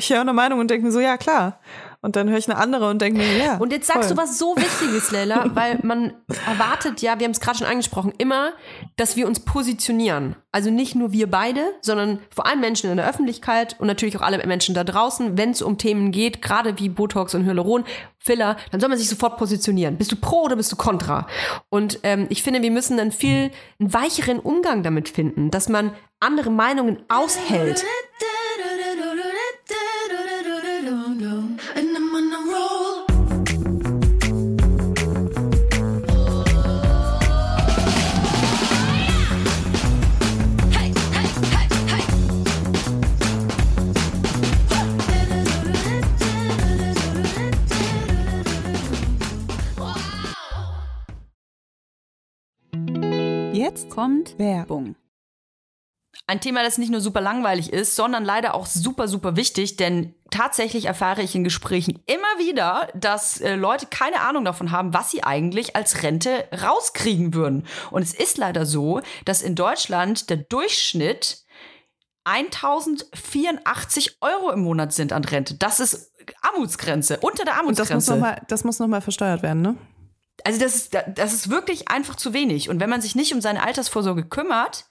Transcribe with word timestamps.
Ich 0.00 0.08
höre 0.08 0.22
eine 0.22 0.32
Meinung 0.32 0.60
und 0.60 0.70
denke 0.70 0.86
mir 0.86 0.92
so, 0.92 0.98
ja 0.98 1.18
klar. 1.18 1.60
Und 2.00 2.16
dann 2.16 2.30
höre 2.30 2.38
ich 2.38 2.48
eine 2.48 2.58
andere 2.58 2.88
und 2.88 3.02
denke 3.02 3.18
mir, 3.18 3.36
ja. 3.36 3.58
Und 3.58 3.70
jetzt 3.70 3.86
sagst 3.86 4.08
voll. 4.08 4.16
du 4.16 4.22
was 4.22 4.38
so 4.38 4.56
Wichtiges, 4.56 5.10
Leila, 5.10 5.50
weil 5.54 5.78
man 5.82 6.14
erwartet 6.46 7.02
ja, 7.02 7.18
wir 7.18 7.24
haben 7.24 7.32
es 7.32 7.40
gerade 7.40 7.58
schon 7.58 7.66
angesprochen, 7.66 8.14
immer, 8.16 8.52
dass 8.96 9.16
wir 9.16 9.26
uns 9.26 9.40
positionieren. 9.40 10.36
Also 10.52 10.70
nicht 10.70 10.94
nur 10.94 11.12
wir 11.12 11.30
beide, 11.30 11.60
sondern 11.82 12.20
vor 12.34 12.46
allem 12.46 12.60
Menschen 12.60 12.90
in 12.90 12.96
der 12.96 13.06
Öffentlichkeit 13.06 13.76
und 13.78 13.88
natürlich 13.88 14.16
auch 14.16 14.22
alle 14.22 14.38
Menschen 14.46 14.74
da 14.74 14.84
draußen, 14.84 15.36
wenn 15.36 15.50
es 15.50 15.60
um 15.60 15.76
Themen 15.76 16.12
geht, 16.12 16.40
gerade 16.40 16.78
wie 16.78 16.88
Botox 16.88 17.34
und 17.34 17.44
Hyaluron, 17.44 17.84
Filler, 18.16 18.56
dann 18.70 18.80
soll 18.80 18.88
man 18.88 18.98
sich 18.98 19.10
sofort 19.10 19.36
positionieren. 19.36 19.98
Bist 19.98 20.12
du 20.12 20.16
pro 20.16 20.44
oder 20.44 20.56
bist 20.56 20.72
du 20.72 20.76
kontra? 20.76 21.26
Und 21.68 22.00
ähm, 22.04 22.24
ich 22.30 22.42
finde, 22.42 22.62
wir 22.62 22.70
müssen 22.70 22.96
dann 22.96 23.12
viel 23.12 23.50
einen 23.78 23.92
weicheren 23.92 24.38
Umgang 24.38 24.82
damit 24.82 25.10
finden, 25.10 25.50
dass 25.50 25.68
man 25.68 25.92
andere 26.18 26.50
Meinungen 26.50 27.02
aushält. 27.08 27.84
Jetzt 53.70 53.88
kommt 53.88 54.36
Werbung. 54.36 54.96
Ein 56.26 56.40
Thema, 56.40 56.64
das 56.64 56.76
nicht 56.76 56.90
nur 56.90 57.00
super 57.00 57.20
langweilig 57.20 57.72
ist, 57.72 57.94
sondern 57.94 58.24
leider 58.24 58.54
auch 58.54 58.66
super, 58.66 59.06
super 59.06 59.36
wichtig, 59.36 59.76
denn 59.76 60.12
tatsächlich 60.32 60.86
erfahre 60.86 61.22
ich 61.22 61.36
in 61.36 61.44
Gesprächen 61.44 62.02
immer 62.06 62.44
wieder, 62.44 62.88
dass 62.96 63.40
äh, 63.40 63.54
Leute 63.54 63.86
keine 63.86 64.22
Ahnung 64.22 64.44
davon 64.44 64.72
haben, 64.72 64.92
was 64.92 65.12
sie 65.12 65.22
eigentlich 65.22 65.76
als 65.76 66.02
Rente 66.02 66.48
rauskriegen 66.52 67.32
würden. 67.32 67.64
Und 67.92 68.02
es 68.02 68.12
ist 68.12 68.38
leider 68.38 68.66
so, 68.66 69.02
dass 69.24 69.40
in 69.40 69.54
Deutschland 69.54 70.30
der 70.30 70.38
Durchschnitt 70.38 71.44
1084 72.24 74.16
Euro 74.20 74.50
im 74.50 74.62
Monat 74.62 74.92
sind 74.92 75.12
an 75.12 75.24
Rente. 75.24 75.54
Das 75.54 75.78
ist 75.78 76.10
Armutsgrenze, 76.42 77.18
unter 77.20 77.44
der 77.44 77.64
Und 77.64 77.78
das 77.78 77.88
muss 77.88 78.08
Armutsgrenze. 78.08 78.10
nochmal, 78.14 78.42
das 78.48 78.64
muss 78.64 78.80
noch 78.80 78.88
mal 78.88 79.00
versteuert 79.00 79.44
werden, 79.44 79.62
ne? 79.62 79.76
Also 80.44 80.60
das 80.60 80.74
ist, 80.74 80.96
das 81.14 81.32
ist 81.32 81.50
wirklich 81.50 81.88
einfach 81.88 82.16
zu 82.16 82.32
wenig. 82.32 82.68
Und 82.68 82.80
wenn 82.80 82.90
man 82.90 83.00
sich 83.00 83.14
nicht 83.14 83.34
um 83.34 83.40
seine 83.40 83.62
Altersvorsorge 83.62 84.24
kümmert, 84.24 84.86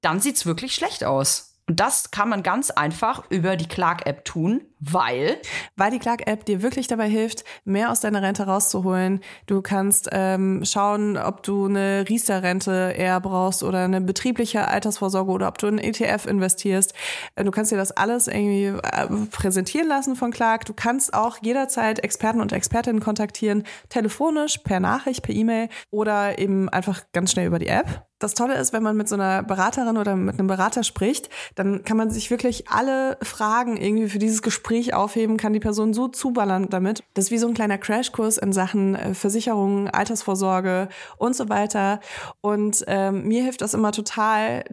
dann 0.00 0.20
sieht's 0.20 0.46
wirklich 0.46 0.74
schlecht 0.74 1.04
aus. 1.04 1.56
Und 1.68 1.80
das 1.80 2.10
kann 2.10 2.28
man 2.28 2.42
ganz 2.42 2.70
einfach 2.70 3.24
über 3.30 3.56
die 3.56 3.66
Clark-App 3.66 4.24
tun, 4.24 4.64
weil 4.78 5.40
Weil 5.76 5.90
die 5.90 5.98
Clark-App 5.98 6.44
dir 6.44 6.62
wirklich 6.62 6.86
dabei 6.86 7.08
hilft, 7.08 7.44
mehr 7.64 7.90
aus 7.90 8.00
deiner 8.00 8.22
Rente 8.22 8.44
rauszuholen. 8.44 9.20
Du 9.46 9.62
kannst 9.62 10.08
ähm, 10.12 10.62
schauen, 10.64 11.16
ob 11.16 11.42
du 11.42 11.66
eine 11.66 12.04
Riester-Rente 12.08 12.94
eher 12.96 13.20
brauchst 13.20 13.62
oder 13.62 13.84
eine 13.84 14.00
betriebliche 14.00 14.68
Altersvorsorge 14.68 15.30
oder 15.30 15.48
ob 15.48 15.58
du 15.58 15.66
in 15.66 15.78
ETF 15.78 16.26
investierst. 16.26 16.94
Äh, 17.34 17.44
Du 17.46 17.52
kannst 17.52 17.70
dir 17.70 17.76
das 17.76 17.92
alles 17.92 18.26
irgendwie 18.26 18.66
äh, 18.66 19.06
präsentieren 19.30 19.86
lassen 19.86 20.16
von 20.16 20.32
Clark. 20.32 20.64
Du 20.64 20.74
kannst 20.74 21.14
auch 21.14 21.38
jederzeit 21.42 22.00
Experten 22.00 22.40
und 22.40 22.52
Expertinnen 22.52 23.00
kontaktieren, 23.00 23.62
telefonisch, 23.88 24.58
per 24.58 24.80
Nachricht, 24.80 25.22
per 25.22 25.34
E-Mail 25.34 25.68
oder 25.90 26.38
eben 26.38 26.68
einfach 26.68 27.04
ganz 27.12 27.30
schnell 27.30 27.46
über 27.46 27.60
die 27.60 27.68
App. 27.68 28.04
Das 28.18 28.34
Tolle 28.34 28.54
ist, 28.54 28.72
wenn 28.72 28.82
man 28.82 28.96
mit 28.96 29.08
so 29.08 29.14
einer 29.14 29.42
Beraterin 29.42 29.98
oder 29.98 30.16
mit 30.16 30.38
einem 30.38 30.48
Berater 30.48 30.82
spricht, 30.82 31.28
dann 31.54 31.84
kann 31.84 31.98
man 31.98 32.10
sich 32.10 32.30
wirklich 32.30 32.68
alle 32.68 33.18
Fragen 33.22 33.76
irgendwie 33.76 34.08
für 34.08 34.18
dieses 34.18 34.40
Gespräch 34.42 34.65
aufheben, 34.92 35.36
kann 35.36 35.52
die 35.52 35.60
Person 35.60 35.94
so 35.94 36.08
zuballern 36.08 36.68
damit. 36.68 37.02
Das 37.14 37.26
ist 37.26 37.30
wie 37.30 37.38
so 37.38 37.48
ein 37.48 37.54
kleiner 37.54 37.78
Crashkurs 37.78 38.38
in 38.38 38.52
Sachen 38.52 38.94
äh, 38.94 39.14
Versicherungen, 39.14 39.88
Altersvorsorge 39.88 40.88
und 41.18 41.34
so 41.34 41.48
weiter. 41.48 42.00
Und 42.40 42.84
ähm, 42.86 43.26
mir 43.26 43.42
hilft 43.42 43.62
das 43.62 43.74
immer 43.74 43.92
total, 43.92 44.64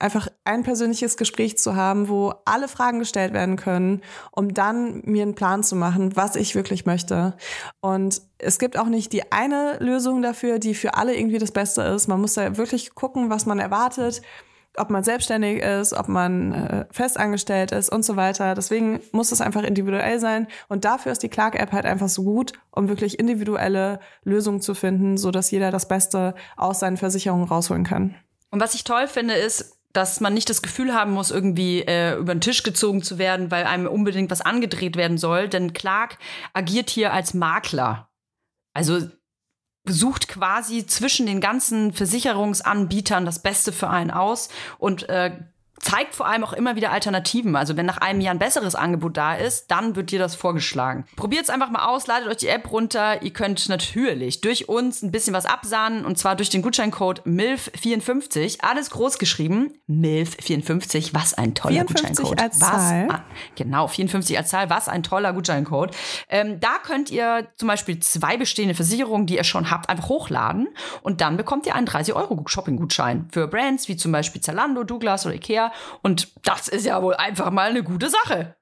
einfach 0.00 0.28
ein 0.44 0.62
persönliches 0.62 1.16
Gespräch 1.16 1.58
zu 1.58 1.76
haben, 1.76 2.08
wo 2.08 2.32
alle 2.44 2.68
Fragen 2.68 2.98
gestellt 2.98 3.32
werden 3.32 3.56
können, 3.56 4.00
um 4.32 4.54
dann 4.54 5.02
mir 5.04 5.22
einen 5.22 5.34
Plan 5.34 5.62
zu 5.62 5.76
machen, 5.76 6.16
was 6.16 6.36
ich 6.36 6.54
wirklich 6.54 6.86
möchte. 6.86 7.36
Und 7.80 8.22
es 8.38 8.58
gibt 8.58 8.78
auch 8.78 8.86
nicht 8.86 9.12
die 9.12 9.30
eine 9.30 9.76
Lösung 9.78 10.22
dafür, 10.22 10.58
die 10.58 10.74
für 10.74 10.94
alle 10.94 11.14
irgendwie 11.14 11.38
das 11.38 11.52
Beste 11.52 11.82
ist. 11.82 12.08
Man 12.08 12.20
muss 12.20 12.34
da 12.34 12.56
wirklich 12.56 12.94
gucken, 12.94 13.30
was 13.30 13.46
man 13.46 13.58
erwartet, 13.58 14.22
ob 14.76 14.90
man 14.90 15.02
selbstständig 15.02 15.62
ist, 15.62 15.92
ob 15.92 16.08
man 16.08 16.52
äh, 16.52 16.86
festangestellt 16.90 17.72
ist 17.72 17.90
und 17.90 18.04
so 18.04 18.16
weiter. 18.16 18.54
Deswegen 18.54 19.00
muss 19.12 19.32
es 19.32 19.40
einfach 19.40 19.62
individuell 19.62 20.20
sein. 20.20 20.46
Und 20.68 20.84
dafür 20.84 21.12
ist 21.12 21.22
die 21.22 21.28
Clark-App 21.28 21.72
halt 21.72 21.86
einfach 21.86 22.08
so 22.08 22.22
gut, 22.22 22.52
um 22.70 22.88
wirklich 22.88 23.18
individuelle 23.18 24.00
Lösungen 24.22 24.60
zu 24.60 24.74
finden, 24.74 25.18
so 25.18 25.30
dass 25.30 25.50
jeder 25.50 25.70
das 25.70 25.88
Beste 25.88 26.34
aus 26.56 26.80
seinen 26.80 26.96
Versicherungen 26.96 27.46
rausholen 27.46 27.84
kann. 27.84 28.14
Und 28.50 28.60
was 28.60 28.74
ich 28.74 28.84
toll 28.84 29.06
finde, 29.06 29.34
ist, 29.34 29.76
dass 29.92 30.20
man 30.20 30.34
nicht 30.34 30.48
das 30.48 30.62
Gefühl 30.62 30.94
haben 30.94 31.12
muss, 31.12 31.30
irgendwie 31.30 31.82
äh, 31.82 32.16
über 32.16 32.34
den 32.34 32.40
Tisch 32.40 32.62
gezogen 32.62 33.02
zu 33.02 33.18
werden, 33.18 33.50
weil 33.50 33.64
einem 33.64 33.86
unbedingt 33.86 34.30
was 34.30 34.40
angedreht 34.40 34.96
werden 34.96 35.18
soll. 35.18 35.48
Denn 35.48 35.72
Clark 35.72 36.18
agiert 36.52 36.90
hier 36.90 37.12
als 37.12 37.34
Makler. 37.34 38.08
Also 38.72 39.00
sucht 39.92 40.28
quasi 40.28 40.86
zwischen 40.86 41.26
den 41.26 41.40
ganzen 41.40 41.92
Versicherungsanbietern 41.92 43.24
das 43.24 43.40
Beste 43.40 43.72
für 43.72 43.88
einen 43.88 44.10
aus 44.10 44.48
und 44.78 45.08
äh, 45.08 45.32
zeigt 45.80 46.14
vor 46.14 46.26
allem 46.26 46.44
auch 46.44 46.52
immer 46.52 46.76
wieder 46.76 46.92
Alternativen. 46.92 47.56
Also 47.56 47.76
wenn 47.76 47.86
nach 47.86 47.98
einem 47.98 48.20
Jahr 48.20 48.34
ein 48.34 48.38
besseres 48.38 48.74
Angebot 48.74 49.16
da 49.16 49.34
ist, 49.34 49.70
dann 49.70 49.96
wird 49.96 50.10
dir 50.10 50.18
das 50.18 50.34
vorgeschlagen. 50.34 51.04
Probiert 51.16 51.44
es 51.44 51.50
einfach 51.50 51.70
mal 51.70 51.86
aus, 51.86 52.06
ladet 52.06 52.28
euch 52.28 52.36
die 52.36 52.48
App 52.48 52.70
runter. 52.70 53.22
Ihr 53.22 53.32
könnt 53.32 53.68
natürlich 53.68 54.40
durch 54.40 54.68
uns 54.68 55.02
ein 55.02 55.10
bisschen 55.10 55.34
was 55.34 55.46
absahnen 55.46 56.04
und 56.04 56.18
zwar 56.18 56.36
durch 56.36 56.50
den 56.50 56.62
Gutscheincode 56.62 57.22
MILF54. 57.26 58.62
Alles 58.62 58.90
groß 58.90 59.18
geschrieben. 59.18 59.74
MILF54. 59.88 61.10
Was 61.12 61.34
ein 61.34 61.54
toller 61.54 61.86
54 61.86 62.16
Gutscheincode. 62.16 62.40
als 62.42 62.60
was, 62.60 62.70
Zahl. 62.70 63.08
Ah, 63.10 63.24
genau, 63.56 63.88
54 63.88 64.36
als 64.36 64.50
Zahl. 64.50 64.70
Was 64.70 64.88
ein 64.88 65.02
toller 65.02 65.32
Gutscheincode. 65.32 65.96
Ähm, 66.28 66.60
da 66.60 66.78
könnt 66.82 67.10
ihr 67.10 67.48
zum 67.56 67.68
Beispiel 67.68 67.98
zwei 68.00 68.36
bestehende 68.36 68.74
Versicherungen, 68.74 69.26
die 69.26 69.36
ihr 69.36 69.44
schon 69.44 69.70
habt, 69.70 69.88
einfach 69.88 70.08
hochladen 70.08 70.68
und 71.02 71.20
dann 71.20 71.36
bekommt 71.36 71.66
ihr 71.66 71.74
einen 71.74 71.86
30 71.86 72.14
Euro 72.14 72.42
Shopping-Gutschein 72.46 73.28
für 73.32 73.48
Brands 73.48 73.88
wie 73.88 73.96
zum 73.96 74.12
Beispiel 74.12 74.40
Zalando, 74.40 74.84
Douglas 74.84 75.24
oder 75.26 75.34
Ikea. 75.34 75.69
Und 76.02 76.28
das 76.42 76.68
ist 76.68 76.86
ja 76.86 77.02
wohl 77.02 77.14
einfach 77.14 77.50
mal 77.50 77.70
eine 77.70 77.82
gute 77.82 78.10
Sache. 78.10 78.56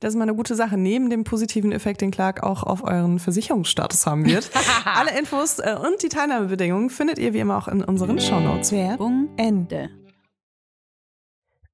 Das 0.00 0.10
ist 0.10 0.16
mal 0.16 0.22
eine 0.22 0.34
gute 0.34 0.54
Sache, 0.54 0.76
neben 0.76 1.10
dem 1.10 1.24
positiven 1.24 1.72
Effekt, 1.72 2.00
den 2.00 2.10
Clark 2.10 2.42
auch 2.42 2.62
auf 2.62 2.84
euren 2.84 3.18
Versicherungsstatus 3.18 4.06
haben 4.06 4.24
wird. 4.24 4.50
Alle 4.84 5.18
Infos 5.18 5.58
äh, 5.58 5.76
und 5.80 6.02
die 6.02 6.08
Teilnahmebedingungen 6.08 6.90
findet 6.90 7.18
ihr 7.18 7.32
wie 7.32 7.40
immer 7.40 7.58
auch 7.58 7.68
in 7.68 7.82
unseren 7.82 8.20
Shownotes. 8.20 8.72
Werbung 8.72 9.30
Ende. 9.36 9.90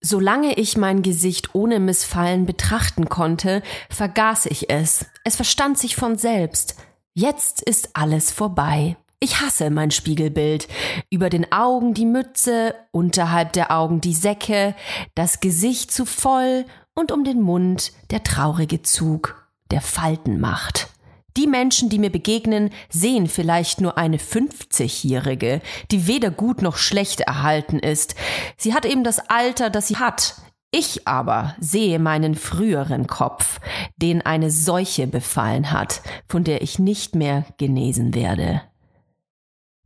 Solange 0.02 0.54
ich 0.54 0.78
mein 0.78 1.02
Gesicht 1.02 1.54
ohne 1.54 1.78
Missfallen 1.78 2.46
betrachten 2.46 3.10
konnte, 3.10 3.62
vergaß 3.90 4.46
ich 4.46 4.70
es. 4.70 5.04
Es 5.24 5.36
verstand 5.36 5.78
sich 5.78 5.94
von 5.94 6.16
selbst. 6.16 6.76
Jetzt 7.12 7.60
ist 7.60 7.90
alles 7.92 8.30
vorbei. 8.32 8.96
Ich 9.22 9.42
hasse 9.42 9.68
mein 9.68 9.90
Spiegelbild. 9.90 10.66
Über 11.10 11.28
den 11.28 11.52
Augen 11.52 11.92
die 11.92 12.06
Mütze, 12.06 12.74
unterhalb 12.90 13.52
der 13.52 13.70
Augen 13.70 14.00
die 14.00 14.14
Säcke, 14.14 14.74
das 15.14 15.40
Gesicht 15.40 15.92
zu 15.92 16.06
voll 16.06 16.64
und 16.94 17.12
um 17.12 17.22
den 17.22 17.42
Mund 17.42 17.92
der 18.10 18.24
traurige 18.24 18.80
Zug, 18.80 19.46
der 19.70 19.82
Falten 19.82 20.40
macht. 20.40 20.88
Die 21.36 21.46
Menschen, 21.46 21.90
die 21.90 21.98
mir 21.98 22.10
begegnen, 22.10 22.70
sehen 22.88 23.26
vielleicht 23.26 23.82
nur 23.82 23.98
eine 23.98 24.16
50-Jährige, 24.16 25.60
die 25.90 26.06
weder 26.06 26.30
gut 26.30 26.62
noch 26.62 26.78
schlecht 26.78 27.20
erhalten 27.20 27.78
ist. 27.78 28.14
Sie 28.56 28.72
hat 28.72 28.86
eben 28.86 29.04
das 29.04 29.18
Alter, 29.18 29.68
das 29.68 29.88
sie 29.88 29.98
hat. 29.98 30.36
Ich 30.70 31.06
aber 31.06 31.54
sehe 31.60 31.98
meinen 31.98 32.36
früheren 32.36 33.06
Kopf, 33.06 33.60
den 33.96 34.22
eine 34.22 34.50
Seuche 34.50 35.06
befallen 35.06 35.72
hat, 35.72 36.00
von 36.26 36.42
der 36.42 36.62
ich 36.62 36.78
nicht 36.78 37.14
mehr 37.14 37.44
genesen 37.58 38.14
werde. 38.14 38.62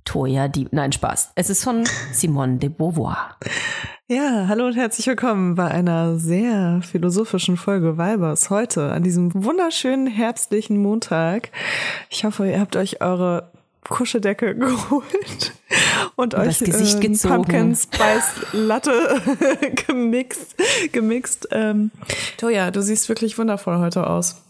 Toya, 0.05 0.49
die, 0.49 0.69
nein, 0.71 0.93
Spaß. 0.93 1.33
Es 1.35 1.49
ist 1.49 1.65
von 1.65 1.85
Simone 2.13 2.59
de 2.59 2.69
Beauvoir. 2.69 3.37
Ja, 4.07 4.47
hallo 4.49 4.67
und 4.67 4.77
herzlich 4.77 5.07
willkommen 5.07 5.55
bei 5.55 5.67
einer 5.67 6.19
sehr 6.19 6.83
philosophischen 6.83 7.57
Folge 7.57 7.97
Weibers 7.97 8.51
heute 8.51 8.93
an 8.93 9.03
diesem 9.03 9.33
wunderschönen 9.33 10.07
herbstlichen 10.07 10.77
Montag. 10.77 11.51
Ich 12.11 12.25
hoffe, 12.25 12.47
ihr 12.47 12.61
habt 12.61 12.77
euch 12.77 13.01
eure 13.01 13.51
Kuscheldecke 13.89 14.55
geholt 14.59 15.53
und 16.17 16.35
euch 16.35 16.59
Gesicht 16.59 16.97
ähm, 16.97 17.01
gezogen. 17.01 17.35
Pumpkin 17.37 17.75
Spice 17.75 18.53
Latte 18.53 19.23
gemixt. 19.87 20.55
gemixt. 20.93 21.49
Ähm, 21.51 21.91
Toja, 22.37 22.71
du 22.71 22.83
siehst 22.83 23.09
wirklich 23.09 23.39
wundervoll 23.39 23.79
heute 23.79 24.07
aus. 24.07 24.44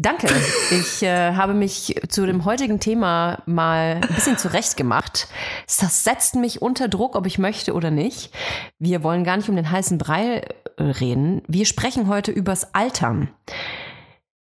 Danke. 0.00 0.28
Ich 0.70 1.02
äh, 1.02 1.34
habe 1.34 1.54
mich 1.54 2.00
zu 2.08 2.24
dem 2.24 2.44
heutigen 2.44 2.78
Thema 2.78 3.42
mal 3.46 4.00
ein 4.00 4.14
bisschen 4.14 4.38
zurechtgemacht. 4.38 5.26
Das 5.66 6.04
setzt 6.04 6.36
mich 6.36 6.62
unter 6.62 6.86
Druck, 6.86 7.16
ob 7.16 7.26
ich 7.26 7.40
möchte 7.40 7.74
oder 7.74 7.90
nicht. 7.90 8.32
Wir 8.78 9.02
wollen 9.02 9.24
gar 9.24 9.36
nicht 9.36 9.48
um 9.48 9.56
den 9.56 9.72
heißen 9.72 9.98
Brei 9.98 10.46
äh, 10.76 10.82
reden. 10.84 11.42
Wir 11.48 11.66
sprechen 11.66 12.06
heute 12.06 12.30
übers 12.30 12.76
Altern. 12.76 13.30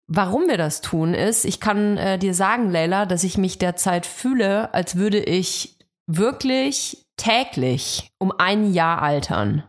Warum 0.06 0.48
wir 0.48 0.56
das 0.56 0.80
tun, 0.80 1.12
ist, 1.12 1.44
ich 1.44 1.60
kann 1.60 1.98
äh, 1.98 2.18
dir 2.18 2.32
sagen, 2.32 2.70
Leila, 2.70 3.04
dass 3.04 3.22
ich 3.22 3.36
mich 3.36 3.58
derzeit 3.58 4.06
fühle, 4.06 4.72
als 4.72 4.96
würde 4.96 5.18
ich 5.18 5.76
wirklich 6.06 7.04
täglich 7.18 8.10
um 8.16 8.32
ein 8.38 8.72
Jahr 8.72 9.02
altern. 9.02 9.64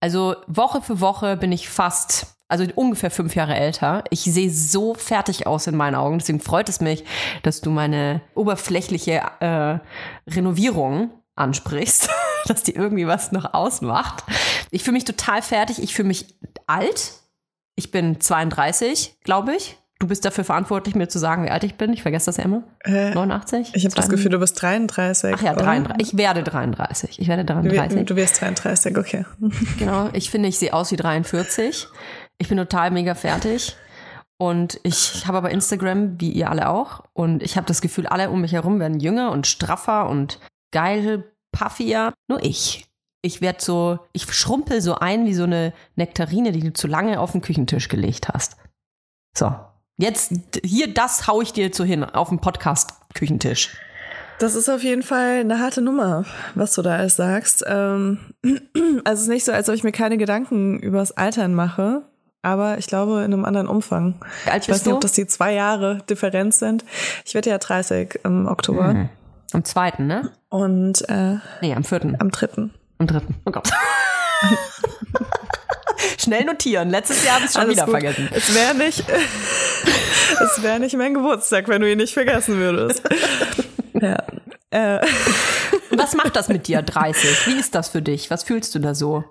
Also 0.00 0.36
Woche 0.46 0.80
für 0.80 1.02
Woche 1.02 1.36
bin 1.36 1.52
ich 1.52 1.68
fast, 1.68 2.38
also 2.50 2.64
ungefähr 2.74 3.10
fünf 3.10 3.34
Jahre 3.34 3.54
älter. 3.54 4.04
Ich 4.10 4.20
sehe 4.22 4.50
so 4.50 4.94
fertig 4.94 5.46
aus 5.46 5.66
in 5.66 5.76
meinen 5.76 5.94
Augen. 5.94 6.18
Deswegen 6.18 6.40
freut 6.40 6.68
es 6.68 6.80
mich, 6.80 7.04
dass 7.42 7.60
du 7.60 7.70
meine 7.70 8.20
oberflächliche 8.34 9.22
äh, 9.40 9.78
Renovierung 10.30 11.10
ansprichst, 11.36 12.10
dass 12.46 12.62
die 12.62 12.74
irgendwie 12.74 13.06
was 13.06 13.32
noch 13.32 13.54
ausmacht. 13.54 14.24
Ich 14.70 14.82
fühle 14.84 14.94
mich 14.94 15.04
total 15.04 15.42
fertig. 15.42 15.82
Ich 15.82 15.94
fühle 15.94 16.08
mich 16.08 16.34
alt. 16.66 17.12
Ich 17.76 17.90
bin 17.90 18.20
32, 18.20 19.16
glaube 19.24 19.54
ich. 19.54 19.76
Du 20.00 20.06
bist 20.08 20.24
dafür 20.24 20.44
verantwortlich, 20.44 20.94
mir 20.94 21.08
zu 21.10 21.18
sagen, 21.18 21.44
wie 21.44 21.50
alt 21.50 21.62
ich 21.62 21.74
bin. 21.74 21.92
Ich 21.92 22.00
vergesse 22.00 22.26
das 22.26 22.38
ja 22.38 22.44
immer. 22.44 22.62
Äh, 22.84 23.10
89? 23.12 23.72
Ich 23.74 23.84
habe 23.84 23.94
das 23.94 24.08
Gefühl, 24.08 24.30
du 24.30 24.38
bist 24.38 24.60
33. 24.60 25.34
Ach 25.36 25.42
ja, 25.42 25.52
oder? 25.52 25.62
33. 25.62 26.08
Ich 26.12 26.16
werde 26.18 26.42
33. 26.42 27.18
Ich 27.20 27.28
werde 27.28 27.44
Du, 27.44 27.52
33. 27.52 27.96
wir- 27.98 28.04
du 28.04 28.16
wirst 28.16 28.40
33, 28.40 28.96
okay. 28.96 29.26
Genau, 29.78 30.08
ich 30.14 30.30
finde, 30.30 30.48
ich 30.48 30.58
sehe 30.58 30.72
aus 30.72 30.90
wie 30.90 30.96
43. 30.96 31.86
Ich 32.40 32.48
bin 32.48 32.56
total 32.56 32.90
mega 32.90 33.14
fertig. 33.14 33.76
Und 34.38 34.80
ich 34.84 35.26
habe 35.26 35.36
aber 35.36 35.50
Instagram, 35.50 36.18
wie 36.18 36.30
ihr 36.30 36.48
alle 36.48 36.70
auch. 36.70 37.04
Und 37.12 37.42
ich 37.42 37.58
habe 37.58 37.66
das 37.66 37.82
Gefühl, 37.82 38.06
alle 38.06 38.30
um 38.30 38.40
mich 38.40 38.52
herum 38.52 38.80
werden 38.80 38.98
jünger 38.98 39.30
und 39.30 39.46
straffer 39.46 40.08
und 40.08 40.40
geil, 40.72 41.30
puffier. 41.52 42.14
Nur 42.28 42.42
ich. 42.42 42.86
Ich 43.22 43.42
werde 43.42 43.62
so, 43.62 43.98
ich 44.14 44.32
schrumpel 44.32 44.80
so 44.80 44.94
ein 44.94 45.26
wie 45.26 45.34
so 45.34 45.44
eine 45.44 45.74
Nektarine, 45.96 46.52
die 46.52 46.60
du 46.60 46.72
zu 46.72 46.86
lange 46.86 47.20
auf 47.20 47.32
den 47.32 47.42
Küchentisch 47.42 47.88
gelegt 47.88 48.28
hast. 48.28 48.56
So. 49.36 49.54
Jetzt, 49.98 50.32
hier, 50.64 50.94
das 50.94 51.26
hau 51.26 51.42
ich 51.42 51.52
dir 51.52 51.70
so 51.74 51.84
hin, 51.84 52.02
auf 52.04 52.30
dem 52.30 52.40
Podcast-Küchentisch. 52.40 53.76
Das 54.38 54.54
ist 54.54 54.70
auf 54.70 54.82
jeden 54.82 55.02
Fall 55.02 55.40
eine 55.40 55.58
harte 55.58 55.82
Nummer, 55.82 56.24
was 56.54 56.72
du 56.72 56.80
da 56.80 56.96
alles 56.96 57.16
sagst. 57.16 57.62
Ähm, 57.66 58.32
also 59.04 59.12
es 59.12 59.20
ist 59.20 59.28
nicht 59.28 59.44
so, 59.44 59.52
als 59.52 59.68
ob 59.68 59.74
ich 59.74 59.84
mir 59.84 59.92
keine 59.92 60.16
Gedanken 60.16 60.80
übers 60.80 61.12
Altern 61.12 61.54
mache, 61.54 62.09
aber 62.42 62.78
ich 62.78 62.86
glaube 62.86 63.18
in 63.18 63.32
einem 63.32 63.44
anderen 63.44 63.68
Umfang. 63.68 64.14
Ich 64.46 64.68
weiß 64.68 64.68
nicht, 64.68 64.86
du? 64.86 64.94
ob 64.94 65.00
das 65.00 65.12
die 65.12 65.26
zwei 65.26 65.52
Jahre 65.54 65.98
Differenz 66.08 66.58
sind. 66.58 66.84
Ich 67.24 67.34
werde 67.34 67.50
ja 67.50 67.58
30 67.58 68.20
im 68.24 68.46
Oktober 68.46 68.94
Mhm. 68.94 69.08
Am 69.52 69.64
zweiten, 69.64 70.06
ne? 70.06 70.30
und 70.48 71.08
äh, 71.08 71.36
Nee, 71.60 71.74
am 71.74 71.82
vierten. 71.84 72.16
am 72.20 72.30
dritten. 72.30 72.72
Am 72.98 73.06
dritten. 73.08 73.34
Oh 73.46 73.50
Gott. 73.50 73.68
Schnell 76.18 76.44
notieren. 76.44 76.90
Letztes 76.90 77.24
Jahr 77.24 77.36
habe 77.36 77.44
ich 77.46 77.50
schon 77.52 77.62
Alles 77.62 77.72
wieder 77.74 77.84
gut. 77.86 77.92
vergessen. 77.92 78.28
Es 78.32 78.54
wäre 78.54 78.74
nicht, 78.74 79.04
es 80.40 80.62
wäre 80.62 80.78
nicht 80.80 80.96
mein 80.96 81.14
Geburtstag, 81.14 81.68
wenn 81.68 81.80
du 81.82 81.90
ihn 81.90 81.98
nicht 81.98 82.14
vergessen 82.14 82.56
würdest. 82.58 83.02
ja. 83.94 84.22
Äh, 84.70 85.00
was 85.90 86.14
macht 86.14 86.36
das 86.36 86.48
mit 86.48 86.68
dir, 86.68 86.82
30? 86.82 87.46
Wie 87.48 87.58
ist 87.58 87.74
das 87.74 87.88
für 87.88 88.02
dich? 88.02 88.30
Was 88.30 88.44
fühlst 88.44 88.74
du 88.74 88.78
da 88.78 88.94
so? 88.94 89.24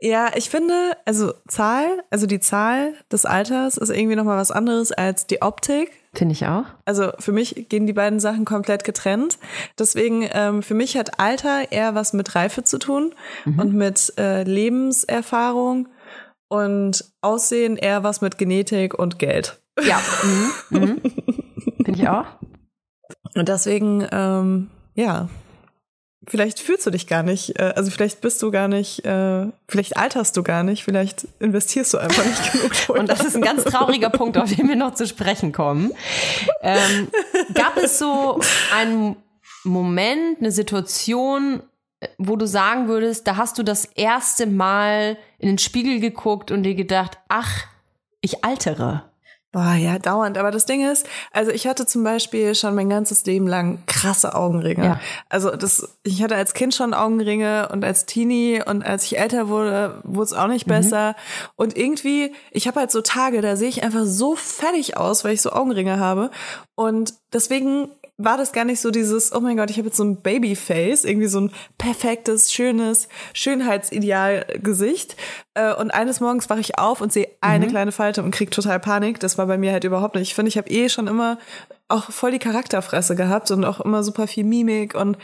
Ja, 0.00 0.30
ich 0.34 0.50
finde, 0.50 0.96
also 1.04 1.32
Zahl, 1.48 2.02
also 2.10 2.26
die 2.26 2.40
Zahl 2.40 2.94
des 3.12 3.24
Alters 3.24 3.76
ist 3.76 3.90
irgendwie 3.90 4.16
nochmal 4.16 4.38
was 4.38 4.50
anderes 4.50 4.92
als 4.92 5.26
die 5.26 5.42
Optik. 5.42 5.90
Finde 6.14 6.32
ich 6.32 6.46
auch. 6.46 6.64
Also 6.84 7.12
für 7.18 7.32
mich 7.32 7.68
gehen 7.68 7.86
die 7.86 7.92
beiden 7.92 8.18
Sachen 8.18 8.44
komplett 8.44 8.84
getrennt. 8.84 9.38
Deswegen, 9.78 10.28
ähm, 10.32 10.62
für 10.62 10.74
mich 10.74 10.96
hat 10.96 11.20
Alter 11.20 11.70
eher 11.70 11.94
was 11.94 12.12
mit 12.12 12.34
Reife 12.34 12.64
zu 12.64 12.78
tun 12.78 13.14
und 13.44 13.74
mit 13.74 14.12
äh, 14.18 14.42
Lebenserfahrung 14.42 15.88
und 16.48 17.04
Aussehen 17.20 17.76
eher 17.76 18.02
was 18.02 18.20
mit 18.20 18.38
Genetik 18.38 18.98
und 18.98 19.18
Geld. 19.18 19.60
Ja. 19.82 20.00
Mhm. 20.22 20.78
Mhm. 20.80 21.00
Finde 21.84 22.00
ich 22.00 22.08
auch. 22.08 22.26
Und 23.36 23.48
deswegen, 23.48 24.06
ähm, 24.10 24.68
ja, 24.94 25.28
vielleicht 26.26 26.60
fühlst 26.60 26.86
du 26.86 26.90
dich 26.90 27.06
gar 27.06 27.22
nicht, 27.22 27.58
äh, 27.58 27.72
also 27.76 27.90
vielleicht 27.90 28.20
bist 28.20 28.42
du 28.42 28.50
gar 28.50 28.68
nicht, 28.68 29.04
äh, 29.04 29.46
vielleicht 29.68 29.96
alterst 29.96 30.36
du 30.36 30.42
gar 30.42 30.62
nicht, 30.62 30.84
vielleicht 30.84 31.26
investierst 31.38 31.94
du 31.94 31.98
einfach 31.98 32.24
nicht 32.24 32.52
genug. 32.86 32.98
Und 32.98 33.08
das 33.08 33.24
ist 33.24 33.36
ein 33.36 33.42
ganz 33.42 33.64
trauriger 33.64 34.10
Punkt, 34.10 34.36
auf 34.36 34.54
den 34.54 34.68
wir 34.68 34.76
noch 34.76 34.94
zu 34.94 35.06
sprechen 35.06 35.52
kommen. 35.52 35.92
Ähm, 36.62 37.08
gab 37.54 37.76
es 37.76 37.98
so 37.98 38.40
einen 38.76 39.16
Moment, 39.64 40.40
eine 40.40 40.52
Situation, 40.52 41.62
wo 42.18 42.36
du 42.36 42.46
sagen 42.46 42.88
würdest, 42.88 43.26
da 43.26 43.36
hast 43.36 43.58
du 43.58 43.62
das 43.62 43.84
erste 43.84 44.46
Mal 44.46 45.18
in 45.38 45.48
den 45.48 45.58
Spiegel 45.58 46.00
geguckt 46.00 46.50
und 46.50 46.62
dir 46.62 46.74
gedacht, 46.74 47.18
ach, 47.28 47.64
ich 48.20 48.44
altere. 48.44 49.09
Boah, 49.52 49.74
ja, 49.74 49.98
dauernd. 49.98 50.38
Aber 50.38 50.52
das 50.52 50.64
Ding 50.64 50.88
ist, 50.88 51.08
also 51.32 51.50
ich 51.50 51.66
hatte 51.66 51.84
zum 51.84 52.04
Beispiel 52.04 52.54
schon 52.54 52.76
mein 52.76 52.88
ganzes 52.88 53.24
Leben 53.26 53.48
lang 53.48 53.82
krasse 53.86 54.36
Augenringe. 54.36 54.84
Ja. 54.84 55.00
Also 55.28 55.50
das, 55.50 55.98
ich 56.04 56.22
hatte 56.22 56.36
als 56.36 56.54
Kind 56.54 56.72
schon 56.72 56.94
Augenringe 56.94 57.68
und 57.72 57.84
als 57.84 58.06
Teenie 58.06 58.62
und 58.64 58.84
als 58.84 59.04
ich 59.06 59.18
älter 59.18 59.48
wurde, 59.48 60.00
wurde 60.04 60.24
es 60.24 60.32
auch 60.34 60.46
nicht 60.46 60.66
besser. 60.66 61.16
Und 61.56 61.76
irgendwie, 61.76 62.32
ich 62.52 62.68
habe 62.68 62.78
halt 62.78 62.92
so 62.92 63.00
Tage, 63.00 63.40
da 63.40 63.56
sehe 63.56 63.68
ich 63.68 63.82
einfach 63.82 64.04
so 64.04 64.36
fertig 64.36 64.96
aus, 64.96 65.24
weil 65.24 65.34
ich 65.34 65.42
so 65.42 65.50
Augenringe 65.50 65.98
habe. 65.98 66.30
Und 66.76 67.14
deswegen 67.32 67.88
war 68.24 68.36
das 68.36 68.52
gar 68.52 68.64
nicht 68.64 68.80
so 68.80 68.90
dieses, 68.90 69.32
oh 69.34 69.40
mein 69.40 69.56
Gott, 69.56 69.70
ich 69.70 69.78
habe 69.78 69.88
jetzt 69.88 69.96
so 69.96 70.04
ein 70.04 70.20
Babyface, 70.20 71.04
irgendwie 71.04 71.26
so 71.26 71.40
ein 71.40 71.52
perfektes, 71.78 72.52
schönes 72.52 73.08
Schönheitsideal-Gesicht. 73.34 75.16
Äh, 75.54 75.74
Und 75.74 75.90
eines 75.90 76.20
Morgens 76.20 76.48
wache 76.50 76.60
ich 76.60 76.78
auf 76.78 77.00
und 77.00 77.12
sehe 77.12 77.28
eine 77.40 77.66
kleine 77.66 77.92
Falte 77.92 78.22
und 78.22 78.30
krieg 78.30 78.50
total 78.50 78.80
Panik. 78.80 79.20
Das 79.20 79.38
war 79.38 79.46
bei 79.46 79.58
mir 79.58 79.72
halt 79.72 79.84
überhaupt 79.84 80.14
nicht. 80.14 80.28
Ich 80.28 80.34
finde, 80.34 80.48
ich 80.48 80.58
habe 80.58 80.70
eh 80.70 80.88
schon 80.88 81.06
immer 81.06 81.38
auch 81.88 82.10
voll 82.10 82.30
die 82.30 82.38
Charakterfresse 82.38 83.16
gehabt 83.16 83.50
und 83.50 83.64
auch 83.64 83.80
immer 83.80 84.02
super 84.02 84.26
viel 84.26 84.44
Mimik 84.44 84.94
und 84.94 85.18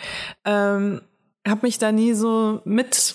ähm, 0.45 1.01
habe 1.47 1.61
mich 1.63 1.79
da 1.79 1.93
nie 1.93 2.13
so 2.13 2.61
mit 2.65 3.15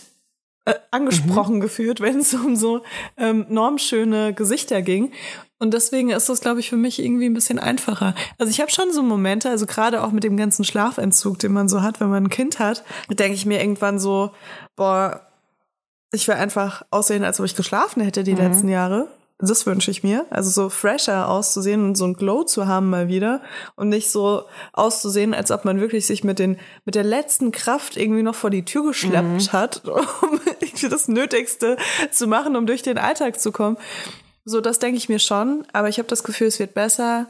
äh, 0.65 0.75
angesprochen 0.91 1.59
gefühlt, 1.59 1.99
wenn 2.01 2.19
es 2.19 2.33
um 2.33 2.55
so 2.55 2.81
ähm, 3.17 3.45
normschöne 3.49 4.33
Gesichter 4.33 4.81
ging. 4.81 5.11
Und 5.61 5.75
deswegen 5.75 6.09
ist 6.09 6.27
das, 6.27 6.41
glaube 6.41 6.59
ich, 6.59 6.71
für 6.71 6.75
mich 6.75 6.97
irgendwie 6.97 7.27
ein 7.27 7.35
bisschen 7.35 7.59
einfacher. 7.59 8.15
Also 8.39 8.49
ich 8.49 8.59
habe 8.61 8.71
schon 8.71 8.91
so 8.91 9.03
Momente, 9.03 9.47
also 9.47 9.67
gerade 9.67 10.01
auch 10.01 10.11
mit 10.11 10.23
dem 10.23 10.35
ganzen 10.35 10.65
Schlafentzug, 10.65 11.37
den 11.37 11.53
man 11.53 11.69
so 11.69 11.83
hat, 11.83 11.99
wenn 11.99 12.09
man 12.09 12.23
ein 12.23 12.29
Kind 12.29 12.57
hat, 12.57 12.83
denke 13.11 13.35
ich 13.35 13.45
mir 13.45 13.61
irgendwann 13.61 13.99
so, 13.99 14.31
boah, 14.75 15.21
ich 16.11 16.27
will 16.27 16.33
einfach 16.33 16.81
aussehen, 16.89 17.23
als 17.23 17.39
ob 17.39 17.45
ich 17.45 17.55
geschlafen 17.55 18.01
hätte 18.01 18.23
die 18.23 18.33
letzten 18.33 18.69
Jahre. 18.69 19.07
Das 19.37 19.67
wünsche 19.67 19.91
ich 19.91 20.01
mir. 20.01 20.25
Also 20.31 20.49
so 20.49 20.69
fresher 20.69 21.29
auszusehen 21.29 21.85
und 21.85 21.95
so 21.95 22.05
ein 22.05 22.15
Glow 22.15 22.43
zu 22.43 22.65
haben 22.65 22.89
mal 22.89 23.07
wieder. 23.07 23.41
Und 23.75 23.89
nicht 23.89 24.09
so 24.09 24.45
auszusehen, 24.73 25.35
als 25.35 25.51
ob 25.51 25.63
man 25.63 25.79
wirklich 25.79 26.07
sich 26.07 26.23
mit, 26.23 26.39
den, 26.39 26.57
mit 26.85 26.95
der 26.95 27.03
letzten 27.03 27.51
Kraft 27.51 27.97
irgendwie 27.97 28.23
noch 28.23 28.35
vor 28.35 28.49
die 28.49 28.65
Tür 28.65 28.87
geschleppt 28.87 29.53
hat, 29.53 29.83
um 29.87 30.39
das 30.89 31.07
Nötigste 31.07 31.77
zu 32.09 32.25
machen, 32.25 32.55
um 32.55 32.65
durch 32.65 32.81
den 32.81 32.97
Alltag 32.97 33.39
zu 33.39 33.51
kommen. 33.51 33.77
So, 34.51 34.59
das 34.59 34.79
denke 34.79 34.97
ich 34.97 35.07
mir 35.07 35.19
schon, 35.19 35.65
aber 35.71 35.87
ich 35.87 35.97
habe 35.97 36.09
das 36.09 36.25
Gefühl, 36.25 36.47
es 36.47 36.59
wird 36.59 36.73
besser. 36.73 37.27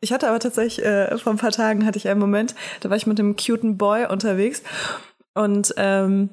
Ich 0.00 0.12
hatte 0.12 0.28
aber 0.28 0.40
tatsächlich, 0.40 0.84
äh, 0.84 1.16
vor 1.18 1.32
ein 1.32 1.38
paar 1.38 1.52
Tagen 1.52 1.86
hatte 1.86 1.98
ich 1.98 2.08
einen 2.08 2.18
Moment, 2.18 2.56
da 2.80 2.90
war 2.90 2.96
ich 2.96 3.06
mit 3.06 3.20
einem 3.20 3.36
cuten 3.36 3.78
Boy 3.78 4.06
unterwegs 4.06 4.60
und 5.34 5.72
ähm, 5.76 6.30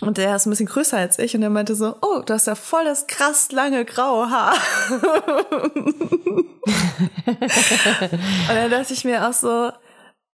und 0.00 0.18
der 0.18 0.36
ist 0.36 0.46
ein 0.46 0.50
bisschen 0.50 0.66
größer 0.66 0.96
als 0.96 1.18
ich 1.18 1.34
und 1.34 1.40
der 1.40 1.50
meinte 1.50 1.74
so, 1.74 1.96
oh, 2.00 2.22
du 2.24 2.32
hast 2.32 2.46
ja 2.46 2.54
voll 2.54 2.84
das 2.84 3.08
krass 3.08 3.50
lange 3.50 3.84
graue 3.84 4.30
Haar. 4.30 4.54
und 4.88 6.46
dann 8.48 8.70
dachte 8.70 8.92
ich 8.92 9.04
mir 9.04 9.28
auch 9.28 9.32
so, 9.32 9.72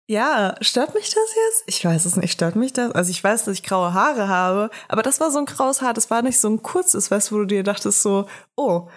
ja, 0.08 0.56
stört 0.60 0.94
mich 0.94 1.06
das 1.06 1.36
jetzt? 1.48 1.64
Ich 1.68 1.86
weiß 1.86 2.04
es 2.04 2.18
nicht, 2.18 2.34
stört 2.34 2.58
mich 2.58 2.74
das? 2.74 2.92
Also 2.92 3.12
ich 3.12 3.24
weiß, 3.24 3.46
dass 3.46 3.54
ich 3.54 3.64
graue 3.64 3.94
Haare 3.94 4.28
habe, 4.28 4.70
aber 4.90 5.04
das 5.04 5.22
war 5.22 5.32
so 5.32 5.40
ein 5.40 5.46
graues 5.46 5.82
Haar, 5.82 5.94
das 5.94 6.10
war 6.10 6.22
nicht 6.22 6.38
so 6.38 6.50
ein 6.50 6.62
kurzes, 6.62 7.10
weißt 7.10 7.32
du, 7.32 7.36
wo 7.36 7.40
du 7.40 7.46
dir 7.46 7.64
dachtest 7.64 8.02
so, 8.02 8.28
oh, 8.58 8.90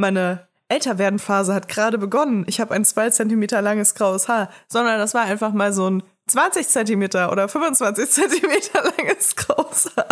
meine 0.00 0.48
Älterwerden-Phase 0.68 1.54
hat 1.54 1.68
gerade 1.68 1.98
begonnen. 1.98 2.44
Ich 2.48 2.60
habe 2.60 2.74
ein 2.74 2.84
zwei 2.84 3.10
Zentimeter 3.10 3.60
langes 3.60 3.94
graues 3.94 4.28
Haar, 4.28 4.50
sondern 4.68 4.98
das 4.98 5.14
war 5.14 5.22
einfach 5.22 5.52
mal 5.52 5.72
so 5.72 5.88
ein 5.88 6.02
20 6.28 6.68
Zentimeter 6.68 7.30
oder 7.32 7.48
25 7.48 8.10
Zentimeter 8.10 8.82
langes 8.96 9.36
graues 9.36 9.90
Haar. 9.96 10.06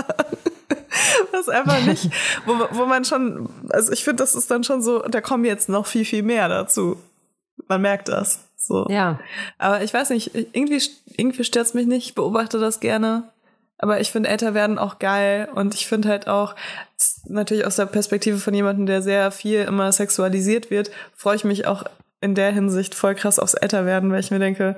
Was 1.32 1.48
einfach 1.48 1.80
nicht, 1.86 2.10
wo, 2.44 2.54
wo 2.72 2.86
man 2.86 3.04
schon, 3.04 3.48
also 3.70 3.92
ich 3.92 4.04
finde, 4.04 4.22
das 4.22 4.34
ist 4.34 4.50
dann 4.50 4.64
schon 4.64 4.82
so, 4.82 5.00
da 5.00 5.20
kommen 5.20 5.44
jetzt 5.44 5.68
noch 5.68 5.86
viel, 5.86 6.04
viel 6.04 6.22
mehr 6.22 6.48
dazu. 6.48 7.00
Man 7.68 7.80
merkt 7.80 8.08
das. 8.08 8.40
So. 8.56 8.86
Ja. 8.88 9.20
Aber 9.58 9.82
ich 9.82 9.94
weiß 9.94 10.10
nicht, 10.10 10.34
irgendwie, 10.34 10.82
irgendwie 11.16 11.44
stört's 11.44 11.74
mich 11.74 11.86
nicht, 11.86 12.06
ich 12.06 12.14
beobachte 12.14 12.58
das 12.58 12.80
gerne. 12.80 13.30
Aber 13.78 14.00
ich 14.00 14.10
finde 14.10 14.28
älter 14.28 14.54
werden 14.54 14.78
auch 14.78 14.98
geil 14.98 15.48
und 15.54 15.74
ich 15.74 15.86
finde 15.86 16.08
halt 16.08 16.26
auch, 16.28 16.54
natürlich 17.28 17.64
aus 17.64 17.76
der 17.76 17.86
Perspektive 17.86 18.38
von 18.38 18.52
jemandem, 18.52 18.86
der 18.86 19.02
sehr 19.02 19.30
viel 19.30 19.60
immer 19.62 19.92
sexualisiert 19.92 20.70
wird, 20.70 20.90
freue 21.14 21.36
ich 21.36 21.44
mich 21.44 21.66
auch 21.66 21.84
in 22.20 22.34
der 22.34 22.52
Hinsicht 22.52 22.94
voll 22.94 23.14
krass 23.14 23.38
aufs 23.38 23.54
Älterwerden, 23.54 24.10
weil 24.10 24.20
ich 24.20 24.32
mir 24.32 24.40
denke, 24.40 24.76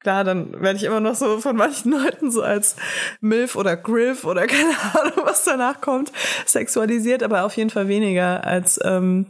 klar, 0.00 0.24
dann 0.24 0.52
werde 0.60 0.76
ich 0.76 0.84
immer 0.84 1.00
noch 1.00 1.14
so 1.14 1.38
von 1.40 1.56
manchen 1.56 1.92
Leuten 2.04 2.30
so 2.30 2.42
als 2.42 2.76
Milf 3.20 3.56
oder 3.56 3.76
Griff 3.76 4.24
oder 4.24 4.46
keine 4.46 4.74
Ahnung, 4.94 5.24
was 5.24 5.44
danach 5.44 5.80
kommt, 5.80 6.12
sexualisiert, 6.46 7.22
aber 7.22 7.44
auf 7.44 7.56
jeden 7.56 7.70
Fall 7.70 7.88
weniger 7.88 8.44
als 8.44 8.78
ähm, 8.84 9.26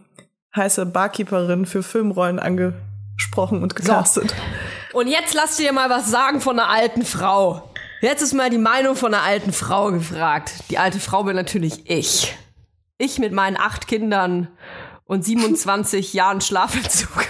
heiße 0.57 0.87
Barkeeperin 0.87 1.67
für 1.67 1.83
Filmrollen 1.83 2.39
angesprochen 2.39 3.63
und 3.63 3.77
gecastet. 3.77 4.35
Und 4.93 5.07
jetzt 5.07 5.35
lass 5.35 5.57
dir 5.57 5.73
mal 5.73 5.91
was 5.91 6.11
sagen 6.11 6.41
von 6.41 6.59
einer 6.59 6.71
alten 6.71 7.05
Frau. 7.05 7.68
Jetzt 8.01 8.23
ist 8.23 8.33
mal 8.33 8.49
die 8.49 8.59
Meinung 8.59 8.95
von 8.95 9.13
einer 9.13 9.25
alten 9.25 9.53
Frau 9.53 9.91
gefragt. 9.91 10.53
Die 10.71 10.79
alte 10.79 11.01
Frau 11.01 11.25
bin 11.25 11.35
natürlich 11.35 11.91
ich. 11.91 12.37
Ich 12.97 13.19
mit 13.19 13.33
meinen 13.33 13.57
acht 13.57 13.89
Kindern 13.89 14.49
und 15.05 15.25
27 15.25 16.13
Jahren 16.15 16.41
Schlafentzug. 16.41 17.11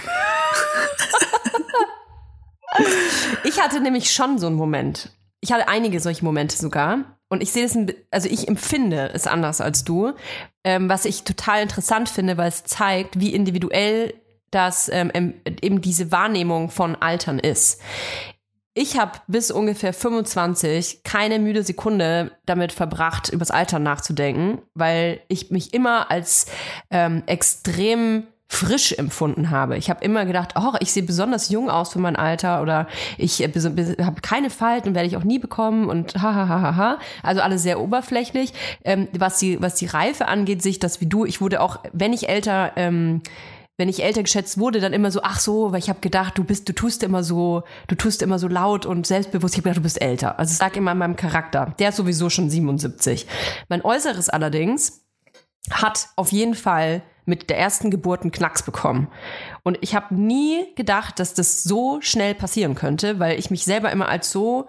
ich 3.43 3.59
hatte 3.59 3.79
nämlich 3.79 4.11
schon 4.11 4.37
so 4.37 4.45
einen 4.45 4.57
Moment. 4.57 5.11
Ich 5.41 5.51
hatte 5.51 5.67
einige 5.67 5.99
solche 5.99 6.23
Momente 6.23 6.55
sogar. 6.55 7.17
Und 7.29 7.41
ich 7.41 7.51
sehe 7.51 7.65
es, 7.65 7.77
also 8.11 8.29
ich 8.29 8.47
empfinde 8.47 9.11
es 9.13 9.27
anders 9.27 9.61
als 9.61 9.83
du, 9.83 10.13
ähm, 10.63 10.89
was 10.89 11.05
ich 11.05 11.23
total 11.23 11.61
interessant 11.61 12.09
finde, 12.09 12.37
weil 12.37 12.49
es 12.49 12.63
zeigt, 12.63 13.19
wie 13.19 13.33
individuell 13.33 14.13
das 14.51 14.89
ähm, 14.89 15.11
eben 15.61 15.81
diese 15.81 16.11
Wahrnehmung 16.11 16.69
von 16.69 16.95
Altern 16.95 17.37
ist. 17.37 17.81
Ich 18.81 18.97
habe 18.97 19.11
bis 19.27 19.51
ungefähr 19.51 19.91
25 19.91 21.03
keine 21.03 21.37
müde 21.39 21.63
Sekunde 21.63 22.31
damit 22.45 22.71
verbracht, 22.71 23.27
übers 23.27 23.51
Altern 23.51 23.83
nachzudenken, 23.83 24.59
weil 24.73 25.19
ich 25.27 25.51
mich 25.51 25.73
immer 25.73 26.09
als 26.09 26.45
ähm, 26.89 27.23
extrem 27.25 28.23
frisch 28.47 28.93
empfunden 28.93 29.49
habe. 29.49 29.75
Ich 29.75 29.89
habe 29.89 30.01
immer 30.05 30.25
gedacht, 30.25 30.53
oh, 30.55 30.75
ich 30.79 30.93
sehe 30.93 31.03
besonders 31.03 31.49
jung 31.49 31.69
aus 31.69 31.91
für 31.91 31.99
mein 31.99 32.15
Alter 32.15 32.61
oder 32.61 32.87
ich 33.17 33.43
äh, 33.43 33.51
habe 34.01 34.21
keine 34.21 34.49
Falten, 34.49 34.95
werde 34.95 35.09
ich 35.09 35.17
auch 35.17 35.25
nie 35.25 35.39
bekommen 35.39 35.89
und 35.89 36.15
ha 36.15 36.47
ha. 36.47 36.99
Also 37.21 37.41
alles 37.41 37.63
sehr 37.63 37.81
oberflächlich. 37.81 38.53
Ähm, 38.85 39.09
was 39.11 39.39
die 39.39 39.61
was 39.61 39.75
die 39.75 39.87
Reife 39.87 40.29
angeht, 40.29 40.63
sehe 40.63 40.71
ich 40.71 40.79
das 40.79 41.01
wie 41.01 41.05
du. 41.05 41.25
Ich 41.25 41.41
wurde 41.41 41.59
auch, 41.59 41.81
wenn 41.91 42.13
ich 42.13 42.29
älter 42.29 42.71
ähm, 42.77 43.23
wenn 43.79 43.87
ich 43.87 44.03
älter 44.03 44.23
geschätzt 44.23 44.57
wurde, 44.57 44.81
dann 44.81 44.91
immer 44.91 45.09
so, 45.09 45.21
ach 45.23 45.39
so, 45.39 45.71
weil 45.71 45.79
ich 45.79 45.87
habe 45.87 46.01
gedacht, 46.01 46.37
du 46.37 46.43
bist, 46.43 46.67
du 46.67 46.73
tust 46.73 47.01
immer 47.01 47.23
so, 47.23 47.63
du 47.87 47.95
tust 47.95 48.21
immer 48.21 48.37
so 48.37 48.49
laut 48.49 48.85
und 48.85 49.07
selbstbewusst. 49.07 49.53
Ich 49.53 49.59
habe 49.59 49.69
gedacht, 49.69 49.77
du 49.77 49.83
bist 49.83 50.01
älter. 50.01 50.37
Also 50.37 50.51
es 50.51 50.59
lag 50.59 50.75
immer 50.75 50.91
an 50.91 50.97
meinem 50.97 51.15
Charakter. 51.15 51.73
Der 51.79 51.89
ist 51.89 51.95
sowieso 51.95 52.29
schon 52.29 52.49
77. 52.49 53.25
Mein 53.69 53.81
Äußeres 53.81 54.27
allerdings 54.27 55.05
hat 55.71 56.09
auf 56.17 56.33
jeden 56.33 56.55
Fall 56.55 57.03
mit 57.23 57.49
der 57.49 57.57
ersten 57.57 57.89
Geburt 57.89 58.23
einen 58.23 58.33
Knacks 58.33 58.63
bekommen. 58.63 59.07
Und 59.63 59.77
ich 59.79 59.95
habe 59.95 60.13
nie 60.13 60.75
gedacht, 60.75 61.17
dass 61.17 61.33
das 61.33 61.63
so 61.63 62.01
schnell 62.01 62.35
passieren 62.35 62.75
könnte, 62.75 63.17
weil 63.17 63.39
ich 63.39 63.49
mich 63.49 63.63
selber 63.63 63.93
immer 63.93 64.09
als 64.09 64.29
so 64.29 64.67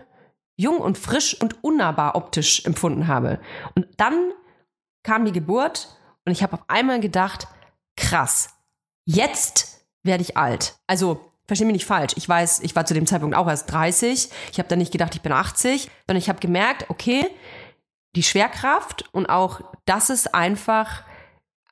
jung 0.56 0.78
und 0.78 0.98
frisch 0.98 1.36
und 1.40 1.64
unnahbar 1.64 2.14
optisch 2.14 2.64
empfunden 2.64 3.08
habe. 3.08 3.40
Und 3.74 3.88
dann 3.96 4.30
kam 5.02 5.24
die 5.24 5.32
Geburt 5.32 5.98
und 6.24 6.30
ich 6.30 6.44
habe 6.44 6.52
auf 6.52 6.64
einmal 6.68 7.00
gedacht, 7.00 7.48
krass, 7.96 8.59
jetzt 9.10 9.84
werde 10.02 10.22
ich 10.22 10.36
alt. 10.36 10.76
Also, 10.86 11.20
verstehe 11.46 11.66
mich 11.66 11.74
nicht 11.74 11.86
falsch. 11.86 12.12
Ich 12.16 12.28
weiß, 12.28 12.60
ich 12.60 12.76
war 12.76 12.86
zu 12.86 12.94
dem 12.94 13.06
Zeitpunkt 13.06 13.36
auch 13.36 13.48
erst 13.48 13.70
30. 13.72 14.30
Ich 14.52 14.58
habe 14.58 14.68
dann 14.68 14.78
nicht 14.78 14.92
gedacht, 14.92 15.14
ich 15.14 15.20
bin 15.20 15.32
80, 15.32 15.90
sondern 16.06 16.20
ich 16.20 16.28
habe 16.28 16.40
gemerkt, 16.40 16.88
okay, 16.88 17.26
die 18.16 18.22
Schwerkraft 18.22 19.04
und 19.12 19.26
auch, 19.26 19.60
dass 19.84 20.10
es 20.10 20.26
einfach 20.28 21.04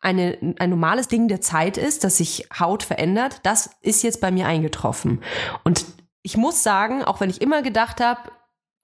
eine, 0.00 0.56
ein 0.58 0.70
normales 0.70 1.08
Ding 1.08 1.28
der 1.28 1.40
Zeit 1.40 1.76
ist, 1.76 2.04
dass 2.04 2.18
sich 2.18 2.48
Haut 2.58 2.82
verändert, 2.82 3.40
das 3.42 3.70
ist 3.80 4.02
jetzt 4.02 4.20
bei 4.20 4.30
mir 4.30 4.46
eingetroffen. 4.46 5.22
Und 5.64 5.84
ich 6.22 6.36
muss 6.36 6.62
sagen, 6.62 7.02
auch 7.04 7.20
wenn 7.20 7.30
ich 7.30 7.40
immer 7.40 7.62
gedacht 7.62 8.00
habe, 8.00 8.30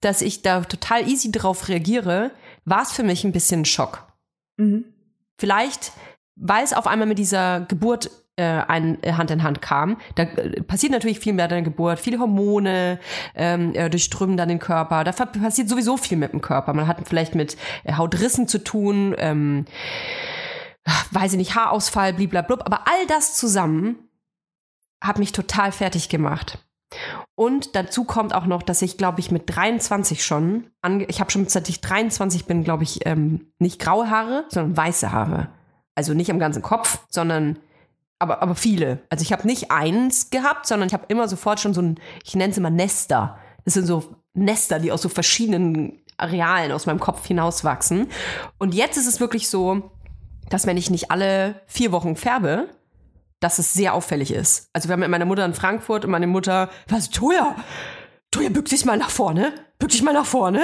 dass 0.01 0.21
ich 0.21 0.41
da 0.41 0.61
total 0.61 1.07
easy 1.07 1.31
drauf 1.31 1.67
reagiere, 1.67 2.31
war 2.65 2.81
es 2.81 2.91
für 2.91 3.03
mich 3.03 3.23
ein 3.23 3.31
bisschen 3.31 3.61
ein 3.61 3.65
Schock. 3.65 4.05
Mhm. 4.57 4.85
Vielleicht, 5.37 5.93
weil 6.35 6.63
es 6.63 6.73
auf 6.73 6.87
einmal 6.87 7.07
mit 7.07 7.19
dieser 7.19 7.61
Geburt 7.61 8.09
ein, 8.41 9.01
äh, 9.03 9.13
Hand 9.13 9.31
in 9.31 9.43
Hand 9.43 9.61
kam. 9.61 9.97
Da 10.15 10.23
äh, 10.23 10.61
passiert 10.61 10.91
natürlich 10.91 11.19
viel 11.19 11.33
mehr 11.33 11.47
der 11.47 11.61
Geburt, 11.61 11.99
viele 11.99 12.19
Hormone 12.19 12.99
ähm, 13.33 13.73
äh, 13.73 13.89
durchströmen 13.89 14.37
dann 14.37 14.49
den 14.49 14.59
Körper. 14.59 15.03
Da 15.03 15.11
passiert 15.11 15.69
sowieso 15.69 15.97
viel 15.97 16.17
mit 16.17 16.33
dem 16.33 16.41
Körper. 16.41 16.73
Man 16.73 16.87
hat 16.87 16.97
vielleicht 17.05 17.35
mit 17.35 17.57
äh, 17.83 17.93
Hautrissen 17.93 18.47
zu 18.47 18.63
tun, 18.63 19.15
ähm, 19.17 19.65
weiß 21.11 21.33
ich 21.33 21.37
nicht, 21.37 21.55
Haarausfall, 21.55 22.13
bliblablub. 22.13 22.63
Aber 22.65 22.87
all 22.87 23.07
das 23.07 23.35
zusammen 23.35 23.97
hat 25.01 25.19
mich 25.19 25.31
total 25.31 25.71
fertig 25.71 26.09
gemacht. 26.09 26.59
Und 27.35 27.75
dazu 27.75 28.03
kommt 28.05 28.33
auch 28.33 28.45
noch, 28.45 28.63
dass 28.63 28.81
ich, 28.81 28.97
glaube 28.97 29.19
ich, 29.19 29.31
mit 29.31 29.43
23 29.47 30.23
schon, 30.23 30.67
ich 31.07 31.19
habe 31.19 31.31
schon 31.31 31.47
seit 31.47 31.67
ich 31.69 31.81
23 31.81 32.45
bin, 32.45 32.63
glaube 32.63 32.83
ich, 32.83 33.05
ähm, 33.05 33.51
nicht 33.59 33.79
graue 33.79 34.09
Haare, 34.09 34.45
sondern 34.49 34.77
weiße 34.77 35.11
Haare. 35.11 35.49
Also 35.95 36.13
nicht 36.13 36.31
am 36.31 36.39
ganzen 36.39 36.61
Kopf, 36.61 36.99
sondern 37.09 37.57
aber, 38.19 38.41
aber 38.41 38.55
viele. 38.55 38.99
Also 39.09 39.23
ich 39.23 39.31
habe 39.31 39.45
nicht 39.45 39.71
eins 39.71 40.29
gehabt, 40.29 40.67
sondern 40.67 40.87
ich 40.87 40.93
habe 40.93 41.05
immer 41.09 41.27
sofort 41.27 41.59
schon 41.59 41.73
so 41.73 41.81
ein, 41.81 41.99
ich 42.23 42.35
nenne 42.35 42.51
es 42.51 42.57
immer 42.57 42.69
Nester. 42.69 43.37
Das 43.65 43.73
sind 43.73 43.85
so 43.85 44.15
Nester, 44.33 44.79
die 44.79 44.91
aus 44.91 45.01
so 45.01 45.09
verschiedenen 45.09 46.01
Arealen 46.17 46.71
aus 46.71 46.85
meinem 46.85 46.99
Kopf 46.99 47.25
hinauswachsen. 47.25 48.09
Und 48.57 48.73
jetzt 48.73 48.97
ist 48.97 49.07
es 49.07 49.19
wirklich 49.19 49.49
so, 49.49 49.91
dass 50.49 50.65
wenn 50.65 50.77
ich 50.77 50.89
nicht 50.89 51.11
alle 51.11 51.61
vier 51.67 51.91
Wochen 51.91 52.15
färbe, 52.15 52.69
dass 53.39 53.59
es 53.59 53.73
sehr 53.73 53.93
auffällig 53.93 54.31
ist. 54.31 54.69
Also 54.73 54.87
wir 54.87 54.93
haben 54.93 55.01
mit 55.01 55.09
meiner 55.09 55.25
Mutter 55.25 55.45
in 55.45 55.53
Frankfurt 55.53 56.05
und 56.05 56.11
meine 56.11 56.27
Mutter, 56.27 56.69
was, 56.87 57.09
Toja, 57.09 57.55
Toja, 58.31 58.49
bück 58.49 58.65
dich 58.65 58.85
mal 58.85 58.97
nach 58.97 59.09
vorne, 59.09 59.53
bück 59.77 59.89
dich 59.89 60.03
mal 60.03 60.13
nach 60.13 60.25
vorne. 60.25 60.61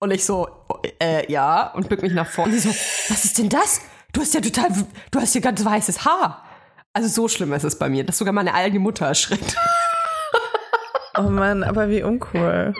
Und 0.00 0.12
ich 0.12 0.24
so, 0.24 0.48
äh, 1.00 1.30
ja, 1.30 1.72
und 1.72 1.88
bück 1.88 2.02
mich 2.02 2.12
nach 2.12 2.28
vorne. 2.28 2.52
Und 2.52 2.60
sie 2.60 2.68
so, 2.68 2.74
was 3.08 3.24
ist 3.24 3.38
denn 3.38 3.48
das? 3.48 3.80
Du 4.12 4.20
hast 4.20 4.32
ja 4.32 4.40
total, 4.40 4.70
du 5.10 5.20
hast 5.20 5.34
ja 5.34 5.40
ganz 5.40 5.64
weißes 5.64 6.04
Haar. 6.04 6.47
Also 6.98 7.10
so 7.10 7.28
schlimm 7.28 7.52
ist 7.52 7.62
es 7.62 7.78
bei 7.78 7.88
mir, 7.88 8.02
dass 8.02 8.18
sogar 8.18 8.32
meine 8.34 8.54
eigene 8.54 8.80
Mutter 8.80 9.06
erschreckt. 9.06 9.56
Oh 11.16 11.22
Mann, 11.30 11.64
aber 11.64 11.88
wie 11.90 12.02
uncool. 12.04 12.74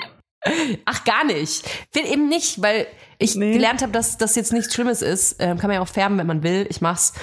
Ach, 0.84 1.04
gar 1.04 1.24
nicht. 1.24 1.68
Will 1.92 2.06
eben 2.06 2.28
nicht, 2.28 2.62
weil 2.62 2.86
ich 3.18 3.34
Nee. 3.34 3.52
gelernt 3.52 3.82
habe, 3.82 3.90
dass 3.90 4.16
das 4.16 4.36
jetzt 4.36 4.52
nichts 4.52 4.72
Schlimmes 4.72 5.02
ist. 5.02 5.36
Ähm, 5.40 5.58
kann 5.58 5.66
man 5.68 5.74
ja 5.76 5.80
auch 5.80 5.88
färben, 5.88 6.18
wenn 6.18 6.26
man 6.28 6.44
will. 6.44 6.64
Ich 6.70 6.80
mach's. 6.80 7.14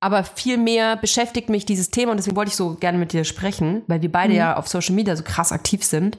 Aber 0.00 0.24
viel 0.24 0.58
mehr 0.58 0.96
beschäftigt 0.96 1.48
mich 1.48 1.64
dieses 1.64 1.90
Thema 1.90 2.10
und 2.10 2.18
deswegen 2.18 2.36
wollte 2.36 2.50
ich 2.50 2.56
so 2.56 2.74
gerne 2.74 2.98
mit 2.98 3.14
dir 3.14 3.24
sprechen, 3.24 3.82
weil 3.86 4.02
wir 4.02 4.12
beide 4.12 4.34
ja 4.34 4.56
auf 4.56 4.68
Social 4.68 4.94
Media 4.94 5.16
so 5.16 5.22
krass 5.24 5.52
aktiv 5.52 5.82
sind. 5.82 6.18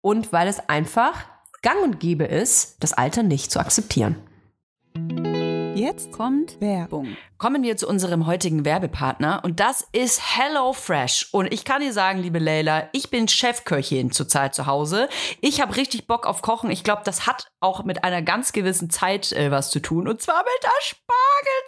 Und 0.00 0.32
weil 0.32 0.46
es 0.46 0.60
einfach 0.68 1.24
gang 1.62 1.82
und 1.82 1.98
gäbe 1.98 2.24
ist, 2.24 2.76
das 2.80 2.92
Alter 2.92 3.24
nicht 3.24 3.50
zu 3.50 3.58
akzeptieren. 3.58 4.16
Jetzt 5.82 6.12
kommt 6.12 6.60
Werbung. 6.60 7.16
Kommen 7.38 7.64
wir 7.64 7.76
zu 7.76 7.88
unserem 7.88 8.26
heutigen 8.28 8.64
Werbepartner 8.64 9.40
und 9.42 9.58
das 9.58 9.84
ist 9.90 10.22
HelloFresh. 10.38 11.30
Und 11.32 11.52
ich 11.52 11.64
kann 11.64 11.80
dir 11.80 11.92
sagen, 11.92 12.20
liebe 12.20 12.38
Leila, 12.38 12.88
ich 12.92 13.10
bin 13.10 13.26
Chefköchin 13.26 14.12
zurzeit 14.12 14.54
zu 14.54 14.66
Hause. 14.66 15.08
Ich 15.40 15.60
habe 15.60 15.74
richtig 15.74 16.06
Bock 16.06 16.24
auf 16.24 16.40
Kochen. 16.40 16.70
Ich 16.70 16.84
glaube, 16.84 17.02
das 17.04 17.26
hat 17.26 17.48
auch 17.58 17.82
mit 17.82 18.04
einer 18.04 18.22
ganz 18.22 18.52
gewissen 18.52 18.90
Zeit 18.90 19.32
äh, 19.32 19.50
was 19.50 19.72
zu 19.72 19.80
tun 19.80 20.06
und 20.06 20.22
zwar 20.22 20.44
mit 20.44 20.62
der 20.62 20.70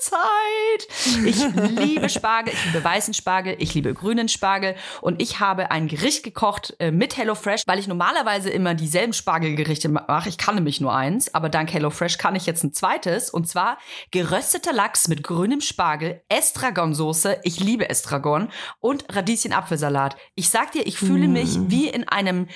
Spargelzeit. 0.05 1.25
Ich 1.27 1.77
liebe 1.85 2.09
Spargel, 2.09 2.53
ich 2.53 2.65
liebe 2.67 2.85
weißen 2.85 3.15
Spargel, 3.15 3.57
ich 3.59 3.75
liebe 3.75 3.95
grünen 3.95 4.29
Spargel 4.29 4.77
und 5.01 5.21
ich 5.21 5.41
habe 5.41 5.73
ein 5.73 5.89
Gericht 5.89 6.23
gekocht 6.23 6.77
äh, 6.79 6.93
mit 6.93 7.17
HelloFresh, 7.17 7.63
weil 7.67 7.81
ich 7.81 7.89
normalerweise 7.89 8.51
immer 8.51 8.75
dieselben 8.75 9.13
Spargelgerichte 9.13 9.89
mache. 9.89 10.29
Ich 10.29 10.39
kann 10.39 10.55
nämlich 10.55 10.81
nur 10.81 10.95
eins, 10.95 11.35
aber 11.35 11.49
dank 11.49 11.73
HelloFresh 11.73 12.17
kann 12.19 12.37
ich 12.37 12.47
jetzt 12.47 12.63
ein 12.63 12.73
zweites 12.73 13.29
und 13.29 13.49
zwar 13.49 13.77
gerösteter 14.11 14.73
Lachs 14.73 15.09
mit 15.09 15.23
grünem 15.23 15.61
Spargel, 15.61 16.23
Estragonsoße, 16.29 17.39
ich 17.43 17.61
liebe 17.61 17.89
Estragon 17.89 18.49
und 18.81 19.05
Radieschen-Apfelsalat. 19.15 20.17
Ich 20.35 20.51
sag 20.51 20.73
dir, 20.73 20.87
ich 20.87 20.99
fühle 20.99 21.29
mich 21.29 21.59
wie 21.69 21.89
in 21.89 22.09
einem 22.09 22.49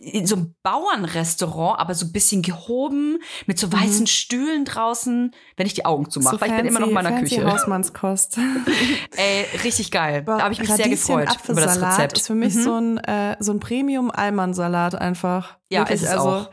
in 0.00 0.26
so 0.26 0.36
einem 0.36 0.54
Bauernrestaurant, 0.62 1.78
aber 1.78 1.94
so 1.94 2.06
ein 2.06 2.12
bisschen 2.12 2.42
gehoben, 2.42 3.18
mit 3.46 3.58
so 3.58 3.72
weißen 3.72 4.06
Stühlen 4.06 4.64
draußen, 4.64 5.34
wenn 5.56 5.66
ich 5.66 5.74
die 5.74 5.84
Augen 5.84 6.10
zumache, 6.10 6.40
weil 6.40 6.50
ich 6.50 6.56
bin 6.56 6.66
immer 6.66 6.80
noch 6.80 6.88
in 6.88 6.94
meiner 6.94 7.20
Küche. 7.20 7.44
Hausmannskost. 7.44 8.38
Ey, 9.16 9.46
richtig 9.62 9.90
geil. 9.90 10.22
Da 10.26 10.42
habe 10.42 10.52
ich 10.52 10.60
mich 10.60 10.70
sehr 10.70 10.88
gefreut 10.88 11.36
über 11.48 11.60
das 11.60 11.80
Rezept. 11.80 12.12
Mhm. 12.12 12.16
ist 12.16 12.26
für 12.26 12.34
mich 12.34 12.54
so 12.54 12.74
ein, 12.74 12.98
äh, 12.98 13.36
so 13.40 13.52
ein 13.52 13.60
Premium-Alman-Salat 13.60 14.94
einfach. 14.94 15.58
Ja, 15.68 15.80
Wirklich, 15.80 16.02
ist 16.02 16.08
es 16.08 16.12
also 16.12 16.28
auch. 16.28 16.50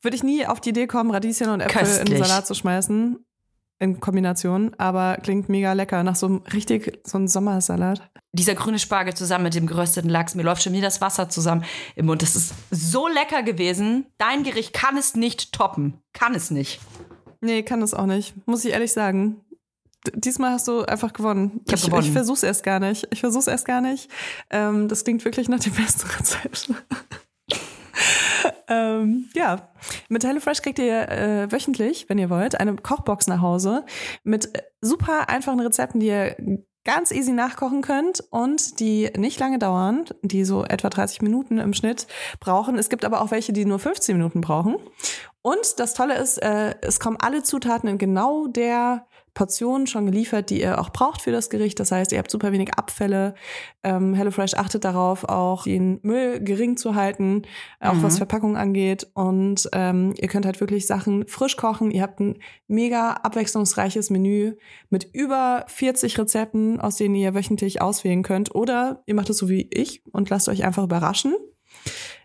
würde 0.00 0.16
ich 0.16 0.22
nie 0.22 0.46
auf 0.46 0.60
die 0.60 0.70
Idee 0.70 0.86
kommen, 0.86 1.10
Radieschen 1.10 1.50
und 1.50 1.60
Äpfel 1.60 1.80
in 1.80 1.86
Köstlich. 1.86 2.18
den 2.18 2.24
Salat 2.24 2.46
zu 2.46 2.54
schmeißen. 2.54 3.24
In 3.80 4.00
Kombination, 4.00 4.74
aber 4.76 5.18
klingt 5.22 5.48
mega 5.48 5.72
lecker. 5.72 6.02
Nach 6.02 6.16
so 6.16 6.26
einem 6.26 6.42
richtig, 6.52 7.00
so 7.04 7.16
einem 7.16 7.28
Sommersalat. 7.28 8.10
Dieser 8.32 8.56
grüne 8.56 8.80
Spargel 8.80 9.14
zusammen 9.14 9.44
mit 9.44 9.54
dem 9.54 9.66
gerösteten 9.66 10.10
Lachs, 10.10 10.34
mir 10.34 10.42
läuft 10.42 10.64
schon 10.64 10.72
wieder 10.72 10.88
das 10.88 11.00
Wasser 11.00 11.28
zusammen 11.28 11.64
im 11.94 12.06
Mund. 12.06 12.22
Das 12.22 12.34
ist 12.34 12.54
so 12.70 13.06
lecker 13.06 13.44
gewesen. 13.44 14.06
Dein 14.18 14.42
Gericht 14.42 14.72
kann 14.72 14.96
es 14.96 15.14
nicht 15.14 15.52
toppen. 15.52 16.00
Kann 16.12 16.34
es 16.34 16.50
nicht. 16.50 16.80
Nee, 17.40 17.62
kann 17.62 17.80
das 17.80 17.94
auch 17.94 18.06
nicht. 18.06 18.34
Muss 18.46 18.64
ich 18.64 18.72
ehrlich 18.72 18.92
sagen. 18.92 19.40
Diesmal 20.12 20.52
hast 20.52 20.66
du 20.66 20.82
einfach 20.82 21.12
gewonnen. 21.12 21.60
Ich 21.66 21.72
hab 21.72 21.80
gewonnen. 21.80 22.06
Ich 22.06 22.12
versuch's 22.12 22.42
erst 22.42 22.64
gar 22.64 22.80
nicht. 22.80 23.06
Ich 23.12 23.20
versuch's 23.20 23.46
erst 23.46 23.64
gar 23.64 23.80
nicht. 23.80 24.10
Ähm, 24.50 24.88
das 24.88 25.04
klingt 25.04 25.24
wirklich 25.24 25.48
nach 25.48 25.60
dem 25.60 25.72
besten 25.74 26.08
Rezept. 26.08 26.70
Ähm, 28.68 29.28
ja, 29.34 29.70
mit 30.08 30.24
HelloFresh 30.24 30.62
kriegt 30.62 30.78
ihr 30.78 31.08
äh, 31.08 31.50
wöchentlich, 31.50 32.08
wenn 32.08 32.18
ihr 32.18 32.30
wollt, 32.30 32.60
eine 32.60 32.76
Kochbox 32.76 33.26
nach 33.26 33.40
Hause 33.40 33.84
mit 34.24 34.54
äh, 34.54 34.62
super 34.80 35.28
einfachen 35.28 35.60
Rezepten, 35.60 36.00
die 36.00 36.06
ihr 36.06 36.36
ganz 36.84 37.10
easy 37.10 37.32
nachkochen 37.32 37.82
könnt 37.82 38.24
und 38.30 38.80
die 38.80 39.10
nicht 39.16 39.38
lange 39.40 39.58
dauern, 39.58 40.06
die 40.22 40.44
so 40.44 40.64
etwa 40.64 40.88
30 40.88 41.20
Minuten 41.22 41.58
im 41.58 41.74
Schnitt 41.74 42.06
brauchen. 42.40 42.78
Es 42.78 42.88
gibt 42.88 43.04
aber 43.04 43.20
auch 43.20 43.30
welche, 43.30 43.52
die 43.52 43.64
nur 43.64 43.78
15 43.78 44.16
Minuten 44.16 44.40
brauchen. 44.40 44.76
Und 45.42 45.78
das 45.78 45.94
Tolle 45.94 46.16
ist, 46.16 46.38
äh, 46.38 46.74
es 46.82 47.00
kommen 47.00 47.16
alle 47.20 47.42
Zutaten 47.42 47.88
in 47.88 47.98
genau 47.98 48.46
der 48.46 49.06
Portionen 49.38 49.86
schon 49.86 50.04
geliefert, 50.04 50.50
die 50.50 50.62
ihr 50.62 50.80
auch 50.80 50.90
braucht 50.90 51.22
für 51.22 51.30
das 51.30 51.48
Gericht. 51.48 51.78
Das 51.78 51.92
heißt, 51.92 52.10
ihr 52.10 52.18
habt 52.18 52.28
super 52.28 52.50
wenig 52.50 52.74
Abfälle. 52.74 53.34
Ähm, 53.84 54.12
HelloFresh 54.14 54.54
achtet 54.54 54.82
darauf, 54.84 55.22
auch 55.22 55.62
den 55.62 56.00
Müll 56.02 56.40
gering 56.40 56.76
zu 56.76 56.96
halten, 56.96 57.42
auch 57.78 57.94
Mhm. 57.94 58.02
was 58.02 58.16
Verpackung 58.18 58.56
angeht. 58.56 59.06
Und 59.14 59.68
ähm, 59.72 60.12
ihr 60.16 60.26
könnt 60.26 60.44
halt 60.44 60.58
wirklich 60.58 60.88
Sachen 60.88 61.28
frisch 61.28 61.56
kochen. 61.56 61.92
Ihr 61.92 62.02
habt 62.02 62.18
ein 62.18 62.40
mega 62.66 63.12
abwechslungsreiches 63.12 64.10
Menü 64.10 64.56
mit 64.90 65.08
über 65.12 65.64
40 65.68 66.18
Rezepten, 66.18 66.80
aus 66.80 66.96
denen 66.96 67.14
ihr 67.14 67.32
wöchentlich 67.32 67.80
auswählen 67.80 68.24
könnt. 68.24 68.56
Oder 68.56 69.04
ihr 69.06 69.14
macht 69.14 69.30
es 69.30 69.36
so 69.38 69.48
wie 69.48 69.68
ich 69.70 70.02
und 70.10 70.30
lasst 70.30 70.48
euch 70.48 70.64
einfach 70.64 70.82
überraschen. 70.82 71.36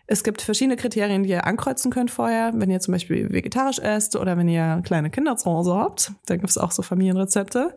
Es 0.06 0.22
gibt 0.22 0.42
verschiedene 0.42 0.76
Kriterien, 0.76 1.22
die 1.22 1.30
ihr 1.30 1.46
ankreuzen 1.46 1.90
könnt 1.90 2.10
vorher. 2.10 2.52
Wenn 2.54 2.70
ihr 2.70 2.80
zum 2.80 2.92
Beispiel 2.92 3.32
vegetarisch 3.32 3.78
esst 3.78 4.16
oder 4.16 4.36
wenn 4.36 4.48
ihr 4.48 4.82
kleine 4.84 5.10
Kinder 5.10 5.36
zu 5.36 5.50
Hause 5.50 5.74
habt, 5.74 6.12
dann 6.26 6.38
gibt 6.38 6.50
es 6.50 6.58
auch 6.58 6.72
so 6.72 6.82
Familienrezepte. 6.82 7.76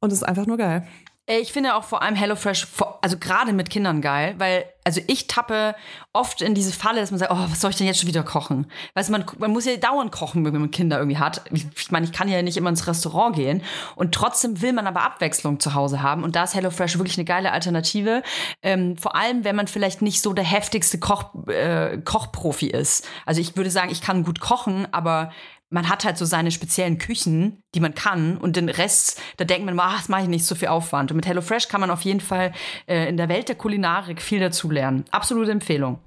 Und 0.00 0.12
es 0.12 0.18
ist 0.18 0.24
einfach 0.24 0.46
nur 0.46 0.58
geil. 0.58 0.86
Ey, 1.28 1.40
Ich 1.40 1.52
finde 1.52 1.74
auch 1.74 1.82
vor 1.82 2.02
allem 2.02 2.14
HelloFresh, 2.14 2.68
also 3.02 3.18
gerade 3.18 3.52
mit 3.52 3.68
Kindern 3.68 4.00
geil, 4.00 4.36
weil, 4.38 4.64
also 4.84 5.00
ich 5.08 5.26
tappe 5.26 5.74
oft 6.12 6.40
in 6.40 6.54
diese 6.54 6.72
Falle, 6.72 7.00
dass 7.00 7.10
man 7.10 7.18
sagt, 7.18 7.32
oh, 7.32 7.50
was 7.50 7.60
soll 7.60 7.70
ich 7.70 7.76
denn 7.76 7.88
jetzt 7.88 7.98
schon 7.98 8.06
wieder 8.08 8.22
kochen? 8.22 8.70
Weißt 8.94 9.08
du, 9.08 9.12
man, 9.12 9.24
man 9.38 9.50
muss 9.50 9.64
ja 9.64 9.76
dauernd 9.76 10.12
kochen, 10.12 10.44
wenn 10.44 10.52
man 10.52 10.70
Kinder 10.70 10.98
irgendwie 10.98 11.18
hat. 11.18 11.42
Ich, 11.50 11.66
ich 11.76 11.90
meine, 11.90 12.06
ich 12.06 12.12
kann 12.12 12.28
ja 12.28 12.40
nicht 12.42 12.56
immer 12.56 12.70
ins 12.70 12.86
Restaurant 12.86 13.34
gehen 13.34 13.64
und 13.96 14.14
trotzdem 14.14 14.62
will 14.62 14.72
man 14.72 14.86
aber 14.86 15.02
Abwechslung 15.02 15.58
zu 15.58 15.74
Hause 15.74 16.00
haben 16.00 16.22
und 16.22 16.36
da 16.36 16.44
ist 16.44 16.54
HelloFresh 16.54 16.96
wirklich 16.98 17.18
eine 17.18 17.24
geile 17.24 17.50
Alternative. 17.50 18.22
Ähm, 18.62 18.96
vor 18.96 19.16
allem, 19.16 19.42
wenn 19.42 19.56
man 19.56 19.66
vielleicht 19.66 20.02
nicht 20.02 20.22
so 20.22 20.32
der 20.32 20.44
heftigste 20.44 21.00
Koch, 21.00 21.34
äh, 21.48 21.98
Kochprofi 21.98 22.68
ist. 22.68 23.04
Also 23.24 23.40
ich 23.40 23.56
würde 23.56 23.70
sagen, 23.72 23.90
ich 23.90 24.00
kann 24.00 24.22
gut 24.22 24.38
kochen, 24.38 24.86
aber 24.92 25.32
man 25.70 25.88
hat 25.88 26.04
halt 26.04 26.16
so 26.16 26.24
seine 26.24 26.50
speziellen 26.50 26.98
Küchen, 26.98 27.62
die 27.74 27.80
man 27.80 27.94
kann 27.94 28.38
und 28.38 28.56
den 28.56 28.68
Rest, 28.68 29.20
da 29.36 29.44
denkt 29.44 29.66
man, 29.66 29.78
ach, 29.80 29.98
das 29.98 30.08
mache 30.08 30.22
ich 30.22 30.28
nicht 30.28 30.46
so 30.46 30.54
viel 30.54 30.68
Aufwand. 30.68 31.10
Und 31.10 31.16
mit 31.16 31.26
HelloFresh 31.26 31.68
kann 31.68 31.80
man 31.80 31.90
auf 31.90 32.02
jeden 32.02 32.20
Fall 32.20 32.52
äh, 32.86 33.08
in 33.08 33.16
der 33.16 33.28
Welt 33.28 33.48
der 33.48 33.56
Kulinarik 33.56 34.22
viel 34.22 34.40
dazu 34.40 34.70
lernen. 34.70 35.04
Absolute 35.10 35.50
Empfehlung. 35.50 35.98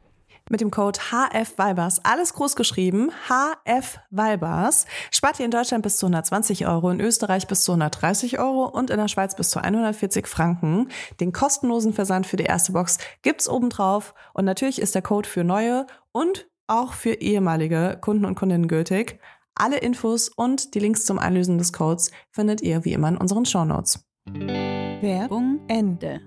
Mit 0.52 0.62
dem 0.62 0.72
Code 0.72 1.00
HFWalbers, 1.12 2.04
alles 2.06 2.34
groß 2.34 2.56
geschrieben, 2.56 3.12
HFWalbers, 3.28 4.88
spart 5.12 5.38
ihr 5.38 5.46
in 5.46 5.52
Deutschland 5.52 5.84
bis 5.84 5.98
zu 5.98 6.08
120 6.08 6.66
Euro, 6.66 6.90
in 6.90 7.00
Österreich 7.00 7.46
bis 7.46 7.64
zu 7.64 7.74
130 7.74 8.40
Euro 8.40 8.66
und 8.66 8.90
in 8.90 8.98
der 8.98 9.10
Schweiz 9.10 9.36
bis 9.36 9.52
zu 9.52 9.64
140 9.64 10.26
Franken. 10.26 10.90
Den 11.20 11.34
kostenlosen 11.34 11.94
Versand 11.94 12.26
für 12.26 12.38
die 12.38 12.46
erste 12.46 12.72
Box 12.72 12.98
gibt's 13.22 13.48
obendrauf 13.48 14.16
und 14.34 14.46
natürlich 14.46 14.82
ist 14.82 14.96
der 14.96 15.04
Code 15.04 15.30
für 15.30 15.44
neue 15.44 15.86
und 16.14 16.48
auch 16.66 16.94
für 16.94 17.14
ehemalige 17.14 18.00
Kunden 18.02 18.26
und 18.26 18.34
Kundinnen 18.34 18.68
gültig. 18.68 19.20
Alle 19.60 19.78
Infos 19.78 20.30
und 20.30 20.74
die 20.74 20.80
Links 20.80 21.06
zum 21.06 21.20
Einlösen 21.20 21.58
des 21.58 21.74
Codes 21.74 22.12
findet 22.32 22.62
ihr 22.62 22.86
wie 22.86 22.94
immer 22.94 23.10
in 23.10 23.18
unseren 23.18 23.46
Shownotes. 23.46 24.00
Werbung 24.26 25.60
Ende. 25.68 26.22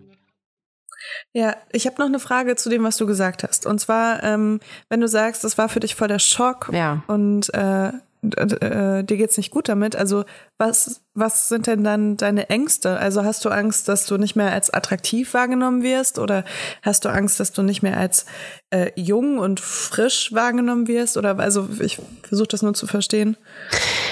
Ja, 1.32 1.56
ich 1.72 1.86
habe 1.86 1.96
noch 1.98 2.06
eine 2.06 2.20
Frage 2.20 2.56
zu 2.56 2.68
dem, 2.68 2.84
was 2.84 2.96
du 2.96 3.06
gesagt 3.06 3.42
hast. 3.42 3.66
Und 3.66 3.80
zwar, 3.80 4.22
ähm, 4.22 4.60
wenn 4.88 5.00
du 5.00 5.08
sagst, 5.08 5.42
das 5.44 5.58
war 5.58 5.68
für 5.68 5.80
dich 5.80 5.94
voll 5.94 6.08
der 6.08 6.18
Schock 6.18 6.70
Ja. 6.72 7.02
und 7.08 7.52
äh, 7.54 7.92
äh, 8.22 9.02
dir 9.02 9.16
geht's 9.16 9.36
nicht 9.36 9.50
gut 9.50 9.68
damit. 9.68 9.96
Also 9.96 10.24
was, 10.58 11.02
was 11.14 11.48
sind 11.48 11.66
denn 11.66 11.82
dann 11.82 12.16
deine 12.16 12.50
Ängste? 12.50 12.98
Also 12.98 13.24
hast 13.24 13.44
du 13.44 13.50
Angst, 13.50 13.88
dass 13.88 14.06
du 14.06 14.16
nicht 14.16 14.36
mehr 14.36 14.52
als 14.52 14.70
attraktiv 14.70 15.34
wahrgenommen 15.34 15.82
wirst? 15.82 16.18
Oder 16.18 16.44
hast 16.82 17.04
du 17.04 17.08
Angst, 17.08 17.40
dass 17.40 17.52
du 17.52 17.62
nicht 17.62 17.82
mehr 17.82 17.96
als 17.96 18.26
äh, 18.70 18.92
jung 18.94 19.38
und 19.38 19.60
frisch 19.60 20.32
wahrgenommen 20.32 20.86
wirst? 20.86 21.16
Oder 21.16 21.38
also 21.38 21.68
ich 21.80 21.98
versuche 22.22 22.48
das 22.48 22.62
nur 22.62 22.74
zu 22.74 22.86
verstehen, 22.86 23.36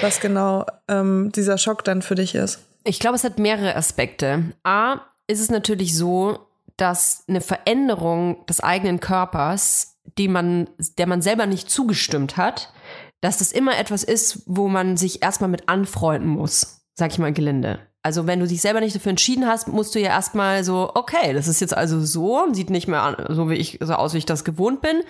was 0.01 0.21
genau 0.21 0.67
ähm, 0.89 1.31
dieser 1.33 1.57
Schock 1.57 1.85
dann 1.85 2.03
für 2.03 2.17
dich 2.17 2.35
ist. 2.35 2.61
Ich 2.85 2.99
glaube, 2.99 3.17
es 3.17 3.25
hat 3.25 3.39
mehrere 3.39 3.77
Aspekte. 3.77 4.53
A, 4.65 5.01
ist 5.27 5.41
es 5.41 5.51
natürlich 5.51 5.97
so, 5.97 6.47
dass 6.77 7.25
eine 7.29 7.41
Veränderung 7.43 8.45
des 8.47 8.61
eigenen 8.61 9.01
Körpers, 9.01 9.99
die 10.19 10.29
man, 10.29 10.69
der 10.99 11.07
man 11.07 11.23
selber 11.23 11.47
nicht 11.47 11.71
zugestimmt 11.71 12.37
hat, 12.37 12.73
dass 13.21 13.39
das 13.39 13.53
immer 13.53 13.79
etwas 13.79 14.03
ist, 14.03 14.43
wo 14.47 14.69
man 14.69 14.97
sich 14.97 15.23
erstmal 15.23 15.51
mit 15.51 15.69
anfreunden 15.69 16.29
muss, 16.29 16.83
sag 16.95 17.13
ich 17.13 17.19
mal 17.19 17.33
gelinde. 17.33 17.81
Also 18.03 18.27
wenn 18.27 18.41
du 18.41 18.47
dich 18.47 18.63
selber 18.63 18.81
nicht 18.81 18.97
dafür 18.97 19.11
entschieden 19.11 19.47
hast, 19.47 19.69
musst 19.69 19.95
du 19.95 20.01
ja 20.01 20.09
erstmal 20.09 20.65
so, 20.65 20.91
okay, 20.95 21.35
das 21.35 21.49
ist 21.49 21.61
jetzt 21.61 21.77
also 21.77 22.01
so, 22.01 22.47
sieht 22.53 22.71
nicht 22.71 22.89
mehr 22.89 23.03
an, 23.03 23.17
so 23.29 23.51
wie 23.51 23.57
ich, 23.57 23.79
so 23.83 23.95
aus, 23.95 24.15
wie 24.15 24.19
ich 24.19 24.27
das 24.27 24.45
gewohnt 24.45 24.81
bin. 24.81 25.03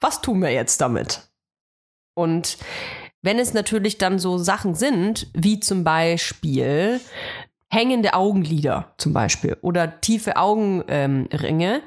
Was 0.00 0.20
tun 0.20 0.42
wir 0.42 0.50
jetzt 0.50 0.80
damit? 0.80 1.30
Und 2.14 2.58
wenn 3.22 3.38
es 3.38 3.54
natürlich 3.54 3.96
dann 3.96 4.18
so 4.18 4.36
Sachen 4.36 4.74
sind, 4.74 5.28
wie 5.34 5.60
zum 5.60 5.84
Beispiel 5.84 7.00
hängende 7.70 8.14
Augenlider 8.14 8.94
zum 8.98 9.12
Beispiel 9.12 9.56
oder 9.62 10.00
tiefe 10.00 10.36
Augenringe, 10.36 11.74
ähm, 11.76 11.82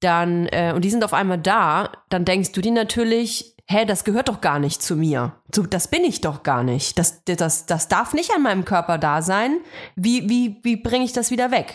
dann, 0.00 0.46
äh, 0.48 0.72
und 0.74 0.84
die 0.84 0.90
sind 0.90 1.04
auf 1.04 1.12
einmal 1.12 1.38
da, 1.38 1.92
dann 2.08 2.24
denkst 2.24 2.52
du 2.52 2.60
dir 2.60 2.72
natürlich, 2.72 3.56
hä, 3.72 3.84
das 3.84 4.04
gehört 4.04 4.28
doch 4.28 4.40
gar 4.40 4.58
nicht 4.58 4.82
zu 4.82 4.96
mir. 4.96 5.32
Das 5.70 5.88
bin 5.88 6.04
ich 6.04 6.20
doch 6.20 6.42
gar 6.42 6.62
nicht. 6.62 6.98
Das, 6.98 7.24
das, 7.24 7.66
das 7.66 7.88
darf 7.88 8.12
nicht 8.12 8.32
an 8.34 8.42
meinem 8.42 8.64
Körper 8.64 8.98
da 8.98 9.22
sein. 9.22 9.58
Wie, 9.96 10.28
wie, 10.28 10.60
wie 10.62 10.76
bringe 10.76 11.04
ich 11.04 11.12
das 11.12 11.30
wieder 11.30 11.50
weg? 11.50 11.74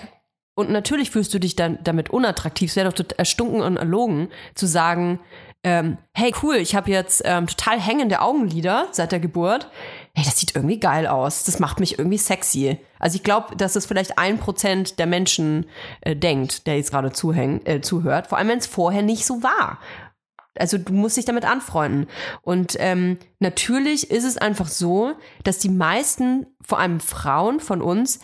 Und 0.56 0.70
natürlich 0.70 1.12
fühlst 1.12 1.34
du 1.34 1.40
dich 1.40 1.56
dann 1.56 1.80
damit 1.84 2.10
unattraktiv. 2.10 2.72
Es 2.72 2.76
wäre 2.76 2.92
doch 2.92 3.06
erstunken 3.18 3.62
und 3.62 3.78
erlogen 3.78 4.30
zu 4.56 4.66
sagen, 4.66 5.20
ähm, 5.64 5.98
hey 6.14 6.34
cool, 6.44 6.56
ich 6.56 6.76
habe 6.76 6.90
jetzt 6.92 7.24
ähm, 7.26 7.48
total 7.48 7.80
hängende 7.80 8.22
Augenlider 8.22 8.88
seit 8.92 9.12
der 9.12 9.20
Geburt. 9.20 9.70
Hey, 10.16 10.24
das 10.24 10.40
sieht 10.40 10.56
irgendwie 10.56 10.80
geil 10.80 11.08
aus. 11.08 11.44
Das 11.44 11.60
macht 11.60 11.80
mich 11.80 12.00
irgendwie 12.00 12.18
sexy. 12.18 12.80
Also 13.00 13.18
ich 13.18 13.24
glaube, 13.24 13.56
dass 13.56 13.76
es 13.76 13.86
vielleicht 13.86 14.18
ein 14.18 14.40
Prozent 14.40 14.98
der 14.98 15.08
Menschen 15.08 15.66
äh, 16.02 16.16
denkt, 16.16 16.68
der 16.68 16.78
jetzt 16.78 16.92
gerade 16.92 17.10
äh, 17.66 17.82
zuhört. 17.82 18.28
Vor 18.28 18.38
allem, 18.38 18.48
wenn 18.48 18.60
es 18.60 18.68
vorher 18.68 19.02
nicht 19.02 19.26
so 19.26 19.44
war. 19.44 19.80
Also 20.60 20.78
du 20.78 20.94
musst 20.94 21.18
dich 21.18 21.26
damit 21.26 21.46
anfreunden. 21.46 22.08
Und 22.42 22.76
ähm, 22.80 23.18
natürlich 23.40 24.12
ist 24.12 24.24
es 24.24 24.38
einfach 24.38 24.68
so, 24.68 25.14
dass 25.44 25.60
die 25.60 25.70
meisten, 25.70 26.46
vor 26.62 26.80
allem 26.80 27.00
Frauen 27.00 27.60
von 27.60 27.82
uns, 27.82 28.20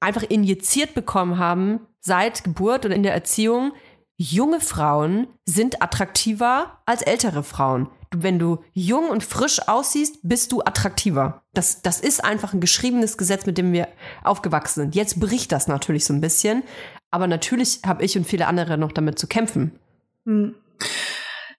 einfach 0.00 0.22
injiziert 0.22 0.94
bekommen 0.94 1.38
haben 1.38 1.80
seit 2.00 2.44
Geburt 2.44 2.86
und 2.86 2.92
in 2.92 3.02
der 3.02 3.12
Erziehung, 3.12 3.72
junge 4.16 4.60
Frauen 4.60 5.28
sind 5.44 5.82
attraktiver 5.82 6.80
als 6.86 7.02
ältere 7.02 7.42
Frauen. 7.42 7.88
Wenn 8.14 8.38
du 8.38 8.64
jung 8.72 9.10
und 9.10 9.22
frisch 9.22 9.68
aussiehst, 9.68 10.20
bist 10.22 10.50
du 10.52 10.62
attraktiver. 10.62 11.42
Das, 11.52 11.82
das 11.82 12.00
ist 12.00 12.24
einfach 12.24 12.54
ein 12.54 12.60
geschriebenes 12.60 13.18
Gesetz, 13.18 13.44
mit 13.44 13.58
dem 13.58 13.72
wir 13.72 13.88
aufgewachsen 14.24 14.80
sind. 14.80 14.94
Jetzt 14.94 15.20
bricht 15.20 15.52
das 15.52 15.68
natürlich 15.68 16.04
so 16.06 16.14
ein 16.14 16.20
bisschen, 16.20 16.62
aber 17.10 17.26
natürlich 17.26 17.80
habe 17.86 18.04
ich 18.04 18.16
und 18.16 18.26
viele 18.26 18.46
andere 18.46 18.78
noch 18.78 18.92
damit 18.92 19.18
zu 19.18 19.26
kämpfen. 19.26 19.78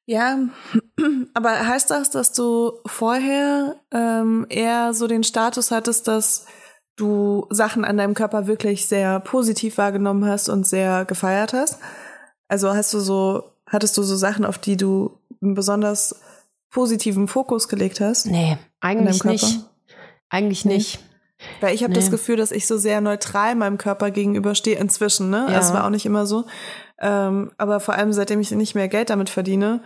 Ja, 0.06 0.40
aber 1.34 1.68
heißt 1.68 1.92
das, 1.92 2.10
dass 2.10 2.34
du 2.34 2.74
vorher 2.86 3.76
ähm, 3.92 4.46
eher 4.50 4.94
so 4.94 5.08
den 5.08 5.24
Status 5.24 5.72
hattest, 5.72 6.08
dass 6.08 6.46
du 6.96 7.46
Sachen 7.50 7.86
an 7.86 7.98
deinem 7.98 8.14
Körper 8.16 8.48
wirklich 8.48 8.88
sehr 8.88 9.20
positiv 9.20 9.78
wahrgenommen 9.78 10.26
hast 10.26 10.50
und 10.50 10.66
sehr 10.68 11.06
gefeiert 11.06 11.54
hast? 11.54 11.80
Also 12.48 12.74
hast 12.74 12.94
du 12.94 13.00
so, 13.00 13.44
hattest 13.68 13.98
du 13.98 14.04
so 14.04 14.16
Sachen, 14.16 14.46
auf 14.46 14.58
die 14.58 14.78
du 14.78 15.18
einen 15.42 15.54
besonders 15.54 16.20
positiven 16.72 17.28
Fokus 17.28 17.68
gelegt 17.68 18.02
hast? 18.02 18.26
Nee, 18.26 18.58
eigentlich 18.82 19.24
nicht. 19.24 19.60
Eigentlich 20.30 20.66
Nee. 20.66 20.76
nicht. 20.78 21.00
Weil 21.62 21.74
ich 21.74 21.84
habe 21.84 21.94
Nee. 21.94 22.00
das 22.00 22.12
Gefühl, 22.12 22.36
dass 22.36 22.52
ich 22.52 22.68
so 22.68 22.78
sehr 22.78 23.00
neutral 23.00 23.56
meinem 23.56 23.78
Körper 23.78 24.12
gegenüberstehe 24.12 24.76
inzwischen, 24.78 25.30
ne? 25.30 25.46
Ja. 25.48 25.54
Das 25.54 25.74
war 25.74 25.86
auch 25.86 25.90
nicht 25.90 26.06
immer 26.06 26.26
so. 26.26 26.46
Ähm, 27.02 27.52
aber 27.58 27.80
vor 27.80 27.96
allem, 27.96 28.14
seitdem 28.14 28.40
ich 28.40 28.52
nicht 28.52 28.76
mehr 28.76 28.88
Geld 28.88 29.10
damit 29.10 29.30
verdiene, 29.30 29.82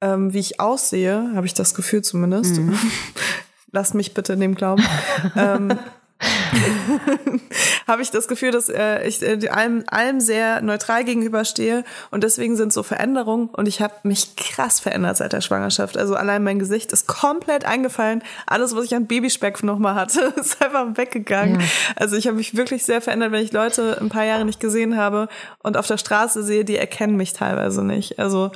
ähm, 0.00 0.32
wie 0.32 0.38
ich 0.38 0.60
aussehe, 0.60 1.32
habe 1.34 1.46
ich 1.46 1.54
das 1.54 1.74
Gefühl 1.74 2.02
zumindest. 2.02 2.58
Mhm. 2.58 2.78
Lasst 3.72 3.94
mich 3.94 4.14
bitte 4.14 4.32
in 4.34 4.40
dem 4.40 4.54
glauben. 4.54 4.82
ähm, 5.36 5.78
habe 7.86 8.02
ich 8.02 8.10
das 8.10 8.28
Gefühl, 8.28 8.50
dass 8.50 8.68
äh, 8.68 9.06
ich 9.06 9.22
äh, 9.22 9.48
allem, 9.48 9.84
allem 9.86 10.20
sehr 10.20 10.60
neutral 10.62 11.04
gegenüberstehe 11.04 11.84
und 12.10 12.24
deswegen 12.24 12.56
sind 12.56 12.72
so 12.72 12.82
Veränderungen 12.82 13.48
und 13.48 13.68
ich 13.68 13.80
habe 13.80 13.94
mich 14.02 14.36
krass 14.36 14.80
verändert 14.80 15.16
seit 15.16 15.32
der 15.32 15.40
Schwangerschaft. 15.40 15.96
Also 15.96 16.16
allein 16.16 16.42
mein 16.42 16.58
Gesicht 16.58 16.92
ist 16.92 17.06
komplett 17.06 17.64
eingefallen. 17.64 18.22
Alles, 18.46 18.74
was 18.74 18.84
ich 18.84 18.94
an 18.94 19.06
Babyspeck 19.06 19.62
nochmal 19.62 19.94
hatte, 19.94 20.20
ist 20.36 20.62
einfach 20.62 20.96
weggegangen. 20.96 21.62
Also 21.96 22.16
ich 22.16 22.26
habe 22.26 22.36
mich 22.36 22.56
wirklich 22.56 22.84
sehr 22.84 23.00
verändert, 23.00 23.32
wenn 23.32 23.44
ich 23.44 23.52
Leute 23.52 23.98
ein 24.00 24.08
paar 24.08 24.24
Jahre 24.24 24.44
nicht 24.44 24.60
gesehen 24.60 24.96
habe 24.96 25.28
und 25.62 25.76
auf 25.76 25.86
der 25.86 25.98
Straße 25.98 26.42
sehe, 26.42 26.64
die 26.64 26.76
erkennen 26.76 27.16
mich 27.16 27.32
teilweise 27.32 27.84
nicht. 27.84 28.18
Also 28.18 28.50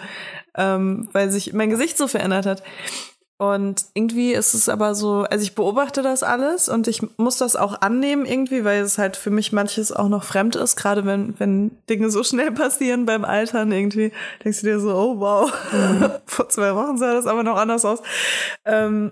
ähm, 0.54 1.08
weil 1.12 1.30
sich 1.30 1.52
mein 1.52 1.70
Gesicht 1.70 1.96
so 1.96 2.08
verändert 2.08 2.46
hat. 2.46 2.62
Und 3.42 3.86
irgendwie 3.94 4.34
ist 4.34 4.54
es 4.54 4.68
aber 4.68 4.94
so, 4.94 5.22
also 5.28 5.42
ich 5.42 5.56
beobachte 5.56 6.00
das 6.02 6.22
alles 6.22 6.68
und 6.68 6.86
ich 6.86 7.02
muss 7.16 7.38
das 7.38 7.56
auch 7.56 7.80
annehmen 7.80 8.24
irgendwie, 8.24 8.64
weil 8.64 8.82
es 8.82 8.98
halt 8.98 9.16
für 9.16 9.30
mich 9.30 9.50
manches 9.50 9.90
auch 9.90 10.08
noch 10.08 10.22
fremd 10.22 10.54
ist, 10.54 10.76
gerade 10.76 11.06
wenn, 11.06 11.34
wenn 11.40 11.72
Dinge 11.90 12.08
so 12.08 12.22
schnell 12.22 12.52
passieren 12.52 13.04
beim 13.04 13.24
Altern 13.24 13.72
irgendwie, 13.72 14.12
denkst 14.44 14.60
du 14.60 14.66
dir 14.68 14.78
so, 14.78 14.94
oh 14.94 15.18
wow, 15.18 15.52
vor 16.26 16.50
zwei 16.50 16.72
Wochen 16.76 16.98
sah 16.98 17.14
das 17.14 17.26
aber 17.26 17.42
noch 17.42 17.56
anders 17.56 17.84
aus. 17.84 18.00
Ähm, 18.64 19.10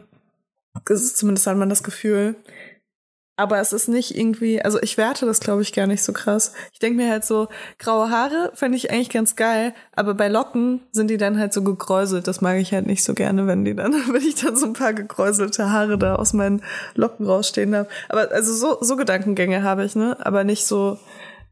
ist 0.88 1.18
zumindest 1.18 1.48
hat 1.48 1.56
man 1.56 1.68
das 1.68 1.82
Gefühl. 1.82 2.36
Aber 3.40 3.58
es 3.58 3.72
ist 3.72 3.88
nicht 3.88 4.18
irgendwie, 4.18 4.60
also 4.60 4.78
ich 4.82 4.98
werte 4.98 5.24
das, 5.24 5.40
glaube 5.40 5.62
ich, 5.62 5.72
gar 5.72 5.86
nicht 5.86 6.02
so 6.02 6.12
krass. 6.12 6.52
Ich 6.74 6.78
denke 6.78 7.02
mir 7.02 7.10
halt 7.10 7.24
so, 7.24 7.48
graue 7.78 8.10
Haare 8.10 8.52
fände 8.52 8.76
ich 8.76 8.90
eigentlich 8.90 9.08
ganz 9.08 9.34
geil, 9.34 9.72
aber 9.96 10.12
bei 10.12 10.28
Locken 10.28 10.82
sind 10.92 11.08
die 11.08 11.16
dann 11.16 11.38
halt 11.38 11.54
so 11.54 11.62
gekräuselt. 11.62 12.28
Das 12.28 12.42
mag 12.42 12.58
ich 12.58 12.74
halt 12.74 12.86
nicht 12.86 13.02
so 13.02 13.14
gerne, 13.14 13.46
wenn 13.46 13.64
die 13.64 13.74
dann, 13.74 13.94
wenn 14.12 14.20
ich 14.20 14.34
dann 14.34 14.56
so 14.56 14.66
ein 14.66 14.74
paar 14.74 14.92
gekräuselte 14.92 15.70
Haare 15.70 15.96
da 15.96 16.16
aus 16.16 16.34
meinen 16.34 16.62
Locken 16.96 17.24
rausstehen 17.24 17.74
habe. 17.74 17.88
Aber 18.10 18.30
also 18.30 18.52
so, 18.52 18.76
so 18.82 18.96
Gedankengänge 18.96 19.62
habe 19.62 19.86
ich, 19.86 19.96
ne? 19.96 20.18
Aber 20.20 20.44
nicht 20.44 20.66
so, 20.66 20.98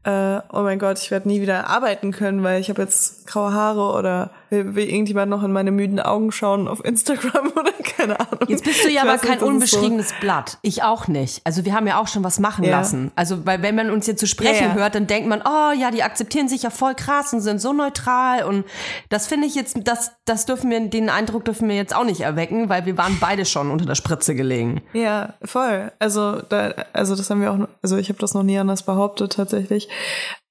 äh, 0.03 0.41
oh 0.53 0.61
mein 0.61 0.77
Gott, 0.77 0.99
ich 0.99 1.09
werde 1.09 1.27
nie 1.27 1.41
wieder 1.41 1.71
arbeiten 1.71 2.11
können, 2.11 2.43
weil 2.43 2.61
ich 2.61 2.69
habe 2.69 2.83
jetzt 2.83 3.25
graue 3.25 3.51
Haare 3.51 3.97
oder 3.97 4.29
will, 4.49 4.75
will 4.75 4.87
irgendjemand 4.89 5.29
noch 5.29 5.43
in 5.43 5.51
meine 5.51 5.71
müden 5.71 5.99
Augen 5.99 6.31
schauen 6.31 6.67
auf 6.67 6.83
Instagram 6.83 7.51
oder 7.55 7.71
keine 7.71 8.19
Ahnung. 8.19 8.39
Jetzt 8.47 8.63
bist 8.63 8.83
du 8.83 8.87
ja 8.89 8.93
Ich 8.93 9.01
aber 9.01 9.11
nicht, 9.13 9.21
kein 9.23 9.31
das 9.33 9.37
ist 9.37 9.41
so- 9.41 9.47
unbeschriebenes 9.47 10.13
Blatt. 10.19 10.57
Ich 10.61 10.83
auch 10.83 11.07
nicht. 11.07 11.41
Also 11.45 11.65
wir 11.65 11.73
haben 11.73 11.87
ja 11.87 11.99
auch 11.99 12.07
schon 12.07 12.23
was 12.23 12.39
machen 12.39 12.63
Ja. 12.63 12.71
lassen. 12.71 13.11
Also 13.15 13.45
weil 13.45 13.61
wenn 13.61 13.75
man 13.75 13.89
uns 13.91 14.07
jetzt 14.07 14.19
zu 14.19 14.27
sprechen 14.27 14.63
Ja, 14.63 14.67
ja. 14.69 14.73
hört, 14.75 14.95
dann 14.95 15.07
denkt 15.07 15.27
man, 15.29 15.41
oh 15.45 15.71
ja, 15.79 15.91
die 15.91 16.03
akzeptieren 16.03 16.47
sich 16.49 16.63
ja 16.63 16.69
voll 16.69 16.95
krass 16.95 17.33
und 17.33 17.41
sind 17.41 17.59
so 17.61 17.73
neutral 17.73 18.43
und 18.43 18.65
das 19.09 19.27
finde 19.27 19.47
ich 19.47 19.55
jetzt, 19.55 19.77
das, 19.85 20.11
das 20.25 20.45
dürfen 20.45 20.69
wir, 20.69 20.79
den 20.89 21.09
Eindruck 21.09 21.45
dürfen 21.45 21.67
wir 21.69 21.75
jetzt 21.75 21.95
auch 21.95 22.03
nicht 22.05 22.21
erwecken, 22.21 22.69
weil 22.69 22.85
wir 22.85 22.97
waren 22.97 23.17
beide 23.19 23.45
schon 23.45 23.71
unter 23.71 23.85
der 23.85 23.95
Spritze 23.95 24.35
gelegen. 24.35 24.81
Ja, 24.93 25.33
voll. 25.43 25.91
Also 25.99 26.41
da, 26.49 26.73
also 26.93 27.15
das 27.15 27.29
haben 27.29 27.41
wir 27.41 27.51
auch, 27.51 27.67
also 27.81 27.97
ich 27.97 28.09
habe 28.09 28.19
das 28.19 28.33
noch 28.33 28.43
nie 28.43 28.57
anders 28.57 28.83
behauptet 28.83 29.33
tatsächlich. 29.33 29.89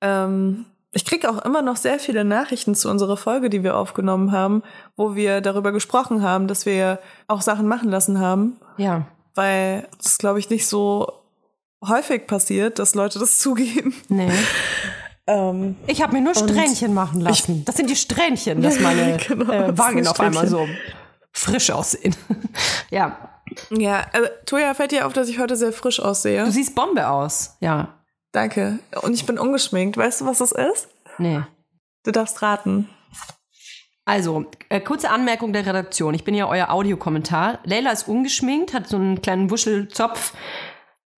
Ähm, 0.01 0.67
ich 0.93 1.05
kriege 1.05 1.29
auch 1.31 1.45
immer 1.45 1.63
noch 1.63 1.77
sehr 1.77 1.99
viele 1.99 2.25
Nachrichten 2.25 2.75
zu 2.75 2.89
unserer 2.91 3.17
Folge, 3.17 3.51
die 3.51 3.63
wir 3.63 3.77
aufgenommen 3.77 4.33
haben, 4.33 4.63
wo 4.97 5.15
wir 5.15 5.41
darüber 5.41 5.73
gesprochen 5.73 6.23
haben, 6.23 6.49
dass 6.49 6.65
wir 6.67 6.99
auch 7.27 7.43
Sachen 7.43 7.67
machen 7.69 7.91
lassen 7.91 8.21
haben, 8.21 8.57
Ja. 8.79 9.07
weil 9.35 9.87
das 10.03 10.19
glaube 10.19 10.39
ich 10.39 10.49
nicht 10.51 10.67
so 10.67 11.13
häufig 11.87 12.27
passiert, 12.27 12.79
dass 12.79 12.95
Leute 12.95 13.19
das 13.19 13.39
zugeben. 13.39 13.95
Nee. 14.09 14.31
Ähm, 15.27 15.77
Ich 15.87 16.01
habe 16.03 16.15
mir 16.15 16.23
nur 16.23 16.35
Strähnchen 16.35 16.95
machen 16.95 17.21
lassen. 17.21 17.65
das 17.67 17.77
sind 17.77 17.91
die 17.91 17.97
Strähnchen, 17.97 18.63
dass 18.63 18.81
meine 18.81 19.19
Genau, 19.19 19.53
äh, 19.53 19.77
Wangen 19.77 20.07
auf 20.09 20.19
einmal 20.21 20.47
so 20.49 20.67
frisch 21.33 21.71
aussehen. 21.71 22.17
ja. 22.91 23.17
ja, 23.71 24.07
also, 24.13 24.29
Toja, 24.47 24.73
fällt 24.75 24.93
dir 24.93 25.07
auf, 25.07 25.13
dass 25.13 25.29
ich 25.29 25.39
heute 25.39 25.55
sehr 25.57 25.73
frisch 25.73 26.01
aussehe? 26.01 26.45
Du 26.47 26.51
siehst 26.51 26.75
Bombe 26.75 27.07
aus. 27.09 27.57
Ja. 27.61 27.89
Danke. 28.33 28.79
Und 29.03 29.15
ich 29.15 29.27
bin 29.27 29.39
ungeschminkt. 29.39 29.97
Weißt 29.97 30.21
du, 30.21 30.27
was 30.27 30.39
das 30.39 30.53
ist? 30.53 30.89
Nee. 31.19 31.43
Du 32.05 32.13
darfst 32.13 32.43
raten. 32.43 32.89
Also, 34.05 34.47
äh, 34.71 34.81
kurze 34.81 35.11
Anmerkung 35.11 35.53
der 35.53 35.67
Redaktion. 35.67 36.15
Ich 36.15 36.25
bin 36.25 36.35
ja 36.35 36.49
euer 36.49 36.71
Audiokommentar. 36.71 37.59
Leila 37.65 37.91
ist 37.91 38.09
ungeschminkt, 38.09 38.73
hat 38.73 38.89
so 38.89 38.97
einen 38.97 39.21
kleinen 39.21 39.51
Wuschelzopf. 39.51 40.33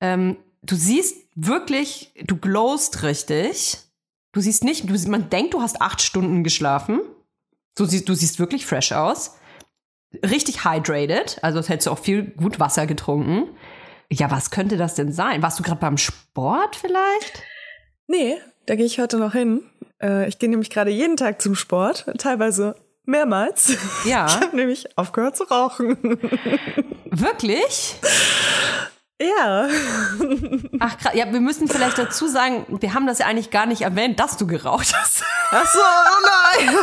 Ähm, 0.01 0.37
du 0.63 0.75
siehst 0.75 1.29
wirklich, 1.37 2.13
du 2.25 2.37
glowst 2.37 3.05
richtig. 3.05 3.79
Du 4.33 4.41
siehst 4.41 4.65
nicht, 4.65 4.89
du, 4.89 5.11
man 5.11 5.31
denkt, 5.31 5.55
du 5.55 5.63
hast 5.63 5.81
acht 5.81 6.03
Stunden 6.03 6.43
geschlafen. 6.43 7.01
Du 7.77 7.85
siehst, 7.85 8.09
du 8.09 8.15
siehst 8.15 8.39
wirklich 8.39 8.67
fresh 8.67 8.93
aus. 8.93 9.37
Richtig 10.25 10.65
hydrated, 10.65 11.39
also 11.43 11.59
als 11.59 11.69
hättest 11.69 11.87
du 11.87 11.93
auch 11.93 11.99
viel 11.99 12.25
gut 12.25 12.59
Wasser 12.59 12.89
getrunken. 12.89 13.49
Ja, 14.13 14.31
was 14.31 14.51
könnte 14.51 14.77
das 14.77 14.95
denn 14.95 15.13
sein? 15.13 15.43
Warst 15.43 15.59
du 15.59 15.63
gerade 15.63 15.81
beim 15.81 15.97
Sport 15.97 16.77
vielleicht? 16.77 17.43
Nee, 18.09 18.39
da 18.67 18.75
gehe 18.75 18.87
ich 18.87 18.99
heute 18.99 19.19
noch 19.19 19.33
hin. 19.33 19.63
Äh, 20.03 20.29
ich 20.29 20.39
gehe 20.39 20.49
nämlich 20.49 20.71
gerade 20.71 20.91
jeden 20.91 21.17
Tag 21.17 21.41
zum 21.41 21.55
Sport, 21.55 22.07
teilweise 22.19 22.75
mehrmals. 23.05 23.77
Ja. 24.05 24.27
Ich 24.31 24.41
habe 24.41 24.57
nämlich 24.57 24.99
aufgehört 24.99 25.37
zu 25.37 25.45
rauchen. 25.45 25.97
Wirklich? 27.05 27.97
Ja. 29.21 29.69
Ach, 30.81 30.99
krass. 30.99 31.15
Ja, 31.15 31.33
wir 31.33 31.41
müssen 31.41 31.69
vielleicht 31.69 31.99
dazu 31.99 32.27
sagen, 32.27 32.65
wir 32.69 32.95
haben 32.95 33.07
das 33.07 33.19
ja 33.19 33.27
eigentlich 33.27 33.51
gar 33.51 33.67
nicht 33.67 33.83
erwähnt, 33.83 34.19
dass 34.19 34.37
du 34.37 34.47
geraucht 34.47 34.95
hast. 34.97 35.23
Ach 35.51 35.67
so, 35.67 35.79
oh 35.79 36.59
nein. 36.59 36.77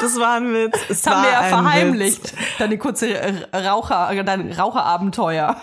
das 0.00 0.18
war 0.18 0.36
ein 0.36 0.52
Witz. 0.54 0.78
Es 0.88 1.02
Das 1.02 1.12
haben 1.12 1.22
wir 1.24 1.32
ja 1.32 1.42
verheimlicht. 1.42 2.32
Witz. 2.32 2.58
Deine 2.58 2.78
kurze 2.78 3.14
äh, 3.14 3.34
Raucher, 3.54 4.10
äh, 4.10 4.24
dein 4.24 4.52
Raucherabenteuer. 4.52 5.60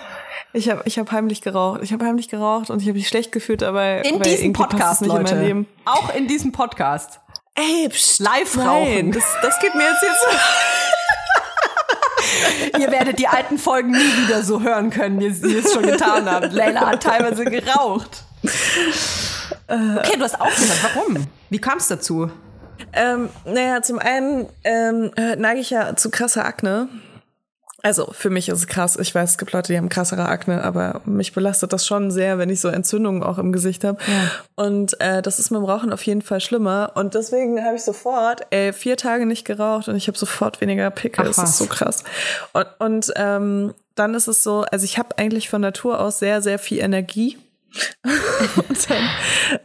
Ich 0.53 0.69
habe 0.69 0.81
ich 0.85 0.97
hab 0.97 1.11
heimlich 1.11 1.41
geraucht. 1.41 1.81
Ich 1.83 1.93
habe 1.93 2.05
heimlich 2.05 2.29
geraucht 2.29 2.69
und 2.69 2.81
ich 2.81 2.87
habe 2.87 2.97
mich 2.97 3.07
schlecht 3.07 3.31
gefühlt 3.31 3.61
dabei. 3.61 4.01
In 4.01 4.15
weil 4.15 4.23
diesem 4.23 4.53
Podcast, 4.53 5.01
in 5.01 5.07
Leute. 5.09 5.35
Leben. 5.35 5.67
Auch 5.85 6.13
in 6.13 6.27
diesem 6.27 6.51
Podcast. 6.51 7.19
Ey, 7.55 7.89
pst, 7.89 8.19
Live 8.19 8.55
nein, 8.55 8.67
rauchen. 8.67 9.11
Das, 9.11 9.23
das 9.41 9.59
geht 9.59 9.73
mir 9.73 9.83
jetzt 9.83 10.03
jetzt. 10.03 10.27
Ihr 12.79 12.91
werdet 12.91 13.19
die 13.19 13.27
alten 13.27 13.57
Folgen 13.57 13.91
nie 13.91 14.25
wieder 14.25 14.43
so 14.43 14.61
hören 14.61 14.89
können, 14.89 15.19
wie 15.19 15.25
ihr 15.25 15.63
es 15.63 15.73
schon 15.73 15.83
getan 15.83 16.29
habt. 16.29 16.53
Leila 16.53 16.87
hat 16.87 17.03
teilweise 17.03 17.45
geraucht. 17.45 18.23
Okay, 19.67 20.17
du 20.17 20.23
hast 20.23 20.39
aufgehört. 20.39 20.79
Warum? 20.93 21.27
Wie 21.49 21.59
kam 21.59 21.77
es 21.77 21.87
dazu? 21.87 22.31
Ähm, 22.93 23.29
naja, 23.45 23.81
zum 23.81 23.99
einen 23.99 24.47
ähm, 24.63 25.11
äh, 25.15 25.35
neige 25.35 25.59
ich 25.59 25.69
ja 25.71 25.95
zu 25.95 26.09
krasser 26.09 26.45
Akne. 26.45 26.89
Also 27.83 28.09
für 28.11 28.29
mich 28.31 28.49
ist 28.49 28.57
es 28.57 28.67
krass. 28.67 28.97
Ich 28.99 29.13
weiß, 29.13 29.31
es 29.31 29.37
gibt 29.37 29.53
Leute, 29.53 29.71
die 29.71 29.77
haben 29.77 29.87
krassere 29.89 30.27
Akne, 30.27 30.63
aber 30.63 31.01
mich 31.05 31.33
belastet 31.33 31.73
das 31.73 31.85
schon 31.85 32.09
sehr, 32.09 32.39
wenn 32.39 32.49
ich 32.49 32.59
so 32.59 32.69
Entzündungen 32.69 33.21
auch 33.21 33.37
im 33.37 33.51
Gesicht 33.51 33.83
habe. 33.83 33.99
Und 34.55 34.99
äh, 34.99 35.21
das 35.21 35.37
ist 35.37 35.51
mit 35.51 35.59
dem 35.59 35.65
Rauchen 35.65 35.93
auf 35.93 36.01
jeden 36.03 36.23
Fall 36.23 36.41
schlimmer. 36.41 36.93
Und 36.95 37.13
deswegen 37.13 37.63
habe 37.63 37.75
ich 37.75 37.83
sofort 37.83 38.41
ey, 38.49 38.73
vier 38.73 38.97
Tage 38.97 39.27
nicht 39.27 39.45
geraucht 39.45 39.87
und 39.87 39.95
ich 39.95 40.07
habe 40.07 40.17
sofort 40.17 40.59
weniger 40.59 40.89
Pickel. 40.89 41.25
Ach, 41.29 41.35
Das 41.35 41.49
ist 41.51 41.57
so 41.57 41.67
krass. 41.67 42.03
Und, 42.53 42.67
und 42.79 43.13
ähm, 43.15 43.73
dann 43.93 44.15
ist 44.15 44.27
es 44.27 44.43
so, 44.43 44.61
also 44.71 44.83
ich 44.83 44.97
habe 44.97 45.17
eigentlich 45.17 45.49
von 45.49 45.61
Natur 45.61 45.99
aus 45.99 46.19
sehr, 46.19 46.41
sehr 46.41 46.59
viel 46.59 46.79
Energie. 46.79 47.37
Und 48.69 48.89
dann, 48.89 49.09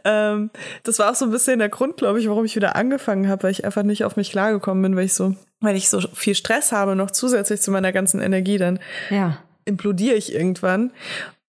ähm, 0.03 0.49
das 0.83 0.99
war 0.99 1.11
auch 1.11 1.15
so 1.15 1.25
ein 1.25 1.31
bisschen 1.31 1.59
der 1.59 1.69
Grund, 1.69 1.97
glaube 1.97 2.19
ich, 2.19 2.27
warum 2.27 2.45
ich 2.45 2.55
wieder 2.55 2.75
angefangen 2.75 3.27
habe, 3.29 3.43
weil 3.43 3.51
ich 3.51 3.65
einfach 3.65 3.83
nicht 3.83 4.03
auf 4.05 4.15
mich 4.17 4.31
klargekommen 4.31 4.81
bin, 4.83 4.95
weil 4.95 5.05
ich 5.05 5.13
so, 5.13 5.35
weil 5.61 5.75
ich 5.75 5.89
so 5.89 5.99
viel 6.13 6.35
Stress 6.35 6.71
habe, 6.71 6.95
noch 6.95 7.11
zusätzlich 7.11 7.61
zu 7.61 7.71
meiner 7.71 7.91
ganzen 7.91 8.21
Energie, 8.21 8.57
dann 8.57 8.79
Ja. 9.09 9.37
implodiere 9.65 10.15
ich 10.15 10.33
irgendwann. 10.33 10.91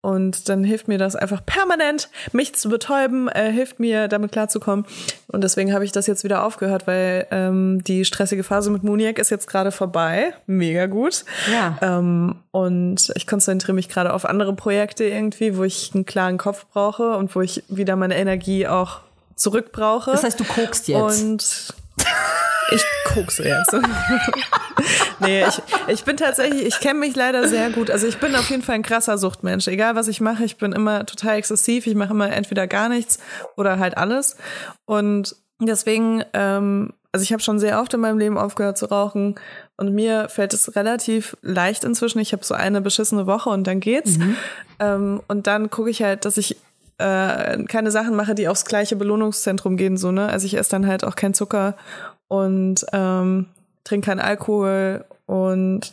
Und 0.04 0.50
dann 0.50 0.64
hilft 0.64 0.86
mir 0.86 0.98
das 0.98 1.16
einfach 1.16 1.46
permanent, 1.46 2.10
mich 2.32 2.54
zu 2.54 2.68
betäuben, 2.68 3.26
äh, 3.28 3.50
hilft 3.50 3.80
mir, 3.80 4.06
damit 4.06 4.32
klarzukommen. 4.32 4.84
Und 5.28 5.42
deswegen 5.42 5.72
habe 5.72 5.86
ich 5.86 5.92
das 5.92 6.06
jetzt 6.06 6.24
wieder 6.24 6.44
aufgehört, 6.44 6.86
weil 6.86 7.26
ähm, 7.30 7.82
die 7.84 8.04
stressige 8.04 8.44
Phase 8.44 8.70
mit 8.70 8.82
Muniac 8.82 9.18
ist 9.18 9.30
jetzt 9.30 9.46
gerade 9.46 9.72
vorbei. 9.72 10.34
Mega 10.46 10.84
gut. 10.84 11.24
Ja. 11.50 11.78
Ähm, 11.80 12.34
und 12.50 13.12
ich 13.14 13.26
konzentriere 13.26 13.72
mich 13.72 13.88
gerade 13.88 14.12
auf 14.12 14.26
andere 14.26 14.54
Projekte 14.54 15.04
irgendwie, 15.04 15.56
wo 15.56 15.64
ich 15.64 15.92
einen 15.94 16.04
klaren 16.04 16.36
Kopf 16.36 16.66
brauche 16.70 17.16
und 17.16 17.34
wo 17.34 17.40
ich 17.40 17.64
wieder 17.68 17.96
meine 17.96 18.18
Energie 18.18 18.66
auch 18.66 19.00
zurück 19.36 19.72
brauche. 19.72 20.10
Das 20.10 20.22
heißt, 20.22 20.38
du 20.38 20.44
kokst 20.44 20.86
jetzt. 20.86 21.22
Und 21.22 21.74
ich 22.72 22.85
kokse 23.05 23.44
jetzt. 23.44 23.72
nee, 25.20 25.44
ich, 25.46 25.62
ich 25.88 26.05
bin 26.05 26.16
tatsächlich, 26.16 26.64
ich 26.66 26.81
kenne 26.81 27.00
mich 27.00 27.14
leider 27.16 27.48
sehr 27.48 27.70
gut. 27.70 27.90
Also 27.90 28.07
ich 28.07 28.18
bin 28.18 28.35
auf 28.35 28.50
jeden 28.50 28.62
Fall 28.62 28.77
ein 28.77 28.83
krasser 28.83 29.18
Suchtmensch. 29.18 29.66
Egal 29.68 29.94
was 29.96 30.09
ich 30.09 30.20
mache, 30.20 30.44
ich 30.44 30.57
bin 30.57 30.72
immer 30.72 31.07
total 31.07 31.37
exzessiv. 31.37 31.87
Ich 31.87 31.94
mache 31.94 32.12
immer 32.12 32.31
entweder 32.31 32.66
gar 32.66 32.88
nichts 32.88 33.18
oder 33.57 33.79
halt 33.79 33.96
alles. 33.96 34.37
Und 34.85 35.37
deswegen, 35.61 36.24
ähm, 36.33 36.92
also 37.12 37.22
ich 37.22 37.33
habe 37.33 37.42
schon 37.42 37.59
sehr 37.59 37.81
oft 37.81 37.94
in 37.94 38.00
meinem 38.00 38.18
Leben 38.18 38.38
aufgehört 38.38 38.79
zu 38.79 38.87
rauchen. 38.87 39.37
Und 39.77 39.92
mir 39.94 40.29
fällt 40.29 40.55
es 40.55 40.77
relativ 40.77 41.37
leicht 41.42 41.85
inzwischen. 41.85 42.20
Ich 42.20 42.33
habe 42.33 42.44
so 42.44 42.55
eine 42.55 42.81
beschissene 42.81 43.27
Woche 43.27 43.50
und 43.50 43.66
dann 43.66 43.81
geht's. 43.81 44.18
Ähm, 44.79 45.20
und 45.29 45.46
dann 45.46 45.70
gucke 45.70 45.90
ich 45.90 46.03
halt, 46.03 46.24
dass 46.24 46.37
ich 46.37 46.57
äh, 46.98 47.64
keine 47.64 47.90
Sachen 47.90 48.14
mache, 48.14 48.35
die 48.35 48.48
aufs 48.48 48.64
gleiche 48.64 48.96
Belohnungszentrum 48.96 49.77
gehen, 49.77 49.96
so, 49.96 50.12
ne? 50.12 50.29
Also 50.29 50.46
ich 50.46 50.57
esse 50.57 50.70
dann 50.70 50.87
halt 50.87 51.05
auch 51.05 51.16
kein 51.16 51.35
Zucker 51.35 51.74
und 52.28 52.84
ähm, 52.92 53.46
trinke 53.84 54.06
keinen 54.06 54.20
Alkohol 54.20 55.04
und 55.26 55.92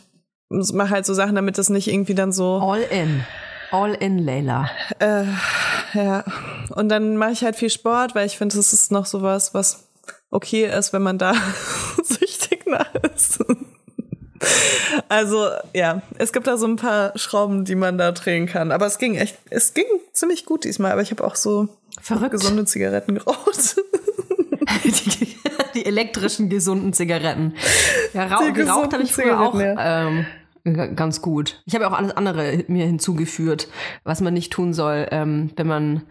mache 0.50 0.90
halt 0.90 1.06
so 1.06 1.14
Sachen, 1.14 1.34
damit 1.34 1.58
das 1.58 1.70
nicht 1.70 1.88
irgendwie 1.88 2.14
dann 2.14 2.32
so, 2.32 2.58
All 2.58 2.82
in. 2.82 3.24
All 3.70 3.94
in, 3.94 4.18
Leila. 4.18 4.70
ja. 5.94 6.24
Und 6.74 6.88
dann 6.90 7.16
mache 7.16 7.32
ich 7.32 7.42
halt 7.42 7.56
viel 7.56 7.70
Sport, 7.70 8.14
weil 8.14 8.26
ich 8.26 8.36
finde, 8.36 8.56
das 8.56 8.72
ist 8.72 8.92
noch 8.92 9.06
sowas, 9.06 9.54
was 9.54 9.88
okay 10.30 10.66
ist, 10.66 10.92
wenn 10.92 11.02
man 11.02 11.18
da 11.18 11.34
süchtig 12.02 12.66
nach 12.66 12.94
ist. 13.14 13.42
Also 15.08 15.48
ja, 15.72 16.02
es 16.18 16.32
gibt 16.32 16.46
da 16.46 16.56
so 16.56 16.66
ein 16.66 16.76
paar 16.76 17.16
Schrauben, 17.16 17.64
die 17.64 17.74
man 17.76 17.96
da 17.96 18.12
drehen 18.12 18.46
kann. 18.46 18.72
Aber 18.72 18.86
es 18.86 18.98
ging 18.98 19.14
echt, 19.14 19.38
es 19.50 19.72
ging 19.72 19.86
ziemlich 20.12 20.44
gut 20.44 20.64
diesmal. 20.64 20.92
Aber 20.92 21.02
ich 21.02 21.10
habe 21.10 21.24
auch 21.24 21.36
so 21.36 21.68
Verrückt. 22.00 22.32
gesunde 22.32 22.64
Zigaretten 22.64 23.14
geraucht. 23.14 23.76
die 24.84 25.31
elektrischen 25.74 26.48
gesunden 26.48 26.92
Zigaretten. 26.92 27.54
Ja, 28.12 28.26
rau 28.26 28.44
Die 28.44 28.52
geraucht 28.52 28.92
habe 28.92 29.02
ich 29.02 29.12
früher 29.12 29.40
auch 29.40 29.52
gesunden 29.52 29.78
ähm, 29.78 30.26
ganz 30.64 31.22
gut. 31.22 31.62
Ich 31.66 31.74
habe 31.74 31.84
ja 31.84 31.90
auch 31.90 31.96
alles 31.96 32.16
andere 32.16 32.64
mir 32.68 32.86
hinzugeführt, 32.86 33.68
was 34.04 34.20
man 34.20 34.34
nicht 34.34 34.52
tun 34.52 34.72
soll, 34.72 35.08
ähm, 35.10 35.50
wenn 35.56 35.66
man 35.66 36.02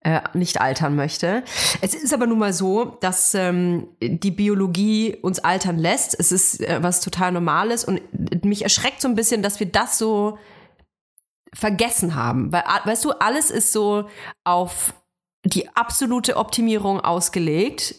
äh, 0.00 0.20
nicht 0.32 0.60
altern 0.60 0.96
möchte. 0.96 1.42
Es 1.80 1.94
ist 1.94 2.14
aber 2.14 2.26
nun 2.26 2.38
mal 2.38 2.52
so, 2.52 2.96
dass 3.00 3.34
ähm, 3.34 3.88
die 4.00 4.30
Biologie 4.30 5.16
uns 5.20 5.40
altern 5.40 5.76
lässt. 5.76 6.18
Es 6.18 6.32
ist 6.32 6.60
äh, 6.60 6.78
was 6.82 7.00
total 7.00 7.32
Normales 7.32 7.84
und 7.84 8.00
mich 8.44 8.62
erschreckt 8.62 9.00
so 9.00 9.08
ein 9.08 9.14
bisschen, 9.14 9.42
dass 9.42 9.60
wir 9.60 9.66
das 9.66 9.98
so 9.98 10.38
vergessen 11.52 12.14
haben. 12.14 12.52
Weil, 12.52 12.62
weißt 12.84 13.04
du, 13.04 13.10
alles 13.12 13.50
ist 13.50 13.72
so 13.72 14.08
auf 14.44 14.94
die 15.44 15.68
absolute 15.74 16.36
Optimierung 16.36 17.00
ausgelegt. 17.00 17.96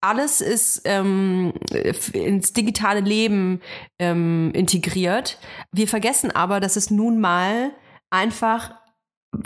Alles 0.00 0.40
ist 0.40 0.82
ähm, 0.84 1.52
ins 2.12 2.52
digitale 2.52 3.00
Leben 3.00 3.60
ähm, 3.98 4.52
integriert. 4.54 5.38
Wir 5.72 5.88
vergessen 5.88 6.30
aber, 6.30 6.60
dass 6.60 6.76
es 6.76 6.90
nun 6.90 7.20
mal 7.20 7.72
einfach 8.10 8.74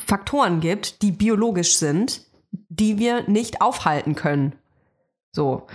Faktoren 0.05 0.61
gibt, 0.61 1.03
die 1.03 1.13
biologisch 1.13 1.79
sind, 1.79 2.23
die 2.69 2.99
wir 2.99 3.29
nicht 3.29 3.63
aufhalten 3.63 4.15
können. 4.15 4.55
So. 5.35 5.67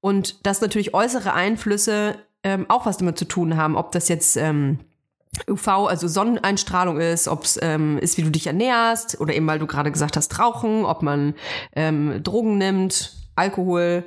Und 0.00 0.46
dass 0.46 0.62
natürlich 0.62 0.94
äußere 0.94 1.34
Einflüsse 1.34 2.16
ähm, 2.42 2.66
auch 2.68 2.86
was 2.86 2.96
damit 2.96 3.18
zu 3.18 3.26
tun 3.26 3.56
haben, 3.56 3.76
ob 3.76 3.92
das 3.92 4.08
jetzt 4.08 4.36
ähm, 4.36 4.78
UV, 5.48 5.68
also 5.68 6.08
Sonneneinstrahlung 6.08 7.00
ist, 7.00 7.28
ob 7.28 7.44
es 7.44 7.58
ähm, 7.62 7.98
ist, 7.98 8.16
wie 8.18 8.22
du 8.22 8.30
dich 8.30 8.46
ernährst 8.46 9.20
oder 9.20 9.34
eben, 9.34 9.46
weil 9.46 9.58
du 9.58 9.66
gerade 9.66 9.92
gesagt 9.92 10.16
hast, 10.16 10.38
Rauchen, 10.38 10.84
ob 10.84 11.02
man 11.02 11.34
ähm, 11.74 12.22
Drogen 12.22 12.58
nimmt, 12.58 13.21
Alkohol 13.34 14.04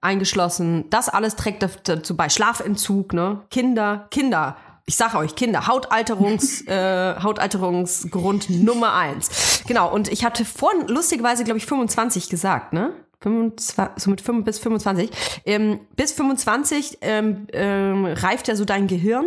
eingeschlossen. 0.00 0.84
Das 0.90 1.08
alles 1.08 1.36
trägt 1.36 1.62
dazu 1.84 2.16
bei. 2.16 2.28
Schlafentzug, 2.28 3.12
ne? 3.12 3.42
Kinder, 3.50 4.06
Kinder. 4.10 4.56
Ich 4.86 4.96
sage 4.96 5.18
euch, 5.18 5.34
Kinder, 5.34 5.66
Hautalterungs, 5.66 6.62
äh, 6.66 7.16
Hautalterungsgrund 7.22 8.48
Nummer 8.50 8.94
eins. 8.94 9.62
Genau, 9.66 9.92
und 9.92 10.08
ich 10.08 10.24
hatte 10.24 10.44
vorhin 10.44 10.88
lustigerweise, 10.88 11.44
glaube 11.44 11.58
ich, 11.58 11.66
25 11.66 12.30
gesagt, 12.30 12.72
ne? 12.72 12.94
25, 13.20 14.02
so 14.02 14.10
mit 14.10 14.20
5 14.20 14.44
bis 14.44 14.58
25. 14.58 15.10
Ähm, 15.44 15.80
bis 15.96 16.12
25 16.12 16.98
ähm, 17.00 17.46
ähm, 17.52 18.06
reift 18.06 18.48
ja 18.48 18.54
so 18.54 18.64
dein 18.64 18.86
Gehirn. 18.86 19.26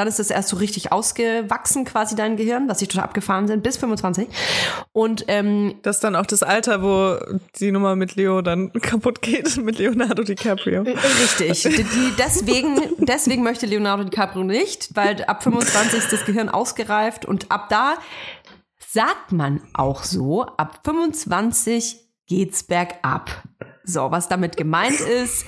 Dann 0.00 0.08
ist 0.08 0.18
es 0.18 0.30
erst 0.30 0.48
so 0.48 0.56
richtig 0.56 0.92
ausgewachsen, 0.92 1.84
quasi 1.84 2.16
dein 2.16 2.38
Gehirn, 2.38 2.70
was 2.70 2.80
ich 2.80 2.88
total 2.88 3.04
abgefahren 3.04 3.46
sind, 3.46 3.62
bis 3.62 3.76
25. 3.76 4.28
Und 4.92 5.26
ähm, 5.28 5.74
Das 5.82 5.96
ist 5.96 6.04
dann 6.04 6.16
auch 6.16 6.24
das 6.24 6.42
Alter, 6.42 6.82
wo 6.82 7.18
die 7.58 7.70
Nummer 7.70 7.96
mit 7.96 8.16
Leo 8.16 8.40
dann 8.40 8.72
kaputt 8.80 9.20
geht, 9.20 9.58
mit 9.58 9.76
Leonardo 9.76 10.22
DiCaprio. 10.22 10.84
Richtig. 10.84 11.62
Die, 11.76 11.84
die, 11.84 12.12
deswegen, 12.18 12.80
deswegen 12.96 13.42
möchte 13.42 13.66
Leonardo 13.66 14.04
DiCaprio 14.04 14.42
nicht, 14.42 14.88
weil 14.96 15.22
ab 15.24 15.42
25 15.42 15.98
ist 15.98 16.12
das 16.14 16.24
Gehirn 16.24 16.48
ausgereift 16.48 17.26
und 17.26 17.50
ab 17.50 17.68
da 17.68 17.98
sagt 18.78 19.32
man 19.32 19.60
auch 19.74 20.02
so, 20.02 20.46
ab 20.56 20.80
25 20.82 22.00
geht's 22.26 22.62
bergab. 22.62 23.30
So, 23.84 24.10
was 24.10 24.28
damit 24.28 24.56
gemeint 24.56 25.00
ist, 25.00 25.44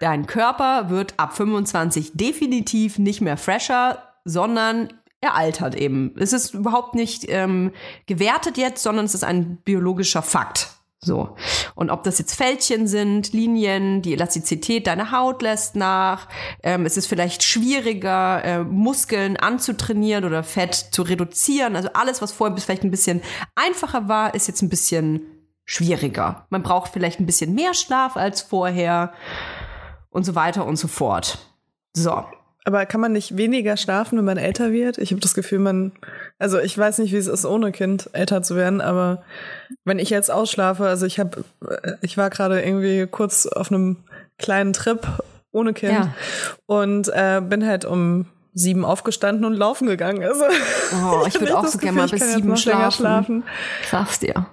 dein 0.00 0.26
Körper 0.26 0.90
wird 0.90 1.14
ab 1.18 1.36
25 1.36 2.12
definitiv 2.14 2.98
nicht 2.98 3.20
mehr 3.20 3.36
fresher, 3.36 4.02
sondern 4.24 4.92
er 5.20 5.36
altert 5.36 5.76
eben. 5.76 6.14
Es 6.18 6.32
ist 6.32 6.54
überhaupt 6.54 6.94
nicht 6.94 7.26
ähm, 7.28 7.72
gewertet 8.06 8.56
jetzt, 8.56 8.82
sondern 8.82 9.04
es 9.04 9.14
ist 9.14 9.22
ein 9.22 9.58
biologischer 9.58 10.22
Fakt. 10.22 10.68
So. 11.02 11.34
Und 11.74 11.90
ob 11.90 12.04
das 12.04 12.18
jetzt 12.18 12.34
Fältchen 12.34 12.86
sind, 12.86 13.32
Linien, 13.32 14.02
die 14.02 14.12
Elastizität 14.12 14.86
deiner 14.86 15.12
Haut 15.12 15.40
lässt 15.40 15.76
nach, 15.76 16.28
ähm, 16.62 16.84
es 16.84 16.98
ist 16.98 17.06
vielleicht 17.06 17.42
schwieriger, 17.42 18.44
äh, 18.44 18.64
Muskeln 18.64 19.38
anzutrainieren 19.38 20.24
oder 20.24 20.42
Fett 20.42 20.74
zu 20.74 21.02
reduzieren. 21.02 21.76
Also 21.76 21.90
alles, 21.94 22.20
was 22.20 22.32
vorher 22.32 22.54
bis 22.54 22.64
vielleicht 22.64 22.84
ein 22.84 22.90
bisschen 22.90 23.22
einfacher 23.54 24.08
war, 24.08 24.34
ist 24.34 24.46
jetzt 24.46 24.60
ein 24.60 24.68
bisschen 24.68 25.22
schwieriger. 25.64 26.46
Man 26.50 26.62
braucht 26.62 26.92
vielleicht 26.92 27.20
ein 27.20 27.26
bisschen 27.26 27.54
mehr 27.54 27.72
Schlaf 27.72 28.16
als 28.16 28.42
vorher 28.42 29.12
und 30.10 30.24
so 30.24 30.34
weiter 30.34 30.66
und 30.66 30.76
so 30.76 30.88
fort. 30.88 31.38
So. 31.94 32.24
Aber 32.64 32.84
kann 32.84 33.00
man 33.00 33.12
nicht 33.12 33.36
weniger 33.38 33.76
schlafen, 33.78 34.18
wenn 34.18 34.24
man 34.26 34.36
älter 34.36 34.70
wird? 34.70 34.98
Ich 34.98 35.12
habe 35.12 35.20
das 35.20 35.32
Gefühl, 35.32 35.60
man, 35.60 35.92
also 36.38 36.58
ich 36.58 36.76
weiß 36.76 36.98
nicht, 36.98 37.10
wie 37.12 37.16
es 37.16 37.26
ist, 37.26 37.46
ohne 37.46 37.72
Kind 37.72 38.10
älter 38.12 38.42
zu 38.42 38.54
werden, 38.54 38.80
aber 38.82 39.22
wenn 39.84 39.98
ich 39.98 40.10
jetzt 40.10 40.30
ausschlafe, 40.30 40.86
also 40.86 41.06
ich 41.06 41.18
habe, 41.18 41.42
ich 42.02 42.18
war 42.18 42.28
gerade 42.28 42.60
irgendwie 42.60 43.06
kurz 43.06 43.46
auf 43.46 43.72
einem 43.72 43.96
kleinen 44.38 44.74
Trip 44.74 45.06
ohne 45.52 45.72
Kind 45.72 45.92
Ja. 45.92 46.14
und 46.66 47.08
äh, 47.08 47.40
bin 47.42 47.66
halt 47.66 47.86
um 47.86 48.26
sieben 48.52 48.84
aufgestanden 48.84 49.44
und 49.46 49.54
laufen 49.54 49.86
gegangen. 49.86 50.22
Also 50.22 50.44
Oh, 50.92 51.24
ich 51.26 51.34
hab 51.34 51.40
würde 51.40 51.56
auch 51.58 51.66
so 51.66 51.78
gerne 51.78 51.96
mal 51.96 52.04
ich 52.06 52.10
bis 52.12 52.34
sieben 52.34 52.54
länger 52.54 52.90
schlafen. 52.90 53.42
Sag's 53.90 54.18
dir. 54.18 54.46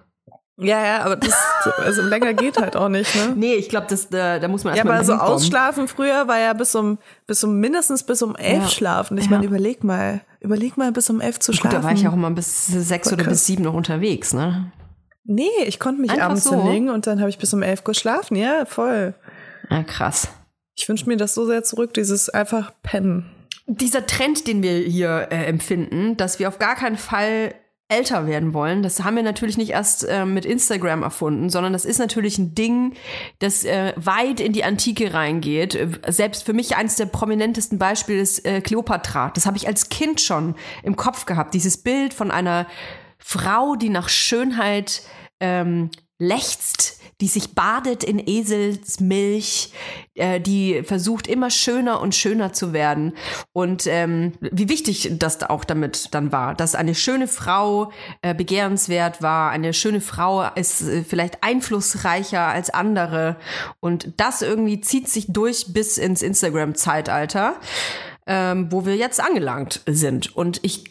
Ja, 0.59 0.83
ja, 0.83 1.03
aber 1.03 1.15
das, 1.17 1.35
also 1.77 2.01
länger 2.01 2.33
geht 2.33 2.57
halt 2.57 2.75
auch 2.75 2.89
nicht, 2.89 3.13
ne? 3.15 3.33
Nee, 3.35 3.53
ich 3.55 3.69
glaube, 3.69 3.85
das 3.89 4.09
da, 4.09 4.39
da 4.39 4.47
muss 4.47 4.63
man 4.63 4.73
Ja, 4.73 4.77
erstmal 4.77 4.95
aber 4.97 5.05
so 5.05 5.13
hinkommen. 5.13 5.33
ausschlafen 5.35 5.87
früher 5.87 6.27
war 6.27 6.39
ja 6.39 6.53
bis 6.53 6.73
um, 6.73 6.97
bis 7.27 7.43
um 7.43 7.59
mindestens 7.59 8.03
bis 8.03 8.21
um 8.23 8.35
elf 8.35 8.63
Ja. 8.63 8.69
schlafen. 8.69 9.17
Ich 9.19 9.25
Ja. 9.25 9.31
meine, 9.31 9.45
überleg 9.45 9.83
mal, 9.83 10.21
überleg 10.39 10.75
mal 10.75 10.91
bis 10.91 11.09
um 11.11 11.21
elf 11.21 11.39
zu 11.39 11.51
Gut, 11.51 11.61
schlafen. 11.61 11.77
da 11.77 11.83
war 11.83 11.93
ich 11.93 12.07
auch 12.07 12.13
immer 12.13 12.31
bis 12.31 12.65
sechs 12.67 13.13
oder 13.13 13.23
bis 13.25 13.45
sieben 13.45 13.63
noch 13.65 13.75
unterwegs, 13.75 14.33
ne? 14.33 14.71
Nee, 15.25 15.49
ich 15.65 15.79
konnte 15.79 16.01
mich 16.01 16.11
Einfach 16.11 16.25
abends 16.27 16.45
so? 16.45 16.55
hinlegen 16.55 16.89
und 16.89 17.05
dann 17.05 17.19
habe 17.19 17.29
ich 17.29 17.37
bis 17.37 17.53
um 17.53 17.61
elf 17.61 17.83
geschlafen. 17.83 18.35
Ja, 18.35 18.65
voll. 18.65 19.13
Ja, 19.69 19.83
krass. 19.83 20.29
Ich 20.75 20.87
wünsche 20.89 21.05
mir 21.07 21.17
das 21.17 21.33
so 21.35 21.45
sehr 21.45 21.63
zurück, 21.63 21.93
dieses 21.93 22.29
einfach 22.29 22.71
pennen. 22.81 23.29
Dieser 23.67 24.05
Trend, 24.07 24.47
den 24.47 24.63
wir 24.63 24.77
hier 24.79 25.27
äh, 25.29 25.45
empfinden, 25.45 26.15
dass 26.17 26.39
wir 26.39 26.47
auf 26.47 26.57
gar 26.59 26.75
keinen 26.75 26.97
Fall 26.97 27.53
älter 27.89 28.27
werden 28.27 28.53
wollen, 28.53 28.83
das 28.83 29.03
haben 29.03 29.15
wir 29.15 29.23
natürlich 29.23 29.57
nicht 29.57 29.71
erst 29.71 30.03
äh, 30.03 30.25
mit 30.25 30.45
Instagram 30.45 31.03
erfunden, 31.03 31.49
sondern 31.49 31.71
das 31.71 31.85
ist 31.85 31.99
natürlich 31.99 32.37
ein 32.37 32.53
Ding, 32.53 32.93
das 33.39 33.63
äh, 33.63 33.93
weit 33.95 34.41
in 34.41 34.51
die 34.51 34.65
Antike 34.65 35.13
reingeht. 35.13 35.75
Äh, 35.75 35.89
Selbst 36.07 36.43
für 36.43 36.53
mich 36.53 36.75
eines 36.75 36.95
der 36.95 37.05
prominentesten 37.05 37.77
Beispiele 37.77 38.19
ist 38.19 38.45
äh, 38.45 38.59
Kleopatra. 38.59 39.31
Das 39.33 39.45
habe 39.45 39.55
ich 39.55 39.67
als 39.67 39.87
Kind 39.87 40.19
schon 40.19 40.55
im 40.83 40.97
Kopf 40.97 41.25
gehabt. 41.25 41.53
Dieses 41.53 41.77
Bild 41.77 42.13
von 42.13 42.29
einer 42.29 42.67
Frau, 43.19 43.75
die 43.75 43.89
nach 43.89 44.09
Schönheit 44.09 45.03
ähm, 45.39 45.89
lechzt, 46.19 46.96
die 47.19 47.27
sich 47.27 47.55
badet 47.55 48.03
in 48.03 48.21
Eselsmilch, 48.25 49.73
äh, 50.13 50.39
die 50.39 50.83
versucht 50.83 51.27
immer 51.27 51.49
schöner 51.49 51.99
und 51.99 52.13
schöner 52.13 52.53
zu 52.53 52.73
werden. 52.73 53.13
Und 53.53 53.87
ähm, 53.87 54.33
wie 54.39 54.69
wichtig 54.69 55.09
das 55.17 55.41
auch 55.41 55.63
damit 55.63 56.13
dann 56.13 56.31
war, 56.31 56.53
dass 56.53 56.75
eine 56.75 56.93
schöne 56.93 57.27
Frau 57.27 57.91
äh, 58.21 58.35
begehrenswert 58.35 59.21
war, 59.21 59.49
eine 59.49 59.73
schöne 59.73 60.01
Frau 60.01 60.47
ist 60.53 60.81
äh, 60.81 61.03
vielleicht 61.03 61.43
einflussreicher 61.43 62.41
als 62.41 62.69
andere. 62.69 63.37
Und 63.79 64.13
das 64.17 64.43
irgendwie 64.43 64.81
zieht 64.81 65.09
sich 65.09 65.25
durch 65.27 65.73
bis 65.73 65.97
ins 65.97 66.21
Instagram-Zeitalter, 66.21 67.55
ähm, 68.27 68.71
wo 68.71 68.85
wir 68.85 68.95
jetzt 68.95 69.19
angelangt 69.19 69.81
sind. 69.87 70.35
Und 70.35 70.59
ich 70.61 70.83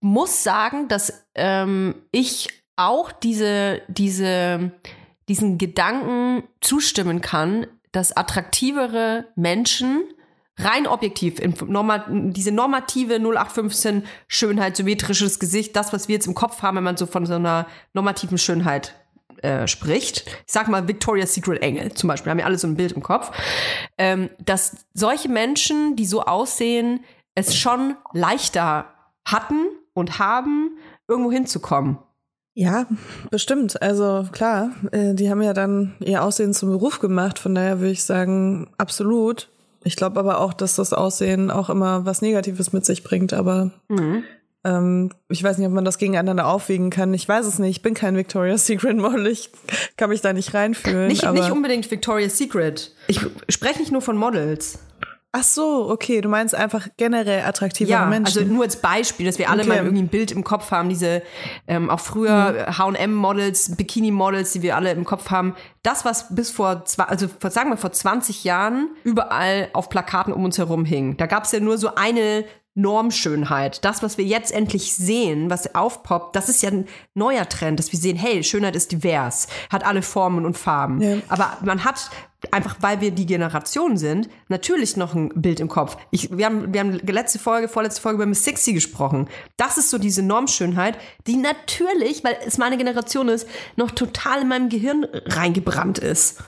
muss 0.00 0.44
sagen, 0.44 0.86
dass 0.86 1.24
ähm, 1.34 1.96
ich 2.12 2.48
auch 2.76 3.12
diese, 3.12 3.82
diese, 3.88 4.72
diesen 5.28 5.58
Gedanken 5.58 6.44
zustimmen 6.60 7.20
kann, 7.20 7.66
dass 7.92 8.16
attraktivere 8.16 9.26
Menschen 9.36 10.02
rein 10.58 10.86
objektiv, 10.86 11.40
Norma 11.66 12.04
diese 12.08 12.52
normative 12.52 13.14
0815 13.14 14.04
Schönheit, 14.28 14.76
symmetrisches 14.76 15.38
Gesicht, 15.38 15.76
das, 15.76 15.92
was 15.92 16.08
wir 16.08 16.14
jetzt 16.14 16.26
im 16.26 16.34
Kopf 16.34 16.62
haben, 16.62 16.76
wenn 16.76 16.84
man 16.84 16.96
so 16.96 17.06
von 17.06 17.26
so 17.26 17.34
einer 17.34 17.66
normativen 17.94 18.38
Schönheit 18.38 18.94
äh, 19.42 19.66
spricht. 19.66 20.24
Ich 20.46 20.52
sag 20.52 20.68
mal 20.68 20.86
Victoria's 20.86 21.34
Secret 21.34 21.62
Engel 21.62 21.92
zum 21.94 22.08
Beispiel, 22.08 22.30
haben 22.30 22.38
ja 22.38 22.44
alle 22.44 22.58
so 22.58 22.66
ein 22.66 22.76
Bild 22.76 22.92
im 22.92 23.02
Kopf, 23.02 23.30
ähm, 23.98 24.30
dass 24.38 24.84
solche 24.94 25.28
Menschen, 25.28 25.96
die 25.96 26.06
so 26.06 26.22
aussehen, 26.22 27.00
es 27.34 27.56
schon 27.56 27.96
leichter 28.12 28.86
hatten 29.24 29.66
und 29.94 30.18
haben, 30.18 30.78
irgendwo 31.08 31.32
hinzukommen. 31.32 31.98
Ja, 32.54 32.86
bestimmt. 33.30 33.80
Also 33.80 34.26
klar, 34.30 34.70
äh, 34.90 35.14
die 35.14 35.30
haben 35.30 35.40
ja 35.42 35.54
dann 35.54 35.94
ihr 36.00 36.22
Aussehen 36.22 36.52
zum 36.52 36.70
Beruf 36.70 37.00
gemacht. 37.00 37.38
Von 37.38 37.54
daher 37.54 37.80
würde 37.80 37.92
ich 37.92 38.04
sagen, 38.04 38.68
absolut. 38.76 39.48
Ich 39.84 39.96
glaube 39.96 40.20
aber 40.20 40.38
auch, 40.38 40.52
dass 40.52 40.76
das 40.76 40.92
Aussehen 40.92 41.50
auch 41.50 41.70
immer 41.70 42.04
was 42.04 42.22
Negatives 42.22 42.72
mit 42.72 42.84
sich 42.84 43.02
bringt. 43.02 43.32
Aber 43.32 43.70
ähm, 44.64 45.10
ich 45.28 45.42
weiß 45.42 45.58
nicht, 45.58 45.66
ob 45.66 45.72
man 45.72 45.84
das 45.84 45.98
gegeneinander 45.98 46.46
aufwiegen 46.46 46.90
kann. 46.90 47.12
Ich 47.14 47.28
weiß 47.28 47.46
es 47.46 47.58
nicht. 47.58 47.78
Ich 47.78 47.82
bin 47.82 47.94
kein 47.94 48.16
Victoria's 48.16 48.66
Secret 48.66 48.96
Model. 48.96 49.26
Ich 49.26 49.50
kann 49.96 50.10
mich 50.10 50.20
da 50.20 50.32
nicht 50.32 50.54
reinfühlen. 50.54 51.08
Nicht, 51.08 51.30
nicht 51.32 51.50
unbedingt 51.50 51.90
Victoria's 51.90 52.38
Secret. 52.38 52.94
Ich 53.08 53.20
spreche 53.48 53.80
nicht 53.80 53.92
nur 53.92 54.02
von 54.02 54.16
Models. 54.16 54.78
Ach 55.34 55.42
so, 55.42 55.88
okay, 55.90 56.20
du 56.20 56.28
meinst 56.28 56.54
einfach 56.54 56.88
generell 56.98 57.44
attraktivere 57.46 57.90
Ja, 57.92 58.04
Menschen. 58.06 58.38
also 58.38 58.52
nur 58.52 58.64
als 58.64 58.76
Beispiel, 58.76 59.24
dass 59.24 59.38
wir 59.38 59.48
alle 59.48 59.62
Okay. 59.62 59.70
Mhm. 59.70 59.76
mal 59.76 59.84
irgendwie 59.84 60.02
ein 60.02 60.08
Bild 60.08 60.30
im 60.30 60.44
Kopf 60.44 60.70
haben, 60.70 60.90
diese 60.90 61.22
ähm, 61.66 61.88
auch 61.88 62.00
früher 62.00 62.66
H&M-Models, 62.76 63.76
Bikini-Models, 63.76 64.52
die 64.52 64.60
wir 64.60 64.76
alle 64.76 64.92
im 64.92 65.04
Kopf 65.06 65.30
haben. 65.30 65.54
Das, 65.82 66.04
was 66.04 66.34
bis 66.34 66.50
vor, 66.50 66.84
zwei, 66.84 67.04
also 67.04 67.28
sagen 67.48 67.70
wir 67.70 67.78
vor 67.78 67.92
20 67.92 68.44
Jahren 68.44 68.90
überall 69.04 69.68
auf 69.72 69.88
Plakaten 69.88 70.34
um 70.34 70.44
uns 70.44 70.58
herum 70.58 70.84
hing. 70.84 71.16
Da 71.16 71.24
gab 71.26 71.44
es 71.44 71.52
ja 71.52 71.60
nur 71.60 71.78
so 71.78 71.94
eine 71.94 72.44
Normschönheit. 72.74 73.84
Das, 73.84 74.02
was 74.02 74.18
wir 74.18 74.24
jetzt 74.24 74.52
endlich 74.52 74.94
sehen, 74.94 75.48
was 75.50 75.74
aufpoppt, 75.74 76.36
das 76.36 76.48
ist 76.48 76.62
ja 76.62 76.70
ein 76.70 76.86
neuer 77.14 77.48
Trend, 77.48 77.78
dass 77.78 77.90
wir 77.92 77.98
sehen, 77.98 78.16
hey, 78.16 78.44
Schönheit 78.44 78.76
ist 78.76 78.92
divers, 78.92 79.46
hat 79.70 79.84
alle 79.86 80.02
Formen 80.02 80.44
und 80.44 80.56
Farben. 80.58 81.00
Ja. 81.00 81.16
Aber 81.28 81.56
man 81.64 81.84
hat 81.84 82.10
einfach, 82.50 82.76
weil 82.80 83.00
wir 83.00 83.10
die 83.12 83.26
Generation 83.26 83.96
sind, 83.96 84.28
natürlich 84.48 84.96
noch 84.96 85.14
ein 85.14 85.30
Bild 85.34 85.60
im 85.60 85.68
Kopf. 85.68 85.96
Ich, 86.10 86.36
wir, 86.36 86.46
haben, 86.46 86.72
wir 86.72 86.80
haben 86.80 86.92
letzte 87.06 87.38
Folge, 87.38 87.68
vorletzte 87.68 88.00
Folge 88.00 88.16
über 88.16 88.26
Miss 88.26 88.44
Sixty 88.44 88.72
gesprochen. 88.72 89.28
Das 89.56 89.78
ist 89.78 89.90
so 89.90 89.98
diese 89.98 90.22
Normschönheit, 90.22 90.98
die 91.26 91.36
natürlich, 91.36 92.24
weil 92.24 92.36
es 92.46 92.58
meine 92.58 92.76
Generation 92.76 93.28
ist, 93.28 93.46
noch 93.76 93.90
total 93.92 94.42
in 94.42 94.48
meinem 94.48 94.68
Gehirn 94.68 95.04
reingebrannt 95.26 95.98
ist. 95.98 96.40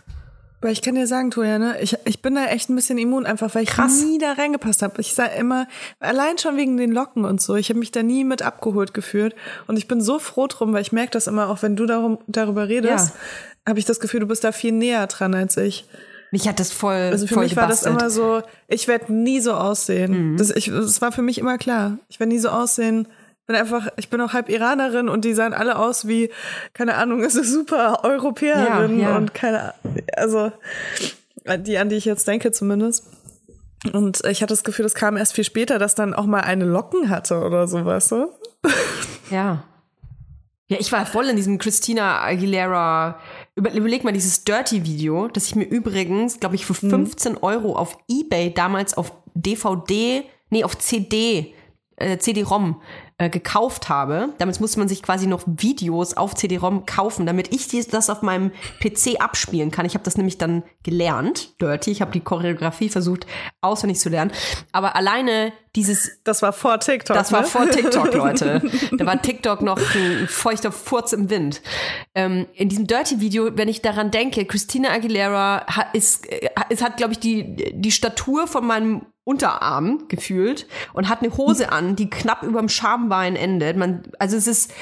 Aber 0.61 0.71
ich 0.73 0.81
kann 0.81 0.95
dir 0.95 1.07
sagen, 1.07 1.31
Toja, 1.31 1.59
ne, 1.59 1.77
ich, 1.83 1.95
ich 2.07 2.23
bin 2.23 2.37
da 2.37 2.47
echt 2.47 2.71
ein 2.71 2.75
bisschen 2.75 2.97
immun, 2.97 3.27
einfach 3.27 3.55
weil 3.55 3.65
ich 3.65 3.69
Krass. 3.69 4.03
nie 4.03 4.17
da 4.17 4.33
reingepasst 4.33 4.81
habe. 4.81 4.99
Ich 5.03 5.13
sah 5.13 5.27
immer, 5.27 5.69
allein 6.01 6.39
schon 6.39 6.57
wegen 6.57 6.79
den 6.79 6.91
Locken 6.91 7.27
und 7.27 7.43
so, 7.43 7.55
ich 7.55 7.69
habe 7.69 7.79
mich 7.79 7.93
da 7.93 8.03
nie 8.03 8.25
mit 8.25 8.41
abgeholt 8.41 8.95
gefühlt. 8.95 9.35
Und 9.67 9.77
ich 9.77 9.89
bin 9.89 10.01
so 10.01 10.19
froh 10.19 10.47
drum, 10.47 10.73
weil 10.73 10.81
ich 10.81 10.91
merke 10.91 11.11
das 11.11 11.27
immer, 11.27 11.51
auch 11.51 11.61
wenn 11.61 11.77
du 11.77 11.85
darum, 11.85 12.17
darüber 12.29 12.67
redest, 12.67 13.11
Ja. 13.11 13.21
Habe 13.69 13.79
ich 13.79 13.85
das 13.85 14.01
Gefühl, 14.01 14.21
du 14.21 14.27
bist 14.27 14.45
da 14.45 14.53
viel 14.53 14.73
näher 14.73 15.07
dran 15.07 15.35
als 15.35 15.57
ich. 15.57 15.87
Mich 16.31 16.49
hat 16.49 16.59
das 16.59 16.73
voll, 16.73 16.95
Also 17.13 17.27
für 17.27 17.35
voll 17.35 17.45
mich 17.45 17.55
war 17.57 17.69
das 17.69 17.85
gebastelt. 17.85 18.01
immer 18.01 18.11
so, 18.11 18.43
ich 18.69 18.89
werde 18.89 19.13
nie 19.13 19.41
so 19.41 19.53
aussehen. 19.55 20.33
Mhm. 20.33 20.37
Das, 20.37 20.51
ich, 20.51 20.67
das 20.67 21.01
war 21.01 21.13
für 21.13 21.23
mich 21.23 21.39
immer 21.39 21.59
klar. 21.59 21.99
Ich 22.09 22.19
werde 22.19 22.33
nie 22.33 22.39
so 22.41 22.49
aussehen. 22.49 23.07
Ich 23.43 23.47
bin 23.47 23.57
einfach, 23.57 23.89
ich 23.97 24.09
bin 24.11 24.21
auch 24.21 24.33
halb 24.33 24.49
Iranerin 24.49 25.09
und 25.09 25.25
die 25.25 25.35
sahen 25.35 25.53
alle 25.55 25.79
aus 25.79 26.09
wie, 26.09 26.31
keine 26.73 26.95
Ahnung, 26.95 27.23
ist 27.23 27.37
eine 27.37 27.45
super 27.47 28.01
Europäerin 28.03 28.99
Ja, 28.99 29.11
ja. 29.11 29.17
und 29.17 29.35
keine, 29.35 29.75
also 30.17 30.51
die, 31.59 31.77
an 31.79 31.89
die 31.91 31.97
ich 31.97 32.05
jetzt 32.07 32.27
denke 32.27 32.53
zumindest. 32.53 33.05
Und 33.93 34.25
ich 34.25 34.41
hatte 34.43 34.55
das 34.55 34.65
Gefühl, 34.65 34.85
das 34.85 34.95
kam 34.95 35.17
erst 35.19 35.35
viel 35.35 35.45
später, 35.45 35.79
dass 35.79 35.95
dann 35.95 36.15
auch 36.15 36.25
mal 36.25 36.41
eine 36.41 36.65
Locken 36.65 37.11
hatte 37.11 37.39
oder 37.41 37.69
so, 37.69 37.85
weißt 37.85 38.13
du? 38.13 38.29
Ja. 39.31 39.63
Ja, 40.69 40.79
ich 40.81 40.91
war 40.91 41.05
voll 41.05 41.27
in 41.27 41.37
diesem 41.37 41.59
Christina 41.59 42.23
Aguilera. 42.23 43.19
Über, 43.57 43.73
überleg 43.73 44.03
mal 44.03 44.13
dieses 44.13 44.43
Dirty-Video, 44.45 45.29
das 45.29 45.47
ich 45.47 45.55
mir 45.55 45.65
übrigens, 45.65 46.41
glaube 46.41 46.57
ich, 46.57 46.67
für 46.67 46.75
15 46.75 47.37
Euro 47.39 47.77
auf 47.77 47.99
Ebay 48.09 48.53
damals 48.53 48.95
auf 48.95 49.13
DVD, 49.35 50.25
nee, 50.51 50.65
auf 50.65 50.77
CD, 50.79 51.55
äh, 51.97 52.19
CD-ROM 52.19 52.81
äh, 53.19 53.31
gekauft 53.31 53.89
habe. 53.89 54.31
Damals 54.39 54.59
musste 54.59 54.81
man 54.81 54.89
sich 54.89 55.05
quasi 55.05 55.29
noch 55.29 55.45
Videos 55.47 56.15
auf 56.15 56.35
CD-ROM 56.35 56.85
kaufen, 56.85 57.27
damit 57.27 57.55
ich 57.55 57.69
dies, 57.69 57.87
das 57.87 58.11
auf 58.11 58.23
meinem 58.23 58.51
PC 58.81 59.21
abspielen 59.21 59.71
kann. 59.71 59.87
Ich 59.87 59.95
habe 59.95 60.05
das 60.05 60.17
nämlich 60.17 60.37
dann 60.37 60.65
gelernt, 60.83 61.61
Dirty. 61.61 61.93
Ich 61.93 62.01
habe 62.01 62.11
die 62.11 62.21
Choreografie 62.21 62.89
versucht 62.89 63.27
auswendig 63.61 64.01
zu 64.01 64.09
lernen. 64.09 64.33
Aber 64.73 64.97
alleine 64.97 65.53
dieses 65.77 66.21
Das 66.23 66.43
war 66.43 66.53
vor 66.53 66.79
TikTok. 66.79 67.17
das 67.17 67.33
war 67.33 67.43
ne? 67.43 67.47
vor 67.47 67.69
TikTok, 67.69 68.15
Leute. 68.15 68.63
Da 68.93 69.07
war 69.07 69.21
TikTok 69.21 69.63
noch 69.63 69.79
ein 69.95 70.29
feuchter 70.29 70.71
Furz 70.71 71.13
im 71.13 71.31
Wind. 71.31 71.63
Ähm, 72.15 72.47
in 72.55 72.69
diesem 72.69 72.87
Dirty-Video, 72.87 73.57
wenn 73.57 73.69
ich 73.69 73.83
daran 73.83 74.11
denke, 74.11 74.45
Christina 74.45 74.91
Aguilera 74.91 75.67
hat, 75.67 75.95
ist, 75.95 76.31
äh, 76.31 76.51
es 76.71 76.83
hat, 76.83 76.97
glaube 76.97 77.13
ich, 77.13 77.19
die, 77.19 77.73
die 77.75 77.91
Statur 77.91 78.47
von 78.47 78.67
meinem 78.67 79.07
Unterarm 79.25 80.07
gefühlt 80.09 80.67
und 80.93 81.09
hat 81.09 81.23
eine 81.23 81.37
Hose 81.37 81.73
an, 81.73 81.97
die 81.97 82.11
knapp 82.11 82.43
überm 82.43 82.69
Schambein 82.69 83.37
endet. 83.37 83.77
Man, 83.77 84.03
also 84.19 84.37
es 84.37 84.47
ist, 84.47 84.73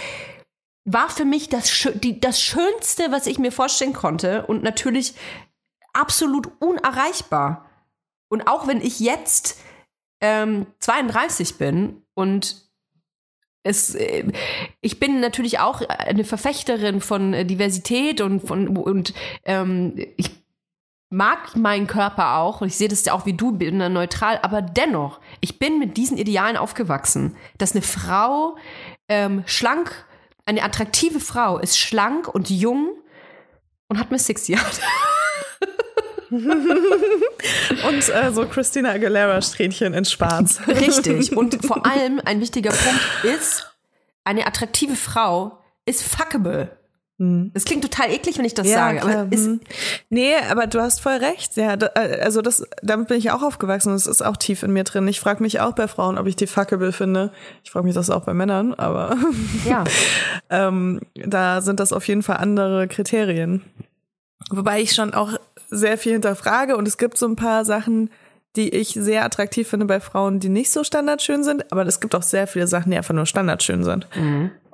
war 0.85 1.09
für 1.09 1.25
mich 1.25 1.49
das, 1.49 1.89
die, 1.95 2.21
das 2.21 2.41
Schönste, 2.41 3.11
was 3.11 3.27
ich 3.27 3.39
mir 3.39 3.53
vorstellen 3.53 3.93
konnte 3.93 4.45
und 4.47 4.63
natürlich 4.63 5.15
absolut 5.93 6.51
unerreichbar. 6.61 7.67
Und 8.29 8.49
auch 8.49 8.67
wenn 8.67 8.81
ich 8.81 8.99
jetzt 8.99 9.59
ähm, 10.23 10.67
32 10.79 11.59
bin 11.59 12.03
und 12.15 12.63
es, 13.65 13.95
äh, 13.95 14.25
ich 14.81 14.99
bin 14.99 15.21
natürlich 15.21 15.59
auch 15.59 15.83
eine 15.83 16.25
Verfechterin 16.25 17.01
von 17.01 17.35
äh, 17.35 17.45
Diversität 17.45 18.21
und 18.21 18.41
von 18.41 18.69
und 18.77 19.13
ähm, 19.45 19.95
ich 20.17 20.31
mag 21.11 21.57
meinen 21.57 21.87
Körper 21.87 22.37
auch 22.37 22.63
und 22.63 22.69
ich 22.69 22.77
sehe 22.77 22.89
das 22.89 23.05
ja 23.05 23.13
auch 23.13 23.27
wie 23.27 23.35
du 23.35 23.53
bin 23.53 23.81
dann 23.81 23.93
neutral, 23.93 24.39
aber 24.43 24.63
dennoch, 24.63 25.21
ich 25.41 25.59
bin 25.59 25.79
mit 25.79 25.97
diesen 25.97 26.17
Idealen 26.17 26.57
aufgewachsen, 26.57 27.37
dass 27.59 27.73
eine 27.73 27.83
Frau 27.83 28.57
ähm, 29.09 29.43
schlank, 29.47 30.07
eine 30.47 30.63
attraktive 30.63 31.21
Frau 31.21 31.59
ist 31.59 31.79
schlank 31.79 32.29
und 32.29 32.49
jung 32.49 32.97
und 33.89 33.99
hat 33.99 34.11
Miss 34.11 34.27
Six 34.27 34.49
Yard. 34.49 34.81
Und 37.89 38.09
äh, 38.09 38.33
so 38.33 38.47
Christina 38.47 38.91
Aguilera 38.93 39.43
Strähnchen 39.43 39.93
in 39.93 40.05
Schwarz. 40.05 40.61
Richtig. 40.67 41.37
Und 41.37 41.65
vor 41.67 41.85
allem 41.85 42.21
ein 42.25 42.41
wichtiger 42.41 42.71
Punkt 42.71 43.03
ist, 43.37 43.71
eine 44.25 44.47
attraktive 44.47 44.97
Frau 44.97 45.59
ist 45.85 46.03
fuckable. 46.03 46.71
Das 47.19 47.65
klingt 47.65 47.85
total 47.85 48.11
eklig, 48.11 48.37
wenn 48.39 48.45
ich 48.45 48.55
das 48.55 48.69
sage, 48.69 48.99
klar, 48.99 49.21
aber 49.21 49.33
ist, 49.33 49.45
hm. 49.45 49.61
nee, 50.11 50.35
aber 50.51 50.67
du 50.67 50.81
hast 50.81 51.01
voll 51.01 51.19
recht. 51.19 51.57
Ja, 51.57 51.77
da, 51.77 51.87
also 51.87 52.43
das, 52.43 52.67
damit 52.83 53.07
bin 53.07 53.19
ich 53.19 53.31
auch 53.31 53.43
aufgewachsen. 53.43 53.91
und 53.91 53.95
Das 53.95 54.09
ist 54.09 54.23
auch 54.23 54.37
tief 54.37 54.65
in 54.65 54.73
mir 54.73 54.83
drin. 54.83 55.07
Ich 55.07 55.21
frage 55.21 55.41
mich 55.41 55.61
auch 55.61 55.73
bei 55.73 55.87
Frauen, 55.87 56.19
ob 56.19 56.27
ich 56.27 56.35
die 56.35 56.49
fuckable 56.49 56.91
finde. 56.91 57.31
Ich 57.63 57.71
frage 57.71 57.87
mich 57.87 57.95
das 57.95 58.11
auch 58.11 58.25
bei 58.25 58.35
Männern, 58.35 58.75
aber 58.75 59.17
ja. 59.65 59.85
ähm, 60.51 61.01
da 61.15 61.61
sind 61.61 61.79
das 61.79 61.93
auf 61.93 62.09
jeden 62.09 62.25
Fall 62.25 62.39
andere 62.39 62.89
Kriterien. 62.89 63.63
Wobei 64.51 64.81
ich 64.81 64.93
schon 64.93 65.15
auch 65.15 65.35
sehr 65.73 65.99
viel 65.99 66.13
hinterfrage 66.13 66.77
und 66.77 66.87
es 66.87 66.99
gibt 66.99 67.19
so 67.19 67.27
ein 67.27 67.37
paar 67.37 67.65
Sachen, 67.65 68.11
die 68.57 68.69
ich 68.69 68.91
sehr 68.91 69.25
attraktiv 69.25 69.67
finde 69.67 69.87
bei 69.87 70.01
Frauen, 70.01 70.39
die 70.39 70.51
nicht 70.51 70.71
so 70.71 70.85
standardschön 70.85 71.43
sind, 71.43 71.73
aber 71.73 71.87
es 71.87 72.01
gibt 72.01 72.15
auch 72.15 72.23
sehr 72.23 72.47
viele 72.47 72.67
Sachen, 72.67 72.91
die 72.91 72.99
einfach 72.99 73.15
nur 73.15 73.27
standardschön 73.27 73.83
sind. 73.83 74.07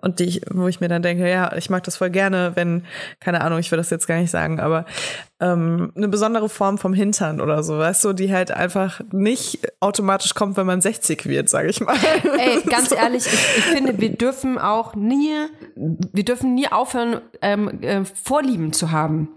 Und 0.00 0.20
die 0.20 0.24
ich, 0.24 0.42
wo 0.50 0.68
ich 0.68 0.80
mir 0.80 0.88
dann 0.88 1.02
denke, 1.02 1.28
ja, 1.28 1.52
ich 1.56 1.70
mag 1.70 1.82
das 1.82 1.96
voll 1.96 2.10
gerne, 2.10 2.52
wenn, 2.54 2.84
keine 3.18 3.40
Ahnung, 3.40 3.58
ich 3.58 3.70
will 3.70 3.78
das 3.78 3.90
jetzt 3.90 4.06
gar 4.06 4.18
nicht 4.18 4.30
sagen, 4.30 4.60
aber 4.60 4.84
ähm, 5.40 5.92
eine 5.96 6.08
besondere 6.08 6.48
Form 6.48 6.78
vom 6.78 6.94
Hintern 6.94 7.40
oder 7.40 7.62
so, 7.64 7.78
weißt 7.78 8.04
du, 8.04 8.12
die 8.12 8.32
halt 8.32 8.52
einfach 8.52 9.00
nicht 9.12 9.60
automatisch 9.80 10.34
kommt, 10.34 10.56
wenn 10.56 10.66
man 10.66 10.80
60 10.80 11.26
wird, 11.26 11.48
sage 11.48 11.68
ich 11.68 11.80
mal. 11.80 11.96
Ey, 12.38 12.62
ganz 12.70 12.92
ehrlich, 12.92 13.26
ich, 13.26 13.58
ich 13.58 13.64
finde, 13.64 14.00
wir 14.00 14.10
dürfen 14.10 14.58
auch 14.58 14.94
nie, 14.94 15.34
wir 15.74 16.24
dürfen 16.24 16.54
nie 16.54 16.68
aufhören, 16.68 17.20
ähm, 17.42 17.82
äh, 17.82 18.04
Vorlieben 18.04 18.72
zu 18.72 18.92
haben. 18.92 19.28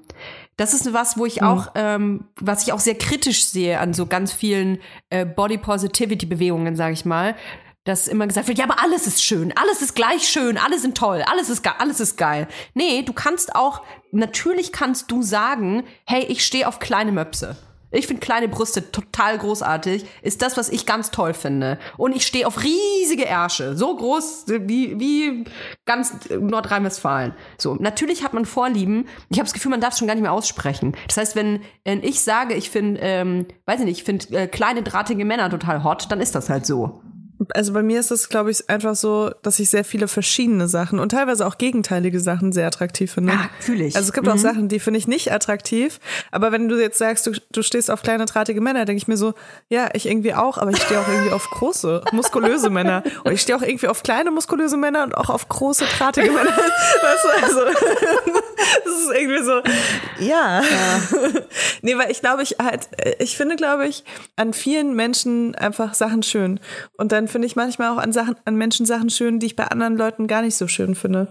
Das 0.62 0.76
ist 0.76 0.93
was, 0.93 1.17
wo 1.17 1.26
ich 1.26 1.41
auch, 1.41 1.71
ähm, 1.74 2.26
was 2.39 2.62
ich 2.62 2.71
auch 2.71 2.80
sehr 2.80 2.93
kritisch 2.93 3.45
sehe 3.45 3.80
an 3.80 3.95
so 3.95 4.06
ganz 4.06 4.32
vielen 4.32 4.78
äh, 5.10 5.26
Body 5.26 5.58
Positivity 5.58 6.28
Bewegungen, 6.28 6.76
sage 6.76 6.93
ich 6.93 7.04
mal, 7.04 7.36
dass 7.84 8.08
immer 8.08 8.28
gesagt 8.28 8.47
wird, 8.47 8.60
ja, 8.60 8.65
aber 8.65 8.80
alles 8.80 9.08
ist 9.08 9.24
schön, 9.24 9.52
alles 9.58 9.82
ist 9.82 9.95
gleich 9.95 10.30
schön, 10.30 10.60
alle 10.60 10.78
sind 10.78 10.95
toll, 10.95 11.24
alles 11.26 11.50
ist 11.50 11.63
geil, 11.63 11.74
alles 11.80 12.00
ist 12.00 12.15
geil. 12.15 12.47
Nee, 12.76 13.02
du 13.02 13.12
kannst 13.12 13.56
auch, 13.56 13.82
natürlich 14.12 14.71
kannst 14.71 15.10
du 15.10 15.24
sagen, 15.24 15.84
hey, 16.06 16.26
ich 16.26 16.45
stehe 16.45 16.67
auf 16.67 16.78
kleine 16.78 17.12
Möpse. 17.12 17.58
Ich 17.91 18.08
finde 18.08 18.21
kleine 18.21 18.47
Brüste 18.47 18.91
total 18.91 19.38
großartig. 19.38 20.06
Ist 20.21 20.41
das, 20.41 20.58
was 20.58 20.69
ich 20.69 20.86
ganz 20.86 21.12
toll 21.12 21.34
finde. 21.34 21.77
Und 21.97 22.15
ich 22.15 22.25
stehe 22.25 22.47
auf 22.47 22.63
riesige 22.63 23.25
Ärsche. 23.25 23.75
So 23.75 23.95
groß 23.95 24.45
wie, 24.47 24.99
wie 24.99 25.45
ganz 25.86 26.13
Nordrhein-Westfalen. 26.30 27.34
So, 27.58 27.75
natürlich 27.75 28.23
hat 28.23 28.34
man 28.34 28.45
Vorlieben. 28.45 29.08
Ich 29.30 29.38
habe 29.38 29.45
das 29.45 29.54
Gefühl, 29.54 29.71
man 29.71 29.82
darf 29.82 29.93
es 29.93 29.99
schon 29.99 30.08
gar 30.08 30.15
nicht 30.15 30.23
mehr 30.23 30.32
aussprechen. 30.32 30.95
Das 31.08 31.17
heißt, 31.17 31.36
wenn, 31.36 31.62
wenn 31.84 32.04
ich 32.04 32.21
sage, 32.21 32.54
ich 32.54 32.69
finde, 32.69 33.01
ähm, 33.01 33.45
weiß 33.65 33.82
ich 33.82 33.86
nicht, 33.86 33.97
ich 33.99 34.04
finde 34.04 34.38
äh, 34.38 34.47
kleine, 34.47 34.84
drahtige 34.84 35.25
Männer 35.25 35.49
total 35.49 35.84
hot, 35.84 36.10
dann 36.10 36.21
ist 36.21 36.36
das 36.36 36.49
halt 36.49 36.65
so. 36.65 37.01
Also 37.54 37.73
bei 37.73 37.84
mir 37.84 37.99
ist 37.99 38.12
es, 38.12 38.30
glaube 38.30 38.51
ich, 38.51 38.69
einfach 38.69 38.95
so, 38.95 39.32
dass 39.41 39.60
ich 39.60 39.69
sehr 39.69 39.84
viele 39.84 40.08
verschiedene 40.08 40.67
Sachen 40.67 40.99
und 40.99 41.10
teilweise 41.10 41.45
auch 41.47 41.58
gegenteilige 41.58 42.19
Sachen 42.19 42.51
sehr 42.51 42.67
attraktiv 42.67 43.12
finde. 43.12 43.34
Ja, 43.34 43.49
fühl 43.60 43.82
ich. 43.82 43.95
Also 43.95 44.10
es 44.10 44.13
gibt 44.13 44.27
auch 44.27 44.38
Sachen, 44.38 44.67
die 44.67 44.80
finde 44.80 44.99
ich 44.99 45.08
nicht 45.08 45.32
attraktiv. 45.32 45.99
Aber 46.32 46.51
wenn 46.51 46.67
du 46.67 46.80
jetzt 46.80 46.97
sagst, 46.97 47.25
du, 47.27 47.32
du 47.51 47.62
stehst 47.62 47.89
auf 47.89 48.01
kleine, 48.01 48.25
drahtige 48.25 48.62
Männer, 48.62 48.86
denke 48.86 48.97
ich 48.97 49.08
mir 49.08 49.17
so, 49.17 49.34
ja, 49.69 49.89
ich 49.93 50.08
irgendwie 50.08 50.34
auch, 50.34 50.58
aber 50.58 50.71
ich 50.71 50.82
stehe 50.82 50.99
auch 50.99 51.08
irgendwie 51.08 51.32
auf 51.32 51.50
große, 51.50 52.04
muskulöse 52.12 52.69
Männer. 52.69 53.04
Und 53.23 53.31
ich 53.31 53.42
stehe 53.42 53.58
auch 53.58 53.63
irgendwie 53.63 53.87
auf 53.87 54.04
kleine, 54.04 54.31
muskulöse 54.31 54.77
Männer 54.77 55.04
und 55.04 55.15
auch 55.15 55.29
auf 55.29 55.48
große, 55.48 55.85
drahtige 55.98 56.31
Männer. 56.31 56.52
Weißt 56.58 57.23
du, 57.23 57.44
also 57.46 57.60
das 58.85 58.94
ist 58.94 59.12
irgendwie 59.13 59.44
so, 59.44 59.62
ja. 60.19 60.62
nee, 61.81 61.98
weil 61.98 62.12
ich 62.12 62.21
glaube, 62.21 62.44
ich 62.44 62.58
halt, 62.62 62.89
ich 63.19 63.35
finde, 63.35 63.56
glaube 63.56 63.87
ich, 63.87 64.04
an 64.35 64.54
vielen 64.54 64.96
Menschen 64.96 65.56
einfach 65.56 65.94
Sachen 65.94 66.23
schön. 66.23 66.60
Und 66.98 67.12
dann 67.12 67.27
finde 67.32 67.48
ich 67.48 67.56
manchmal 67.56 67.90
auch 67.90 67.98
an 67.98 68.13
Sachen, 68.13 68.36
an 68.46 68.56
Menschen 68.56 68.86
Sachen 68.86 69.10
schön, 69.10 69.40
die 69.40 69.48
ich 69.48 69.56
bei 69.56 69.65
anderen 69.67 69.98
Leuten 69.98 70.27
gar 70.27 70.42
nicht 70.42 70.56
so 70.56 70.67
schön 70.67 70.96
finde. 70.96 71.27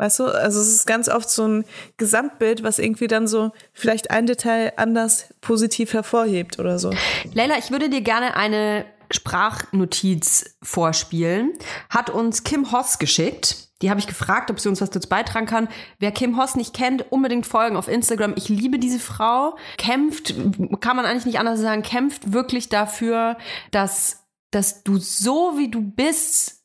Weißt 0.00 0.18
du, 0.18 0.24
also 0.24 0.60
es 0.60 0.68
ist 0.68 0.86
ganz 0.86 1.10
oft 1.10 1.28
so 1.28 1.46
ein 1.46 1.64
Gesamtbild, 1.98 2.62
was 2.62 2.78
irgendwie 2.78 3.06
dann 3.06 3.28
so 3.28 3.52
vielleicht 3.74 4.10
ein 4.10 4.24
Detail 4.26 4.72
anders 4.76 5.34
positiv 5.42 5.92
hervorhebt 5.92 6.58
oder 6.58 6.78
so. 6.78 6.90
Leila, 7.34 7.58
ich 7.58 7.70
würde 7.70 7.90
dir 7.90 8.00
gerne 8.00 8.34
eine 8.34 8.86
Sprachnotiz 9.10 10.56
vorspielen. 10.62 11.52
Hat 11.90 12.08
uns 12.08 12.44
Kim 12.44 12.72
Hoss 12.72 12.98
geschickt. 12.98 13.68
Die 13.82 13.90
habe 13.90 14.00
ich 14.00 14.06
gefragt, 14.06 14.50
ob 14.50 14.60
sie 14.60 14.68
uns 14.68 14.80
was 14.80 14.90
dazu 14.90 15.08
beitragen 15.08 15.46
kann. 15.46 15.68
Wer 15.98 16.12
Kim 16.12 16.38
Hoss 16.40 16.54
nicht 16.54 16.74
kennt, 16.74 17.10
unbedingt 17.10 17.46
folgen 17.46 17.76
auf 17.76 17.88
Instagram. 17.88 18.34
Ich 18.36 18.48
liebe 18.48 18.78
diese 18.78 18.98
Frau. 18.98 19.56
Kämpft, 19.78 20.34
kann 20.80 20.96
man 20.96 21.06
eigentlich 21.06 21.26
nicht 21.26 21.38
anders 21.38 21.60
sagen, 21.60 21.82
kämpft 21.82 22.32
wirklich 22.32 22.68
dafür, 22.68 23.36
dass, 23.70 24.19
dass 24.50 24.82
du 24.82 24.98
so 24.98 25.54
wie 25.56 25.68
du 25.70 25.80
bist, 25.82 26.62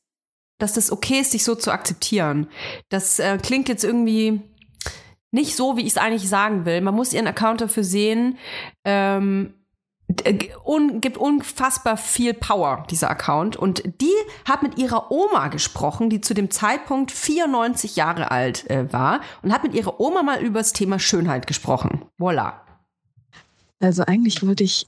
dass 0.60 0.74
das 0.74 0.92
okay 0.92 1.20
ist, 1.20 1.34
dich 1.34 1.44
so 1.44 1.56
zu 1.56 1.72
akzeptieren. 1.72 2.48
Das 2.90 3.20
äh, 3.20 3.38
klingt 3.38 3.68
jetzt 3.70 3.84
irgendwie 3.84 4.42
nicht 5.32 5.56
so, 5.56 5.76
wie 5.76 5.82
ich 5.82 5.88
es 5.88 5.98
eigentlich 5.98 6.30
sagen 6.30 6.66
will. 6.66 6.80
Man 6.82 6.96
muss 6.96 7.12
ihren 7.14 7.28
Account 7.28 7.60
dafür 7.60 7.84
sehen. 7.84 8.38
Ähm, 8.86 9.54
d- 10.08 10.52
un, 10.66 11.02
gibt 11.02 11.18
unfassbar 11.18 11.98
viel 11.98 12.34
Power, 12.34 12.86
dieser 12.90 13.10
Account. 13.10 13.58
Und 13.58 13.84
die 14.02 14.14
hat 14.46 14.64
mit 14.64 14.78
ihrer 14.78 15.12
Oma 15.12 15.50
gesprochen, 15.50 16.10
die 16.10 16.22
zu 16.22 16.34
dem 16.34 16.52
Zeitpunkt 16.52 17.12
94 17.12 17.98
Jahre 17.98 18.32
alt 18.32 18.70
äh, 18.70 18.92
war 18.94 19.20
und 19.42 19.52
hat 19.52 19.64
mit 19.64 19.74
ihrer 19.74 20.00
Oma 20.00 20.24
mal 20.24 20.42
über 20.42 20.60
das 20.60 20.72
Thema 20.72 21.00
Schönheit 21.00 21.48
gesprochen. 21.48 22.06
Voila. 22.18 22.62
Also 23.82 24.04
eigentlich 24.04 24.46
wollte 24.46 24.64
ich 24.64 24.88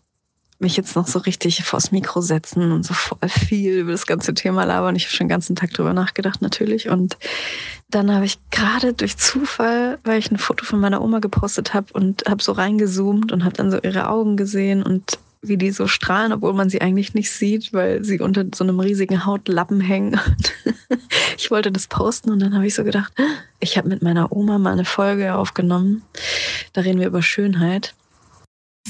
mich 0.59 0.75
jetzt 0.75 0.95
noch 0.95 1.07
so 1.07 1.19
richtig 1.19 1.63
vors 1.63 1.91
Mikro 1.91 2.21
setzen 2.21 2.71
und 2.71 2.83
so 2.83 2.93
voll 2.93 3.29
viel 3.29 3.79
über 3.79 3.91
das 3.91 4.07
ganze 4.07 4.33
Thema 4.33 4.63
labern. 4.63 4.95
Ich 4.95 5.05
habe 5.05 5.15
schon 5.15 5.25
den 5.25 5.29
ganzen 5.29 5.55
Tag 5.55 5.71
drüber 5.71 5.93
nachgedacht 5.93 6.41
natürlich. 6.41 6.89
Und 6.89 7.17
dann 7.89 8.11
habe 8.13 8.25
ich 8.25 8.39
gerade 8.49 8.93
durch 8.93 9.17
Zufall, 9.17 9.99
weil 10.03 10.19
ich 10.19 10.31
ein 10.31 10.37
Foto 10.37 10.65
von 10.65 10.79
meiner 10.79 11.01
Oma 11.01 11.19
gepostet 11.19 11.73
habe 11.73 11.93
und 11.93 12.23
habe 12.27 12.41
so 12.41 12.53
reingezoomt 12.53 13.31
und 13.31 13.43
habe 13.43 13.55
dann 13.55 13.71
so 13.71 13.79
ihre 13.81 14.09
Augen 14.09 14.35
gesehen 14.35 14.81
und 14.81 15.19
wie 15.41 15.57
die 15.57 15.71
so 15.71 15.87
strahlen, 15.87 16.33
obwohl 16.33 16.53
man 16.53 16.69
sie 16.69 16.81
eigentlich 16.81 17.13
nicht 17.13 17.31
sieht, 17.31 17.71
weil 17.71 18.03
sie 18.03 18.19
unter 18.19 18.45
so 18.53 18.63
einem 18.63 18.79
riesigen 18.79 19.25
Hautlappen 19.25 19.79
hängen. 19.79 20.19
ich 21.37 21.51
wollte 21.51 21.71
das 21.71 21.87
posten 21.87 22.31
und 22.31 22.39
dann 22.39 22.55
habe 22.55 22.65
ich 22.65 22.73
so 22.73 22.83
gedacht, 22.83 23.13
ich 23.59 23.77
habe 23.77 23.87
mit 23.87 24.01
meiner 24.01 24.31
Oma 24.31 24.57
mal 24.57 24.73
eine 24.73 24.85
Folge 24.85 25.35
aufgenommen. 25.35 26.01
Da 26.73 26.81
reden 26.81 26.99
wir 26.99 27.07
über 27.07 27.21
Schönheit. 27.21 27.93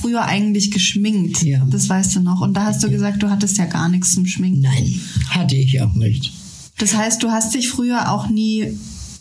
Früher 0.02 0.24
eigentlich 0.24 0.72
geschminkt. 0.72 1.44
Ja. 1.44 1.66
Das 1.70 1.90
weißt 1.90 2.16
du 2.16 2.20
noch. 2.22 2.42
Und 2.42 2.54
da 2.56 2.66
hast 2.66 2.84
du 2.84 2.90
gesagt, 2.90 3.22
du 3.24 3.30
hattest 3.30 3.58
ja 3.58 3.66
gar 3.66 3.90
nichts 3.90 4.14
zum 4.14 4.26
Schminken. 4.26 4.62
Nein, 4.62 5.00
hatte 5.30 5.56
ich 5.56 5.82
auch 5.82 5.94
nicht. 5.94 6.32
Das 6.78 6.96
heißt, 6.96 7.24
du 7.24 7.30
hast 7.32 7.54
dich 7.56 7.70
früher 7.70 8.12
auch 8.12 8.30
nie 8.30 8.78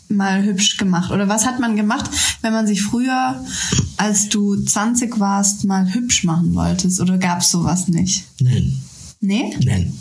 mal 0.09 0.43
hübsch 0.43 0.77
gemacht. 0.77 1.11
Oder 1.11 1.27
was 1.27 1.45
hat 1.45 1.59
man 1.59 1.75
gemacht, 1.75 2.09
wenn 2.41 2.53
man 2.53 2.65
sich 2.67 2.81
früher, 2.81 3.43
als 3.97 4.29
du 4.29 4.55
20 4.55 5.19
warst, 5.19 5.65
mal 5.65 5.93
hübsch 5.93 6.23
machen 6.23 6.53
wolltest? 6.53 7.01
Oder 7.01 7.17
gab's 7.17 7.51
sowas 7.51 7.87
nicht? 7.87 8.23
Nein, 8.39 8.77
Nee? 9.19 9.49
nein, 9.65 9.91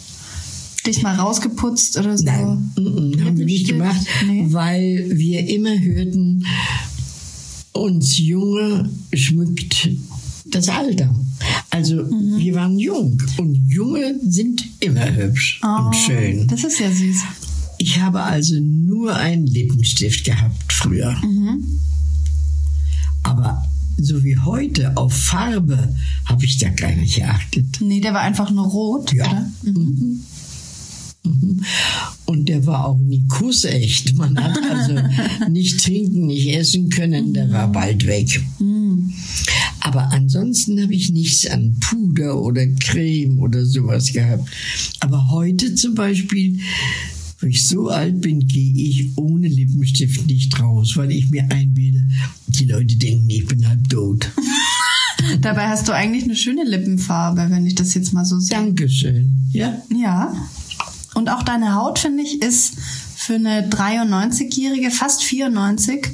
Dich 0.86 1.02
mal 1.02 1.16
rausgeputzt 1.16 1.96
oder 1.98 2.16
so? 2.16 2.24
nein. 2.24 2.70
Mm, 2.76 3.24
haben 3.24 3.38
wir 3.38 3.44
nicht 3.46 3.66
gemacht, 3.66 4.06
Nee. 4.26 4.44
weil 4.50 5.06
wir 5.14 5.48
immer 5.48 5.76
hörten, 5.80 6.44
uns 7.72 8.18
Junge 8.18 8.88
schmückt 9.12 9.88
das 10.56 10.68
Alter. 10.68 11.14
Also 11.70 11.96
Mhm. 11.96 12.38
wir 12.38 12.54
waren 12.54 12.78
jung 12.78 13.20
und 13.38 13.54
Junge 13.68 14.14
sind 14.26 14.64
immer 14.80 15.14
hübsch 15.14 15.60
Oh, 15.62 15.86
und 15.86 15.94
schön. 15.96 16.46
Das 16.48 16.64
ist 16.64 16.80
ja 16.80 16.90
süß. 16.90 17.16
Ich 17.78 18.00
habe 18.00 18.22
also 18.22 18.58
nur 18.58 19.14
einen 19.14 19.46
Lippenstift 19.46 20.24
gehabt 20.24 20.72
früher. 20.72 21.12
Mhm. 21.22 21.64
Aber 23.22 23.62
so 23.98 24.22
wie 24.24 24.38
heute 24.38 24.96
auf 24.96 25.12
Farbe 25.12 25.94
habe 26.26 26.44
ich 26.44 26.58
da 26.58 26.68
gar 26.70 26.92
nicht 26.92 27.16
geachtet. 27.16 27.66
Nee, 27.80 28.00
der 28.00 28.14
war 28.14 28.20
einfach 28.22 28.50
nur 28.50 28.66
rot, 28.66 29.12
Ja. 29.12 29.24
oder? 29.26 29.50
Mhm. 29.62 30.20
Und 32.26 32.48
der 32.48 32.64
war 32.66 32.86
auch 32.86 32.98
nie 32.98 33.24
kussecht. 33.28 34.16
Man 34.16 34.38
hat 34.42 34.56
also 34.70 34.94
nicht 35.50 35.82
trinken, 35.84 36.26
nicht 36.26 36.48
essen 36.54 36.88
können, 36.88 37.34
der 37.34 37.50
war 37.50 37.68
bald 37.72 38.06
weg. 38.06 38.40
Aber 39.86 40.10
ansonsten 40.10 40.82
habe 40.82 40.92
ich 40.92 41.12
nichts 41.12 41.46
an 41.46 41.76
Puder 41.78 42.42
oder 42.42 42.66
Creme 42.66 43.38
oder 43.38 43.64
sowas 43.64 44.12
gehabt. 44.12 44.50
Aber 44.98 45.30
heute 45.30 45.76
zum 45.76 45.94
Beispiel, 45.94 46.58
wenn 47.38 47.50
ich 47.50 47.68
so 47.68 47.88
alt 47.88 48.20
bin, 48.20 48.48
gehe 48.48 48.74
ich 48.74 49.16
ohne 49.16 49.46
Lippenstift 49.46 50.26
nicht 50.26 50.58
raus, 50.58 50.96
weil 50.96 51.12
ich 51.12 51.30
mir 51.30 51.48
einbilde, 51.52 52.04
die 52.48 52.64
Leute 52.64 52.96
denken, 52.96 53.30
ich 53.30 53.46
bin 53.46 53.64
halb 53.68 53.88
tot. 53.88 54.28
Dabei 55.40 55.68
hast 55.68 55.86
du 55.86 55.92
eigentlich 55.92 56.24
eine 56.24 56.34
schöne 56.34 56.64
Lippenfarbe, 56.64 57.46
wenn 57.48 57.64
ich 57.64 57.76
das 57.76 57.94
jetzt 57.94 58.12
mal 58.12 58.24
so 58.24 58.40
sehe. 58.40 58.56
Dankeschön. 58.56 59.36
Ja, 59.52 59.80
Ja. 59.96 60.34
Und 61.14 61.30
auch 61.30 61.44
deine 61.44 61.76
Haut, 61.76 62.00
finde 62.00 62.24
ich, 62.24 62.42
ist 62.42 62.74
für 63.26 63.34
eine 63.34 63.68
93-Jährige, 63.68 64.92
fast 64.92 65.24
94, 65.24 66.06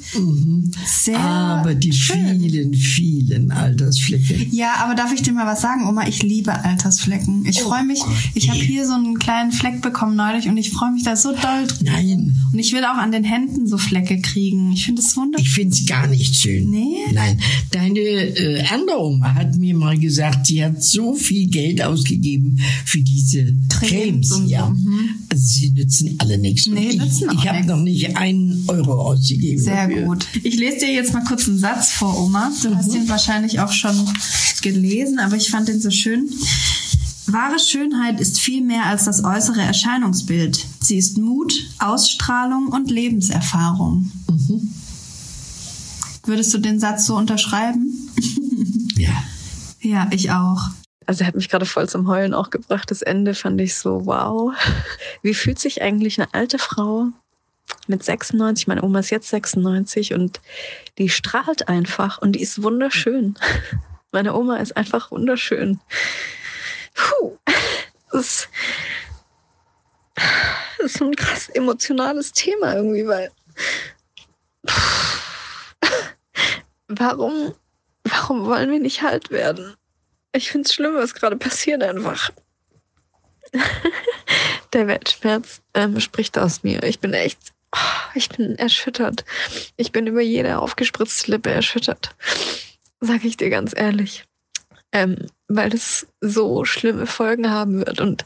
sehr 0.87 1.19
aber 1.21 1.75
die 1.75 1.93
schön. 1.93 2.41
vielen, 2.41 2.73
vielen 2.73 3.53
Altersflecke. 3.53 4.47
Ja, 4.51 4.77
aber 4.83 4.95
darf 4.95 5.13
ich 5.13 5.21
dir 5.21 5.33
mal 5.33 5.47
was 5.47 5.61
sagen, 5.61 5.87
Oma? 5.87 6.07
Ich 6.09 6.23
liebe 6.23 6.65
Altersflecken. 6.65 7.45
Ich 7.45 7.61
freue 7.61 7.85
mich. 7.85 8.01
Ich 8.35 8.49
habe 8.49 8.59
hier 8.59 8.87
so 8.87 8.95
einen 8.95 9.19
kleinen 9.19 9.53
Fleck 9.53 9.83
bekommen 9.83 10.17
neulich 10.17 10.49
und 10.49 10.57
ich 10.57 10.71
freue 10.71 10.93
mich 10.93 11.03
da 11.03 11.15
so 11.15 11.33
doll 11.33 11.67
drüber. 11.67 11.91
Nein, 11.93 12.35
Und 12.51 12.59
ich 12.59 12.73
will 12.73 12.85
auch 12.85 12.97
an 12.97 13.13
den 13.13 13.25
Händen 13.25 13.67
so 13.67 13.77
Flecke 13.77 14.19
kriegen. 14.23 14.73
Ich 14.73 14.87
finde 14.87 15.03
es 15.03 15.15
wunderschön. 15.15 15.47
Ich 15.47 15.53
finde 15.53 15.75
es 15.75 15.87
gar 15.87 16.07
nicht 16.07 16.35
schön. 16.35 16.71
Nee? 16.71 16.97
Nein. 17.13 17.39
Deine 17.73 18.01
äh, 18.01 18.65
andere 18.71 19.03
Oma 19.03 19.35
hat 19.35 19.57
mir 19.57 19.75
mal 19.75 19.99
gesagt, 19.99 20.47
sie 20.47 20.65
hat 20.65 20.83
so 20.83 21.15
viel 21.15 21.49
Geld 21.49 21.83
ausgegeben 21.83 22.59
für 22.87 23.01
diese 23.01 23.53
Cremes 23.69 24.41
ja. 24.47 24.67
so, 24.67 24.73
mhm. 24.73 25.11
Also 25.29 25.45
sie 25.45 25.71
nützen 25.71 26.15
alle 26.19 26.39
nichts. 26.39 26.67
Nee, 26.67 27.02
nützen 27.05 27.31
auch 27.31 27.35
ich 27.35 27.49
habe 27.49 27.65
noch 27.67 27.81
nicht 27.81 28.17
einen 28.17 28.65
Euro 28.69 28.93
ausgegeben. 29.01 29.63
Sehr 29.63 29.89
dafür. 29.89 30.03
gut. 30.07 30.27
Ich 30.43 30.57
lese 30.57 30.87
dir 30.87 30.93
jetzt 30.93 31.13
mal 31.13 31.25
kurz 31.25 31.49
einen 31.49 31.59
Satz 31.59 31.91
vor, 31.93 32.19
Oma. 32.19 32.51
Du 32.63 32.75
hast 32.75 32.95
ihn 32.95 33.09
wahrscheinlich 33.09 33.61
auch 33.61 33.73
schon 33.73 34.09
gelesen, 34.63 35.19
aber 35.19 35.37
ich 35.37 35.51
fand 35.51 35.69
den 35.69 35.81
so 35.81 35.91
schön. 35.91 36.29
Wahre 37.27 37.59
Schönheit 37.59 38.21
ist 38.21 38.41
viel 38.41 38.63
mehr 38.63 38.87
als 38.87 39.05
das 39.05 39.25
äußere 39.25 39.61
Erscheinungsbild. 39.61 40.67
Sie 40.81 40.97
ist 40.97 41.19
Mut, 41.19 41.53
Ausstrahlung 41.79 42.69
und 42.69 42.91
Lebenserfahrung. 42.91 44.11
Würdest 46.25 46.53
du 46.55 46.59
den 46.59 46.79
Satz 46.81 47.07
so 47.07 47.17
unterschreiben? 47.17 48.11
Ja. 48.97 49.11
Ja, 49.85 50.07
ich 50.13 50.31
auch. 50.31 50.71
Also 51.07 51.25
er 51.25 51.29
hat 51.29 51.35
mich 51.35 51.49
gerade 51.49 51.67
voll 51.67 51.89
zum 51.89 52.09
Heulen 52.09 52.35
auch 52.35 52.51
gebracht. 52.51 52.91
Das 52.91 53.03
Ende 53.03 53.35
fand 53.35 53.61
ich 53.61 53.77
so, 53.77 54.07
wow. 54.07 54.53
Wie 55.23 55.35
fühlt 55.35 55.59
sich 55.59 55.83
eigentlich 55.83 56.21
eine 56.21 56.33
alte 56.35 56.59
Frau 56.59 57.09
mit 57.87 58.05
96, 58.05 58.67
meine 58.67 58.83
Oma 58.83 59.01
ist 59.01 59.11
jetzt 59.11 59.29
96 59.29 60.15
und 60.15 60.41
die 60.99 61.09
strahlt 61.09 61.69
einfach 61.69 62.19
und 62.19 62.33
die 62.33 62.43
ist 62.43 62.63
wunderschön. 62.63 63.37
Meine 64.15 64.35
Oma 64.35 64.59
ist 64.59 64.77
einfach 64.77 65.11
wunderschön. 65.11 65.81
Puh. 66.95 67.39
Das 68.11 68.21
ist, 68.21 68.49
das 70.15 70.93
ist 70.93 71.01
ein 71.01 71.17
krass 71.17 71.49
emotionales 71.49 72.33
Thema 72.33 72.75
irgendwie, 72.75 73.07
weil 73.07 73.31
warum, 76.89 77.55
warum 78.05 78.45
wollen 78.45 78.71
wir 78.71 78.81
nicht 78.81 79.01
halt 79.01 79.31
werden? 79.31 79.75
Ich 80.33 80.51
finde 80.51 80.67
es 80.67 80.75
schlimm, 80.75 80.95
was 80.95 81.15
gerade 81.15 81.37
passiert 81.37 81.83
einfach. 81.83 82.31
Der 84.73 84.87
Weltschmerz 84.87 85.61
ähm, 85.75 86.01
spricht 86.01 86.39
aus 86.39 86.63
mir. 86.63 86.83
Ich 86.85 87.01
bin 87.01 87.13
echt, 87.13 87.39
oh, 87.75 88.11
ich 88.15 88.31
bin 88.31 88.57
erschüttert. 88.57 89.25
Ich 89.77 89.93
bin 89.93 90.07
über 90.07 90.23
jede 90.23 90.59
aufgespritzte 90.59 91.33
Lippe 91.33 91.51
erschüttert. 91.51 92.15
Sag 93.01 93.25
ich 93.25 93.37
dir 93.37 93.51
ganz 93.51 93.75
ehrlich. 93.77 94.25
Ähm, 94.93 95.27
weil 95.49 95.75
es 95.75 96.07
so 96.21 96.65
schlimme 96.65 97.07
Folgen 97.07 97.51
haben 97.51 97.85
wird. 97.85 98.01
Und 98.01 98.25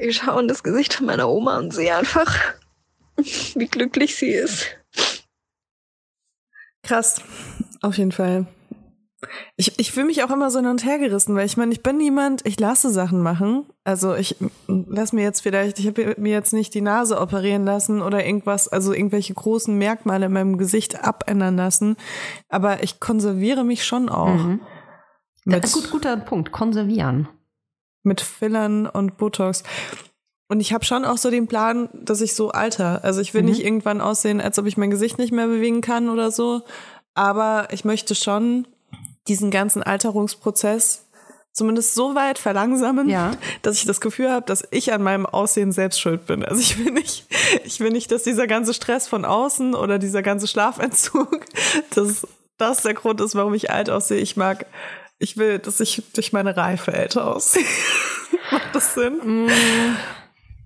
ich 0.00 0.16
schaue 0.16 0.42
in 0.42 0.48
das 0.48 0.62
Gesicht 0.62 0.94
von 0.94 1.06
meiner 1.06 1.28
Oma 1.28 1.58
und 1.58 1.72
sehe 1.72 1.96
einfach, 1.96 2.36
wie 3.16 3.66
glücklich 3.66 4.14
sie 4.14 4.30
ist. 4.30 4.68
Krass, 6.82 7.22
auf 7.80 7.96
jeden 7.96 8.12
Fall. 8.12 8.46
Ich, 9.56 9.78
ich 9.78 9.92
fühle 9.92 10.06
mich 10.06 10.24
auch 10.24 10.30
immer 10.30 10.50
so 10.50 10.58
hin 10.58 10.68
und 10.68 10.84
her 10.84 10.98
gerissen, 10.98 11.34
weil 11.36 11.46
ich 11.46 11.56
meine, 11.56 11.72
ich 11.72 11.82
bin 11.82 11.96
niemand, 11.96 12.44
ich 12.44 12.58
lasse 12.58 12.90
Sachen 12.90 13.22
machen. 13.22 13.66
Also 13.84 14.14
ich 14.14 14.36
lass 14.66 15.12
mir 15.12 15.22
jetzt 15.22 15.40
vielleicht, 15.42 15.78
ich 15.78 15.86
habe 15.86 16.14
mir 16.18 16.32
jetzt 16.32 16.52
nicht 16.52 16.74
die 16.74 16.80
Nase 16.80 17.20
operieren 17.20 17.64
lassen 17.64 18.02
oder 18.02 18.24
irgendwas, 18.24 18.68
also 18.68 18.92
irgendwelche 18.92 19.34
großen 19.34 19.76
Merkmale 19.76 20.26
in 20.26 20.32
meinem 20.32 20.58
Gesicht 20.58 21.04
abändern 21.04 21.56
lassen. 21.56 21.96
Aber 22.48 22.82
ich 22.82 22.98
konserviere 23.00 23.64
mich 23.64 23.84
schon 23.84 24.08
auch. 24.08 24.34
Mhm. 24.34 24.60
Mit, 25.44 25.72
Gut, 25.72 25.90
guter 25.90 26.16
Punkt. 26.16 26.52
Konservieren. 26.52 27.28
mit 28.04 28.20
Fillern 28.20 28.86
und 28.86 29.16
Botox. 29.16 29.62
Und 30.48 30.60
ich 30.60 30.72
habe 30.72 30.84
schon 30.84 31.04
auch 31.04 31.16
so 31.16 31.30
den 31.30 31.46
Plan, 31.46 31.88
dass 31.94 32.20
ich 32.20 32.34
so 32.34 32.50
alter. 32.50 33.02
Also 33.04 33.20
ich 33.20 33.32
will 33.34 33.42
nicht 33.42 33.64
irgendwann 33.64 34.00
aussehen, 34.00 34.40
als 34.40 34.58
ob 34.58 34.66
ich 34.66 34.76
mein 34.76 34.90
Gesicht 34.90 35.18
nicht 35.18 35.32
mehr 35.32 35.46
bewegen 35.46 35.80
kann 35.80 36.08
oder 36.10 36.30
so. 36.30 36.62
Aber 37.14 37.68
ich 37.70 37.84
möchte 37.84 38.14
schon 38.14 38.66
diesen 39.28 39.50
ganzen 39.50 39.82
Alterungsprozess 39.82 41.04
zumindest 41.52 41.94
so 41.94 42.14
weit 42.14 42.38
verlangsamen, 42.38 43.08
Ja. 43.08 43.32
dass 43.62 43.76
ich 43.76 43.84
das 43.84 44.00
Gefühl 44.00 44.30
habe, 44.30 44.46
dass 44.46 44.66
ich 44.70 44.92
an 44.92 45.02
meinem 45.02 45.26
Aussehen 45.26 45.72
selbst 45.72 46.00
schuld 46.00 46.26
bin. 46.26 46.44
Also 46.44 46.60
ich 46.60 46.78
will 46.78 46.92
nicht, 46.92 47.26
ich 47.64 47.78
will 47.80 47.90
nicht, 47.90 48.10
dass 48.10 48.22
dieser 48.22 48.46
ganze 48.46 48.72
Stress 48.74 49.06
von 49.06 49.24
außen 49.24 49.74
oder 49.74 49.98
dieser 49.98 50.22
ganze 50.22 50.46
Schlafentzug, 50.46 51.44
dass 51.94 52.26
das 52.56 52.82
der 52.82 52.94
Grund 52.94 53.20
ist, 53.20 53.34
warum 53.34 53.54
ich 53.54 53.70
alt 53.70 53.90
aussehe. 53.90 54.18
Ich 54.18 54.36
mag, 54.36 54.66
ich 55.18 55.36
will, 55.36 55.58
dass 55.58 55.78
ich 55.80 56.02
durch 56.14 56.32
meine 56.32 56.56
Reife 56.56 56.92
älter 56.92 57.26
aussehe. 57.26 57.64
Macht 58.50 58.74
das 58.74 58.94
Sinn? 58.94 59.48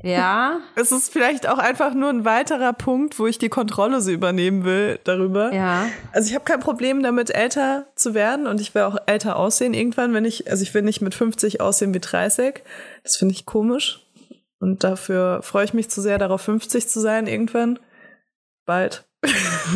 Ja, 0.03 0.61
Es 0.75 0.93
ist 0.93 1.13
vielleicht 1.13 1.49
auch 1.49 1.59
einfach 1.59 1.95
nur 1.95 2.11
ein 2.11 2.25
weiterer 2.25 2.73
Punkt, 2.73 3.19
wo 3.19 3.27
ich 3.27 3.39
die 3.39 3.49
Kontrolle 3.49 4.01
so 4.01 4.11
übernehmen 4.11 4.65
will 4.65 5.01
darüber. 5.05 5.53
ja. 5.53 5.87
Also 6.13 6.29
ich 6.29 6.35
habe 6.35 6.45
kein 6.45 6.61
Problem 6.61 7.03
damit, 7.03 7.31
älter 7.31 7.87
zu 7.95 8.15
werden 8.15 8.47
und 8.47 8.61
ich 8.61 8.75
will 8.75 8.83
auch 8.83 8.97
älter 9.07 9.37
aussehen 9.37 9.75
irgendwann, 9.75 10.15
wenn 10.15 10.25
ich, 10.25 10.51
also 10.51 10.63
ich 10.63 10.73
will 10.75 10.83
nicht 10.83 11.01
mit 11.01 11.15
50 11.15 11.61
aussehen 11.61 11.95
wie 11.95 12.01
30. 12.01 12.63
Das 13.03 13.17
finde 13.17 13.35
ich 13.35 13.47
komisch. 13.47 14.03
Und 14.59 14.85
dafür 14.85 15.43
freue 15.43 15.65
ich 15.65 15.75
mich 15.75 15.91
zu 15.91 16.01
sehr 16.01 16.19
darauf, 16.19 16.41
50 16.43 16.89
zu 16.89 17.01
sein 17.01 17.27
irgendwann. 17.27 17.79
Bald. 18.65 19.05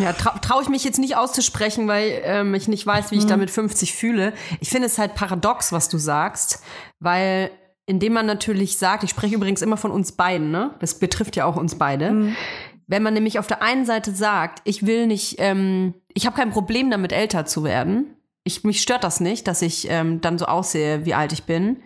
Ja, 0.00 0.12
trau, 0.12 0.30
traue 0.40 0.62
ich 0.62 0.68
mich 0.68 0.84
jetzt 0.84 0.98
nicht 0.98 1.16
auszusprechen, 1.16 1.88
weil 1.88 2.20
ähm, 2.24 2.54
ich 2.54 2.68
nicht 2.68 2.86
weiß, 2.86 3.10
wie 3.10 3.16
ich 3.16 3.26
da 3.26 3.36
mit 3.36 3.50
50 3.50 3.94
fühle. 3.94 4.32
Ich 4.60 4.70
finde 4.70 4.86
es 4.86 4.98
halt 4.98 5.14
paradox, 5.14 5.72
was 5.72 5.88
du 5.88 5.98
sagst, 5.98 6.62
weil 6.98 7.50
indem 7.90 8.12
man 8.12 8.24
natürlich 8.24 8.78
sagt, 8.78 9.02
ich 9.02 9.10
spreche 9.10 9.34
übrigens 9.34 9.62
immer 9.62 9.76
von 9.76 9.90
uns 9.90 10.12
beiden, 10.12 10.52
ne? 10.52 10.76
Das 10.78 11.00
betrifft 11.00 11.34
ja 11.34 11.44
auch 11.44 11.56
uns 11.56 11.74
beide. 11.74 12.32
Wenn 12.86 13.02
man 13.02 13.14
nämlich 13.14 13.40
auf 13.40 13.48
der 13.48 13.62
einen 13.62 13.84
Seite 13.84 14.12
sagt, 14.14 14.62
ich 14.64 14.86
will 14.86 15.08
nicht, 15.08 15.36
ähm, 15.38 15.94
ich 16.14 16.24
habe 16.24 16.36
kein 16.36 16.50
Problem 16.50 16.88
damit, 16.88 17.10
älter 17.12 17.46
zu 17.46 17.64
werden. 17.64 18.14
Ich, 18.44 18.62
mich 18.62 18.80
stört 18.80 19.02
das 19.02 19.18
nicht, 19.18 19.48
dass 19.48 19.60
ich 19.60 19.90
ähm, 19.90 20.20
dann 20.20 20.38
so 20.38 20.46
aussehe, 20.46 21.04
wie 21.04 21.14
alt 21.14 21.32
ich 21.32 21.44
bin. 21.44 21.82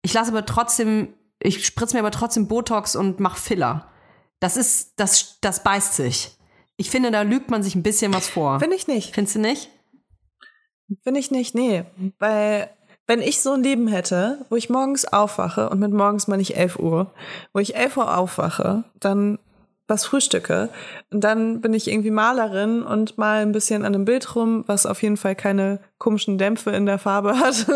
Ich 0.00 0.14
lasse 0.14 0.30
aber 0.30 0.46
trotzdem, 0.46 1.12
ich 1.40 1.66
spritze 1.66 1.94
mir 1.94 2.00
aber 2.00 2.10
trotzdem 2.10 2.48
Botox 2.48 2.96
und 2.96 3.20
mache 3.20 3.38
Filler. 3.38 3.90
Das 4.40 4.56
ist, 4.56 4.94
das, 4.96 5.40
das 5.42 5.62
beißt 5.62 5.94
sich. 5.94 6.38
Ich 6.78 6.90
finde, 6.90 7.10
da 7.10 7.20
lügt 7.20 7.50
man 7.50 7.62
sich 7.62 7.74
ein 7.74 7.82
bisschen 7.82 8.14
was 8.14 8.28
vor. 8.28 8.60
Finde 8.60 8.76
ich 8.76 8.86
nicht. 8.86 9.14
Findest 9.14 9.36
du 9.36 9.40
nicht? 9.40 9.70
Finde 11.02 11.20
ich 11.20 11.30
nicht, 11.30 11.54
nee. 11.54 11.84
Weil, 12.18 12.70
wenn 13.06 13.20
ich 13.20 13.42
so 13.42 13.52
ein 13.52 13.62
Leben 13.62 13.86
hätte, 13.86 14.38
wo 14.48 14.56
ich 14.56 14.70
morgens 14.70 15.04
aufwache, 15.04 15.68
und 15.68 15.78
mit 15.78 15.92
morgens 15.92 16.26
meine 16.26 16.42
ich 16.42 16.56
11 16.56 16.78
Uhr, 16.78 17.10
wo 17.52 17.58
ich 17.58 17.76
11 17.76 17.96
Uhr 17.96 18.16
aufwache, 18.16 18.84
dann 19.00 19.38
was 19.86 20.04
frühstücke, 20.04 20.70
und 21.10 21.22
dann 21.22 21.60
bin 21.60 21.74
ich 21.74 21.88
irgendwie 21.88 22.10
Malerin 22.10 22.82
und 22.82 23.18
mal 23.18 23.42
ein 23.42 23.52
bisschen 23.52 23.84
an 23.84 23.94
einem 23.94 24.04
Bild 24.04 24.34
rum, 24.34 24.64
was 24.66 24.84
auf 24.84 25.00
jeden 25.02 25.16
Fall 25.16 25.36
keine 25.36 25.78
komischen 25.98 26.38
Dämpfe 26.38 26.70
in 26.70 26.86
der 26.86 26.98
Farbe 26.98 27.38
hat. 27.38 27.66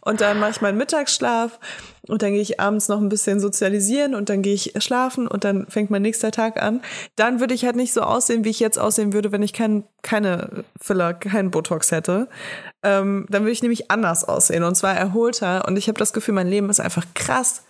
und 0.00 0.20
dann 0.20 0.40
mache 0.40 0.50
ich 0.50 0.60
meinen 0.60 0.76
Mittagsschlaf 0.76 1.60
und 2.08 2.22
dann 2.22 2.32
gehe 2.32 2.42
ich 2.42 2.58
abends 2.58 2.88
noch 2.88 3.00
ein 3.00 3.08
bisschen 3.08 3.38
sozialisieren 3.38 4.14
und 4.14 4.28
dann 4.28 4.42
gehe 4.42 4.54
ich 4.54 4.74
schlafen 4.78 5.28
und 5.28 5.44
dann 5.44 5.66
fängt 5.68 5.90
mein 5.90 6.02
nächster 6.02 6.32
Tag 6.32 6.60
an. 6.60 6.80
Dann 7.14 7.38
würde 7.38 7.54
ich 7.54 7.64
halt 7.64 7.76
nicht 7.76 7.92
so 7.92 8.00
aussehen, 8.02 8.44
wie 8.44 8.50
ich 8.50 8.60
jetzt 8.60 8.78
aussehen 8.78 9.12
würde, 9.12 9.30
wenn 9.30 9.42
ich 9.42 9.52
kein, 9.52 9.84
keine 10.02 10.64
Filler, 10.80 11.14
keinen 11.14 11.52
Botox 11.52 11.92
hätte. 11.92 12.28
Ähm, 12.82 13.26
dann 13.28 13.42
würde 13.42 13.52
ich 13.52 13.62
nämlich 13.62 13.90
anders 13.90 14.24
aussehen 14.24 14.64
und 14.64 14.74
zwar 14.74 14.96
erholter. 14.96 15.64
Und 15.68 15.76
ich 15.76 15.86
habe 15.86 15.98
das 15.98 16.12
Gefühl, 16.12 16.34
mein 16.34 16.48
Leben 16.48 16.70
ist 16.70 16.80
einfach 16.80 17.06
krass 17.14 17.62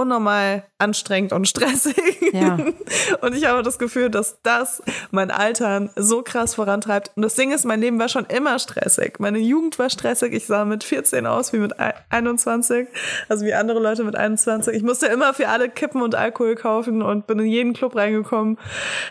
unnormal 0.00 0.64
anstrengend 0.78 1.32
und 1.32 1.46
stressig. 1.46 1.96
Ja. 2.32 2.58
Und 3.20 3.34
ich 3.34 3.46
habe 3.46 3.62
das 3.62 3.78
Gefühl, 3.78 4.10
dass 4.10 4.40
das 4.42 4.82
mein 5.10 5.30
Altern 5.30 5.90
so 5.96 6.22
krass 6.22 6.54
vorantreibt. 6.54 7.12
Und 7.16 7.22
das 7.22 7.34
Ding 7.34 7.52
ist, 7.52 7.64
mein 7.64 7.80
Leben 7.80 7.98
war 7.98 8.08
schon 8.08 8.26
immer 8.26 8.58
stressig. 8.58 9.18
Meine 9.18 9.38
Jugend 9.38 9.78
war 9.78 9.90
stressig. 9.90 10.32
Ich 10.32 10.46
sah 10.46 10.64
mit 10.64 10.84
14 10.84 11.26
aus 11.26 11.52
wie 11.52 11.58
mit 11.58 11.74
21. 12.10 12.88
Also 13.28 13.44
wie 13.44 13.54
andere 13.54 13.80
Leute 13.80 14.04
mit 14.04 14.16
21. 14.16 14.74
Ich 14.74 14.82
musste 14.82 15.06
immer 15.06 15.34
für 15.34 15.48
alle 15.48 15.68
Kippen 15.68 16.02
und 16.02 16.14
Alkohol 16.14 16.54
kaufen 16.54 17.02
und 17.02 17.26
bin 17.26 17.38
in 17.38 17.46
jeden 17.46 17.72
Club 17.72 17.94
reingekommen. 17.96 18.58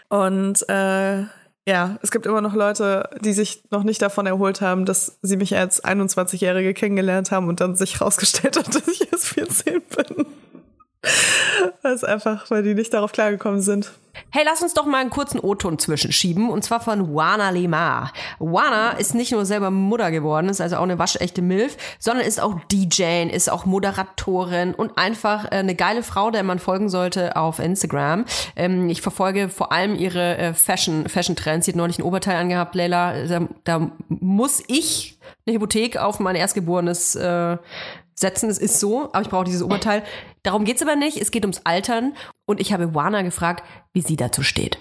Und 0.10 0.68
äh, 0.70 1.26
ja, 1.70 2.00
es 2.02 2.10
gibt 2.10 2.26
immer 2.26 2.42
noch 2.42 2.56
Leute, 2.56 3.08
die 3.22 3.32
sich 3.32 3.64
noch 3.70 3.84
nicht 3.84 4.02
davon 4.02 4.26
erholt 4.26 4.60
haben, 4.60 4.86
dass 4.86 5.20
sie 5.22 5.38
mich 5.38 5.56
als 5.56 5.84
21-Jährige 5.84 6.74
kennengelernt 6.74 7.32
haben 7.32 7.48
und 7.48 7.62
dann 7.62 7.76
sich 7.76 8.02
rausgestellt 8.02 8.58
hat, 8.58 8.74
dass 8.74 8.88
ich 8.88 9.12
erst 9.12 9.28
14 9.28 9.82
bin. 9.96 10.26
Ist 11.84 12.06
einfach, 12.06 12.50
weil 12.52 12.64
die 12.64 12.76
nicht 12.76 12.94
darauf 12.94 13.12
klargekommen 13.12 13.62
sind. 13.62 13.92
Hey, 14.32 14.44
lass 14.46 14.62
uns 14.62 14.74
doch 14.74 14.86
mal 14.86 15.00
einen 15.00 15.10
kurzen 15.10 15.40
O-Ton 15.40 15.80
zwischenschieben 15.80 16.50
und 16.50 16.64
zwar 16.64 16.82
von 16.82 17.16
Wana 17.16 17.52
Lemar. 17.52 18.12
Wana 18.40 18.92
ist 18.92 19.16
nicht 19.16 19.32
nur 19.32 19.46
selber 19.46 19.72
Mutter 19.72 20.12
geworden, 20.12 20.50
ist 20.50 20.62
also 20.62 20.76
auch 20.78 20.84
eine 20.84 21.00
waschechte 21.00 21.42
Milf, 21.42 21.78
sondern 22.00 22.26
ist 22.26 22.42
auch 22.42 22.60
DJ, 22.72 23.28
ist 23.32 23.50
auch 23.50 23.66
Moderatorin 23.66 24.74
und 24.74 24.98
einfach 24.98 25.46
äh, 25.46 25.56
eine 25.56 25.74
geile 25.74 26.04
Frau, 26.04 26.32
der 26.32 26.44
man 26.44 26.60
folgen 26.60 26.90
sollte 26.90 27.38
auf 27.38 27.60
Instagram. 27.60 28.26
Ähm, 28.56 28.90
ich 28.90 29.02
verfolge 29.02 29.50
vor 29.50 29.72
allem 29.72 29.96
ihre 29.96 30.38
äh, 30.38 30.54
Fashion, 30.54 31.08
Fashion 31.08 31.36
Trends. 31.36 31.66
Sie 31.66 31.72
hat 31.72 31.78
neulich 31.78 32.00
ein 32.00 32.04
Oberteil 32.04 32.36
angehabt, 32.38 32.76
Leila. 32.76 33.26
Da, 33.26 33.48
da 33.64 33.92
muss 34.10 34.64
ich 34.68 35.18
eine 35.46 35.56
Hypothek 35.56 35.98
auf 35.98 36.20
mein 36.20 36.36
Erstgeborenes 36.36 37.16
äh, 37.16 37.58
setzen. 38.20 38.50
Es 38.50 38.58
ist 38.58 38.80
so, 38.80 39.06
aber 39.14 39.22
ich 39.22 39.30
brauche 39.30 39.46
dieses 39.46 39.64
Oberteil. 39.64 40.04
Darum 40.44 40.66
geht's 40.66 40.82
aber 40.82 40.96
nicht. 40.96 41.18
Es 41.18 41.32
geht 41.32 41.44
ums 41.44 41.62
Altern. 41.64 42.14
Und 42.46 42.60
ich 42.60 42.74
habe 42.74 42.94
Wana 42.94 43.22
gefragt, 43.22 43.64
wie 43.94 44.02
sie 44.02 44.16
dazu 44.16 44.44
steht. 44.44 44.78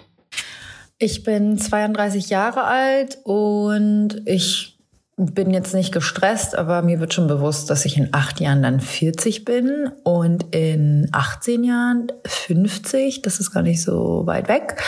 Ich 0.99 1.23
bin 1.23 1.59
32 1.59 2.29
Jahre 2.29 2.65
alt 2.65 3.19
und 3.25 4.23
ich 4.27 4.78
bin 5.19 5.51
jetzt 5.51 5.75
nicht 5.75 5.93
gestresst, 5.93 6.57
aber 6.57 6.83
mir 6.83 7.01
wird 7.01 7.13
schon 7.13 7.27
bewusst, 7.27 7.71
dass 7.71 7.85
ich 7.85 7.97
in 7.97 8.11
acht 8.13 8.41
Jahren 8.41 8.63
dann 8.63 8.79
40 8.79 9.45
bin 9.45 9.91
und 10.05 10.55
in 10.55 11.09
18 11.11 11.65
Jahren 11.65 12.07
50. 12.25 13.23
Das 13.23 13.41
ist 13.41 13.51
gar 13.51 13.63
nicht 13.63 13.83
so 13.83 14.23
weit 14.27 14.49
weg. 14.49 14.81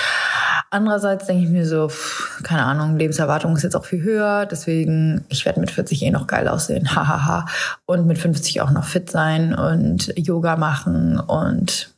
Andererseits 0.71 1.27
denke 1.27 1.43
ich 1.43 1.51
mir 1.51 1.67
so, 1.67 1.89
pff, 1.89 2.45
keine 2.45 2.63
Ahnung, 2.65 2.97
Lebenserwartung 2.97 3.57
ist 3.57 3.65
jetzt 3.65 3.75
auch 3.75 3.85
viel 3.85 4.03
höher, 4.03 4.47
deswegen 4.47 5.25
ich 5.29 5.45
werde 5.45 5.59
mit 5.59 5.73
40 5.73 6.01
eh 6.03 6.11
noch 6.13 6.29
geil 6.29 6.47
aussehen, 6.47 6.95
hahaha. 6.95 7.47
Und 7.87 8.07
mit 8.07 8.19
50 8.19 8.61
auch 8.61 8.71
noch 8.71 8.85
fit 8.85 9.11
sein 9.11 9.53
und 9.53 10.17
Yoga 10.17 10.57
machen 10.57 11.19
und 11.19 11.93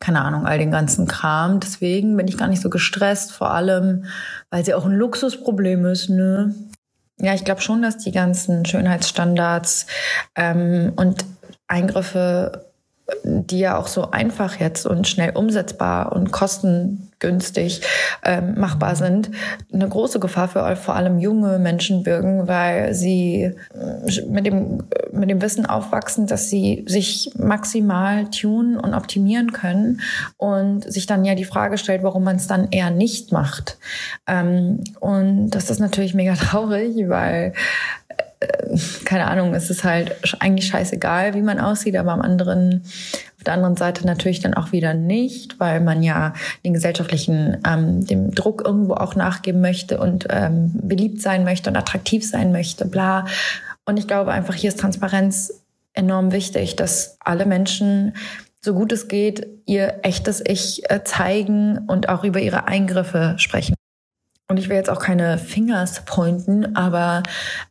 keine 0.00 0.22
Ahnung, 0.22 0.46
all 0.46 0.58
den 0.58 0.70
ganzen 0.70 1.06
Kram. 1.06 1.60
Deswegen 1.60 2.16
bin 2.16 2.28
ich 2.28 2.36
gar 2.36 2.48
nicht 2.48 2.62
so 2.62 2.70
gestresst, 2.70 3.32
vor 3.32 3.52
allem, 3.52 4.04
weil 4.50 4.64
sie 4.64 4.74
auch 4.74 4.84
ein 4.84 4.96
Luxusproblem 4.96 5.86
ist, 5.86 6.08
ne? 6.08 6.54
Ja, 7.18 7.34
ich 7.34 7.44
glaube 7.44 7.62
schon, 7.62 7.82
dass 7.82 7.96
die 7.98 8.12
ganzen 8.12 8.66
Schönheitsstandards 8.66 9.86
ähm, 10.34 10.92
und 10.96 11.24
Eingriffe, 11.66 12.66
die 13.24 13.58
ja 13.58 13.78
auch 13.78 13.86
so 13.86 14.10
einfach 14.10 14.60
jetzt 14.60 14.86
und 14.86 15.08
schnell 15.08 15.30
umsetzbar 15.30 16.12
und 16.12 16.30
kostengünstig 17.20 17.82
ähm, 18.24 18.58
machbar 18.58 18.96
sind, 18.96 19.30
eine 19.72 19.88
große 19.88 20.20
Gefahr 20.20 20.48
für 20.48 20.76
vor 20.76 20.94
allem 20.94 21.18
junge 21.18 21.58
Menschen 21.58 22.02
birgen, 22.02 22.48
weil 22.48 22.94
sie 22.94 23.52
äh, 23.74 24.22
mit 24.28 24.46
dem, 24.46 24.82
mit 25.12 25.30
dem 25.30 25.40
Wissen 25.42 25.66
aufwachsen, 25.66 26.26
dass 26.26 26.50
sie 26.50 26.84
sich 26.86 27.32
maximal 27.38 28.28
tunen 28.30 28.78
und 28.78 28.94
optimieren 28.94 29.52
können 29.52 30.00
und 30.36 30.90
sich 30.90 31.06
dann 31.06 31.24
ja 31.24 31.34
die 31.34 31.44
Frage 31.44 31.78
stellt, 31.78 32.02
warum 32.02 32.24
man 32.24 32.36
es 32.36 32.46
dann 32.46 32.68
eher 32.70 32.90
nicht 32.90 33.32
macht. 33.32 33.78
Ähm, 34.26 34.84
und 35.00 35.50
das 35.50 35.70
ist 35.70 35.80
natürlich 35.80 36.14
mega 36.14 36.34
traurig, 36.36 37.08
weil 37.08 37.52
äh, 38.40 38.76
keine 39.04 39.26
Ahnung, 39.26 39.54
es 39.54 39.70
ist 39.70 39.84
halt 39.84 40.16
eigentlich 40.40 40.66
scheißegal, 40.66 41.34
wie 41.34 41.42
man 41.42 41.58
aussieht, 41.58 41.96
aber 41.96 42.12
am 42.12 42.20
anderen, 42.20 42.82
der 43.46 43.54
anderen 43.54 43.76
Seite 43.76 44.06
natürlich 44.06 44.40
dann 44.40 44.54
auch 44.54 44.72
wieder 44.72 44.94
nicht, 44.94 45.58
weil 45.60 45.80
man 45.80 46.02
ja 46.02 46.34
den 46.64 46.74
gesellschaftlichen, 46.74 47.58
ähm, 47.66 48.06
dem 48.06 48.32
Druck 48.34 48.62
irgendwo 48.64 48.94
auch 48.94 49.14
nachgeben 49.14 49.60
möchte 49.60 49.98
und 49.98 50.26
ähm, 50.30 50.72
beliebt 50.74 51.20
sein 51.20 51.44
möchte 51.44 51.70
und 51.70 51.76
attraktiv 51.76 52.28
sein 52.28 52.52
möchte, 52.52 52.86
bla. 52.86 53.26
Und 53.84 53.98
ich 53.98 54.08
glaube 54.08 54.32
einfach, 54.32 54.54
hier 54.54 54.68
ist 54.68 54.80
Transparenz 54.80 55.62
enorm 55.94 56.32
wichtig, 56.32 56.76
dass 56.76 57.16
alle 57.20 57.46
Menschen 57.46 58.14
so 58.60 58.74
gut 58.74 58.90
es 58.90 59.06
geht, 59.06 59.46
ihr 59.64 60.00
echtes 60.02 60.42
Ich 60.44 60.90
äh, 60.90 61.04
zeigen 61.04 61.78
und 61.86 62.08
auch 62.08 62.24
über 62.24 62.40
ihre 62.40 62.66
Eingriffe 62.66 63.34
sprechen. 63.38 63.75
Und 64.48 64.58
ich 64.58 64.68
will 64.68 64.76
jetzt 64.76 64.90
auch 64.90 65.00
keine 65.00 65.38
Fingers 65.38 66.04
pointen, 66.04 66.76
aber 66.76 67.24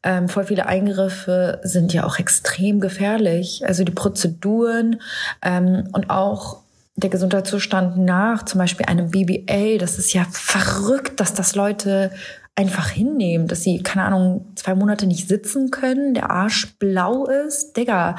ähm, 0.03 0.27
voll 0.27 0.43
viele 0.43 0.65
Eingriffe 0.65 1.61
sind 1.63 1.93
ja 1.93 2.05
auch 2.05 2.19
extrem 2.19 2.81
gefährlich. 2.81 3.63
Also 3.65 3.85
die 3.85 3.93
Prozeduren 3.93 4.99
ähm, 5.41 5.87
und 5.93 6.09
auch 6.09 6.63
der 6.97 7.09
Gesundheitszustand 7.09 7.97
nach 7.97 8.43
zum 8.43 8.59
Beispiel 8.59 8.85
einem 8.87 9.11
BBA, 9.11 9.77
das 9.79 9.97
ist 9.97 10.13
ja 10.13 10.25
verrückt, 10.31 11.19
dass 11.19 11.33
das 11.33 11.55
Leute 11.55 12.11
einfach 12.55 12.89
hinnehmen, 12.89 13.47
dass 13.47 13.63
sie, 13.63 13.83
keine 13.83 14.05
Ahnung, 14.05 14.45
zwei 14.55 14.75
Monate 14.75 15.07
nicht 15.07 15.27
sitzen 15.27 15.71
können, 15.71 16.13
der 16.13 16.31
Arsch 16.31 16.77
blau 16.79 17.25
ist. 17.25 17.75
Digga, 17.75 18.15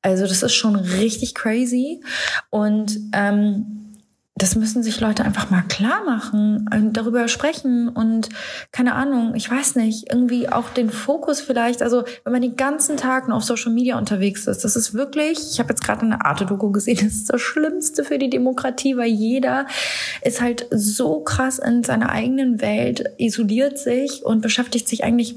also 0.00 0.26
das 0.26 0.42
ist 0.42 0.54
schon 0.54 0.76
richtig 0.76 1.34
crazy. 1.34 2.00
Und 2.50 2.98
ähm, 3.12 3.89
das 4.40 4.56
müssen 4.56 4.82
sich 4.82 5.00
Leute 5.00 5.22
einfach 5.22 5.50
mal 5.50 5.62
klar 5.68 6.02
machen 6.04 6.66
und 6.74 6.94
darüber 6.94 7.28
sprechen 7.28 7.88
und 7.88 8.30
keine 8.72 8.94
Ahnung, 8.94 9.34
ich 9.34 9.50
weiß 9.50 9.76
nicht, 9.76 10.10
irgendwie 10.10 10.48
auch 10.48 10.70
den 10.70 10.88
Fokus 10.88 11.42
vielleicht, 11.42 11.82
also 11.82 12.04
wenn 12.24 12.32
man 12.32 12.40
den 12.40 12.56
ganzen 12.56 12.96
Tag 12.96 13.28
nur 13.28 13.36
auf 13.36 13.44
Social 13.44 13.70
Media 13.70 13.98
unterwegs 13.98 14.46
ist, 14.46 14.64
das 14.64 14.76
ist 14.76 14.94
wirklich, 14.94 15.38
ich 15.52 15.58
habe 15.58 15.68
jetzt 15.68 15.84
gerade 15.84 16.02
eine 16.02 16.24
Arte-Doku 16.24 16.72
gesehen, 16.72 16.96
das 17.02 17.12
ist 17.12 17.30
das 17.30 17.40
Schlimmste 17.42 18.02
für 18.02 18.18
die 18.18 18.30
Demokratie, 18.30 18.96
weil 18.96 19.10
jeder 19.10 19.66
ist 20.22 20.40
halt 20.40 20.66
so 20.70 21.20
krass 21.20 21.58
in 21.58 21.84
seiner 21.84 22.08
eigenen 22.08 22.62
Welt, 22.62 23.04
isoliert 23.18 23.78
sich 23.78 24.24
und 24.24 24.40
beschäftigt 24.40 24.88
sich 24.88 25.04
eigentlich 25.04 25.36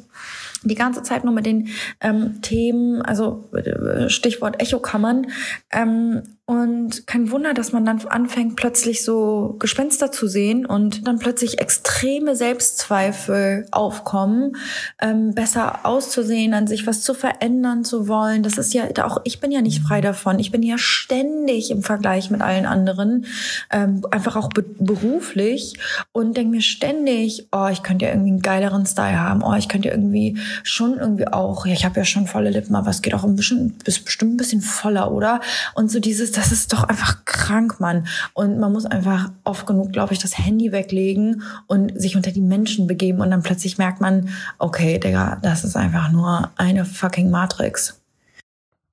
die 0.64 0.76
ganze 0.76 1.04
Zeit 1.04 1.26
nur 1.26 1.34
mit 1.34 1.46
den 1.46 1.70
ähm, 2.00 2.42
Themen, 2.42 3.02
also 3.02 3.50
äh, 3.54 4.10
Stichwort 4.10 4.62
Echokammern. 4.62 5.28
Ähm, 5.72 6.24
und 6.46 7.08
kein 7.08 7.32
Wunder, 7.32 7.54
dass 7.54 7.72
man 7.72 7.86
dann 7.86 8.06
anfängt, 8.06 8.58
plötzlich 8.58 9.06
so 9.06 9.56
Gespenster 9.60 10.12
zu 10.12 10.28
sehen 10.28 10.66
und 10.66 11.08
dann 11.08 11.18
plötzlich 11.18 11.62
extreme 11.62 12.36
Selbstzweifel 12.36 13.66
aufkommen, 13.72 14.58
ähm, 15.02 15.34
besser 15.34 15.86
auszusehen, 15.86 16.54
an 16.54 16.68
sich 16.68 16.86
was 16.86 17.02
zu 17.02 17.14
verändern 17.14 17.86
zu 17.86 18.10
wollen. 18.10 18.44
Das 18.44 18.58
ist 18.58 18.74
ja 18.74 18.90
auch, 19.06 19.22
ich 19.24 19.40
bin 19.40 19.52
ja 19.54 19.62
nicht 19.62 19.84
frei 19.84 20.02
davon. 20.02 20.38
Ich 20.38 20.52
bin 20.52 20.64
ja 20.64 20.78
ständig 20.78 21.72
im 21.72 21.82
Vergleich 21.82 22.30
mit 22.30 22.42
allen 22.42 22.66
anderen, 22.66 23.26
ähm, 23.72 24.02
einfach 24.12 24.36
auch 24.36 24.50
be 24.50 24.64
beruflich 24.64 25.76
und 26.12 26.36
denke 26.36 26.52
mir 26.52 26.62
ständig, 26.62 27.48
oh, 27.54 27.70
ich 27.72 27.84
könnte 27.84 28.04
ja 28.04 28.12
irgendwie 28.12 28.32
einen 28.32 28.42
geileren 28.42 28.86
Style 28.86 29.18
haben. 29.18 29.44
Oh, 29.44 29.54
ich 29.54 29.70
könnte 29.70 29.88
ja 29.88 29.94
irgendwie 29.94 30.38
schon 30.64 30.98
irgendwie 30.98 31.28
auch, 31.28 31.66
ja, 31.66 31.72
ich 31.72 31.86
habe 31.86 32.02
ja 32.02 32.06
schon 32.06 32.28
volle 32.28 32.50
Lippen, 32.50 32.76
aber 32.76 32.90
es 32.90 33.02
geht 33.02 33.14
auch 33.14 33.24
ein 33.24 33.38
bisschen, 33.38 33.78
ist 33.86 34.04
bestimmt 34.04 34.34
ein 34.34 34.38
bisschen 34.38 34.62
voller, 34.62 35.10
oder? 35.14 35.40
Und 35.74 35.90
so 35.90 36.02
dieses, 36.02 36.33
das 36.38 36.52
ist 36.52 36.74
doch 36.74 36.84
einfach 36.84 37.26
krank, 37.26 37.80
Mann. 37.80 38.08
Und 38.34 38.60
man 38.60 38.72
muss 38.72 38.86
einfach 38.86 39.32
oft 39.44 39.66
genug, 39.66 39.92
glaube 39.92 40.14
ich, 40.14 40.20
das 40.20 40.38
Handy 40.38 40.72
weglegen 40.72 41.44
und 41.68 42.00
sich 42.00 42.16
unter 42.16 42.32
die 42.32 42.42
Menschen 42.42 42.88
begeben 42.88 43.22
und 43.22 43.32
dann 43.32 43.44
plötzlich 43.44 43.78
merkt 43.78 44.02
man, 44.02 44.30
okay, 44.60 45.00
Digga, 45.00 45.38
das 45.42 45.64
ist 45.64 45.76
einfach 45.76 46.12
nur 46.12 46.52
eine 46.58 46.86
fucking 46.86 47.30
Matrix. 47.30 48.02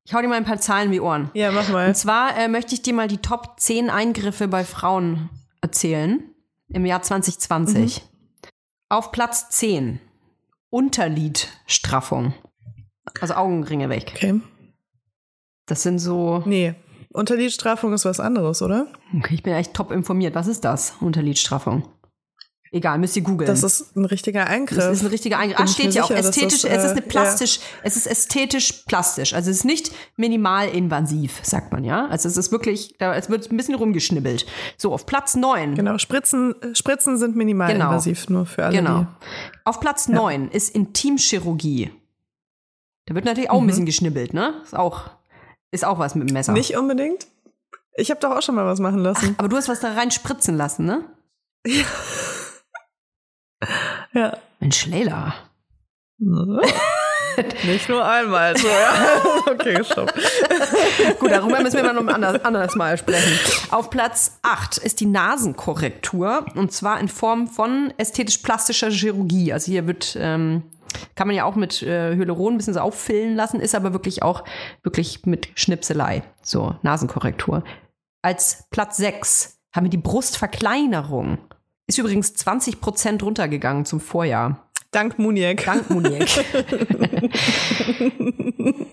Ich 0.04 0.14
hau 0.14 0.20
dir 0.20 0.28
mal 0.28 0.36
ein 0.36 0.44
paar 0.44 0.60
Zahlen 0.60 0.90
wie 0.90 1.00
Ohren. 1.00 1.30
Ja, 1.34 1.52
mach 1.52 1.68
mal. 1.68 1.88
Und 1.88 1.96
zwar 1.96 2.36
äh, 2.36 2.48
möchte 2.48 2.74
ich 2.74 2.82
dir 2.82 2.94
mal 2.94 3.08
die 3.08 3.18
Top 3.18 3.60
10 3.60 3.90
Eingriffe 3.90 4.48
bei 4.48 4.64
Frauen 4.64 5.30
erzählen 5.60 6.22
im 6.68 6.86
Jahr 6.86 7.02
2020. 7.02 8.02
Auf 8.88 9.12
Platz 9.12 9.50
10 9.50 10.00
Unterlidstraffung. 10.70 12.34
Also 13.20 13.34
Augenringe 13.34 13.88
weg. 13.88 14.12
Okay. 14.14 14.40
Das 15.66 15.82
sind 15.82 15.98
so. 16.00 16.42
Nee, 16.46 16.74
Unterlidstraffung 17.12 17.92
ist 17.92 18.04
was 18.04 18.20
anderes, 18.20 18.62
oder? 18.62 18.86
Okay, 19.16 19.34
ich 19.34 19.42
bin 19.42 19.52
echt 19.52 19.74
top 19.74 19.90
informiert. 19.90 20.34
Was 20.34 20.46
ist 20.46 20.64
das? 20.64 20.94
Unterlidstraffung. 21.00 21.84
Egal, 22.72 22.98
müsst 22.98 23.16
ihr 23.16 23.22
googeln. 23.22 23.48
Das 23.48 23.64
ist 23.64 23.96
ein 23.96 24.04
richtiger 24.04 24.46
Eingriff. 24.46 24.78
Das 24.78 24.98
ist 24.98 25.02
ein 25.02 25.08
richtiger 25.08 25.38
Eingriff. 25.38 25.58
Ah, 25.58 25.62
Bin 25.62 25.66
ich 25.66 25.72
steht 25.72 25.86
mir 25.88 25.92
ja 25.94 26.04
auch 26.04 26.10
ästhetisch. 26.12 26.62
das, 26.62 26.70
es 26.70 26.84
ist 26.84 26.90
äh, 26.90 26.92
eine 26.92 27.02
plastisch. 27.02 27.60
Es 27.82 27.96
ist 27.96 28.06
ästhetisch 28.06 28.84
plastisch. 28.86 29.34
Also 29.34 29.50
es 29.50 29.58
ist 29.58 29.64
nicht 29.64 29.90
minimalinvasiv, 30.16 31.40
sagt 31.42 31.72
man 31.72 31.82
ja. 31.82 32.06
Also 32.06 32.28
es 32.28 32.36
ist 32.36 32.52
wirklich, 32.52 32.94
da 32.98 33.12
es 33.16 33.28
wird 33.28 33.50
ein 33.50 33.56
bisschen 33.56 33.74
rumgeschnibbelt. 33.74 34.46
So 34.76 34.92
auf 34.92 35.04
Platz 35.04 35.34
neun. 35.34 35.74
Genau, 35.74 35.98
Spritzen, 35.98 36.54
Spritzen 36.74 37.18
sind 37.18 37.34
minimalinvasiv, 37.34 38.28
nur 38.28 38.46
für 38.46 38.66
alle. 38.66 38.76
Genau. 38.76 39.06
Auf 39.64 39.80
Platz 39.80 40.06
neun 40.06 40.48
ist 40.48 40.72
Intimchirurgie. 40.72 41.90
Da 43.06 43.16
wird 43.16 43.24
natürlich 43.24 43.50
auch 43.50 43.60
ein 43.60 43.66
bisschen 43.66 43.86
geschnibbelt, 43.86 44.32
ne? 44.32 44.54
Ist 44.62 44.76
auch, 44.76 45.10
ist 45.70 45.84
auch 45.84 45.98
was 45.98 46.14
mit 46.14 46.28
dem 46.28 46.34
Messer. 46.34 46.52
Nicht 46.52 46.76
unbedingt. 46.76 47.26
Ich 47.94 48.10
habe 48.10 48.20
doch 48.20 48.30
auch 48.36 48.42
schon 48.42 48.54
mal 48.54 48.66
was 48.66 48.80
machen 48.80 49.00
lassen. 49.00 49.34
Aber 49.38 49.48
du 49.48 49.56
hast 49.56 49.68
was 49.68 49.80
da 49.80 49.92
rein 49.92 50.10
spritzen 50.10 50.56
lassen, 50.56 50.86
ne? 50.86 51.04
Ja. 54.12 54.36
Mensch, 54.60 54.86
Leila. 54.86 55.34
Nicht 57.64 57.88
nur 57.88 58.04
einmal. 58.04 58.56
So, 58.56 58.68
ja. 58.68 59.42
Okay, 59.50 59.82
stopp. 59.84 60.12
Gut, 61.18 61.30
darüber 61.30 61.60
müssen 61.60 61.76
wir 61.76 61.82
mal 61.84 61.94
noch 61.94 62.02
ein 62.02 62.08
anderes, 62.10 62.44
anderes 62.44 62.74
Mal 62.76 62.98
sprechen. 62.98 63.38
Auf 63.70 63.90
Platz 63.90 64.38
8 64.42 64.78
ist 64.78 65.00
die 65.00 65.06
Nasenkorrektur 65.06 66.46
und 66.54 66.72
zwar 66.72 67.00
in 67.00 67.08
Form 67.08 67.48
von 67.48 67.92
ästhetisch-plastischer 67.96 68.90
Chirurgie. 68.90 69.52
Also 69.52 69.72
hier 69.72 69.86
wird, 69.86 70.16
ähm, 70.18 70.62
kann 71.14 71.26
man 71.26 71.36
ja 71.36 71.44
auch 71.44 71.56
mit 71.56 71.82
äh, 71.82 72.16
Hyaluron 72.16 72.54
ein 72.54 72.56
bisschen 72.56 72.74
so 72.74 72.80
auffüllen 72.80 73.34
lassen, 73.34 73.60
ist 73.60 73.74
aber 73.74 73.92
wirklich 73.92 74.22
auch 74.22 74.44
wirklich 74.82 75.26
mit 75.26 75.48
Schnipselei. 75.54 76.22
So, 76.42 76.76
Nasenkorrektur. 76.82 77.64
Als 78.22 78.64
Platz 78.70 78.96
6 78.98 79.58
haben 79.72 79.86
wir 79.86 79.90
die 79.90 79.96
Brustverkleinerung. 79.96 81.38
Ist 81.86 81.98
übrigens 81.98 82.34
20 82.34 82.80
Prozent 82.80 83.22
runtergegangen 83.22 83.84
zum 83.84 84.00
Vorjahr. 84.00 84.70
Dank 84.90 85.18
Muniek. 85.18 85.64
Dank 85.64 85.88
Muniek. 85.90 86.28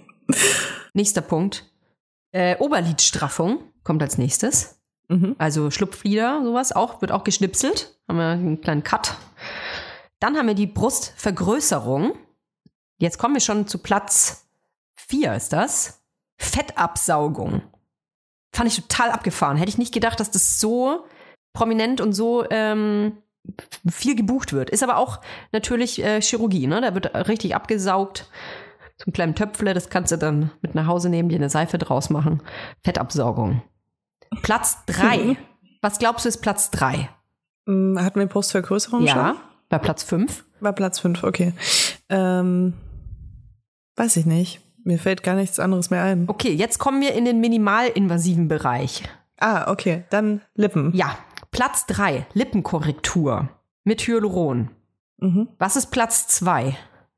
Nächster 0.94 1.22
Punkt. 1.22 1.72
Äh, 2.32 2.58
Oberlidstraffung 2.58 3.60
kommt 3.84 4.04
als 4.04 4.18
nächstes. 4.18 4.80
Mhm. 5.10 5.36
Also 5.38 5.72
Schlupflider, 5.72 6.42
sowas 6.44 6.72
auch, 6.72 7.02
wird 7.02 7.12
auch 7.12 7.24
geschnipselt. 7.24 7.98
Haben 8.08 8.18
wir 8.18 8.26
einen 8.26 8.62
kleinen 8.62 8.84
Cut. 8.84 9.16
Dann 10.20 10.38
haben 10.38 10.48
wir 10.48 10.56
die 10.56 10.68
Brustvergrößerung. 10.68 12.14
Jetzt 13.00 13.18
kommen 13.20 13.36
wir 13.36 13.42
schon 13.42 13.68
zu 13.68 13.78
Platz 13.80 14.48
4 14.96 15.36
ist 15.36 15.54
das. 15.54 16.02
Fettabsaugung. 16.38 17.62
Fand 18.54 18.68
ich 18.70 18.76
total 18.82 19.12
abgefahren. 19.12 19.58
Hätte 19.58 19.70
ich 19.70 19.78
nicht 19.78 19.94
gedacht, 19.94 20.20
dass 20.20 20.32
das 20.32 20.60
so 20.60 21.06
prominent 21.54 22.02
und 22.02 22.14
so 22.14 22.46
ähm, 22.50 23.18
viel 23.90 24.16
gebucht 24.16 24.54
wird. 24.54 24.70
Ist 24.70 24.84
aber 24.84 24.98
auch 24.98 25.20
natürlich 25.52 26.04
äh, 26.04 26.22
Chirurgie, 26.22 26.68
ne? 26.68 26.82
Da 26.82 26.94
wird 26.94 27.14
richtig 27.28 27.56
abgesaugt. 27.56 28.30
Einen 29.06 29.14
kleinen 29.14 29.36
Töpfle, 29.36 29.76
das 29.76 29.90
kannst 29.90 30.12
du 30.12 30.18
dann 30.18 30.50
mit 30.62 30.74
nach 30.74 30.88
Hause 30.88 31.10
nehmen, 31.10 31.30
dir 31.30 31.36
eine 31.36 31.52
Seife 31.52 31.78
draus 31.78 32.10
machen. 32.10 32.42
Fettabsaugung. 32.84 33.62
Platz 34.42 34.80
drei. 34.88 35.38
Was 35.82 36.00
glaubst 36.00 36.26
du 36.26 36.30
ist 36.30 36.42
Platz 36.42 36.72
drei? 36.72 37.10
Hm, 37.68 38.00
Hatten 38.02 38.20
wir 38.20 38.26
Brustvergrößerung 38.26 39.06
Ja, 39.06 39.14
schon? 39.36 39.38
Bei 39.70 39.78
Platz 39.80 40.04
fünf. 40.04 40.44
War 40.60 40.74
Platz 40.74 41.00
5, 41.00 41.24
okay. 41.24 41.54
Ähm, 42.10 42.74
weiß 43.96 44.18
ich 44.18 44.26
nicht. 44.26 44.62
Mir 44.84 44.98
fällt 45.00 45.22
gar 45.22 45.36
nichts 45.36 45.60
anderes 45.60 45.90
mehr 45.90 46.04
ein. 46.04 46.26
Okay, 46.28 46.54
jetzt 46.54 46.80
kommen 46.80 47.02
wir 47.02 47.14
in 47.14 47.26
den 47.26 47.42
minimalinvasiven 47.42 48.48
Bereich. 48.48 49.04
Ah, 49.40 49.70
okay. 49.72 50.06
Dann 50.10 50.42
Lippen. 50.56 50.94
Ja, 50.96 51.18
Platz 51.52 51.86
drei 51.86 52.26
Lippenkorrektur 52.34 53.50
mit 53.84 54.02
Hyaluron. 54.02 54.70
Mhm. 55.18 55.50
Was 55.60 55.76
ist 55.76 55.92
Platz 55.92 56.28
zwei? 56.28 56.76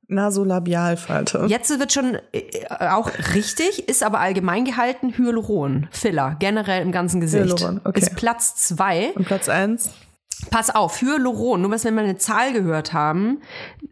Nasolabialfalte. 0.07 1.45
Jetzt 1.47 1.69
wird 1.79 1.93
schon 1.93 2.17
äh, 2.33 2.65
auch 2.69 3.11
richtig, 3.35 3.87
ist 3.87 4.01
aber 4.01 4.19
allgemein 4.19 4.65
gehalten 4.65 5.15
Hyaluron, 5.15 5.87
Filler, 5.91 6.35
generell 6.39 6.81
im 6.81 6.91
ganzen 6.91 7.21
Gesicht. 7.21 7.45
Hyaluron, 7.45 7.81
okay. 7.83 7.99
Ist 7.99 8.15
Platz 8.15 8.55
zwei. 8.55 9.11
Und 9.13 9.27
Platz 9.27 9.47
1? 9.47 9.91
Pass 10.49 10.69
auf, 10.69 11.01
Hyaluron, 11.01 11.61
nur 11.61 11.71
dass 11.71 11.83
wir 11.83 11.91
mal 11.91 12.03
eine 12.03 12.17
Zahl 12.17 12.53
gehört 12.53 12.93
haben, 12.93 13.41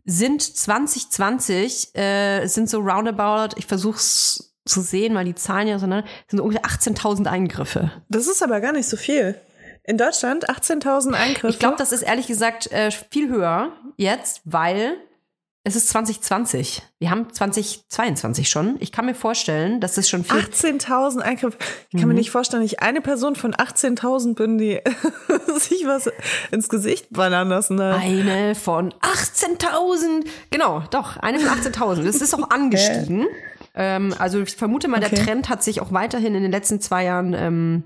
sind 0.06 0.42
2020, 0.42 1.96
äh, 1.96 2.48
sind 2.48 2.70
so 2.70 2.80
roundabout, 2.80 3.56
ich 3.58 3.66
versuche 3.66 3.98
es 3.98 4.56
zu 4.66 4.82
sehen, 4.82 5.16
weil 5.16 5.26
die 5.26 5.36
Zahlen 5.36 5.68
ja 5.68 5.76
auseinander, 5.76 6.08
sind 6.28 6.38
so 6.38 6.44
ungefähr 6.44 6.66
18.000 6.66 7.28
Eingriffe. 7.28 7.92
Das 8.10 8.28
ist 8.28 8.42
aber 8.44 8.62
gar 8.62 8.72
nicht 8.72 8.88
so 8.88 8.98
viel. 8.98 9.40
In 9.84 9.98
Deutschland 9.98 10.50
18.000 10.50 11.14
Eingriffe. 11.14 11.48
Ich 11.48 11.60
glaube, 11.60 11.78
das 11.78 11.92
ist 11.92 12.02
ehrlich 12.02 12.28
gesagt 12.28 12.72
äh, 12.72 12.92
viel 12.92 13.30
höher 13.30 13.72
jetzt, 13.96 14.42
weil 14.44 14.98
es 15.68 15.76
ist 15.76 15.90
2020. 15.90 16.82
Wir 16.98 17.12
haben 17.12 17.32
2022 17.32 18.48
schon. 18.50 18.78
Ich 18.80 18.94
kann 18.94 19.06
mir 19.06 19.14
vorstellen, 19.14 19.82
dass 19.82 19.98
es 19.98 20.08
schon 20.08 20.24
viel 20.24 20.40
18.000 20.40 21.20
Eingriffe. 21.20 21.58
Ich 21.90 22.00
kann 22.00 22.08
mir 22.08 22.14
nicht 22.14 22.32
vorstellen, 22.32 22.64
dass 22.64 22.72
ich 22.72 22.80
eine 22.80 23.02
Person 23.02 23.36
von 23.36 23.54
18.000 23.54 24.36
bin, 24.36 24.58
die 24.58 24.80
sich 25.60 25.86
was 25.86 26.10
ins 26.52 26.70
Gesicht 26.70 27.08
ballern 27.12 27.50
lassen 27.50 27.82
hat. 27.82 28.00
Eine 28.00 28.56
von 28.56 28.94
18.000. 28.94 30.26
Genau, 30.52 30.84
doch, 30.90 31.18
eine 31.18 31.38
von 31.38 31.50
18.000. 31.50 32.04
Das 32.04 32.22
ist 32.22 32.34
auch 32.34 32.50
angestiegen. 32.50 33.26
Ähm, 33.76 34.16
also 34.18 34.42
ich 34.42 34.56
vermute 34.56 34.88
mal, 34.88 35.02
der 35.02 35.12
Okay. 35.12 35.26
Trend 35.26 35.50
hat 35.50 35.64
sich 35.64 35.82
auch 35.82 35.92
weiterhin 35.92 36.34
in 36.34 36.44
den 36.44 36.52
letzten 36.52 36.80
zwei 36.80 37.04
Jahren 37.04 37.34
ähm, 37.34 37.84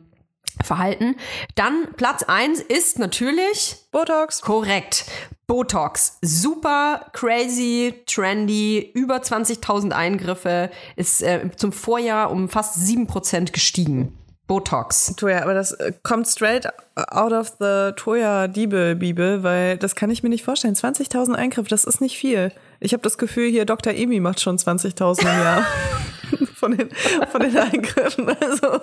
verhalten. 0.64 1.16
Dann 1.56 1.88
Platz 1.96 2.24
eins 2.24 2.60
ist 2.62 3.00
natürlich 3.00 3.78
Botox. 3.92 4.42
korrekt. 4.42 5.06
Botox. 5.48 6.18
Super 6.22 7.08
crazy, 7.14 7.94
trendy, 8.06 8.92
über 8.94 9.18
20.000 9.18 9.92
Eingriffe, 9.92 10.72
ist 10.96 11.22
äh, 11.22 11.50
zum 11.56 11.74
Vorjahr 11.74 12.32
um 12.32 12.48
fast 12.48 12.78
7% 12.78 13.52
gestiegen. 13.52 14.18
Botox. 14.52 15.16
Toja, 15.16 15.44
aber 15.44 15.54
das 15.54 15.72
äh, 15.72 15.94
kommt 16.04 16.28
straight 16.28 16.68
out 16.96 17.32
of 17.32 17.54
the 17.60 17.92
Toya 17.96 18.50
Diebe 18.50 18.98
Bibel, 18.98 19.44
weil 19.44 19.78
das 19.78 19.96
kann 19.96 20.10
ich 20.10 20.24
mir 20.24 20.30
nicht 20.30 20.44
vorstellen. 20.44 20.76
20.000 20.76 21.36
Eingriffe, 21.36 21.70
das 21.70 21.86
ist 21.86 22.02
nicht 22.02 22.18
viel. 22.18 22.52
Ich 22.82 22.92
habe 22.92 23.02
das 23.02 23.18
Gefühl, 23.18 23.50
hier 23.50 23.64
Dr. 23.64 23.94
Emi 23.94 24.20
macht 24.20 24.42
schon 24.42 24.58
20.000 24.58 25.22
im 25.22 25.26
Jahr 25.26 25.66
von 26.56 26.78
den, 26.78 26.90
von 27.32 27.42
den 27.42 27.58
Eingriffen. 27.58 28.28
Also, 28.28 28.80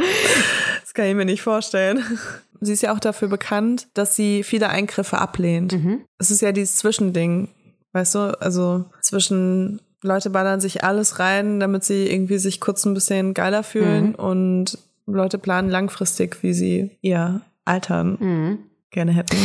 das 0.82 0.94
kann 0.94 1.06
ich 1.06 1.14
mir 1.14 1.24
nicht 1.24 1.42
vorstellen. 1.42 2.04
Sie 2.60 2.72
ist 2.72 2.82
ja 2.82 2.92
auch 2.94 3.00
dafür 3.00 3.28
bekannt, 3.28 3.88
dass 3.94 4.16
sie 4.16 4.42
viele 4.42 4.68
Eingriffe 4.68 5.18
ablehnt. 5.18 5.72
Es 6.18 6.30
ist 6.30 6.42
ja 6.42 6.52
dieses 6.52 6.76
Zwischending, 6.76 7.48
weißt 7.92 8.14
du, 8.14 8.40
also 8.40 8.84
zwischen 9.00 9.80
Leute 10.02 10.30
ballern 10.30 10.60
sich 10.60 10.84
alles 10.84 11.18
rein, 11.18 11.60
damit 11.60 11.84
sie 11.84 12.06
irgendwie 12.06 12.38
sich 12.38 12.60
kurz 12.60 12.84
ein 12.84 12.94
bisschen 12.94 13.34
geiler 13.34 13.62
fühlen 13.62 14.14
und 14.14 14.78
Leute 15.06 15.38
planen 15.38 15.70
langfristig, 15.70 16.42
wie 16.42 16.52
sie 16.52 16.90
ihr 17.00 17.40
Altern 17.64 18.58
gerne 18.90 19.12
hätten. 19.12 19.36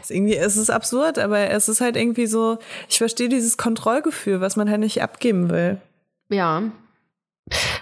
Ist 0.00 0.10
irgendwie, 0.10 0.36
es 0.36 0.56
ist 0.56 0.70
absurd, 0.70 1.18
aber 1.18 1.50
es 1.50 1.68
ist 1.68 1.80
halt 1.80 1.96
irgendwie 1.96 2.26
so, 2.26 2.58
ich 2.88 2.98
verstehe 2.98 3.28
dieses 3.28 3.56
Kontrollgefühl, 3.56 4.40
was 4.40 4.56
man 4.56 4.70
halt 4.70 4.80
nicht 4.80 5.02
abgeben 5.02 5.50
will. 5.50 5.80
Ja. 6.30 6.62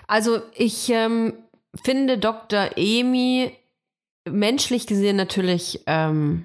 Also 0.06 0.40
ich 0.54 0.90
ähm, 0.90 1.34
finde 1.82 2.18
Dr. 2.18 2.70
Emi 2.76 3.52
menschlich 4.28 4.86
gesehen 4.86 5.16
natürlich 5.16 5.82
ähm, 5.86 6.44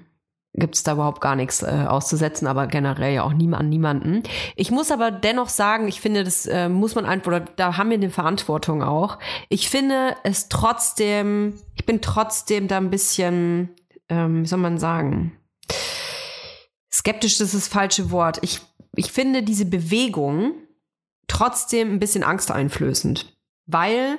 gibt 0.54 0.74
es 0.74 0.82
da 0.82 0.92
überhaupt 0.92 1.20
gar 1.20 1.34
nichts 1.34 1.62
äh, 1.62 1.86
auszusetzen, 1.88 2.46
aber 2.46 2.66
generell 2.66 3.14
ja 3.14 3.22
auch 3.22 3.32
niemand 3.32 3.62
an 3.62 3.68
niemanden. 3.70 4.22
Ich 4.54 4.70
muss 4.70 4.90
aber 4.90 5.10
dennoch 5.10 5.48
sagen, 5.48 5.88
ich 5.88 6.00
finde, 6.00 6.24
das 6.24 6.46
äh, 6.46 6.68
muss 6.68 6.94
man 6.94 7.06
einfach, 7.06 7.28
oder 7.28 7.40
da 7.40 7.76
haben 7.78 7.90
wir 7.90 7.96
eine 7.96 8.10
Verantwortung 8.10 8.82
auch. 8.82 9.18
Ich 9.48 9.70
finde 9.70 10.14
es 10.24 10.48
trotzdem, 10.48 11.58
ich 11.74 11.86
bin 11.86 12.02
trotzdem 12.02 12.68
da 12.68 12.76
ein 12.76 12.90
bisschen, 12.90 13.70
ähm, 14.10 14.42
wie 14.42 14.46
soll 14.46 14.58
man 14.58 14.78
sagen, 14.78 15.32
skeptisch 16.92 17.40
ist 17.40 17.54
das 17.54 17.68
falsche 17.68 18.10
Wort. 18.10 18.38
Ich, 18.42 18.60
ich 18.94 19.10
finde 19.10 19.42
diese 19.42 19.64
Bewegung 19.64 20.52
trotzdem 21.28 21.94
ein 21.94 21.98
bisschen 21.98 22.24
angsteinflößend, 22.24 23.34
weil 23.64 24.18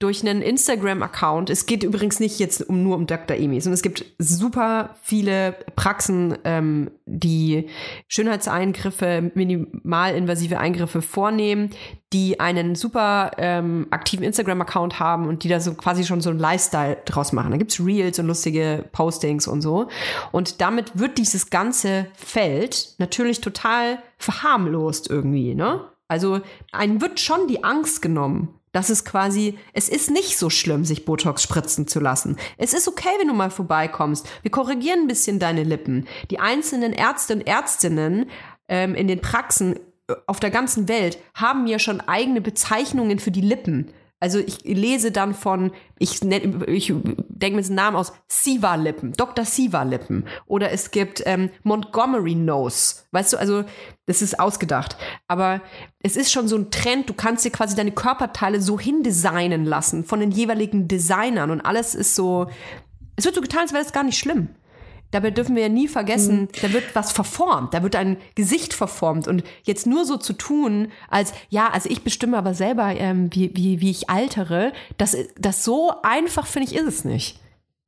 durch 0.00 0.26
einen 0.26 0.40
Instagram-Account, 0.40 1.50
es 1.50 1.66
geht 1.66 1.82
übrigens 1.82 2.20
nicht 2.20 2.38
jetzt 2.38 2.66
um, 2.66 2.82
nur 2.82 2.96
um 2.96 3.06
Dr. 3.06 3.36
Emi, 3.36 3.60
sondern 3.60 3.74
es 3.74 3.82
gibt 3.82 4.06
super 4.18 4.96
viele 5.02 5.54
Praxen, 5.76 6.38
ähm, 6.44 6.90
die 7.04 7.68
Schönheitseingriffe, 8.08 9.30
minimalinvasive 9.34 10.58
Eingriffe 10.58 11.02
vornehmen, 11.02 11.68
die 12.14 12.40
einen 12.40 12.76
super 12.76 13.32
ähm, 13.36 13.88
aktiven 13.90 14.24
Instagram-Account 14.24 14.98
haben 15.00 15.28
und 15.28 15.44
die 15.44 15.48
da 15.48 15.60
so 15.60 15.74
quasi 15.74 16.04
schon 16.04 16.22
so 16.22 16.30
einen 16.30 16.38
Lifestyle 16.38 16.96
draus 17.04 17.32
machen. 17.32 17.50
Da 17.50 17.58
gibt's 17.58 17.78
Reels 17.78 18.18
und 18.18 18.26
lustige 18.26 18.86
Postings 18.92 19.46
und 19.46 19.60
so. 19.60 19.88
Und 20.32 20.62
damit 20.62 20.98
wird 20.98 21.18
dieses 21.18 21.50
ganze 21.50 22.06
Feld 22.14 22.94
natürlich 22.96 23.42
total 23.42 23.98
verharmlost 24.16 25.10
irgendwie, 25.10 25.54
ne? 25.54 25.84
Also 26.08 26.40
einem 26.72 27.00
wird 27.00 27.20
schon 27.20 27.46
die 27.46 27.62
Angst 27.62 28.02
genommen, 28.02 28.59
dass 28.72 28.90
es 28.90 29.04
quasi, 29.04 29.58
es 29.72 29.88
ist 29.88 30.10
nicht 30.10 30.38
so 30.38 30.50
schlimm, 30.50 30.84
sich 30.84 31.04
Botox 31.04 31.42
spritzen 31.42 31.86
zu 31.86 32.00
lassen. 32.00 32.36
Es 32.56 32.72
ist 32.72 32.88
okay, 32.88 33.10
wenn 33.18 33.28
du 33.28 33.34
mal 33.34 33.50
vorbeikommst. 33.50 34.28
Wir 34.42 34.50
korrigieren 34.50 35.00
ein 35.00 35.08
bisschen 35.08 35.38
deine 35.38 35.64
Lippen. 35.64 36.06
Die 36.30 36.38
einzelnen 36.38 36.92
Ärzte 36.92 37.34
und 37.34 37.46
Ärztinnen 37.46 38.26
ähm, 38.68 38.94
in 38.94 39.08
den 39.08 39.20
Praxen 39.20 39.76
äh, 40.08 40.14
auf 40.26 40.40
der 40.40 40.50
ganzen 40.50 40.88
Welt 40.88 41.18
haben 41.34 41.66
ja 41.66 41.78
schon 41.78 42.00
eigene 42.00 42.40
Bezeichnungen 42.40 43.18
für 43.18 43.30
die 43.30 43.40
Lippen. 43.40 43.92
Also 44.20 44.38
ich 44.38 44.62
lese 44.64 45.12
dann 45.12 45.34
von, 45.34 45.72
ich, 45.98 46.22
nenn, 46.22 46.62
ich 46.68 46.92
denke 47.28 47.56
mir 47.56 47.62
den 47.62 47.74
Namen 47.74 47.96
aus, 47.96 48.12
Siva-Lippen, 48.28 49.14
Dr. 49.14 49.46
Siva-Lippen. 49.46 50.26
Oder 50.46 50.70
es 50.72 50.90
gibt 50.90 51.22
ähm, 51.24 51.48
Montgomery 51.62 52.34
Nose. 52.34 52.96
Weißt 53.12 53.32
du, 53.32 53.38
also 53.38 53.64
das 54.04 54.20
ist 54.20 54.38
ausgedacht. 54.38 54.98
Aber 55.26 55.62
es 56.02 56.16
ist 56.16 56.30
schon 56.30 56.48
so 56.48 56.56
ein 56.56 56.70
Trend, 56.70 57.08
du 57.08 57.14
kannst 57.14 57.46
dir 57.46 57.50
quasi 57.50 57.74
deine 57.74 57.92
Körperteile 57.92 58.60
so 58.60 58.78
hindesignen 58.78 59.64
lassen 59.64 60.04
von 60.04 60.20
den 60.20 60.30
jeweiligen 60.30 60.86
Designern. 60.86 61.50
Und 61.50 61.62
alles 61.62 61.94
ist 61.94 62.14
so, 62.14 62.48
es 63.16 63.24
wird 63.24 63.34
so 63.34 63.40
getan, 63.40 63.60
als 63.60 63.72
wäre 63.72 63.82
das 63.82 63.94
gar 63.94 64.04
nicht 64.04 64.18
schlimm. 64.18 64.50
Dabei 65.10 65.30
dürfen 65.30 65.56
wir 65.56 65.62
ja 65.62 65.68
nie 65.68 65.88
vergessen, 65.88 66.48
da 66.62 66.72
wird 66.72 66.94
was 66.94 67.12
verformt, 67.12 67.74
da 67.74 67.82
wird 67.82 67.96
ein 67.96 68.16
Gesicht 68.34 68.72
verformt. 68.74 69.26
Und 69.26 69.42
jetzt 69.64 69.86
nur 69.86 70.04
so 70.04 70.16
zu 70.16 70.32
tun, 70.32 70.88
als, 71.08 71.32
ja, 71.48 71.68
also 71.68 71.88
ich 71.90 72.02
bestimme 72.02 72.38
aber 72.38 72.54
selber, 72.54 72.88
ähm, 72.96 73.28
wie, 73.32 73.50
wie, 73.54 73.80
wie 73.80 73.90
ich 73.90 74.08
altere, 74.08 74.72
das, 74.98 75.16
das 75.38 75.64
so 75.64 75.92
einfach, 76.02 76.46
finde 76.46 76.68
ich, 76.68 76.76
ist 76.76 76.86
es 76.86 77.04
nicht. 77.04 77.40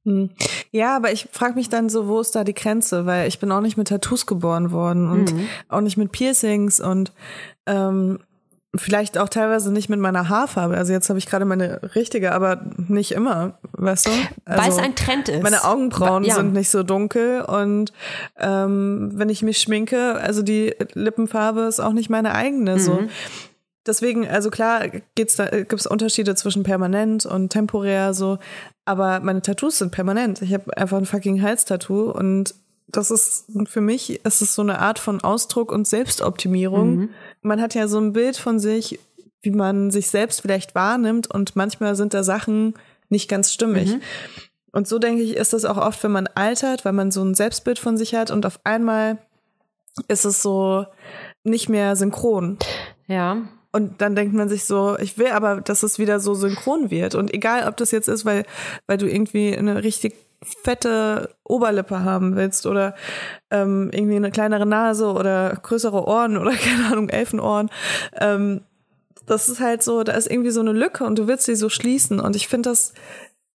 Hm. 0.04 0.30
Ja, 0.72 0.96
aber 0.96 1.12
ich 1.12 1.28
frage 1.30 1.54
mich 1.54 1.68
dann 1.68 1.88
so, 1.88 2.08
wo 2.08 2.18
ist 2.18 2.34
da 2.34 2.42
die 2.42 2.54
Grenze? 2.54 3.06
Weil 3.06 3.28
ich 3.28 3.38
bin 3.38 3.52
auch 3.52 3.60
nicht 3.60 3.76
mit 3.76 3.88
Tattoos 3.88 4.26
geboren 4.26 4.72
worden 4.72 5.08
und 5.08 5.32
auch 5.68 5.80
nicht 5.80 5.96
mit 5.96 6.10
Piercings 6.10 6.80
und 6.80 7.12
ähm, 7.66 8.18
vielleicht 8.74 9.18
auch 9.18 9.28
teilweise 9.28 9.70
nicht 9.70 9.88
mit 9.88 10.00
meiner 10.00 10.28
Haarfarbe. 10.28 10.76
Also 10.76 10.92
jetzt 10.92 11.08
habe 11.10 11.18
ich 11.18 11.26
gerade 11.26 11.44
meine 11.44 11.94
richtige, 11.94 12.32
aber 12.32 12.62
nicht 12.88 13.12
immer, 13.12 13.58
weißt 13.72 14.06
du? 14.06 14.10
Also 14.46 14.62
Weil 14.62 14.70
es 14.70 14.78
ein 14.78 14.94
Trend 14.96 15.28
ist. 15.28 15.42
Meine 15.42 15.64
Augenbrauen 15.64 16.24
Ja. 16.24 16.36
sind 16.36 16.54
nicht 16.54 16.70
so 16.70 16.82
dunkel 16.82 17.42
und 17.42 17.92
ähm, 18.38 19.10
wenn 19.14 19.28
ich 19.28 19.42
mich 19.42 19.58
schminke, 19.58 20.14
also 20.14 20.42
die 20.42 20.74
Lippenfarbe 20.94 21.62
ist 21.62 21.80
auch 21.80 21.92
nicht 21.92 22.08
meine 22.08 22.34
eigene. 22.34 22.78
So. 22.78 22.94
Mhm. 22.94 23.10
Deswegen, 23.84 24.26
also 24.28 24.48
klar, 24.48 24.88
gibt's 25.16 25.36
da 25.36 25.46
gibt's 25.48 25.86
Unterschiede 25.86 26.34
zwischen 26.34 26.62
permanent 26.62 27.26
und 27.26 27.50
temporär 27.50 28.14
so, 28.14 28.38
aber 28.84 29.20
meine 29.20 29.42
Tattoos 29.42 29.78
sind 29.78 29.90
permanent. 29.90 30.40
Ich 30.40 30.54
habe 30.54 30.74
einfach 30.76 30.96
ein 30.98 31.04
fucking 31.06 31.42
Halstattoo 31.42 32.10
und 32.10 32.54
das 32.88 33.10
ist 33.10 33.46
für 33.66 33.80
mich 33.80 34.24
ist 34.24 34.40
es 34.42 34.54
so 34.54 34.62
eine 34.62 34.78
Art 34.78 34.98
von 34.98 35.20
Ausdruck 35.22 35.72
und 35.72 35.86
Selbstoptimierung. 35.86 37.08
Man 37.42 37.60
hat 37.60 37.74
ja 37.74 37.88
so 37.88 37.98
ein 37.98 38.12
Bild 38.12 38.36
von 38.36 38.58
sich, 38.58 38.98
wie 39.42 39.50
man 39.50 39.90
sich 39.90 40.08
selbst 40.08 40.40
vielleicht 40.40 40.74
wahrnimmt 40.74 41.30
und 41.30 41.56
manchmal 41.56 41.96
sind 41.96 42.14
da 42.14 42.22
Sachen 42.22 42.74
nicht 43.08 43.28
ganz 43.28 43.52
stimmig. 43.52 43.98
Und 44.72 44.88
so 44.88 44.98
denke 44.98 45.22
ich, 45.22 45.36
ist 45.36 45.52
das 45.52 45.64
auch 45.64 45.76
oft, 45.76 46.02
wenn 46.02 46.12
man 46.12 46.28
altert, 46.28 46.84
weil 46.84 46.94
man 46.94 47.10
so 47.10 47.22
ein 47.22 47.34
Selbstbild 47.34 47.78
von 47.78 47.98
sich 47.98 48.14
hat 48.14 48.30
und 48.30 48.46
auf 48.46 48.60
einmal 48.64 49.18
ist 50.08 50.24
es 50.24 50.42
so 50.42 50.86
nicht 51.44 51.68
mehr 51.68 51.96
synchron. 51.96 52.58
Ja. 53.06 53.42
Und 53.72 54.00
dann 54.00 54.14
denkt 54.14 54.34
man 54.34 54.48
sich 54.48 54.64
so, 54.64 54.98
ich 54.98 55.18
will 55.18 55.28
aber, 55.28 55.60
dass 55.60 55.82
es 55.82 55.98
wieder 55.98 56.20
so 56.20 56.34
synchron 56.34 56.90
wird. 56.90 57.14
Und 57.14 57.32
egal, 57.32 57.68
ob 57.68 57.76
das 57.76 57.90
jetzt 57.90 58.08
ist, 58.08 58.24
weil, 58.24 58.44
weil 58.86 58.98
du 58.98 59.06
irgendwie 59.06 59.56
eine 59.56 59.82
richtig 59.82 60.14
fette 60.62 61.34
Oberlippe 61.44 62.04
haben 62.04 62.36
willst 62.36 62.66
oder 62.66 62.94
ähm, 63.50 63.90
irgendwie 63.92 64.16
eine 64.16 64.30
kleinere 64.30 64.66
Nase 64.66 65.12
oder 65.12 65.54
größere 65.62 66.06
Ohren 66.06 66.36
oder 66.36 66.52
keine 66.56 66.86
Ahnung, 66.86 67.08
Elfenohren. 67.08 67.70
Ähm, 68.20 68.62
das 69.26 69.48
ist 69.48 69.60
halt 69.60 69.82
so, 69.82 70.02
da 70.02 70.12
ist 70.12 70.30
irgendwie 70.30 70.50
so 70.50 70.60
eine 70.60 70.72
Lücke 70.72 71.04
und 71.04 71.18
du 71.18 71.26
willst 71.28 71.46
sie 71.46 71.54
so 71.54 71.68
schließen. 71.68 72.20
Und 72.20 72.34
ich 72.36 72.48
finde, 72.48 72.70
das 72.70 72.92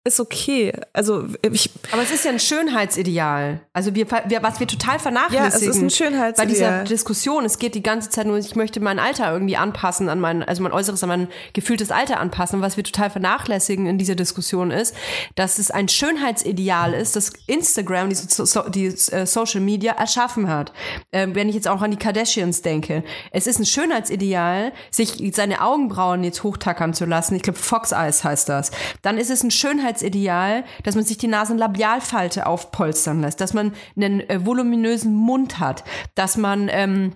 ist 0.05 0.19
okay. 0.19 0.73
Also 0.91 1.25
ich, 1.49 1.69
Aber 1.93 2.01
es 2.01 2.11
ist 2.11 2.25
ja 2.25 2.31
ein 2.31 2.39
Schönheitsideal. 2.39 3.61
Also 3.71 3.95
wir, 3.95 4.05
wir 4.11 4.43
was 4.43 4.59
wir 4.59 4.67
total 4.67 4.99
vernachlässigen. 4.99 5.49
Ja, 5.49 5.55
es 5.55 5.61
ist 5.61 5.81
ein 5.81 5.89
Schönheitsideal. 5.89 6.35
Bei 6.35 6.45
dieser 6.45 6.83
Diskussion, 6.83 7.45
es 7.45 7.57
geht 7.57 7.73
die 7.73 7.83
ganze 7.83 8.09
Zeit 8.09 8.27
nur, 8.27 8.37
ich 8.37 8.55
möchte 8.57 8.81
mein 8.81 8.99
Alter 8.99 9.31
irgendwie 9.31 9.55
anpassen 9.55 10.09
an 10.09 10.19
mein, 10.19 10.43
also 10.43 10.61
mein 10.61 10.73
Äußeres 10.73 11.03
an 11.03 11.09
mein 11.09 11.27
gefühltes 11.53 11.89
Alter 11.89 12.19
anpassen. 12.19 12.57
Und 12.57 12.61
was 12.63 12.75
wir 12.75 12.83
total 12.83 13.11
vernachlässigen 13.11 13.85
in 13.85 13.97
dieser 13.97 14.15
Diskussion 14.15 14.71
ist, 14.71 14.93
dass 15.35 15.57
es 15.57 15.71
ein 15.71 15.87
Schönheitsideal 15.87 16.93
ist, 16.93 17.15
das 17.15 17.31
Instagram, 17.47 18.09
die, 18.09 18.15
so, 18.15 18.61
die 18.67 18.87
äh, 18.87 19.25
Social 19.25 19.61
Media 19.61 19.93
erschaffen 19.93 20.49
hat. 20.49 20.73
Ähm, 21.13 21.33
wenn 21.33 21.47
ich 21.47 21.55
jetzt 21.55 21.69
auch 21.69 21.81
an 21.81 21.91
die 21.91 21.97
Kardashians 21.97 22.61
denke. 22.61 23.05
Es 23.31 23.47
ist 23.47 23.57
ein 23.57 23.65
Schönheitsideal, 23.65 24.73
sich 24.91 25.23
seine 25.33 25.61
Augenbrauen 25.61 26.25
jetzt 26.25 26.43
hochtackern 26.43 26.93
zu 26.93 27.05
lassen. 27.05 27.35
Ich 27.35 27.43
glaube, 27.43 27.59
Fox 27.59 27.93
Eyes 27.93 28.25
heißt 28.25 28.49
das. 28.49 28.71
Dann 29.01 29.17
ist 29.17 29.29
es 29.29 29.43
ein 29.43 29.51
Schönheitsideal, 29.51 29.92
dass 30.01 30.95
man 30.95 31.03
sich 31.03 31.17
die 31.17 31.27
Nasenlabialfalte 31.27 32.47
aufpolstern 32.47 33.21
lässt, 33.21 33.41
dass 33.41 33.53
man 33.53 33.73
einen 33.95 34.21
äh, 34.21 34.45
voluminösen 34.45 35.13
Mund 35.13 35.59
hat, 35.59 35.83
dass 36.15 36.37
man 36.37 36.69
ähm, 36.71 37.13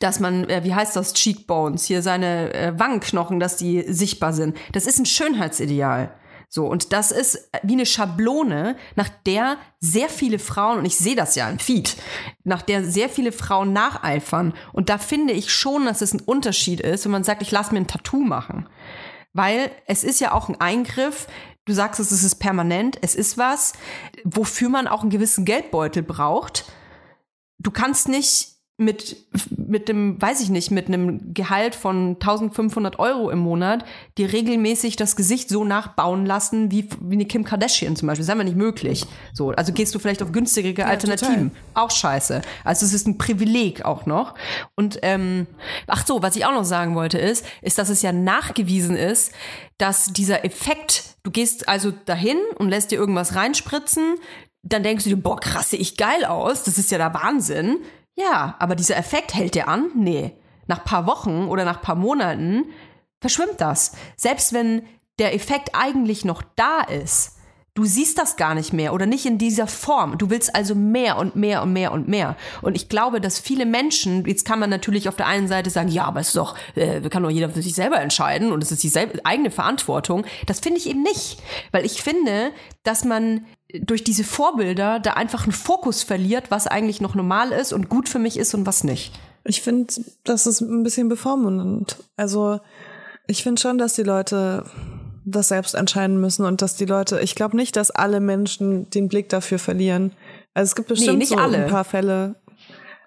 dass 0.00 0.20
man, 0.20 0.48
äh, 0.48 0.64
wie 0.64 0.74
heißt 0.74 0.96
das, 0.96 1.14
Cheekbones, 1.14 1.84
hier 1.84 2.00
seine 2.00 2.54
äh, 2.54 2.78
Wangenknochen, 2.78 3.40
dass 3.40 3.56
die 3.56 3.84
sichtbar 3.86 4.32
sind. 4.32 4.56
Das 4.72 4.86
ist 4.86 4.98
ein 4.98 5.06
Schönheitsideal. 5.06 6.14
So, 6.48 6.66
und 6.66 6.92
das 6.92 7.10
ist 7.10 7.50
wie 7.64 7.72
eine 7.72 7.84
Schablone, 7.84 8.76
nach 8.94 9.08
der 9.26 9.56
sehr 9.80 10.08
viele 10.08 10.38
Frauen, 10.38 10.78
und 10.78 10.84
ich 10.84 10.96
sehe 10.96 11.16
das 11.16 11.34
ja 11.34 11.50
im 11.50 11.58
Feed, 11.58 11.96
nach 12.44 12.62
der 12.62 12.84
sehr 12.84 13.08
viele 13.08 13.32
Frauen 13.32 13.72
nacheifern. 13.72 14.54
Und 14.72 14.88
da 14.88 14.98
finde 14.98 15.32
ich 15.32 15.52
schon, 15.52 15.84
dass 15.84 16.00
es 16.00 16.14
ein 16.14 16.20
Unterschied 16.20 16.80
ist, 16.80 17.04
wenn 17.04 17.12
man 17.12 17.24
sagt, 17.24 17.42
ich 17.42 17.50
lasse 17.50 17.72
mir 17.72 17.80
ein 17.80 17.88
Tattoo 17.88 18.20
machen. 18.20 18.68
Weil 19.32 19.72
es 19.86 20.04
ist 20.04 20.20
ja 20.20 20.30
auch 20.30 20.48
ein 20.48 20.60
Eingriff, 20.60 21.26
du 21.64 21.72
sagst 21.72 22.00
es, 22.00 22.10
es 22.10 22.24
ist 22.24 22.36
permanent, 22.36 22.98
es 23.00 23.14
ist 23.14 23.38
was, 23.38 23.72
wofür 24.24 24.68
man 24.68 24.86
auch 24.86 25.02
einen 25.02 25.10
gewissen 25.10 25.44
Geldbeutel 25.44 26.02
braucht. 26.02 26.64
Du 27.58 27.70
kannst 27.70 28.08
nicht 28.08 28.53
mit, 28.76 29.16
mit 29.56 29.88
dem, 29.88 30.20
weiß 30.20 30.40
ich 30.40 30.48
nicht, 30.48 30.72
mit 30.72 30.88
einem 30.88 31.32
Gehalt 31.32 31.76
von 31.76 32.14
1500 32.14 32.98
Euro 32.98 33.30
im 33.30 33.38
Monat 33.38 33.84
dir 34.18 34.32
regelmäßig 34.32 34.96
das 34.96 35.14
Gesicht 35.14 35.48
so 35.48 35.64
nachbauen 35.64 36.26
lassen, 36.26 36.72
wie, 36.72 36.88
wie 37.00 37.14
eine 37.14 37.24
Kim 37.24 37.44
Kardashian 37.44 37.94
zum 37.94 38.08
Beispiel. 38.08 38.22
Das 38.22 38.26
ist 38.26 38.32
einfach 38.32 38.44
nicht 38.44 38.56
möglich. 38.56 39.06
So, 39.32 39.50
also 39.50 39.72
gehst 39.72 39.94
du 39.94 40.00
vielleicht 40.00 40.22
auf 40.24 40.32
günstigere 40.32 40.86
Alternativen. 40.86 41.52
Auch 41.74 41.92
scheiße. 41.92 42.42
Also 42.64 42.84
es 42.84 42.92
ist 42.92 43.06
ein 43.06 43.16
Privileg 43.16 43.84
auch 43.84 44.06
noch. 44.06 44.34
Und, 44.74 44.98
ähm, 45.02 45.46
ach 45.86 46.04
so, 46.04 46.22
was 46.22 46.34
ich 46.34 46.44
auch 46.44 46.54
noch 46.54 46.64
sagen 46.64 46.96
wollte 46.96 47.18
ist, 47.18 47.46
ist, 47.62 47.78
dass 47.78 47.90
es 47.90 48.02
ja 48.02 48.10
nachgewiesen 48.10 48.96
ist, 48.96 49.32
dass 49.78 50.06
dieser 50.12 50.44
Effekt, 50.44 51.16
du 51.22 51.30
gehst 51.30 51.68
also 51.68 51.92
dahin 51.92 52.38
und 52.58 52.70
lässt 52.70 52.90
dir 52.90 52.98
irgendwas 52.98 53.36
reinspritzen, 53.36 54.16
dann 54.64 54.82
denkst 54.82 55.04
du 55.04 55.10
dir, 55.10 55.16
boah, 55.16 55.38
krass, 55.38 55.70
sehe 55.70 55.78
ich 55.78 55.96
geil 55.96 56.24
aus, 56.24 56.64
das 56.64 56.78
ist 56.78 56.90
ja 56.90 56.98
der 56.98 57.14
Wahnsinn. 57.14 57.78
Ja, 58.14 58.56
aber 58.58 58.76
dieser 58.76 58.96
Effekt 58.96 59.34
hält 59.34 59.54
der 59.54 59.68
an? 59.68 59.90
Nee. 59.94 60.36
Nach 60.66 60.84
paar 60.84 61.06
Wochen 61.06 61.46
oder 61.46 61.64
nach 61.64 61.82
paar 61.82 61.96
Monaten 61.96 62.64
verschwimmt 63.20 63.60
das. 63.60 63.92
Selbst 64.16 64.52
wenn 64.52 64.82
der 65.18 65.34
Effekt 65.34 65.70
eigentlich 65.74 66.24
noch 66.24 66.42
da 66.56 66.80
ist, 66.82 67.34
du 67.74 67.84
siehst 67.84 68.18
das 68.18 68.36
gar 68.36 68.54
nicht 68.54 68.72
mehr 68.72 68.92
oder 68.94 69.06
nicht 69.06 69.26
in 69.26 69.36
dieser 69.36 69.66
Form. 69.66 70.16
Du 70.16 70.30
willst 70.30 70.54
also 70.54 70.74
mehr 70.74 71.18
und 71.18 71.34
mehr 71.36 71.62
und 71.62 71.72
mehr 71.72 71.92
und 71.92 72.08
mehr. 72.08 72.36
Und 72.62 72.76
ich 72.76 72.88
glaube, 72.88 73.20
dass 73.20 73.38
viele 73.40 73.66
Menschen, 73.66 74.24
jetzt 74.26 74.44
kann 74.44 74.60
man 74.60 74.70
natürlich 74.70 75.08
auf 75.08 75.16
der 75.16 75.26
einen 75.26 75.48
Seite 75.48 75.70
sagen, 75.70 75.88
ja, 75.88 76.04
aber 76.04 76.20
es 76.20 76.28
ist 76.28 76.36
doch, 76.36 76.56
äh, 76.76 77.00
kann 77.08 77.24
doch 77.24 77.30
jeder 77.30 77.50
für 77.50 77.62
sich 77.62 77.74
selber 77.74 78.00
entscheiden 78.00 78.52
und 78.52 78.62
es 78.62 78.70
ist 78.70 78.82
die 78.82 79.24
eigene 79.24 79.50
Verantwortung. 79.50 80.24
Das 80.46 80.60
finde 80.60 80.78
ich 80.78 80.88
eben 80.88 81.02
nicht. 81.02 81.42
Weil 81.72 81.84
ich 81.84 82.02
finde, 82.02 82.52
dass 82.84 83.04
man 83.04 83.44
durch 83.80 84.04
diese 84.04 84.24
Vorbilder 84.24 85.00
da 85.00 85.12
einfach 85.14 85.44
einen 85.44 85.52
Fokus 85.52 86.02
verliert, 86.02 86.50
was 86.50 86.66
eigentlich 86.66 87.00
noch 87.00 87.14
normal 87.14 87.50
ist 87.52 87.72
und 87.72 87.88
gut 87.88 88.08
für 88.08 88.18
mich 88.18 88.38
ist 88.38 88.54
und 88.54 88.66
was 88.66 88.84
nicht. 88.84 89.12
Ich 89.44 89.62
finde, 89.62 89.92
das 90.24 90.46
ist 90.46 90.60
ein 90.60 90.82
bisschen 90.82 91.08
bevormundend. 91.08 91.98
Also 92.16 92.60
ich 93.26 93.42
finde 93.42 93.60
schon, 93.60 93.78
dass 93.78 93.94
die 93.94 94.02
Leute 94.02 94.64
das 95.24 95.48
selbst 95.48 95.74
entscheiden 95.74 96.20
müssen 96.20 96.44
und 96.44 96.62
dass 96.62 96.76
die 96.76 96.84
Leute, 96.84 97.20
ich 97.20 97.34
glaube 97.34 97.56
nicht, 97.56 97.76
dass 97.76 97.90
alle 97.90 98.20
Menschen 98.20 98.88
den 98.90 99.08
Blick 99.08 99.28
dafür 99.28 99.58
verlieren. 99.58 100.12
Also 100.52 100.70
es 100.70 100.76
gibt 100.76 100.88
bestimmt 100.88 101.18
nicht 101.18 101.30
so 101.30 101.36
alle. 101.36 101.64
ein 101.64 101.70
paar 101.70 101.84
Fälle. 101.84 102.36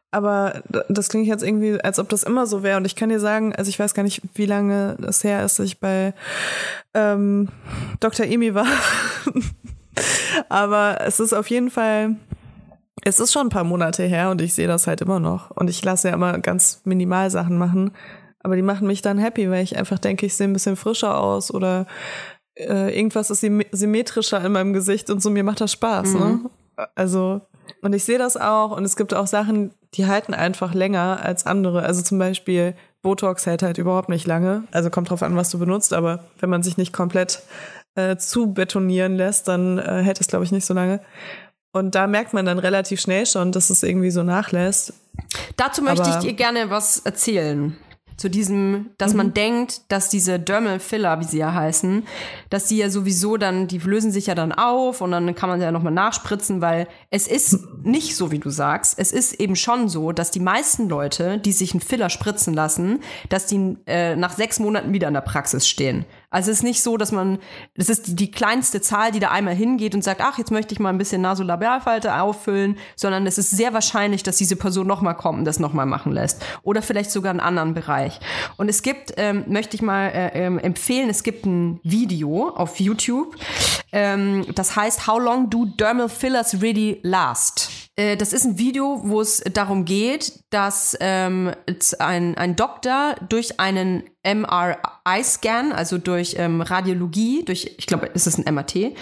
Aber 0.09 0.63
das 0.89 1.09
klingt 1.09 1.27
jetzt 1.27 1.43
irgendwie, 1.43 1.79
als 1.81 1.99
ob 1.99 2.09
das 2.09 2.23
immer 2.23 2.47
so 2.47 2.63
wäre. 2.63 2.77
Und 2.77 2.85
ich 2.85 2.95
kann 2.95 3.09
dir 3.09 3.19
sagen, 3.19 3.53
also 3.53 3.69
ich 3.69 3.77
weiß 3.77 3.93
gar 3.93 4.03
nicht, 4.03 4.21
wie 4.35 4.45
lange 4.45 4.97
es 5.05 5.23
her 5.23 5.43
ist, 5.43 5.59
dass 5.59 5.65
ich 5.65 5.79
bei 5.79 6.13
ähm, 6.93 7.49
Dr. 7.99 8.25
Emi 8.25 8.53
war. 8.53 8.67
Aber 10.49 10.99
es 11.01 11.19
ist 11.19 11.33
auf 11.33 11.49
jeden 11.49 11.69
Fall, 11.69 12.15
es 13.03 13.19
ist 13.19 13.33
schon 13.33 13.47
ein 13.47 13.51
paar 13.51 13.63
Monate 13.63 14.03
her 14.03 14.29
und 14.31 14.41
ich 14.41 14.53
sehe 14.53 14.67
das 14.67 14.87
halt 14.87 15.01
immer 15.01 15.19
noch. 15.19 15.51
Und 15.51 15.69
ich 15.69 15.83
lasse 15.83 16.09
ja 16.09 16.13
immer 16.13 16.39
ganz 16.39 16.81
minimal 16.83 17.29
Sachen 17.29 17.57
machen. 17.57 17.91
Aber 18.39 18.55
die 18.55 18.61
machen 18.61 18.87
mich 18.87 19.01
dann 19.01 19.17
happy, 19.17 19.49
weil 19.49 19.63
ich 19.63 19.77
einfach 19.77 19.99
denke, 19.99 20.25
ich 20.25 20.35
sehe 20.35 20.47
ein 20.47 20.53
bisschen 20.53 20.75
frischer 20.75 21.19
aus 21.19 21.53
oder 21.53 21.85
äh, 22.55 22.95
irgendwas 22.95 23.29
ist 23.29 23.43
sym- 23.43 23.65
symmetrischer 23.71 24.43
in 24.43 24.51
meinem 24.53 24.73
Gesicht 24.73 25.09
und 25.09 25.21
so, 25.21 25.29
mir 25.29 25.43
macht 25.43 25.61
das 25.61 25.71
Spaß. 25.73 26.13
Ne? 26.13 26.39
Also, 26.95 27.41
und 27.81 27.93
ich 27.93 28.03
sehe 28.05 28.17
das 28.17 28.37
auch 28.37 28.75
und 28.75 28.85
es 28.85 28.95
gibt 28.95 29.13
auch 29.13 29.27
Sachen, 29.27 29.73
die 29.95 30.05
halten 30.05 30.33
einfach 30.33 30.73
länger 30.73 31.19
als 31.21 31.45
andere. 31.45 31.83
Also 31.83 32.01
zum 32.01 32.19
Beispiel 32.19 32.75
Botox 33.01 33.45
hält 33.45 33.63
halt 33.63 33.77
überhaupt 33.77 34.09
nicht 34.09 34.27
lange. 34.27 34.63
Also 34.71 34.89
kommt 34.89 35.09
drauf 35.09 35.23
an, 35.23 35.35
was 35.35 35.49
du 35.49 35.59
benutzt, 35.59 35.93
aber 35.93 36.23
wenn 36.39 36.49
man 36.49 36.63
sich 36.63 36.77
nicht 36.77 36.93
komplett 36.93 37.41
äh, 37.97 38.15
zu 38.17 38.53
betonieren 38.53 39.15
lässt, 39.15 39.47
dann 39.47 39.77
äh, 39.79 40.01
hält 40.03 40.21
es, 40.21 40.27
glaube 40.27 40.45
ich, 40.45 40.51
nicht 40.51 40.65
so 40.65 40.73
lange. 40.73 41.01
Und 41.73 41.95
da 41.95 42.07
merkt 42.07 42.33
man 42.33 42.45
dann 42.45 42.59
relativ 42.59 43.01
schnell 43.01 43.25
schon, 43.25 43.51
dass 43.51 43.69
es 43.69 43.83
irgendwie 43.83 44.11
so 44.11 44.23
nachlässt. 44.23 44.93
Dazu 45.57 45.81
möchte 45.81 46.03
Aber- 46.03 46.11
ich 46.19 46.23
dir 46.25 46.33
gerne 46.33 46.69
was 46.69 46.99
erzählen. 46.99 47.75
Zu 48.15 48.31
diesem, 48.31 48.89
dass 48.97 49.11
Mhm. 49.11 49.17
man 49.17 49.33
denkt, 49.35 49.81
dass 49.91 50.09
diese 50.09 50.39
Dermal 50.39 50.79
Filler, 50.79 51.19
wie 51.19 51.23
sie 51.25 51.37
ja 51.37 51.53
heißen, 51.53 52.01
dass 52.49 52.65
die 52.65 52.77
ja 52.77 52.89
sowieso 52.89 53.37
dann, 53.37 53.67
die 53.67 53.77
lösen 53.77 54.11
sich 54.11 54.25
ja 54.25 54.33
dann 54.33 54.51
auf 54.53 55.01
und 55.01 55.11
dann 55.11 55.35
kann 55.35 55.49
man 55.49 55.61
ja 55.61 55.71
nochmal 55.71 55.93
nachspritzen, 55.93 56.59
weil 56.59 56.87
es 57.11 57.27
ist 57.27 57.59
nicht 57.83 58.15
so, 58.15 58.31
wie 58.31 58.39
du 58.39 58.49
sagst. 58.49 58.97
Es 58.97 59.11
ist 59.11 59.33
eben 59.33 59.55
schon 59.55 59.87
so, 59.87 60.13
dass 60.13 60.31
die 60.31 60.39
meisten 60.39 60.89
Leute, 60.89 61.37
die 61.37 61.51
sich 61.51 61.73
einen 61.73 61.81
Filler 61.81 62.09
spritzen 62.09 62.55
lassen, 62.55 63.01
dass 63.29 63.45
die 63.45 63.77
äh, 63.85 64.15
nach 64.15 64.35
sechs 64.35 64.57
Monaten 64.59 64.93
wieder 64.93 65.07
in 65.09 65.13
der 65.13 65.21
Praxis 65.21 65.67
stehen. 65.67 66.03
Also 66.29 66.51
es 66.51 66.57
ist 66.57 66.63
nicht 66.63 66.83
so, 66.83 66.97
dass 66.97 67.13
man, 67.13 67.39
das 67.75 67.87
ist 67.87 68.19
die, 68.19 68.31
kleinste 68.31 68.81
Zahl, 68.81 69.11
die 69.11 69.19
da 69.19 69.31
einmal 69.31 69.55
hingeht 69.55 69.95
und 69.95 70.03
sagt, 70.03 70.19
ach, 70.21 70.37
jetzt 70.37 70.51
möchte 70.51 70.73
ich 70.73 70.79
mal 70.79 70.89
ein 70.89 70.97
bisschen 70.97 71.21
Nasolabialfalte 71.21 72.13
auffüllen, 72.19 72.77
sondern 72.97 73.25
es 73.25 73.37
ist 73.37 73.51
sehr 73.51 73.73
wahrscheinlich, 73.73 74.23
dass 74.23 74.35
diese 74.35 74.57
Person 74.57 74.87
nochmal 74.87 75.15
kommt 75.15 75.39
und 75.39 75.45
das 75.45 75.59
nochmal 75.59 75.85
machen 75.85 76.11
lässt. 76.11 76.43
Oder 76.63 76.81
vielleicht 76.81 77.11
sogar 77.11 77.29
einen 77.29 77.39
anderen 77.39 77.73
Bereich. 77.73 78.19
Und 78.57 78.67
es 78.67 78.81
gibt, 78.81 79.13
ähm, 79.15 79.45
möchte 79.47 79.77
ich 79.77 79.81
mal 79.81 80.07
äh, 80.07 80.45
ähm, 80.45 80.59
empfehlen, 80.59 81.09
es 81.09 81.23
gibt 81.23 81.45
ein 81.45 81.79
Video 81.83 82.49
auf 82.49 82.79
YouTube, 82.81 83.37
ähm, 83.93 84.45
das 84.53 84.75
heißt 84.75 85.07
How 85.07 85.19
long 85.19 85.49
do 85.49 85.65
dermal 85.65 86.09
fillers 86.09 86.61
really 86.61 86.99
last? 87.03 87.86
Äh, 87.97 88.15
Das 88.15 88.31
ist 88.31 88.45
ein 88.45 88.57
Video, 88.57 89.01
wo 89.03 89.19
es 89.19 89.43
darum 89.51 89.83
geht, 89.83 90.39
dass 90.49 90.95
ähm, 91.01 91.51
ein, 91.99 92.37
ein 92.37 92.55
Doktor 92.55 93.15
durch 93.27 93.59
einen 93.59 94.03
MRI-Scan, 94.23 95.73
also 95.73 95.97
durch 95.97 96.35
ähm, 96.37 96.61
Radiologie, 96.61 97.43
durch, 97.43 97.75
ich 97.77 97.87
glaube, 97.87 98.05
ist 98.07 98.27
es 98.27 98.37
ein 98.37 98.53
MRT, 98.53 98.95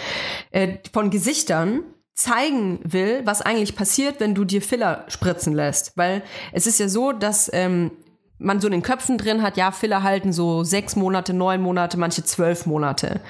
äh, 0.50 0.78
von 0.92 1.10
Gesichtern 1.10 1.82
zeigen 2.14 2.80
will, 2.82 3.20
was 3.24 3.42
eigentlich 3.42 3.76
passiert, 3.76 4.20
wenn 4.20 4.34
du 4.34 4.44
dir 4.44 4.62
Filler 4.62 5.04
spritzen 5.08 5.52
lässt. 5.52 5.92
Weil 5.96 6.22
es 6.52 6.66
ist 6.66 6.80
ja 6.80 6.88
so, 6.88 7.12
dass 7.12 7.50
ähm, 7.52 7.90
man 8.38 8.58
so 8.60 8.68
in 8.68 8.72
den 8.72 8.82
Köpfen 8.82 9.18
drin 9.18 9.42
hat, 9.42 9.58
ja, 9.58 9.70
Filler 9.70 10.02
halten 10.02 10.32
so 10.32 10.64
sechs 10.64 10.96
Monate, 10.96 11.34
neun 11.34 11.60
Monate, 11.60 11.98
manche 11.98 12.24
zwölf 12.24 12.64
Monate. 12.64 13.20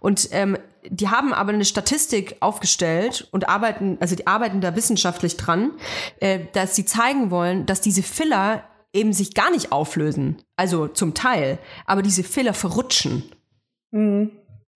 Und 0.00 0.28
ähm, 0.32 0.58
die 0.88 1.08
haben 1.08 1.32
aber 1.32 1.52
eine 1.52 1.64
Statistik 1.64 2.36
aufgestellt 2.40 3.28
und 3.32 3.48
arbeiten, 3.48 3.96
also 4.00 4.16
die 4.16 4.26
arbeiten 4.26 4.60
da 4.60 4.76
wissenschaftlich 4.76 5.36
dran, 5.36 5.72
äh, 6.20 6.40
dass 6.52 6.76
sie 6.76 6.84
zeigen 6.84 7.30
wollen, 7.30 7.66
dass 7.66 7.80
diese 7.80 8.02
Filler 8.02 8.64
eben 8.92 9.12
sich 9.12 9.34
gar 9.34 9.50
nicht 9.50 9.72
auflösen. 9.72 10.42
Also 10.56 10.86
zum 10.86 11.14
Teil. 11.14 11.58
Aber 11.84 12.02
diese 12.02 12.22
Filler 12.22 12.54
verrutschen. 12.54 13.24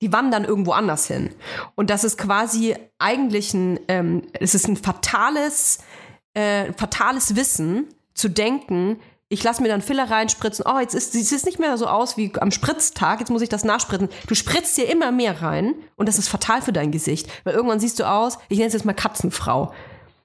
Die 0.01 0.13
wandern 0.13 0.45
irgendwo 0.45 0.73
anders 0.73 1.07
hin. 1.07 1.31
Und 1.75 1.91
das 1.91 2.05
ist 2.05 2.19
quasi 2.19 2.77
eigentlich 2.99 3.55
ein, 3.55 3.81
ähm, 3.89 4.23
es 4.33 4.55
ist 4.55 4.69
ein 4.69 4.77
fatales, 4.77 5.79
äh, 6.35 6.73
fatales 6.73 7.37
Wissen, 7.37 7.87
zu 8.15 8.29
denken, 8.29 8.99
ich 9.29 9.43
lasse 9.43 9.63
mir 9.63 9.69
dann 9.69 9.83
Filler 9.83 10.11
reinspritzen, 10.11 10.65
oh, 10.67 10.79
jetzt 10.79 10.95
ist, 10.95 11.13
sieht 11.13 11.31
es 11.31 11.45
nicht 11.45 11.59
mehr 11.59 11.77
so 11.77 11.87
aus 11.87 12.17
wie 12.17 12.33
am 12.41 12.51
Spritztag, 12.51 13.21
jetzt 13.21 13.31
muss 13.31 13.43
ich 13.43 13.49
das 13.49 13.65
nachspritzen. 13.65 14.09
Du 14.27 14.35
spritzt 14.35 14.77
dir 14.77 14.91
immer 14.91 15.13
mehr 15.13 15.43
rein 15.43 15.75
und 15.97 16.09
das 16.09 16.19
ist 16.19 16.29
fatal 16.29 16.63
für 16.63 16.73
dein 16.73 16.93
Gesicht, 16.93 17.29
weil 17.45 17.55
irgendwann 17.55 17.81
siehst 17.81 18.01
du 18.01 18.09
aus, 18.09 18.39
ich 18.49 18.59
nenne 18.59 18.69
es 18.69 18.75
jetzt 18.75 18.87
mal 18.87 18.95
Katzenfrau. 18.95 19.73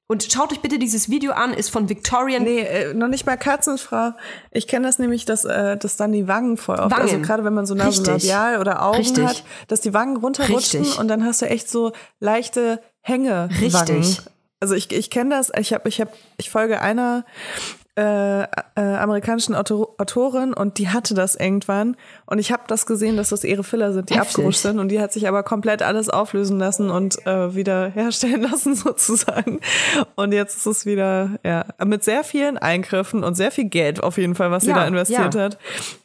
Und 0.08 0.32
schaut 0.32 0.52
euch 0.52 0.60
bitte 0.60 0.80
dieses 0.80 1.10
Video 1.10 1.32
an, 1.32 1.54
ist 1.54 1.70
von 1.70 1.90
Victorian 1.90 2.44
Nee, 2.44 2.60
äh, 2.60 2.94
noch 2.94 3.08
nicht 3.08 3.26
mal 3.26 3.38
Katzenfrau. 3.38 4.12
Ich 4.52 4.68
kenne 4.68 4.86
das 4.86 5.00
nämlich, 5.00 5.26
dass, 5.26 5.44
äh, 5.46 5.78
dass 5.78 5.96
dann 5.96 6.12
die 6.12 6.28
Wangen 6.28 6.58
voll 6.58 6.76
oft, 6.76 6.92
Wangen. 6.92 7.02
also 7.02 7.20
gerade 7.20 7.44
wenn 7.44 7.54
man 7.54 7.66
so. 7.66 7.74
Nasolabial 7.74 8.60
oder 8.60 8.86
Augen 8.86 8.98
Richtig. 8.98 9.26
hat, 9.26 9.44
dass 9.70 9.82
die 9.82 9.94
Wangen 9.94 10.18
runterrutschen 10.18 10.82
Richtig. 10.82 11.00
und 11.00 11.08
dann 11.08 11.26
hast 11.26 11.42
du 11.42 11.48
echt 11.48 11.70
so 11.70 11.94
leichte 12.20 12.82
Hänge. 13.02 13.50
Richtig. 13.60 14.22
Also 14.60 14.76
ich, 14.76 14.92
ich 14.92 15.10
kenne 15.10 15.32
das, 15.32 15.52
ich 15.58 15.74
habe, 15.74 15.90
ich 15.90 16.00
habe, 16.00 16.12
ich 16.38 16.50
folge 16.50 16.80
einer 16.80 17.26
äh, 17.96 18.44
äh, 18.44 18.48
amerikanischen 18.76 19.54
Autor 19.54 19.96
Autorin 20.00 20.54
und 20.54 20.80
die 20.80 20.90
hatte 20.90 21.14
das 21.14 21.36
irgendwann 21.36 21.96
und 22.26 22.40
ich 22.40 22.52
habe 22.52 22.64
das 22.68 22.86
gesehen, 22.88 23.18
dass 23.18 23.30
das 23.30 23.44
ihre 23.44 23.64
Filler 23.64 23.94
sind, 23.94 24.10
die 24.10 24.16
Heftig. 24.16 24.30
abgerutscht 24.30 24.62
sind 24.62 24.80
und 24.80 24.90
die 24.90 25.00
hat 25.00 25.14
sich 25.14 25.28
aber 25.28 25.44
komplett 25.44 25.84
alles 25.84 26.10
auflösen 26.10 26.58
lassen 26.58 26.90
und 26.90 27.24
äh, 27.28 27.56
wieder 27.56 27.90
herstellen 27.90 28.42
lassen 28.52 28.76
sozusagen 28.76 29.60
und 30.16 30.32
jetzt 30.32 30.58
ist 30.58 30.66
es 30.66 30.86
wieder 30.88 31.40
ja 31.46 31.66
mit 31.86 32.04
sehr 32.04 32.24
vielen 32.24 32.58
Eingriffen 32.58 33.24
und 33.24 33.36
sehr 33.36 33.52
viel 33.52 33.66
Geld 33.66 34.02
auf 34.02 34.18
jeden 34.18 34.34
Fall, 34.34 34.50
was 34.50 34.64
sie 34.64 34.70
Ja, 34.70 34.78
da 34.78 34.88
investiert 34.88 35.36
ja. 35.36 35.42
hat, 35.42 35.60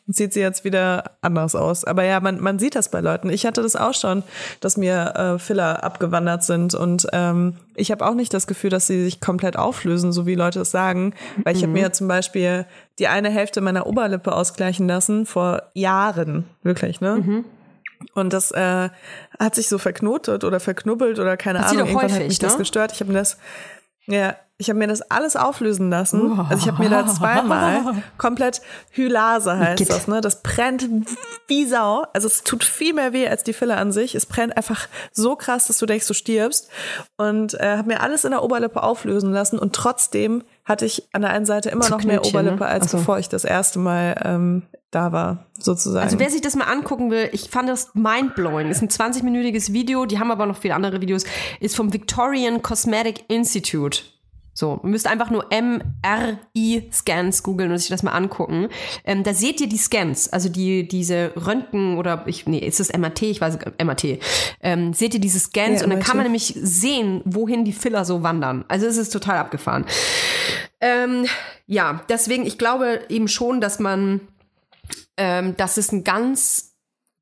sieht 0.09 0.33
sie 0.33 0.41
jetzt 0.41 0.65
wieder 0.65 1.19
anders 1.21 1.55
aus. 1.55 1.85
Aber 1.85 2.03
ja, 2.03 2.19
man, 2.21 2.41
man 2.41 2.59
sieht 2.59 2.75
das 2.75 2.91
bei 2.91 3.01
Leuten. 3.01 3.31
Ich 3.31 3.47
hatte 3.47 3.63
das 3.63 3.77
auch 3.77 3.95
schon, 3.95 4.23
dass 4.61 4.77
mir 4.77 5.15
äh, 5.15 5.39
Filler 5.39 5.85
abgewandert 5.85 6.43
sind 6.43 6.75
und 6.75 7.07
ähm, 7.13 7.57
ich 7.75 7.93
habe 7.93 8.05
auch 8.07 8.15
nicht 8.15 8.35
das 8.35 8.47
Gefühl, 8.47 8.71
dass 8.71 8.87
sie 8.87 9.05
sich 9.05 9.21
komplett 9.21 9.57
auflösen, 9.57 10.13
so 10.13 10.27
wie 10.27 10.35
Leute 10.35 10.61
es 10.61 10.71
sagen, 10.71 11.15
weil 11.45 11.55
ich 11.55 11.63
habe 11.63 11.73
mir 11.73 11.93
zum 11.93 12.09
Beispiel 12.09 12.67
die 12.99 13.07
eine 13.07 13.31
Hälfte 13.31 13.61
meiner 13.61 13.87
Oberlippe 13.87 14.33
ausgleichen 14.33 14.89
lassen 14.89 15.27
vor 15.27 15.63
Jahren, 15.75 16.45
wirklich, 16.63 17.01
ne? 17.01 17.45
Und 18.15 18.33
das 18.33 18.51
äh, 18.53 18.91
hat 19.39 19.55
sich 19.55 19.69
so 19.69 19.79
verknotet 19.79 20.45
oder 20.45 20.61
verknubbelt 20.61 21.19
oder 21.19 21.37
keine 21.37 21.61
Passiert 21.61 21.83
Ahnung. 21.83 21.89
Irgendwann 21.95 22.11
hat 22.11 22.19
häufig, 22.19 22.29
mich 22.29 22.39
das 22.39 22.55
ne? 22.55 22.59
gestört. 22.59 22.93
Ich 22.93 23.01
habe 23.01 23.13
mir 23.13 23.19
das, 23.19 23.39
ja, 24.07 24.37
Ich 24.61 24.69
habe 24.69 24.79
mir 24.81 24.89
das 24.89 25.03
alles 25.03 25.37
auflösen 25.37 25.89
lassen. 25.89 26.39
Also 26.41 26.63
ich 26.63 26.67
habe 26.67 26.83
mir 26.83 26.91
da 26.91 27.07
zweimal 27.15 28.03
komplett 28.19 28.61
Hylase 28.91 29.57
heißt 29.57 29.79
Geht. 29.79 29.91
das, 29.91 30.09
ne? 30.09 30.21
Das 30.21 30.43
brennt 30.43 30.89
wie 31.47 31.65
Sau. 31.65 32.05
Also 32.13 32.27
es 32.27 32.43
tut 32.43 32.65
viel 32.65 32.93
mehr 32.93 33.13
weh 33.13 33.29
als 33.29 33.45
die 33.45 33.53
Fille 33.53 33.77
an 33.77 33.93
sich. 33.93 34.17
Es 34.17 34.27
brennt 34.27 34.57
einfach 34.57 34.89
so 35.13 35.37
krass, 35.37 35.69
dass 35.69 35.79
du 35.79 35.87
denkst, 35.87 36.09
du 36.09 36.15
stirbst. 36.15 36.69
Und 37.17 37.55
äh, 37.55 37.77
habe 37.77 37.87
mir 37.87 38.01
alles 38.01 38.25
in 38.25 38.33
der 38.33 38.43
Oberlippe 38.43 38.83
auflösen 38.83 39.33
lassen 39.33 39.61
und 39.61 39.75
trotzdem 39.75 40.43
hatte 40.65 40.85
ich 40.87 41.09
an 41.13 41.23
der 41.23 41.31
einen 41.31 41.47
Seite 41.47 41.71
immer 41.71 41.85
So 41.85 41.97
noch 41.97 42.03
mehr 42.05 42.19
Knötchen, 42.19 42.33
ne? 42.33 42.41
Oberlippe, 42.41 42.67
als 42.67 42.87
Ach 42.87 42.91
so. 42.91 42.97
bevor 42.99 43.19
ich 43.21 43.29
das 43.29 43.45
erste 43.45 43.79
Mal 43.79 44.21
ähm, 44.25 44.63
da 44.91 45.13
war, 45.13 45.47
sozusagen. 45.59 46.05
Also 46.05 46.19
wer 46.19 46.31
sich 46.31 46.41
das 46.41 46.57
mal 46.57 46.65
angucken 46.65 47.13
will, 47.13 47.29
ich 47.33 47.49
fand 47.49 47.69
das 47.69 47.95
mindblowing. 47.95 48.69
Ist 48.69 48.83
ein 48.83 48.89
20-minütiges 48.89 49.73
Video, 49.73 50.05
die 50.05 50.19
haben 50.19 50.33
aber 50.33 50.47
noch 50.47 50.57
viele 50.57 50.75
andere 50.75 51.01
Videos, 51.01 51.23
ist 51.61 51.77
vom 51.77 51.93
Victorian 51.93 52.61
Cosmetic 52.61 53.25
Institute. 53.29 54.03
So, 54.59 54.81
ihr 54.83 54.89
müsst 54.89 55.07
einfach 55.07 55.31
nur 55.31 55.47
MRI-Scans 55.53 57.45
googeln 57.45 57.71
und 57.71 57.79
sich 57.79 57.91
das 57.91 58.03
mal 58.03 58.11
angucken. 58.11 58.69
Ähm, 59.05 59.23
da 59.23 59.33
seht 59.33 59.61
ihr 59.61 59.69
die 59.69 59.77
Scans, 59.77 60.33
also 60.33 60.49
die, 60.49 60.89
diese 60.89 61.31
Röntgen 61.37 61.97
oder 61.97 62.25
ich, 62.27 62.45
nee, 62.49 62.59
ist 62.59 62.81
das 62.81 62.93
MRT? 62.93 63.23
Ich 63.23 63.41
weiß, 63.41 63.59
MRT. 63.81 64.19
Ähm, 64.61 64.95
seht 64.95 65.15
ihr 65.15 65.21
diese 65.21 65.39
Scans 65.39 65.79
Ja, 65.79 65.85
und 65.85 65.91
dann 65.91 66.01
MRT. 66.01 66.09
kann 66.09 66.17
man 66.17 66.25
nämlich 66.25 66.55
sehen, 66.61 67.23
wohin 67.25 67.65
die 67.65 67.73
Filler 67.73 68.05
so 68.05 68.25
wandern. 68.25 68.65
Also 68.67 68.87
es 68.87 68.97
ist 68.97 69.11
total 69.11 69.39
abgefahren. 69.39 69.87
Ähm, 70.81 71.27
ja, 71.69 72.03
deswegen, 72.09 72.45
ich 72.45 72.59
glaube 72.59 73.03
eben 73.09 73.29
schon, 73.29 73.61
dass 73.61 73.79
man 73.79 74.23
ähm, 75.17 75.57
dass 75.57 75.77
es 75.77 75.93
ein 75.93 76.03
ganz 76.03 76.75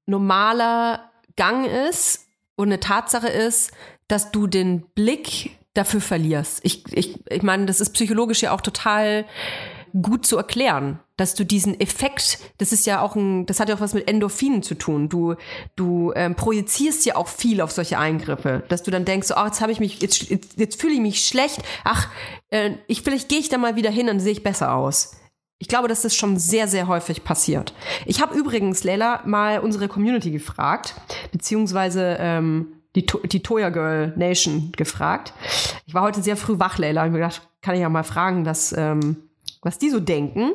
normaler 0.06 1.10
Gang 1.36 1.66
ist 1.66 2.26
und 2.54 2.68
eine 2.68 2.80
Tatsache 2.80 3.28
ist, 3.28 3.72
dass 4.08 4.30
du 4.30 4.46
den 4.46 4.82
Blick 4.94 5.55
dafür 5.76 6.00
verlierst. 6.00 6.60
Ich, 6.62 6.84
ich, 6.92 7.18
ich 7.28 7.42
meine, 7.42 7.66
das 7.66 7.80
ist 7.80 7.90
psychologisch 7.90 8.42
ja 8.42 8.52
auch 8.52 8.60
total 8.60 9.24
gut 10.02 10.26
zu 10.26 10.36
erklären, 10.36 11.00
dass 11.16 11.34
du 11.34 11.44
diesen 11.44 11.78
Effekt, 11.80 12.38
das 12.58 12.72
ist 12.72 12.86
ja 12.86 13.00
auch 13.00 13.16
ein, 13.16 13.46
das 13.46 13.60
hat 13.60 13.68
ja 13.68 13.76
auch 13.76 13.80
was 13.80 13.94
mit 13.94 14.08
Endorphinen 14.08 14.62
zu 14.62 14.74
tun. 14.74 15.08
Du, 15.08 15.34
du 15.74 16.12
ähm, 16.14 16.34
projizierst 16.34 17.06
ja 17.06 17.16
auch 17.16 17.28
viel 17.28 17.60
auf 17.60 17.72
solche 17.72 17.98
Eingriffe, 17.98 18.62
dass 18.68 18.82
du 18.82 18.90
dann 18.90 19.04
denkst, 19.04 19.28
so, 19.28 19.36
oh, 19.36 19.46
jetzt 19.46 19.60
habe 19.60 19.72
ich 19.72 19.80
mich, 19.80 20.00
jetzt, 20.02 20.28
jetzt, 20.28 20.58
jetzt 20.58 20.80
fühle 20.80 20.94
ich 20.94 21.00
mich 21.00 21.24
schlecht. 21.24 21.60
Ach, 21.84 22.08
äh, 22.50 22.72
ich 22.86 23.02
vielleicht 23.02 23.28
gehe 23.28 23.38
ich 23.38 23.48
da 23.48 23.58
mal 23.58 23.76
wieder 23.76 23.90
hin, 23.90 24.06
dann 24.06 24.20
sehe 24.20 24.32
ich 24.32 24.42
besser 24.42 24.74
aus. 24.74 25.16
Ich 25.58 25.68
glaube, 25.68 25.88
dass 25.88 26.02
das 26.02 26.14
schon 26.14 26.38
sehr, 26.38 26.68
sehr 26.68 26.86
häufig 26.86 27.24
passiert. 27.24 27.72
Ich 28.04 28.20
habe 28.20 28.36
übrigens, 28.36 28.84
Leila, 28.84 29.22
mal 29.24 29.60
unsere 29.60 29.88
Community 29.88 30.30
gefragt, 30.30 30.94
beziehungsweise 31.32 32.18
ähm, 32.20 32.75
die, 32.96 33.06
die 33.28 33.42
Toya 33.42 33.68
Girl 33.68 34.12
Nation 34.16 34.72
gefragt. 34.72 35.32
Ich 35.86 35.94
war 35.94 36.02
heute 36.02 36.22
sehr 36.22 36.36
früh 36.36 36.58
wach, 36.58 36.78
Leila, 36.78 37.04
und 37.04 37.12
mir 37.12 37.18
gedacht, 37.18 37.48
kann 37.60 37.74
ich 37.74 37.82
ja 37.82 37.88
mal 37.88 38.02
fragen, 38.02 38.46
was, 38.46 38.72
ähm, 38.72 39.28
was 39.62 39.78
die 39.78 39.90
so 39.90 40.00
denken 40.00 40.52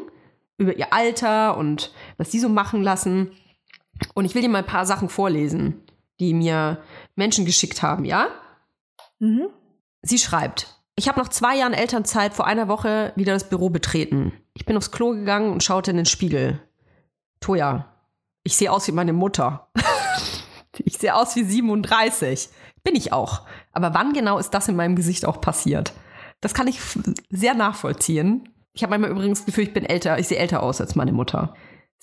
über 0.58 0.76
ihr 0.76 0.94
Alter 0.94 1.58
und 1.58 1.92
was 2.18 2.30
die 2.30 2.40
so 2.40 2.50
machen 2.50 2.84
lassen. 2.84 3.32
Und 4.14 4.26
ich 4.26 4.36
will 4.36 4.42
dir 4.42 4.50
mal 4.50 4.60
ein 4.60 4.66
paar 4.66 4.86
Sachen 4.86 5.10
vorlesen, 5.10 5.82
die 6.20 6.34
mir 6.34 6.80
Menschen 7.16 7.46
geschickt 7.46 7.82
haben, 7.82 8.06
ja? 8.06 8.28
Sie 10.02 10.18
schreibt, 10.18 10.82
ich 10.96 11.08
habe 11.08 11.20
nach 11.20 11.30
zwei 11.30 11.58
Jahren 11.58 11.74
Elternzeit 11.74 12.34
vor 12.34 12.48
einer 12.48 12.68
Woche 12.68 13.14
wieder 13.16 13.34
das 13.34 13.50
Büro 13.50 13.70
betreten. 13.70 14.34
Ich 14.54 14.66
bin 14.66 14.78
aufs 14.78 14.92
Klo 14.92 15.12
gegangen 15.12 15.52
und 15.52 15.64
schaute 15.64 15.92
in 15.92 15.98
den 15.98 16.06
Spiegel. 16.06 16.60
Toja, 17.40 17.88
ich 18.44 18.56
sehe 18.56 18.72
aus 18.72 18.88
wie 18.88 18.92
meine 18.92 19.14
Mutter. 19.14 19.68
ich 20.86 20.98
sehe 20.98 21.16
aus 21.16 21.36
wie 21.36 21.44
37. 21.44 22.50
Bin 22.84 22.96
ich 22.96 23.14
auch. 23.14 23.42
Aber 23.74 23.94
wann 23.94 24.14
genau 24.14 24.38
ist 24.38 24.52
das 24.52 24.68
in 24.68 24.76
meinem 24.76 24.96
Gesicht 24.96 25.26
auch 25.26 25.42
passiert? 25.42 25.94
Das 26.40 26.54
kann 26.54 26.68
ich 26.68 26.80
sehr 27.30 27.54
nachvollziehen. 27.54 28.50
Ich 28.74 28.84
habe 28.84 28.92
manchmal 28.92 29.12
übrigens 29.12 29.40
das 29.40 29.46
Gefühl, 29.46 29.66
ich 29.66 29.74
bin 29.74 29.86
älter, 29.86 30.18
ich 30.18 30.28
sehe 30.28 30.38
älter 30.38 30.64
aus 30.64 30.82
als 30.82 30.96
meine 30.96 31.12
Mutter. 31.12 31.54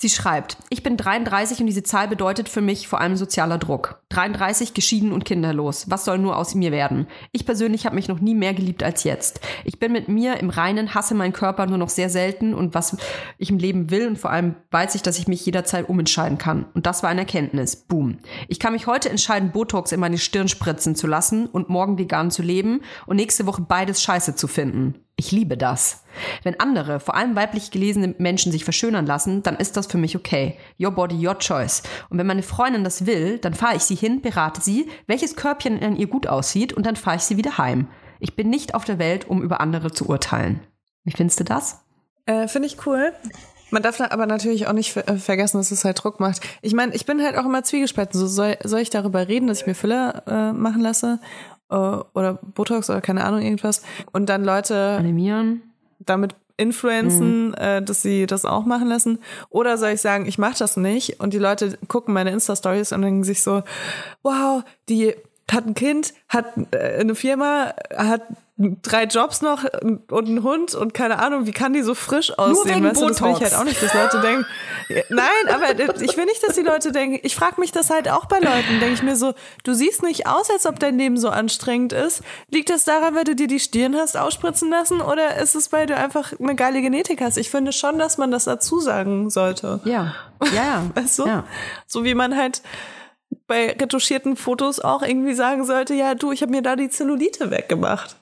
Sie 0.01 0.09
schreibt, 0.09 0.55
ich 0.69 0.81
bin 0.81 0.95
33 0.95 1.59
und 1.59 1.65
diese 1.65 1.83
Zahl 1.83 2.07
bedeutet 2.07 2.47
für 2.47 2.61
mich 2.61 2.87
vor 2.87 3.01
allem 3.01 3.17
sozialer 3.17 3.57
Druck. 3.57 4.01
33 4.07 4.73
geschieden 4.73 5.11
und 5.11 5.25
kinderlos. 5.25 5.89
Was 5.89 6.05
soll 6.05 6.19
nur 6.19 6.37
aus 6.37 6.55
mir 6.55 6.71
werden? 6.71 7.05
Ich 7.33 7.45
persönlich 7.45 7.85
habe 7.85 7.95
mich 7.95 8.07
noch 8.07 8.21
nie 8.21 8.33
mehr 8.33 8.53
geliebt 8.53 8.81
als 8.81 9.03
jetzt. 9.03 9.41
Ich 9.65 9.77
bin 9.77 9.91
mit 9.91 10.07
mir 10.07 10.37
im 10.37 10.51
Reinen, 10.51 10.95
hasse 10.95 11.15
meinen 11.15 11.33
Körper 11.33 11.65
nur 11.65 11.77
noch 11.77 11.89
sehr 11.89 12.09
selten 12.09 12.53
und 12.53 12.73
was 12.75 12.95
ich 13.37 13.49
im 13.49 13.57
Leben 13.57 13.91
will 13.91 14.07
und 14.07 14.17
vor 14.17 14.31
allem 14.31 14.55
weiß 14.71 14.95
ich, 14.95 15.01
dass 15.01 15.19
ich 15.19 15.27
mich 15.27 15.45
jederzeit 15.45 15.89
umentscheiden 15.89 16.37
kann. 16.37 16.67
Und 16.73 16.85
das 16.85 17.03
war 17.03 17.09
eine 17.09 17.21
Erkenntnis. 17.21 17.75
Boom. 17.75 18.19
Ich 18.47 18.61
kann 18.61 18.71
mich 18.71 18.87
heute 18.87 19.09
entscheiden, 19.09 19.51
Botox 19.51 19.91
in 19.91 19.99
meine 19.99 20.17
Stirn 20.17 20.47
spritzen 20.47 20.95
zu 20.95 21.07
lassen 21.07 21.45
und 21.45 21.67
morgen 21.67 21.97
vegan 21.97 22.31
zu 22.31 22.41
leben 22.41 22.83
und 23.05 23.17
nächste 23.17 23.45
Woche 23.45 23.63
beides 23.63 24.01
scheiße 24.01 24.33
zu 24.33 24.47
finden. 24.47 24.95
Ich 25.19 25.33
liebe 25.33 25.57
das. 25.57 26.05
Wenn 26.43 26.61
andere, 26.61 27.01
vor 27.01 27.13
allem 27.13 27.35
weiblich 27.35 27.71
gelesene 27.71 28.15
Menschen 28.19 28.53
sich 28.53 28.63
verschönern 28.63 29.05
lassen, 29.05 29.43
dann 29.43 29.57
ist 29.57 29.75
das 29.75 29.87
für 29.87 29.97
mich 29.97 30.15
okay. 30.15 30.57
Your 30.79 30.91
body, 30.91 31.27
your 31.27 31.37
choice. 31.37 31.83
Und 32.09 32.17
wenn 32.17 32.25
meine 32.25 32.41
Freundin 32.41 32.85
das 32.85 33.05
will, 33.05 33.37
dann 33.37 33.53
fahre 33.53 33.75
ich 33.75 33.81
sie 33.81 33.95
hin, 33.95 34.21
berate 34.21 34.61
sie, 34.61 34.87
welches 35.07 35.35
Körbchen 35.35 35.83
an 35.83 35.97
ihr 35.97 36.07
gut 36.07 36.25
aussieht 36.25 36.71
und 36.71 36.85
dann 36.85 36.95
fahre 36.95 37.17
ich 37.17 37.23
sie 37.23 37.35
wieder 37.35 37.57
heim. 37.57 37.89
Ich 38.21 38.37
bin 38.37 38.49
nicht 38.49 38.75
auf 38.75 38.85
der 38.85 38.97
Welt, 38.97 39.27
um 39.27 39.43
über 39.43 39.59
andere 39.59 39.91
zu 39.91 40.07
urteilen. 40.07 40.61
Wie 41.03 41.11
findest 41.11 41.41
du 41.41 41.43
das? 41.43 41.81
Äh, 42.25 42.47
Finde 42.47 42.69
ich 42.69 42.85
cool. 42.85 43.11
Man 43.71 43.83
darf 43.83 43.97
da 43.97 44.11
aber 44.11 44.25
natürlich 44.25 44.67
auch 44.67 44.73
nicht 44.73 44.95
äh, 44.95 45.17
vergessen, 45.17 45.57
dass 45.57 45.71
es 45.71 45.83
halt 45.83 46.01
Druck 46.01 46.21
macht. 46.21 46.39
Ich 46.61 46.73
meine, 46.73 46.95
ich 46.95 47.05
bin 47.05 47.21
halt 47.21 47.37
auch 47.37 47.45
immer 47.45 47.63
zwiegespalten. 47.65 48.17
So 48.17 48.25
soll, 48.25 48.57
soll 48.63 48.79
ich 48.79 48.89
darüber 48.89 49.27
reden, 49.27 49.47
dass 49.47 49.59
ich 49.59 49.67
mir 49.67 49.75
Filler 49.75 50.23
äh, 50.27 50.53
machen 50.53 50.81
lasse 50.81 51.19
oder 51.69 52.39
Botox 52.41 52.89
oder 52.89 53.01
keine 53.01 53.23
Ahnung 53.23 53.41
irgendwas 53.41 53.83
und 54.11 54.27
dann 54.27 54.43
Leute 54.43 54.97
Animieren? 54.97 55.61
damit 55.99 56.35
influenzen, 56.57 57.53
äh, 57.53 57.81
dass 57.81 58.01
sie 58.01 58.25
das 58.25 58.43
auch 58.43 58.65
machen 58.65 58.87
lassen? 58.87 59.19
Oder 59.49 59.77
soll 59.77 59.91
ich 59.91 60.01
sagen, 60.01 60.25
ich 60.25 60.37
mache 60.37 60.59
das 60.59 60.75
nicht 60.75 61.19
und 61.21 61.33
die 61.33 61.39
Leute 61.39 61.77
gucken 61.87 62.13
meine 62.13 62.31
Insta-Stories 62.31 62.91
und 62.91 63.01
denken 63.01 63.23
sich 63.23 63.41
so, 63.41 63.63
wow, 64.23 64.63
die 64.89 65.15
hat 65.51 65.65
ein 65.65 65.73
Kind, 65.73 66.13
hat 66.27 66.45
äh, 66.71 66.99
eine 66.99 67.15
Firma, 67.15 67.73
hat 67.95 68.21
drei 68.59 69.05
Jobs 69.05 69.41
noch 69.41 69.63
und 69.83 70.27
einen 70.27 70.43
Hund 70.43 70.75
und 70.75 70.93
keine 70.93 71.19
Ahnung, 71.19 71.45
wie 71.45 71.53
kann 71.53 71.71
die 71.71 71.81
so 71.81 71.95
frisch 71.95 72.37
aussehen? 72.37 72.75
wegen 72.75 72.85
weißt 72.85 73.01
du, 73.01 73.07
das 73.07 73.21
will 73.21 73.31
ich 73.31 73.41
halt 73.41 73.55
auch 73.55 73.63
nicht, 73.63 73.81
dass 73.81 73.93
Leute 73.93 74.19
denken. 74.19 74.45
Nein, 75.07 75.25
aber 75.47 75.79
ich 76.01 76.17
will 76.17 76.25
nicht, 76.25 76.43
dass 76.45 76.55
die 76.55 76.61
Leute 76.61 76.91
denken. 76.91 77.19
Ich 77.23 77.35
frage 77.37 77.61
mich 77.61 77.71
das 77.71 77.89
halt 77.89 78.09
auch 78.09 78.25
bei 78.25 78.39
Leuten. 78.39 78.79
Denke 78.81 78.95
ich 78.95 79.03
mir 79.03 79.15
so, 79.15 79.33
du 79.63 79.73
siehst 79.73 80.03
nicht 80.03 80.27
aus, 80.27 80.49
als 80.49 80.65
ob 80.65 80.77
dein 80.77 80.97
Leben 80.97 81.15
so 81.17 81.29
anstrengend 81.29 81.93
ist. 81.93 82.21
Liegt 82.49 82.69
das 82.69 82.83
daran, 82.83 83.15
weil 83.15 83.23
du 83.23 83.33
dir 83.33 83.47
die 83.47 83.61
Stirn 83.61 83.95
hast 83.95 84.17
ausspritzen 84.17 84.69
lassen 84.69 84.99
oder 84.99 85.37
ist 85.37 85.55
es, 85.55 85.71
weil 85.71 85.85
du 85.85 85.95
einfach 85.95 86.33
eine 86.37 86.55
geile 86.55 86.81
Genetik 86.81 87.21
hast? 87.21 87.37
Ich 87.37 87.49
finde 87.49 87.71
schon, 87.71 87.97
dass 87.97 88.17
man 88.17 88.29
das 88.29 88.43
dazu 88.43 88.81
sagen 88.81 89.29
sollte. 89.29 89.79
Ja. 89.85 90.15
Ja, 90.43 90.53
ja. 90.53 90.83
Weißt 90.95 91.19
du? 91.19 91.27
Ja. 91.27 91.43
So 91.87 92.03
wie 92.03 92.13
man 92.13 92.35
halt 92.35 92.61
bei 93.49 93.71
retuschierten 93.71 94.37
Fotos 94.37 94.79
auch 94.79 95.01
irgendwie 95.01 95.33
sagen 95.33 95.65
sollte, 95.65 95.93
ja, 95.93 96.15
du, 96.15 96.31
ich 96.31 96.41
habe 96.41 96.51
mir 96.51 96.61
da 96.61 96.77
die 96.77 96.89
Zellulite 96.89 97.51
weggemacht. 97.51 98.15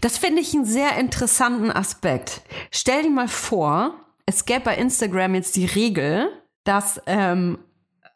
Das 0.00 0.18
finde 0.18 0.40
ich 0.40 0.54
einen 0.54 0.64
sehr 0.64 0.96
interessanten 0.96 1.70
Aspekt. 1.70 2.40
Stell 2.72 3.02
dir 3.02 3.10
mal 3.10 3.28
vor, 3.28 3.94
es 4.26 4.44
gäbe 4.44 4.62
bei 4.64 4.76
Instagram 4.76 5.36
jetzt 5.36 5.54
die 5.54 5.66
Regel, 5.66 6.28
dass, 6.64 7.00
ähm, 7.06 7.58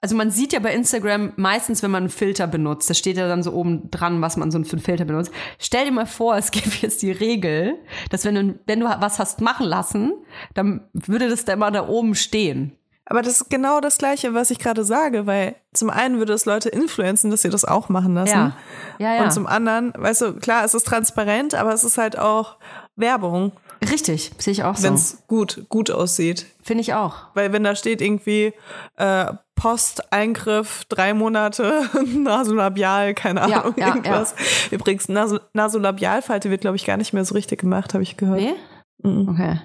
also 0.00 0.16
man 0.16 0.30
sieht 0.30 0.52
ja 0.52 0.58
bei 0.58 0.72
Instagram 0.72 1.34
meistens, 1.36 1.82
wenn 1.82 1.90
man 1.90 2.04
einen 2.04 2.10
Filter 2.10 2.46
benutzt, 2.46 2.88
da 2.88 2.94
steht 2.94 3.18
ja 3.18 3.28
dann 3.28 3.42
so 3.42 3.52
oben 3.52 3.90
dran, 3.90 4.22
was 4.22 4.36
man 4.36 4.50
so 4.50 4.62
für 4.64 4.72
einen 4.72 4.82
Filter 4.82 5.04
benutzt. 5.04 5.30
Stell 5.58 5.84
dir 5.84 5.92
mal 5.92 6.06
vor, 6.06 6.36
es 6.36 6.50
gäbe 6.50 6.74
jetzt 6.80 7.02
die 7.02 7.12
Regel, 7.12 7.74
dass 8.10 8.24
wenn 8.24 8.34
du, 8.34 8.58
wenn 8.66 8.80
du 8.80 8.86
was 8.86 9.18
hast 9.18 9.40
machen 9.42 9.66
lassen, 9.66 10.14
dann 10.54 10.88
würde 10.92 11.28
das 11.28 11.44
da 11.44 11.52
immer 11.52 11.70
da 11.70 11.86
oben 11.86 12.14
stehen. 12.14 12.76
Aber 13.08 13.22
das 13.22 13.40
ist 13.40 13.50
genau 13.50 13.80
das 13.80 13.98
Gleiche, 13.98 14.34
was 14.34 14.50
ich 14.50 14.58
gerade 14.58 14.84
sage, 14.84 15.26
weil 15.26 15.54
zum 15.72 15.90
einen 15.90 16.18
würde 16.18 16.32
es 16.32 16.44
Leute 16.44 16.68
influenzen, 16.68 17.30
dass 17.30 17.42
sie 17.42 17.50
das 17.50 17.64
auch 17.64 17.88
machen 17.88 18.14
lassen. 18.14 18.32
Ja. 18.34 18.56
Ja, 18.98 19.14
ja. 19.14 19.22
Und 19.22 19.32
zum 19.32 19.46
anderen, 19.46 19.92
weißt 19.96 20.22
du, 20.22 20.32
klar, 20.34 20.64
es 20.64 20.74
ist 20.74 20.86
transparent, 20.86 21.54
aber 21.54 21.72
es 21.72 21.84
ist 21.84 21.98
halt 21.98 22.18
auch 22.18 22.56
Werbung, 22.96 23.52
Richtig, 23.90 24.30
sehe 24.38 24.52
ich 24.52 24.64
auch 24.64 24.76
so. 24.76 24.84
wenn 24.84 24.94
es 24.94 25.22
gut, 25.26 25.66
gut 25.68 25.90
aussieht. 25.90 26.46
Finde 26.62 26.80
ich 26.80 26.94
auch. 26.94 27.14
Weil 27.34 27.52
wenn 27.52 27.62
da 27.62 27.76
steht 27.76 28.00
irgendwie 28.00 28.54
äh, 28.96 29.26
Posteingriff, 29.54 30.84
drei 30.88 31.14
Monate, 31.14 31.82
Nasolabial, 32.14 33.14
keine 33.14 33.48
Ja, 33.48 33.62
Ahnung, 33.62 33.74
ja, 33.76 33.88
irgendwas. 33.88 34.34
Übrigens, 34.70 35.08
Naso 35.08 35.38
Nasolabialfalte 35.52 36.50
wird, 36.50 36.62
glaube 36.62 36.76
ich, 36.76 36.86
gar 36.86 36.96
nicht 36.96 37.12
mehr 37.12 37.24
so 37.24 37.34
richtig 37.34 37.60
gemacht, 37.60 37.94
habe 37.94 38.02
ich 38.02 38.16
gehört. 38.16 38.40
Nee? 38.40 38.54
Mhm. 39.02 39.28
Okay. 39.28 39.60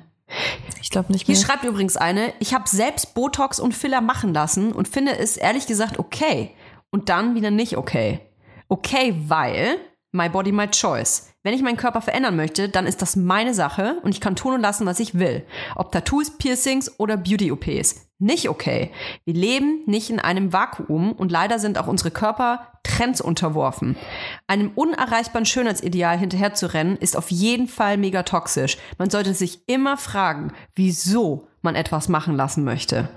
Ich 0.82 0.90
glaube 0.90 1.12
nicht 1.12 1.26
Hier 1.26 1.36
mehr. 1.36 1.46
schreibt 1.46 1.64
übrigens 1.64 1.98
eine, 1.98 2.34
ich 2.40 2.54
habe 2.54 2.68
selbst 2.68 3.14
Botox 3.14 3.60
und 3.60 3.74
Filler 3.74 4.02
machen 4.02 4.34
lassen 4.34 4.72
und 4.72 4.88
finde 4.88 5.18
es 5.18 5.38
ehrlich 5.38 5.68
gesagt 5.68 6.00
okay. 6.00 6.52
Und 6.90 7.10
dann 7.10 7.36
wieder 7.36 7.52
nicht 7.52 7.78
okay. 7.78 8.20
Okay, 8.68 9.16
weil 9.28 9.78
my 10.12 10.30
body, 10.30 10.52
my 10.52 10.68
choice. 10.68 11.30
Wenn 11.44 11.54
ich 11.54 11.62
meinen 11.62 11.78
Körper 11.78 12.02
verändern 12.02 12.36
möchte, 12.36 12.70
dann 12.70 12.86
ist 12.86 13.02
das 13.02 13.16
meine 13.16 13.54
Sache 13.54 14.00
und 14.04 14.12
ich 14.12 14.22
kann 14.22 14.36
tun 14.36 14.54
und 14.54 14.62
lassen, 14.62 14.86
was 14.86 15.00
ich 15.00 15.18
will. 15.18 15.46
Ob 15.76 15.92
Tattoos, 15.92 16.38
Piercings 16.38 17.00
oder 17.00 17.18
Beauty-OPs. 17.18 18.11
Nicht 18.22 18.50
okay. 18.50 18.92
Wir 19.26 19.34
leben 19.34 19.82
nicht 19.86 20.10
in 20.10 20.20
einem 20.20 20.54
Vakuum 20.54 21.12
und 21.14 21.32
leider 21.32 21.60
sind 21.60 21.78
auch 21.78 21.88
unsere 21.88 22.12
Körper 22.12 22.68
Trends 22.84 23.22
unterworfen. 23.22 23.96
Einem 24.48 24.72
unerreichbaren 24.76 25.46
Schönheitsideal 25.46 26.18
hinterherzurennen 26.18 26.98
ist 26.98 27.18
auf 27.18 27.32
jeden 27.32 27.68
Fall 27.68 27.98
mega 27.98 28.24
toxisch. 28.24 28.78
Man 28.98 29.10
sollte 29.10 29.34
sich 29.34 29.68
immer 29.68 29.98
fragen, 29.98 30.54
wieso 30.76 31.48
man 31.62 31.76
etwas 31.76 32.10
machen 32.10 32.36
lassen 32.36 32.64
möchte. 32.64 33.10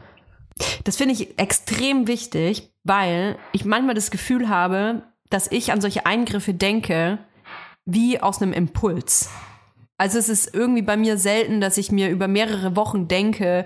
Das 0.85 0.97
finde 0.97 1.15
ich 1.15 1.39
extrem 1.39 2.07
wichtig, 2.07 2.71
weil 2.85 3.39
ich 3.53 3.65
manchmal 3.65 3.95
das 3.95 4.11
Gefühl 4.11 4.49
habe, 4.49 5.03
dass 5.31 5.51
ich 5.51 5.73
an 5.73 5.81
solche 5.81 6.07
Eingriffe 6.07 6.55
denke, 6.55 7.19
wie 7.85 8.21
aus 8.21 8.41
einem 8.41 8.53
Impuls. 8.53 9.29
Also 9.97 10.19
es 10.19 10.29
ist 10.29 10.53
irgendwie 10.53 10.83
bei 10.83 10.97
mir 10.97 11.19
selten, 11.19 11.61
dass 11.61 11.79
ich 11.79 11.93
mir 11.93 12.11
über 12.11 12.27
mehrere 12.27 12.75
Wochen 12.75 13.07
denke, 13.07 13.65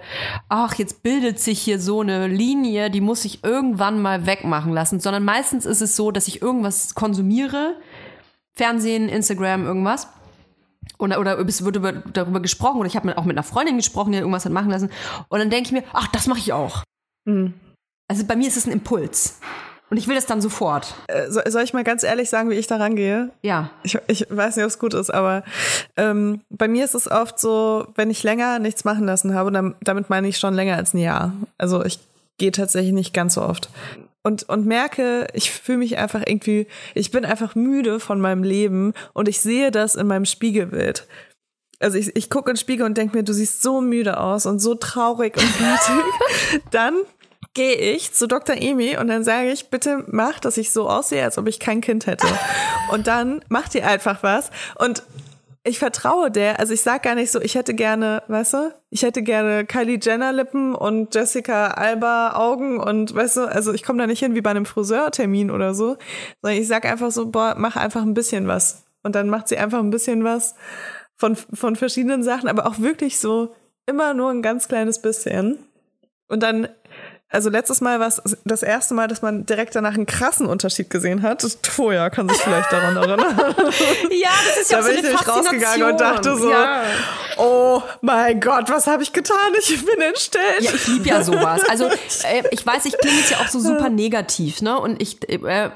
ach, 0.50 0.74
jetzt 0.74 1.02
bildet 1.02 1.40
sich 1.40 1.58
hier 1.60 1.80
so 1.80 2.02
eine 2.02 2.26
Linie, 2.26 2.90
die 2.90 3.00
muss 3.00 3.24
ich 3.24 3.42
irgendwann 3.44 4.02
mal 4.02 4.26
wegmachen 4.26 4.72
lassen, 4.72 5.00
sondern 5.00 5.24
meistens 5.24 5.64
ist 5.64 5.80
es 5.80 5.96
so, 5.96 6.10
dass 6.10 6.28
ich 6.28 6.42
irgendwas 6.42 6.94
konsumiere, 6.94 7.76
Fernsehen, 8.52 9.08
Instagram, 9.08 9.64
irgendwas. 9.64 10.08
Oder, 10.98 11.18
oder 11.20 11.38
es 11.38 11.64
wird 11.64 11.76
über, 11.76 11.92
darüber 11.92 12.40
gesprochen, 12.40 12.78
oder 12.78 12.88
ich 12.88 12.96
habe 12.96 13.16
auch 13.16 13.24
mit 13.24 13.36
einer 13.36 13.44
Freundin 13.44 13.76
gesprochen, 13.76 14.12
die 14.12 14.18
irgendwas 14.18 14.44
hat 14.44 14.52
machen 14.52 14.70
lassen. 14.70 14.90
Und 15.28 15.38
dann 15.38 15.48
denke 15.48 15.68
ich 15.68 15.72
mir, 15.72 15.84
ach, 15.92 16.08
das 16.08 16.26
mache 16.26 16.40
ich 16.40 16.52
auch. 16.52 16.82
Also 18.06 18.26
bei 18.26 18.36
mir 18.36 18.48
ist 18.48 18.56
es 18.56 18.66
ein 18.66 18.72
Impuls. 18.72 19.40
Und 19.90 19.96
ich 19.96 20.06
will 20.06 20.14
das 20.14 20.26
dann 20.26 20.40
sofort. 20.42 20.94
Äh, 21.06 21.30
so- 21.30 21.40
Soll 21.48 21.62
ich 21.62 21.72
mal 21.72 21.84
ganz 21.84 22.02
ehrlich 22.02 22.28
sagen, 22.28 22.50
wie 22.50 22.54
ich 22.56 22.66
da 22.66 22.76
rangehe? 22.76 23.30
Ja. 23.42 23.70
Ich, 23.82 23.98
ich 24.06 24.26
weiß 24.28 24.56
nicht, 24.56 24.64
ob 24.64 24.70
es 24.70 24.78
gut 24.78 24.92
ist, 24.94 25.10
aber 25.12 25.44
ähm, 25.96 26.42
bei 26.50 26.68
mir 26.68 26.84
ist 26.84 26.94
es 26.94 27.10
oft 27.10 27.38
so, 27.38 27.86
wenn 27.94 28.10
ich 28.10 28.22
länger 28.22 28.58
nichts 28.58 28.84
machen 28.84 29.06
lassen 29.06 29.34
habe, 29.34 29.50
dann, 29.50 29.74
damit 29.82 30.10
meine 30.10 30.28
ich 30.28 30.38
schon 30.38 30.54
länger 30.54 30.76
als 30.76 30.92
ein 30.94 30.98
Jahr. 30.98 31.32
Also 31.56 31.84
ich 31.84 31.98
gehe 32.38 32.52
tatsächlich 32.52 32.92
nicht 32.92 33.14
ganz 33.14 33.34
so 33.34 33.42
oft. 33.42 33.70
Und, 34.22 34.46
und 34.48 34.66
merke, 34.66 35.26
ich 35.32 35.50
fühle 35.50 35.78
mich 35.78 35.96
einfach 35.96 36.20
irgendwie, 36.26 36.66
ich 36.94 37.10
bin 37.10 37.24
einfach 37.24 37.54
müde 37.54 37.98
von 37.98 38.20
meinem 38.20 38.42
Leben 38.42 38.92
und 39.14 39.26
ich 39.26 39.40
sehe 39.40 39.70
das 39.70 39.94
in 39.94 40.06
meinem 40.06 40.26
Spiegelbild. 40.26 41.06
Also 41.80 41.96
ich, 41.96 42.14
ich 42.16 42.28
gucke 42.28 42.50
in 42.50 42.54
den 42.56 42.60
Spiegel 42.60 42.84
und 42.84 42.98
denke 42.98 43.16
mir, 43.16 43.22
du 43.22 43.32
siehst 43.32 43.62
so 43.62 43.80
müde 43.80 44.18
aus 44.18 44.44
und 44.44 44.58
so 44.58 44.74
traurig 44.74 45.36
und 45.36 45.44
wütend. 45.60 46.64
dann 46.72 46.94
gehe 47.58 47.74
ich 47.74 48.12
zu 48.12 48.28
Dr. 48.28 48.54
Emi 48.54 48.96
und 48.98 49.08
dann 49.08 49.24
sage 49.24 49.50
ich, 49.50 49.68
bitte 49.68 50.04
mach, 50.06 50.38
dass 50.38 50.56
ich 50.58 50.70
so 50.70 50.88
aussehe, 50.88 51.24
als 51.24 51.38
ob 51.38 51.48
ich 51.48 51.58
kein 51.58 51.80
Kind 51.80 52.06
hätte. 52.06 52.28
Und 52.92 53.08
dann 53.08 53.42
macht 53.48 53.74
ihr 53.74 53.84
einfach 53.84 54.22
was. 54.22 54.52
Und 54.76 55.02
ich 55.64 55.80
vertraue 55.80 56.30
der, 56.30 56.60
also 56.60 56.72
ich 56.72 56.82
sag 56.82 57.02
gar 57.02 57.16
nicht 57.16 57.32
so, 57.32 57.40
ich 57.40 57.56
hätte 57.56 57.74
gerne, 57.74 58.22
weißt 58.28 58.54
du, 58.54 58.74
ich 58.90 59.02
hätte 59.02 59.24
gerne 59.24 59.66
Kylie 59.66 59.98
Jenner 60.00 60.32
Lippen 60.32 60.76
und 60.76 61.12
Jessica 61.12 61.72
Alba 61.72 62.36
Augen 62.36 62.78
und 62.78 63.12
weißt 63.12 63.38
du, 63.38 63.40
also 63.46 63.72
ich 63.72 63.82
komme 63.82 63.98
da 63.98 64.06
nicht 64.06 64.20
hin 64.20 64.36
wie 64.36 64.40
bei 64.40 64.50
einem 64.50 64.64
Friseurtermin 64.64 65.50
oder 65.50 65.74
so, 65.74 65.96
sondern 66.40 66.60
ich 66.62 66.68
sag 66.68 66.84
einfach 66.84 67.10
so, 67.10 67.26
boah, 67.26 67.56
mach 67.58 67.74
einfach 67.74 68.02
ein 68.02 68.14
bisschen 68.14 68.46
was. 68.46 68.84
Und 69.02 69.16
dann 69.16 69.28
macht 69.28 69.48
sie 69.48 69.58
einfach 69.58 69.80
ein 69.80 69.90
bisschen 69.90 70.22
was 70.22 70.54
von, 71.16 71.34
von 71.34 71.74
verschiedenen 71.74 72.22
Sachen, 72.22 72.48
aber 72.48 72.66
auch 72.66 72.78
wirklich 72.78 73.18
so 73.18 73.52
immer 73.84 74.14
nur 74.14 74.30
ein 74.30 74.42
ganz 74.42 74.68
kleines 74.68 75.02
bisschen. 75.02 75.58
Und 76.28 76.42
dann, 76.44 76.68
also 77.30 77.50
letztes 77.50 77.80
Mal 77.82 78.00
war 78.00 78.08
es 78.08 78.22
das 78.44 78.62
erste 78.62 78.94
Mal, 78.94 79.06
dass 79.06 79.20
man 79.20 79.44
direkt 79.44 79.74
danach 79.74 79.94
einen 79.94 80.06
krassen 80.06 80.46
Unterschied 80.46 80.88
gesehen 80.88 81.22
hat. 81.22 81.44
Toja 81.62 82.08
kann 82.08 82.28
sich 82.28 82.38
vielleicht 82.38 82.72
daran 82.72 82.96
erinnern. 82.96 83.20
Ja, 84.10 84.30
das 84.46 84.62
ist 84.62 84.70
ja 84.70 84.78
da 84.78 84.82
auch 84.82 84.86
so 84.86 84.88
bin 84.88 84.96
ich 84.98 85.02
nämlich 85.04 85.28
rausgegangen 85.28 85.82
und 85.92 86.00
dachte 86.00 86.36
so, 86.36 86.50
Ja. 86.50 86.82
oh 87.36 87.82
mein 88.00 88.40
Gott, 88.40 88.70
was 88.70 88.86
habe 88.86 89.02
ich 89.02 89.12
getan? 89.12 89.36
Ich 89.58 89.84
bin 89.84 90.00
entstellt. 90.00 90.60
Ja, 90.60 90.70
ich 90.74 90.86
liebe 90.88 91.08
ja 91.08 91.22
sowas. 91.22 91.62
Also 91.68 91.84
äh, 91.86 92.42
ich 92.50 92.64
weiß, 92.66 92.86
ich 92.86 92.96
klinge 92.98 93.18
jetzt 93.18 93.30
ja 93.30 93.38
auch 93.38 93.48
so 93.48 93.60
super 93.60 93.90
negativ, 93.90 94.62
ne? 94.62 94.78
Und 94.78 95.00
ich, 95.02 95.28
äh, 95.28 95.70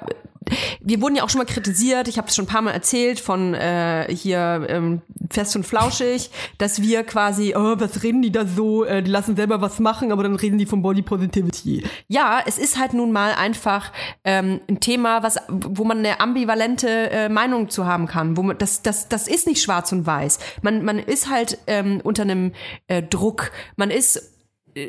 wir 0.81 1.01
wurden 1.01 1.17
ja 1.17 1.25
auch 1.25 1.31
schon 1.31 1.39
mal 1.39 1.45
kritisiert. 1.45 2.09
Ich 2.09 2.19
habe 2.19 2.29
es 2.29 2.35
schon 2.35 2.45
ein 2.45 2.49
paar 2.49 2.63
Mal 2.63 2.73
erzählt 2.73 3.21
von 3.21 3.55
äh, 3.55 4.07
hier 4.15 4.67
ähm, 4.69 5.03
fest 5.31 5.57
und 5.57 5.65
flauschig, 5.65 6.31
dass 6.59 6.83
wir 6.83 7.05
quasi, 7.05 7.55
oh, 7.57 7.75
was 7.79 8.03
reden 8.03 8.23
die 8.23 8.33
da 8.33 8.47
so? 8.47 8.85
Äh, 8.85 9.03
die 9.03 9.11
lassen 9.11 9.37
selber 9.37 9.61
was 9.61 9.79
machen, 9.79 10.13
aber 10.13 10.23
dann 10.23 10.35
reden 10.35 10.59
die 10.59 10.67
von 10.67 10.83
Body 10.83 11.03
Positivity. 11.03 11.85
Ja, 12.09 12.41
es 12.45 12.59
ist 12.59 12.79
halt 12.79 12.95
nun 12.95 13.13
mal 13.13 13.33
einfach 13.35 13.93
ähm, 14.25 14.61
ein 14.69 14.81
Thema, 14.81 15.23
was, 15.23 15.37
wo 15.49 15.85
man 15.85 15.99
eine 15.99 16.21
ambivalente 16.21 17.11
äh, 17.11 17.29
Meinung 17.29 17.71
zu 17.71 17.87
haben 17.87 18.07
kann. 18.07 18.37
Wo 18.37 18.43
man, 18.43 18.59
das, 18.59 18.83
das, 18.83 19.09
das 19.09 19.29
ist 19.29 19.47
nicht 19.47 19.63
schwarz 19.63 19.93
und 19.93 20.07
weiß. 20.07 20.39
Man, 20.63 20.85
man 20.85 20.99
ist 20.99 21.31
halt 21.31 21.59
ähm, 21.67 22.01
unter 22.03 22.23
einem 22.23 22.53
äh, 22.89 23.03
Druck. 23.03 23.53
Man 23.77 23.91
ist 23.91 24.32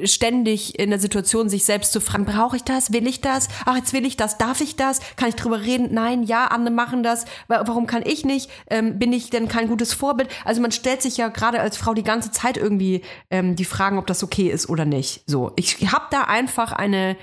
ständig 0.06 0.80
in 0.80 0.90
der 0.90 1.00
Situation, 1.00 1.50
sich 1.50 1.66
selbst 1.66 1.92
zu 1.92 2.00
fragen, 2.02 2.26
brauche 2.26 2.56
ich 2.56 2.64
das? 2.64 2.94
Will 2.94 3.08
ich 3.08 3.22
das? 3.22 3.48
Ach, 3.66 3.76
jetzt 3.76 3.94
will 3.94 4.06
ich 4.06 4.16
das. 4.18 4.38
Darf 4.38 4.62
ich 4.62 4.76
das? 4.76 5.00
Kann 5.18 5.30
ich 5.30 5.36
drüber 5.36 5.62
reden? 5.62 5.90
Nein, 5.94 6.24
ja, 6.24 6.46
andere 6.48 6.74
machen 6.74 7.04
das. 7.04 7.26
Wa- 7.48 7.64
Warum 7.66 7.86
kann 7.88 8.04
ich 8.06 8.24
nicht? 8.26 8.50
Ähm, 8.70 8.98
bin 9.00 9.12
ich 9.12 9.30
denn 9.30 9.48
kein 9.48 9.68
gutes 9.68 9.94
Vorbild? 9.94 10.30
Also 10.46 10.62
man 10.62 10.72
stellt 10.72 11.02
sich 11.02 11.18
ja 11.18 11.28
gerade 11.28 11.60
als 11.60 11.76
Frau 11.78 11.94
die 11.94 12.04
ganze 12.04 12.32
Zeit 12.32 12.58
irgendwie 12.58 13.02
ähm, 13.30 13.56
die 13.56 13.66
Fragen, 13.66 13.98
ob 13.98 14.08
das 14.08 14.24
okay 14.24 14.50
ist 14.50 14.70
oder 14.70 14.86
nicht. 14.86 15.24
So, 15.28 15.52
ich 15.58 15.92
habe 15.92 16.06
da 16.12 16.24
einfach 16.24 16.72
eine, 16.72 17.18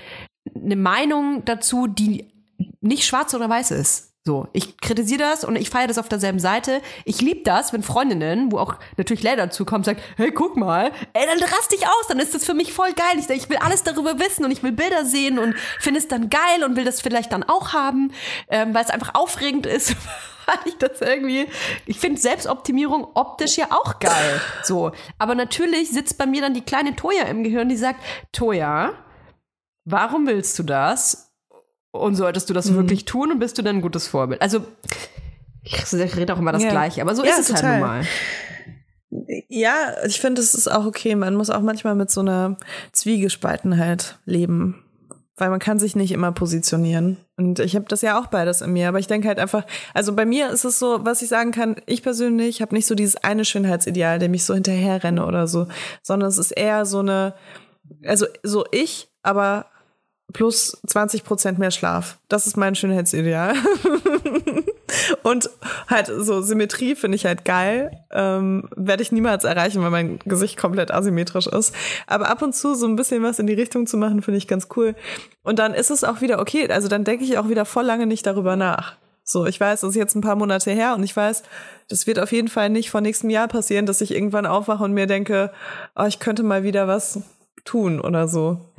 eine 0.55 0.75
Meinung 0.75 1.43
dazu, 1.45 1.87
die 1.87 2.31
nicht 2.79 3.05
schwarz 3.05 3.33
oder 3.33 3.49
weiß 3.49 3.71
ist. 3.71 4.10
So, 4.23 4.47
ich 4.53 4.77
kritisiere 4.77 5.19
das 5.19 5.43
und 5.43 5.55
ich 5.55 5.71
feiere 5.71 5.87
das 5.87 5.97
auf 5.97 6.07
derselben 6.07 6.37
Seite. 6.37 6.83
Ich 7.05 7.21
liebe 7.21 7.41
das, 7.43 7.73
wenn 7.73 7.81
Freundinnen, 7.81 8.51
wo 8.51 8.59
auch 8.59 8.75
natürlich 8.95 9.23
Lea 9.23 9.35
dazu 9.35 9.65
kommt, 9.65 9.85
sagt, 9.85 9.99
hey, 10.15 10.31
guck 10.31 10.57
mal, 10.57 10.91
ey, 11.13 11.25
dann 11.25 11.39
rast 11.41 11.71
dich 11.71 11.87
aus, 11.87 12.07
dann 12.07 12.19
ist 12.19 12.35
das 12.35 12.45
für 12.45 12.53
mich 12.53 12.71
voll 12.71 12.93
geil. 12.93 13.17
Ich, 13.17 13.27
ich 13.31 13.49
will 13.49 13.57
alles 13.57 13.81
darüber 13.81 14.19
wissen 14.19 14.45
und 14.45 14.51
ich 14.51 14.61
will 14.61 14.73
Bilder 14.73 15.05
sehen 15.05 15.39
und 15.39 15.55
finde 15.79 15.99
es 15.99 16.07
dann 16.07 16.29
geil 16.29 16.63
und 16.63 16.75
will 16.75 16.85
das 16.85 17.01
vielleicht 17.01 17.31
dann 17.31 17.43
auch 17.43 17.73
haben, 17.73 18.11
ähm, 18.49 18.75
weil 18.75 18.83
es 18.83 18.91
einfach 18.91 19.15
aufregend 19.15 19.65
ist. 19.65 19.95
weil 20.45 20.59
ich 20.65 20.77
das 20.77 21.01
irgendwie, 21.01 21.47
ich 21.87 21.99
finde 21.99 22.21
Selbstoptimierung 22.21 23.07
optisch 23.15 23.57
ja 23.57 23.71
auch 23.71 23.97
geil. 23.97 24.41
So, 24.61 24.91
aber 25.17 25.33
natürlich 25.33 25.89
sitzt 25.89 26.19
bei 26.19 26.27
mir 26.27 26.41
dann 26.41 26.53
die 26.53 26.61
kleine 26.61 26.95
Toya 26.95 27.23
im 27.23 27.43
Gehirn, 27.43 27.69
die 27.69 27.77
sagt, 27.77 28.03
Toya, 28.31 28.93
warum 29.85 30.27
willst 30.27 30.59
du 30.59 30.63
das? 30.63 31.30
Und 31.91 32.15
solltest 32.15 32.49
du 32.49 32.53
das 32.53 32.69
Mhm. 32.69 32.75
wirklich 32.77 33.05
tun 33.05 33.31
und 33.31 33.39
bist 33.39 33.57
du 33.57 33.61
dann 33.61 33.77
ein 33.77 33.81
gutes 33.81 34.07
Vorbild? 34.07 34.41
Also, 34.41 34.65
ich 35.63 35.93
rede 35.93 36.33
auch 36.33 36.39
immer 36.39 36.51
das 36.53 36.63
Ja. 36.63 36.69
Gleiche, 36.69 37.01
aber 37.01 37.15
so 37.15 37.23
Ja, 37.23 37.31
ist 37.31 37.39
es 37.39 37.49
halt 37.49 37.57
total. 37.61 37.79
nun 37.79 37.87
mal. 37.87 38.03
Ja, 39.49 39.73
ich 40.05 40.21
finde, 40.21 40.41
es 40.41 40.53
ist 40.53 40.69
auch 40.71 40.85
okay. 40.85 41.15
Man 41.15 41.35
muss 41.35 41.49
auch 41.49 41.59
manchmal 41.61 41.95
mit 41.95 42.09
so 42.09 42.21
einer 42.21 42.55
Zwiegespaltenheit 42.93 44.19
leben. 44.25 44.83
Weil 45.37 45.49
man 45.49 45.59
kann 45.59 45.79
sich 45.79 45.95
nicht 45.95 46.11
immer 46.11 46.31
positionieren. 46.31 47.17
Und 47.35 47.59
ich 47.59 47.75
habe 47.75 47.85
das 47.87 48.01
ja 48.03 48.19
auch 48.19 48.27
beides 48.27 48.61
in 48.61 48.73
mir. 48.73 48.87
Aber 48.87 48.99
ich 48.99 49.07
denke 49.07 49.27
halt 49.27 49.39
einfach, 49.39 49.65
also 49.93 50.13
bei 50.13 50.25
mir 50.25 50.49
ist 50.51 50.65
es 50.65 50.77
so, 50.77 51.03
was 51.03 51.21
ich 51.23 51.29
sagen 51.29 51.51
kann, 51.51 51.77
ich 51.87 52.03
persönlich 52.03 52.61
habe 52.61 52.75
nicht 52.75 52.85
so 52.85 52.93
dieses 52.95 53.15
eine 53.17 53.43
Schönheitsideal, 53.43 54.19
dem 54.19 54.33
ich 54.35 54.45
so 54.45 54.53
hinterher 54.53 55.03
renne 55.03 55.25
oder 55.25 55.47
so, 55.47 55.67
sondern 56.03 56.29
es 56.29 56.37
ist 56.37 56.51
eher 56.51 56.85
so 56.85 56.99
eine, 56.99 57.33
also 58.05 58.27
so 58.43 58.65
ich, 58.71 59.09
aber 59.23 59.65
plus 60.33 60.81
20 60.87 61.23
Prozent 61.23 61.59
mehr 61.59 61.71
Schlaf. 61.71 62.17
Das 62.27 62.47
ist 62.47 62.57
mein 62.57 62.75
Schönheitsideal. 62.75 63.53
Und 65.23 65.49
halt 65.87 66.07
so 66.07 66.41
Symmetrie 66.41 66.95
finde 66.95 67.15
ich 67.15 67.25
halt 67.25 67.45
geil. 67.45 67.91
Ähm, 68.11 68.67
Werde 68.75 69.03
ich 69.03 69.11
niemals 69.11 69.43
erreichen, 69.43 69.81
weil 69.81 69.91
mein 69.91 70.19
Gesicht 70.19 70.57
komplett 70.57 70.91
asymmetrisch 70.91 71.47
ist. 71.47 71.73
Aber 72.07 72.29
ab 72.29 72.41
und 72.41 72.55
zu 72.55 72.75
so 72.75 72.87
ein 72.87 72.95
bisschen 72.95 73.23
was 73.23 73.39
in 73.39 73.47
die 73.47 73.53
Richtung 73.53 73.87
zu 73.87 73.97
machen, 73.97 74.21
finde 74.21 74.37
ich 74.37 74.47
ganz 74.47 74.67
cool. 74.75 74.95
Und 75.43 75.59
dann 75.59 75.73
ist 75.73 75.91
es 75.91 76.03
auch 76.03 76.21
wieder 76.21 76.39
okay. 76.39 76.69
Also 76.69 76.87
dann 76.87 77.03
denke 77.03 77.23
ich 77.23 77.37
auch 77.37 77.49
wieder 77.49 77.65
voll 77.65 77.85
lange 77.85 78.07
nicht 78.07 78.25
darüber 78.25 78.55
nach. 78.55 78.95
So, 79.23 79.45
ich 79.45 79.59
weiß, 79.59 79.81
das 79.81 79.91
ist 79.91 79.95
jetzt 79.95 80.15
ein 80.15 80.21
paar 80.21 80.35
Monate 80.35 80.71
her 80.71 80.95
und 80.95 81.03
ich 81.03 81.15
weiß, 81.15 81.43
das 81.87 82.07
wird 82.07 82.19
auf 82.19 82.31
jeden 82.31 82.47
Fall 82.47 82.69
nicht 82.69 82.89
vor 82.89 83.01
nächstem 83.01 83.29
Jahr 83.29 83.47
passieren, 83.47 83.85
dass 83.85 84.01
ich 84.01 84.13
irgendwann 84.13 84.45
aufwache 84.45 84.83
und 84.83 84.93
mir 84.93 85.07
denke, 85.07 85.51
oh, 85.95 86.05
ich 86.05 86.19
könnte 86.19 86.43
mal 86.43 86.63
wieder 86.63 86.87
was 86.87 87.21
tun 87.63 88.01
oder 88.01 88.27
so. 88.27 88.70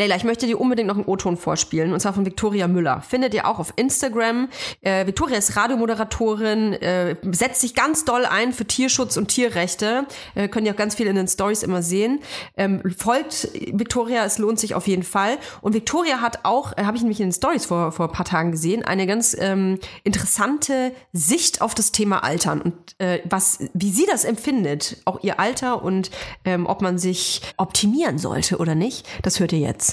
Leila, 0.00 0.16
ich 0.16 0.24
möchte 0.24 0.46
dir 0.46 0.58
unbedingt 0.58 0.88
noch 0.88 0.96
einen 0.96 1.04
O-Ton 1.04 1.36
vorspielen, 1.36 1.92
und 1.92 2.00
zwar 2.00 2.14
von 2.14 2.24
Victoria 2.24 2.68
Müller. 2.68 3.02
Findet 3.02 3.34
ihr 3.34 3.46
auch 3.46 3.58
auf 3.58 3.74
Instagram. 3.76 4.48
Äh, 4.80 5.06
Victoria 5.06 5.36
ist 5.36 5.56
Radiomoderatorin, 5.56 6.72
äh, 6.72 7.16
setzt 7.32 7.60
sich 7.60 7.74
ganz 7.74 8.06
doll 8.06 8.24
ein 8.24 8.54
für 8.54 8.64
Tierschutz 8.64 9.18
und 9.18 9.28
Tierrechte. 9.28 10.06
Äh, 10.34 10.48
könnt 10.48 10.66
ihr 10.66 10.72
auch 10.72 10.78
ganz 10.78 10.94
viel 10.94 11.06
in 11.06 11.16
den 11.16 11.28
Stories 11.28 11.62
immer 11.62 11.82
sehen. 11.82 12.20
Ähm, 12.56 12.80
folgt 12.96 13.50
Victoria, 13.52 14.24
es 14.24 14.38
lohnt 14.38 14.58
sich 14.58 14.74
auf 14.74 14.86
jeden 14.86 15.02
Fall. 15.02 15.36
Und 15.60 15.74
Victoria 15.74 16.22
hat 16.22 16.46
auch, 16.46 16.72
äh, 16.78 16.84
habe 16.84 16.96
ich 16.96 17.02
nämlich 17.02 17.20
in 17.20 17.26
den 17.26 17.34
Stories 17.34 17.66
vor, 17.66 17.92
vor 17.92 18.06
ein 18.08 18.12
paar 18.12 18.24
Tagen 18.24 18.52
gesehen, 18.52 18.82
eine 18.82 19.06
ganz 19.06 19.36
ähm, 19.38 19.78
interessante 20.02 20.92
Sicht 21.12 21.60
auf 21.60 21.74
das 21.74 21.92
Thema 21.92 22.24
Altern 22.24 22.62
und 22.62 22.74
äh, 23.00 23.20
was, 23.28 23.58
wie 23.74 23.90
sie 23.90 24.06
das 24.06 24.24
empfindet, 24.24 24.96
auch 25.04 25.22
ihr 25.22 25.38
Alter 25.38 25.82
und 25.82 26.10
ähm, 26.46 26.64
ob 26.64 26.80
man 26.80 26.96
sich 26.96 27.42
optimieren 27.58 28.16
sollte 28.16 28.56
oder 28.56 28.74
nicht. 28.74 29.06
Das 29.20 29.40
hört 29.40 29.52
ihr 29.52 29.58
jetzt. 29.58 29.89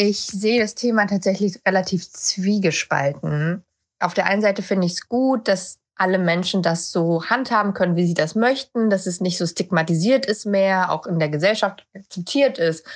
Ich 0.00 0.26
sehe 0.26 0.60
das 0.60 0.76
Thema 0.76 1.06
tatsächlich 1.06 1.58
relativ 1.66 2.08
zwiegespalten. 2.08 3.64
Auf 3.98 4.14
der 4.14 4.26
einen 4.26 4.42
Seite 4.42 4.62
finde 4.62 4.86
ich 4.86 4.92
es 4.92 5.08
gut, 5.08 5.48
dass 5.48 5.80
alle 5.96 6.20
Menschen 6.20 6.62
das 6.62 6.92
so 6.92 7.24
handhaben 7.24 7.74
können, 7.74 7.96
wie 7.96 8.06
sie 8.06 8.14
das 8.14 8.36
möchten, 8.36 8.90
dass 8.90 9.06
es 9.06 9.20
nicht 9.20 9.36
so 9.36 9.44
stigmatisiert 9.44 10.24
ist 10.24 10.46
mehr, 10.46 10.92
auch 10.92 11.06
in 11.06 11.18
der 11.18 11.30
Gesellschaft 11.30 11.84
akzeptiert 11.96 12.58
ist, 12.58 12.86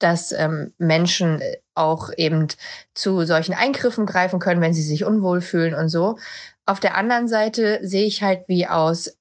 dass 0.00 0.32
ähm, 0.32 0.74
Menschen 0.78 1.40
auch 1.76 2.10
eben 2.16 2.48
zu 2.92 3.24
solchen 3.24 3.54
Eingriffen 3.54 4.04
greifen 4.04 4.40
können, 4.40 4.60
wenn 4.60 4.74
sie 4.74 4.82
sich 4.82 5.04
unwohl 5.04 5.40
fühlen 5.40 5.74
und 5.74 5.90
so. 5.90 6.18
Auf 6.66 6.80
der 6.80 6.96
anderen 6.96 7.28
Seite 7.28 7.78
sehe 7.82 8.04
ich 8.04 8.24
halt, 8.24 8.48
wie 8.48 8.66
aus 8.66 9.16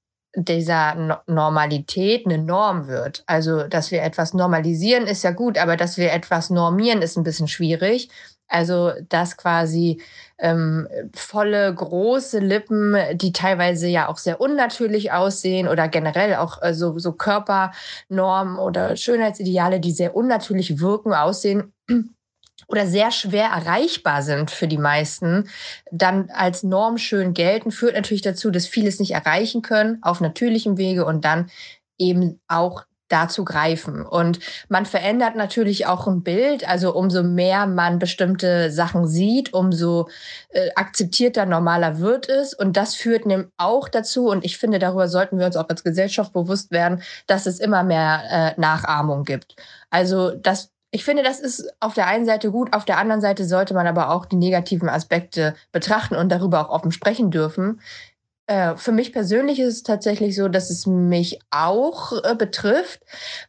dieser 0.46 0.96
No- 0.96 1.18
Normalität 1.28 2.26
eine 2.26 2.38
Norm 2.38 2.88
wird. 2.88 3.24
Also, 3.28 3.64
dass 3.68 3.92
wir 3.92 4.04
etwas 4.04 4.34
normalisieren, 4.34 5.08
ist 5.08 5.24
ja 5.24 5.32
gut, 5.32 5.58
aber 5.58 5.78
dass 5.78 5.98
wir 5.98 6.12
etwas 6.14 6.50
normieren, 6.50 7.02
ist 7.02 7.18
ein 7.18 7.24
bisschen 7.24 7.48
schwierig. 7.48 8.10
Also, 8.48 8.92
dass 9.10 9.36
quasi 9.36 10.02
ähm, 10.38 10.88
volle, 11.14 11.74
große 11.74 12.40
Lippen, 12.40 12.96
die 13.18 13.34
teilweise 13.34 13.88
ja 13.88 14.08
auch 14.08 14.18
sehr 14.18 14.40
unnatürlich 14.40 15.12
aussehen 15.12 15.68
oder 15.68 15.90
generell 15.90 16.36
auch 16.36 16.62
äh, 16.62 16.74
so, 16.74 16.98
so 16.98 17.12
Körpernormen 17.14 18.58
oder 18.58 18.96
Schönheitsideale, 18.96 19.80
die 19.80 19.92
sehr 19.92 20.16
unnatürlich 20.16 20.80
wirken, 20.80 21.14
aussehen 21.14 21.74
oder 22.68 22.85
sehr 22.85 23.11
schwer 23.11 23.45
erreichbar 23.45 24.22
sind 24.22 24.52
für 24.52 24.68
die 24.68 24.77
meisten, 24.77 25.49
dann 25.91 26.30
als 26.30 26.64
Norm 26.64 26.98
schön 26.98 27.34
gelten, 27.34 27.72
führt 27.72 27.95
natürlich 27.95 28.22
dazu, 28.22 28.52
dass 28.52 28.68
viele 28.68 28.89
es 28.89 28.99
nicht 28.99 29.11
erreichen 29.11 29.61
können 29.61 29.99
auf 30.02 30.22
natürlichem 30.22 30.77
Wege 30.77 31.06
und 31.06 31.23
dann 31.23 31.49
eben 31.98 32.39
auch 32.48 32.84
dazu 33.10 33.45
greifen. 33.45 34.06
Und 34.06 34.39
man 34.69 34.85
verändert 34.85 35.35
natürlich 35.35 35.85
auch 35.88 36.07
ein 36.07 36.23
Bild. 36.23 36.68
Also 36.68 36.94
umso 36.94 37.23
mehr 37.23 37.65
man 37.65 37.99
bestimmte 37.99 38.72
Sachen 38.72 39.07
sieht, 39.07 39.53
umso 39.53 40.10
äh, 40.49 40.69
akzeptierter, 40.76 41.45
normaler 41.45 41.99
wird 41.99 42.27
es. 42.30 42.53
Und 42.53 42.76
das 42.76 42.95
führt 42.95 43.26
nämlich 43.26 43.48
auch 43.57 43.88
dazu, 43.88 44.27
und 44.27 44.44
ich 44.44 44.57
finde, 44.57 44.80
darüber 44.80 45.07
sollten 45.07 45.39
wir 45.39 45.45
uns 45.45 45.56
auch 45.56 45.69
als 45.69 45.84
Gesellschaft 45.84 46.34
bewusst 46.34 46.72
werden, 46.72 47.02
dass 47.27 47.45
es 47.45 47.60
immer 47.60 47.84
mehr 47.84 48.23
äh, 48.57 48.60
Nachahmung 48.60 49.23
gibt. 49.23 49.56
Also 49.89 50.31
das 50.31 50.72
ich 50.98 51.06
finde, 51.06 51.22
das 51.22 51.40
ist 51.40 51.72
auf 51.80 51.94
der 51.94 52.07
einen 52.07 52.26
Seite 52.26 52.49
gut, 52.49 52.74
auf 52.74 52.84
der 52.84 52.98
anderen 52.98 53.22
Seite 53.22 53.45
sollte 53.45 53.76
man 53.76 53.86
aber 53.86 54.10
auch 54.10 54.26
die 54.26 54.36
negativen 54.36 54.90
Aspekte 54.90 55.53
betrachten 55.72 56.15
und 56.15 56.30
darüber 56.30 56.60
auch 56.60 56.69
offen 56.74 56.91
sprechen 56.91 57.30
dürfen. 57.30 57.82
Äh, 58.48 58.78
für 58.78 58.94
mich 58.94 59.11
persönlich 59.11 59.60
ist 59.60 59.74
es 59.74 59.84
tatsächlich 59.84 60.36
so, 60.38 60.48
dass 60.48 60.69
es 60.69 60.88
mich 60.88 61.38
auch 61.52 62.14
äh, 62.24 62.34
betrifft, 62.34 63.02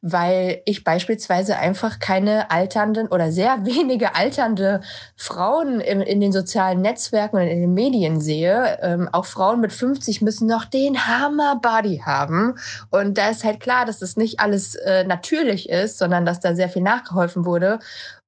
weil 0.03 0.61
ich 0.65 0.83
beispielsweise 0.83 1.57
einfach 1.57 2.01
keine 2.01 2.51
alternden 2.51 3.07
oder 3.07 3.31
sehr 3.31 3.59
wenige 3.65 4.17
alternde 4.17 4.81
Frauen 5.17 5.81
in, 5.81 6.01
in 6.01 6.21
den 6.21 6.33
sozialen 6.33 6.83
Netzwerken 6.83 7.37
und 7.37 7.47
in 7.47 7.61
den 7.61 7.75
Medien 7.75 8.21
sehe. 8.21 8.79
Ähm, 8.83 9.09
auch 9.13 9.27
Frauen 9.27 9.61
mit 9.61 9.73
50 9.73 10.21
müssen 10.21 10.49
noch 10.49 10.65
den 10.65 11.07
Hammer-Body 11.07 12.03
haben. 12.05 12.57
Und 12.91 13.19
da 13.19 13.31
ist 13.31 13.45
halt 13.45 13.61
klar, 13.61 13.87
dass 13.87 14.01
das 14.01 14.17
nicht 14.17 14.41
alles 14.41 14.75
äh, 14.75 15.05
natürlich 15.05 15.69
ist, 15.69 15.99
sondern 15.99 16.27
dass 16.27 16.41
da 16.41 16.57
sehr 16.57 16.69
viel 16.69 16.83
nachgeholfen 16.83 17.45
wurde. 17.45 17.79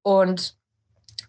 Und 0.03 0.55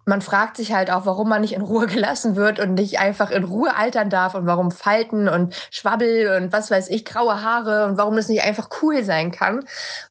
man 0.04 0.20
fragt 0.20 0.56
sich 0.56 0.72
halt 0.72 0.90
auch, 0.90 1.06
warum 1.06 1.28
man 1.28 1.42
nicht 1.42 1.54
in 1.54 1.62
Ruhe 1.62 1.86
gelassen 1.88 2.36
wird 2.36 2.58
und 2.58 2.74
nicht 2.74 2.98
einfach 2.98 3.30
in 3.30 3.44
Ruhe 3.44 3.76
altern 3.76 4.10
darf 4.10 4.34
und 4.34 4.46
warum 4.46 4.70
Falten 4.70 5.28
und 5.28 5.54
Schwabbel 5.70 6.36
und 6.36 6.52
was 6.52 6.70
weiß 6.70 6.88
ich, 6.90 7.04
graue 7.04 7.42
Haare 7.42 7.86
und 7.86 7.98
warum 7.98 8.16
das 8.16 8.28
nicht 8.28 8.42
einfach 8.42 8.68
cool 8.82 9.04
sein 9.04 9.30
kann. 9.30 9.64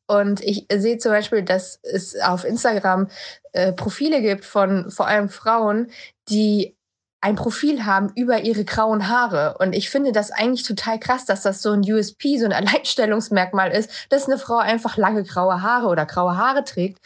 Und 0.08 0.42
ich 0.42 0.68
sehe 0.72 0.98
zum 0.98 1.12
Beispiel, 1.12 1.44
dass 1.44 1.80
es 1.84 2.20
auf 2.20 2.44
Instagram 2.44 3.08
äh, 3.54 3.74
Profile 3.74 4.22
gibt 4.22 4.46
von 4.46 4.90
vor 4.90 5.08
allem 5.08 5.30
Frauen, 5.30 5.92
die 6.30 6.76
ein 7.24 7.36
Profil 7.36 7.86
haben 7.86 8.12
über 8.16 8.42
ihre 8.42 8.66
grauen 8.66 9.08
Haare. 9.08 9.58
Und 9.60 9.74
ich 9.74 9.92
finde 9.92 10.12
das 10.12 10.32
eigentlich 10.32 10.64
total 10.64 11.00
krass, 11.00 11.26
dass 11.26 11.44
das 11.44 11.62
so 11.62 11.72
ein 11.72 11.82
USP, 11.82 12.40
so 12.40 12.46
ein 12.46 12.54
Alleinstellungsmerkmal 12.54 13.72
ist, 13.72 14.08
dass 14.10 14.28
eine 14.28 14.40
Frau 14.40 14.58
einfach 14.58 14.98
lange 14.98 15.24
graue 15.24 15.62
Haare 15.62 15.88
oder 15.88 16.06
graue 16.06 16.36
Haare 16.36 16.64
trägt. 16.64 17.00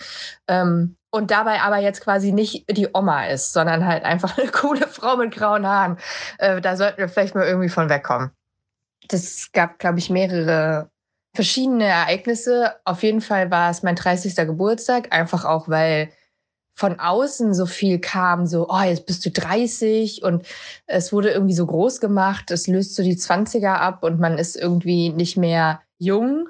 Ähm, 0.48 0.96
und 1.16 1.32
dabei 1.32 1.62
aber 1.62 1.78
jetzt 1.78 2.02
quasi 2.02 2.34
nicht 2.34 2.66
die 2.70 2.90
Oma 2.94 3.28
ist, 3.28 3.54
sondern 3.54 3.86
halt 3.86 4.04
einfach 4.04 4.38
eine 4.38 4.52
coole 4.52 4.86
Frau 4.88 5.16
mit 5.16 5.34
grauen 5.34 5.66
Haaren. 5.66 5.98
Äh, 6.40 6.60
da 6.60 6.76
sollten 6.76 6.98
wir 6.98 7.08
vielleicht 7.08 7.36
mal 7.36 7.48
irgendwie 7.48 7.70
von 7.70 7.90
wegkommen. 7.90 8.32
Das 9.08 9.50
gab, 9.54 9.80
glaube 9.80 10.00
ich, 10.00 10.10
mehrere 10.10 10.90
verschiedene 11.34 11.86
Ereignisse. 11.86 12.74
Auf 12.84 13.02
jeden 13.02 13.22
Fall 13.22 13.50
war 13.50 13.72
es 13.72 13.82
mein 13.82 13.96
30. 13.96 14.36
Geburtstag, 14.36 15.14
einfach 15.14 15.46
auch, 15.46 15.70
weil 15.70 16.10
von 16.78 17.00
außen 17.00 17.54
so 17.54 17.66
viel 17.66 18.00
kam, 18.00 18.46
so, 18.46 18.68
oh, 18.70 18.82
jetzt 18.82 19.06
bist 19.06 19.26
du 19.26 19.32
30 19.32 20.24
und 20.24 20.46
es 20.86 21.14
wurde 21.14 21.32
irgendwie 21.32 21.54
so 21.54 21.66
groß 21.66 22.02
gemacht, 22.02 22.52
es 22.52 22.68
löst 22.68 22.96
so 22.96 23.04
die 23.04 23.16
20er 23.16 23.76
ab 23.76 24.04
und 24.04 24.20
man 24.20 24.38
ist 24.38 24.58
irgendwie 24.58 25.12
nicht 25.12 25.38
mehr 25.38 25.82
jung. 25.98 26.50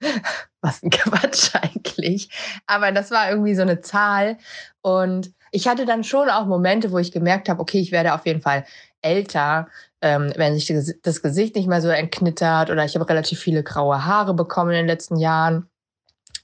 Was 0.62 0.82
ein 0.82 0.90
Quatsch 0.90 1.50
eigentlich. 1.54 2.28
Aber 2.66 2.92
das 2.92 3.10
war 3.10 3.30
irgendwie 3.30 3.54
so 3.54 3.62
eine 3.62 3.80
Zahl. 3.80 4.38
Und 4.82 5.32
ich 5.52 5.68
hatte 5.68 5.86
dann 5.86 6.04
schon 6.04 6.28
auch 6.30 6.46
Momente, 6.46 6.92
wo 6.92 6.98
ich 6.98 7.12
gemerkt 7.12 7.48
habe, 7.48 7.60
okay, 7.60 7.80
ich 7.80 7.92
werde 7.92 8.14
auf 8.14 8.26
jeden 8.26 8.42
Fall 8.42 8.64
älter, 9.02 9.68
ähm, 10.02 10.32
wenn 10.36 10.54
sich 10.58 10.66
das- 11.02 11.22
Gesicht 11.22 11.56
nicht 11.56 11.68
mehr 11.68 11.80
so 11.82 11.88
entknittert 11.88 12.70
oder 12.70 12.84
ich 12.84 12.94
habe 12.94 13.08
relativ 13.08 13.40
viele 13.40 13.62
graue 13.62 14.04
Haare 14.04 14.34
bekommen 14.34 14.70
in 14.70 14.76
den 14.78 14.86
letzten 14.86 15.16
Jahren. 15.16 15.68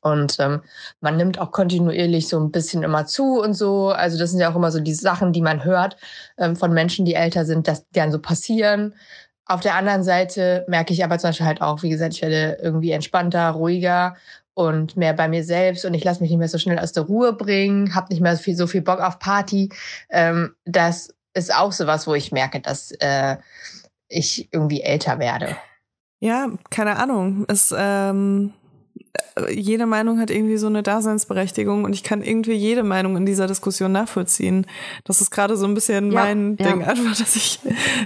Und 0.02 0.36
ähm, 0.38 0.62
man 1.00 1.16
nimmt 1.16 1.38
auch 1.40 1.50
kontinuierlich 1.50 2.28
so 2.28 2.38
ein 2.38 2.52
bisschen 2.52 2.82
immer 2.84 3.06
zu 3.06 3.40
und 3.40 3.54
so. 3.54 3.88
Also 3.90 4.18
das 4.18 4.30
sind 4.30 4.40
ja 4.40 4.50
auch 4.52 4.56
immer 4.56 4.70
so 4.70 4.80
die 4.80 4.94
Sachen, 4.94 5.32
die 5.32 5.42
man 5.42 5.64
hört 5.64 5.96
ähm, 6.38 6.54
von 6.56 6.72
Menschen, 6.72 7.04
die 7.04 7.14
älter 7.14 7.44
sind, 7.44 7.66
dass 7.66 7.88
die 7.88 7.98
dann 7.98 8.12
so 8.12 8.20
passieren. 8.20 8.94
Auf 9.46 9.60
der 9.60 9.76
anderen 9.76 10.02
Seite 10.02 10.64
merke 10.68 10.92
ich 10.92 11.04
aber 11.04 11.18
zum 11.18 11.30
Beispiel 11.30 11.46
halt 11.46 11.62
auch, 11.62 11.82
wie 11.82 11.90
gesagt, 11.90 12.14
ich 12.14 12.22
werde 12.22 12.58
irgendwie 12.60 12.90
entspannter, 12.90 13.50
ruhiger 13.50 14.16
und 14.54 14.96
mehr 14.96 15.12
bei 15.12 15.28
mir 15.28 15.44
selbst 15.44 15.84
und 15.84 15.94
ich 15.94 16.02
lasse 16.02 16.20
mich 16.20 16.30
nicht 16.30 16.38
mehr 16.38 16.48
so 16.48 16.58
schnell 16.58 16.78
aus 16.78 16.92
der 16.92 17.04
Ruhe 17.04 17.32
bringen, 17.32 17.94
habe 17.94 18.08
nicht 18.10 18.20
mehr 18.20 18.36
so 18.36 18.42
viel, 18.42 18.56
so 18.56 18.66
viel 18.66 18.82
Bock 18.82 19.00
auf 19.00 19.18
Party. 19.18 19.68
Ähm, 20.10 20.54
das 20.64 21.14
ist 21.34 21.54
auch 21.54 21.72
sowas, 21.72 22.06
wo 22.06 22.14
ich 22.14 22.32
merke, 22.32 22.60
dass 22.60 22.90
äh, 22.92 23.36
ich 24.08 24.48
irgendwie 24.52 24.82
älter 24.82 25.18
werde. 25.18 25.56
Ja, 26.20 26.48
keine 26.70 26.96
Ahnung. 26.96 27.44
Es, 27.48 27.74
ähm, 27.76 28.52
äh, 28.52 28.65
jede 29.50 29.86
Meinung 29.86 30.18
hat 30.18 30.30
irgendwie 30.30 30.56
so 30.56 30.66
eine 30.66 30.82
Daseinsberechtigung 30.82 31.84
und 31.84 31.92
ich 31.92 32.02
kann 32.02 32.22
irgendwie 32.22 32.54
jede 32.54 32.82
Meinung 32.82 33.16
in 33.16 33.26
dieser 33.26 33.46
Diskussion 33.46 33.92
nachvollziehen. 33.92 34.66
Das 35.04 35.20
ist 35.20 35.30
gerade 35.30 35.56
so 35.56 35.66
ein 35.66 35.74
bisschen 35.74 36.10
Ja, 36.12 36.24
mein 36.24 36.56
ja. 36.58 36.66
Ding, 36.66 36.82
einfach, 36.84 37.16
dass 37.16 37.36
ich 37.36 37.60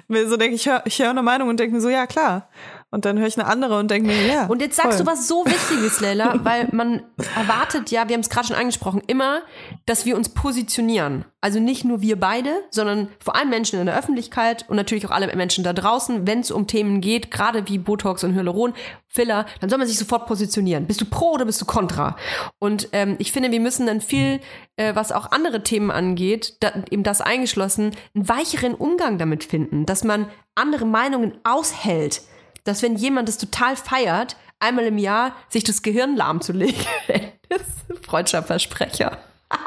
mir 0.09 0.29
so 0.29 0.37
denke, 0.37 0.57
ich 0.57 0.67
höre 0.67 0.83
ich 0.87 0.99
hör 1.01 1.11
eine 1.11 1.23
Meinung 1.23 1.49
und 1.49 1.61
denke 1.61 1.75
mir 1.75 1.81
so, 1.81 1.89
ja 1.89 2.07
klar. 2.07 2.49
Und 2.93 3.05
dann 3.05 3.19
höre 3.19 3.29
ich 3.29 3.39
eine 3.39 3.47
andere 3.47 3.79
und 3.79 3.91
denke 3.91 4.09
mir, 4.09 4.27
ja. 4.27 4.47
Und 4.47 4.61
jetzt 4.61 4.77
sagst 4.77 4.99
voll. 4.99 5.07
du 5.07 5.11
was 5.11 5.29
so 5.29 5.45
Wichtiges, 5.47 6.01
Leila, 6.01 6.41
weil 6.43 6.69
man 6.73 7.03
erwartet 7.37 7.91
ja, 7.91 8.09
wir 8.09 8.15
haben 8.15 8.21
es 8.21 8.31
gerade 8.31 8.49
schon 8.49 8.57
angesprochen, 8.57 9.01
immer, 9.07 9.43
dass 9.87 10.07
wir 10.07 10.17
uns 10.17 10.31
positionieren. 10.31 11.25
Also 11.41 11.61
nicht 11.61 11.85
nur 11.85 12.03
wir 12.03 12.19
beide, 12.19 12.51
sondern 12.71 13.09
vor 13.21 13.37
allem 13.37 13.49
Menschen 13.49 13.79
in 13.79 13.87
der 13.87 13.97
Öffentlichkeit 13.97 14.69
und 14.69 14.77
natürlich 14.77 15.07
auch 15.07 15.13
alle 15.13 15.35
Menschen 15.37 15.63
da 15.63 15.73
draußen, 15.73 16.27
wenn 16.27 16.41
es 16.41 16.51
um 16.51 16.67
Themen 16.67 17.01
geht, 17.01 17.31
gerade 17.31 17.67
wie 17.69 17.79
Botox 17.79 18.25
und 18.25 18.35
Hyaluron, 18.35 18.75
Filler, 19.07 19.47
dann 19.61 19.71
soll 19.71 19.79
man 19.79 19.89
sich 19.89 19.99
sofort 19.99 20.27
positionieren. 20.27 20.87
Bist 20.87 21.01
du 21.01 21.05
pro 21.05 21.33
oder 21.33 21.45
bist 21.45 21.61
du 21.61 21.67
kontra? 21.67 22.17
Und 22.59 22.89
ähm, 22.93 23.17
ich 23.19 23.33
finde, 23.33 23.53
wir 23.53 23.61
müssen 23.61 23.87
dann 23.87 24.01
viel, 24.01 24.41
äh, 24.77 24.95
was 24.95 25.13
auch 25.13 25.31
andere 25.31 25.63
Themen 25.63 25.91
angeht, 25.91 26.57
da, 26.61 26.73
eben 26.91 27.05
das 27.05 27.21
eingeschlossen, 27.21 27.93
einen 28.15 28.29
weicheren 28.29 28.75
Umgang 28.75 29.19
damit 29.19 29.45
finden, 29.45 29.87
dass 29.87 30.05
man 30.05 30.27
andere 30.55 30.87
Meinungen 30.87 31.39
aushält 31.45 32.23
dass 32.65 32.83
wenn 32.83 32.97
jemand 32.97 33.29
das 33.29 33.39
total 33.39 33.77
feiert, 33.77 34.37
einmal 34.59 34.87
im 34.87 34.99
Jahr 34.99 35.35
sich 35.49 35.65
das 35.65 35.83
Gehirn 35.83 36.17
lahmzulegen, 36.17 36.85
das 37.49 37.63
ist 37.89 38.35
ein 38.35 38.45
Versprecher. 38.45 39.19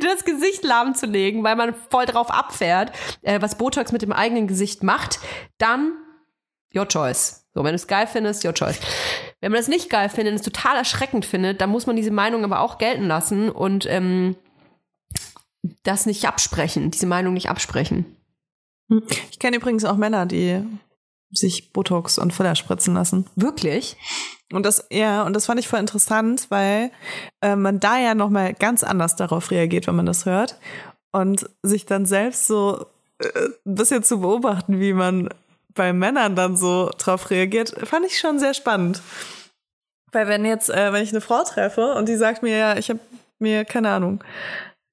Das 0.00 0.24
Gesicht 0.24 0.62
lahmzulegen, 0.62 1.42
weil 1.42 1.56
man 1.56 1.74
voll 1.90 2.06
drauf 2.06 2.30
abfährt, 2.30 2.92
äh, 3.22 3.42
was 3.42 3.58
Botox 3.58 3.90
mit 3.90 4.00
dem 4.00 4.12
eigenen 4.12 4.46
Gesicht 4.46 4.84
macht, 4.84 5.18
dann 5.58 5.92
your 6.74 6.86
choice. 6.86 7.48
So, 7.52 7.64
wenn 7.64 7.72
du 7.72 7.76
es 7.76 7.88
geil 7.88 8.06
findest, 8.06 8.44
your 8.44 8.54
choice. 8.54 8.78
Wenn 9.40 9.50
man 9.50 9.60
es 9.60 9.66
nicht 9.66 9.90
geil 9.90 10.08
findet 10.08 10.32
und 10.32 10.36
es 10.36 10.44
total 10.44 10.76
erschreckend 10.76 11.26
findet, 11.26 11.60
dann 11.60 11.70
muss 11.70 11.86
man 11.86 11.96
diese 11.96 12.12
Meinung 12.12 12.44
aber 12.44 12.60
auch 12.60 12.78
gelten 12.78 13.06
lassen 13.08 13.50
und 13.50 13.86
ähm, 13.86 14.36
das 15.82 16.06
nicht 16.06 16.26
absprechen, 16.26 16.90
diese 16.90 17.06
Meinung 17.06 17.34
nicht 17.34 17.50
absprechen. 17.50 18.16
Ich 19.30 19.38
kenne 19.38 19.56
übrigens 19.56 19.84
auch 19.84 19.96
Männer, 19.96 20.26
die 20.26 20.62
sich 21.32 21.72
Botox 21.72 22.18
und 22.18 22.32
Filler 22.32 22.54
spritzen 22.54 22.94
lassen. 22.94 23.26
Wirklich? 23.36 23.96
Und 24.52 24.66
das, 24.66 24.86
ja, 24.90 25.22
und 25.22 25.34
das 25.34 25.46
fand 25.46 25.60
ich 25.60 25.68
voll 25.68 25.78
interessant, 25.78 26.46
weil 26.48 26.90
äh, 27.40 27.56
man 27.56 27.78
da 27.78 27.98
ja 27.98 28.14
nochmal 28.14 28.54
ganz 28.54 28.82
anders 28.82 29.16
darauf 29.16 29.50
reagiert, 29.50 29.86
wenn 29.86 29.96
man 29.96 30.06
das 30.06 30.26
hört. 30.26 30.56
Und 31.12 31.48
sich 31.62 31.86
dann 31.86 32.06
selbst 32.06 32.46
so 32.46 32.86
äh, 33.18 33.28
ein 33.66 33.74
bisschen 33.74 34.02
zu 34.02 34.20
beobachten, 34.20 34.80
wie 34.80 34.92
man 34.92 35.28
bei 35.74 35.92
Männern 35.92 36.34
dann 36.34 36.56
so 36.56 36.90
drauf 36.98 37.30
reagiert, 37.30 37.74
fand 37.84 38.06
ich 38.06 38.18
schon 38.18 38.38
sehr 38.38 38.54
spannend. 38.54 39.02
Weil 40.12 40.26
wenn 40.26 40.44
jetzt, 40.44 40.68
äh, 40.68 40.92
wenn 40.92 41.02
ich 41.02 41.10
eine 41.10 41.20
Frau 41.20 41.42
treffe 41.44 41.94
und 41.94 42.08
die 42.08 42.16
sagt 42.16 42.42
mir, 42.42 42.56
ja, 42.56 42.76
ich 42.76 42.90
habe 42.90 43.00
mir, 43.38 43.64
keine 43.64 43.90
Ahnung, 43.90 44.22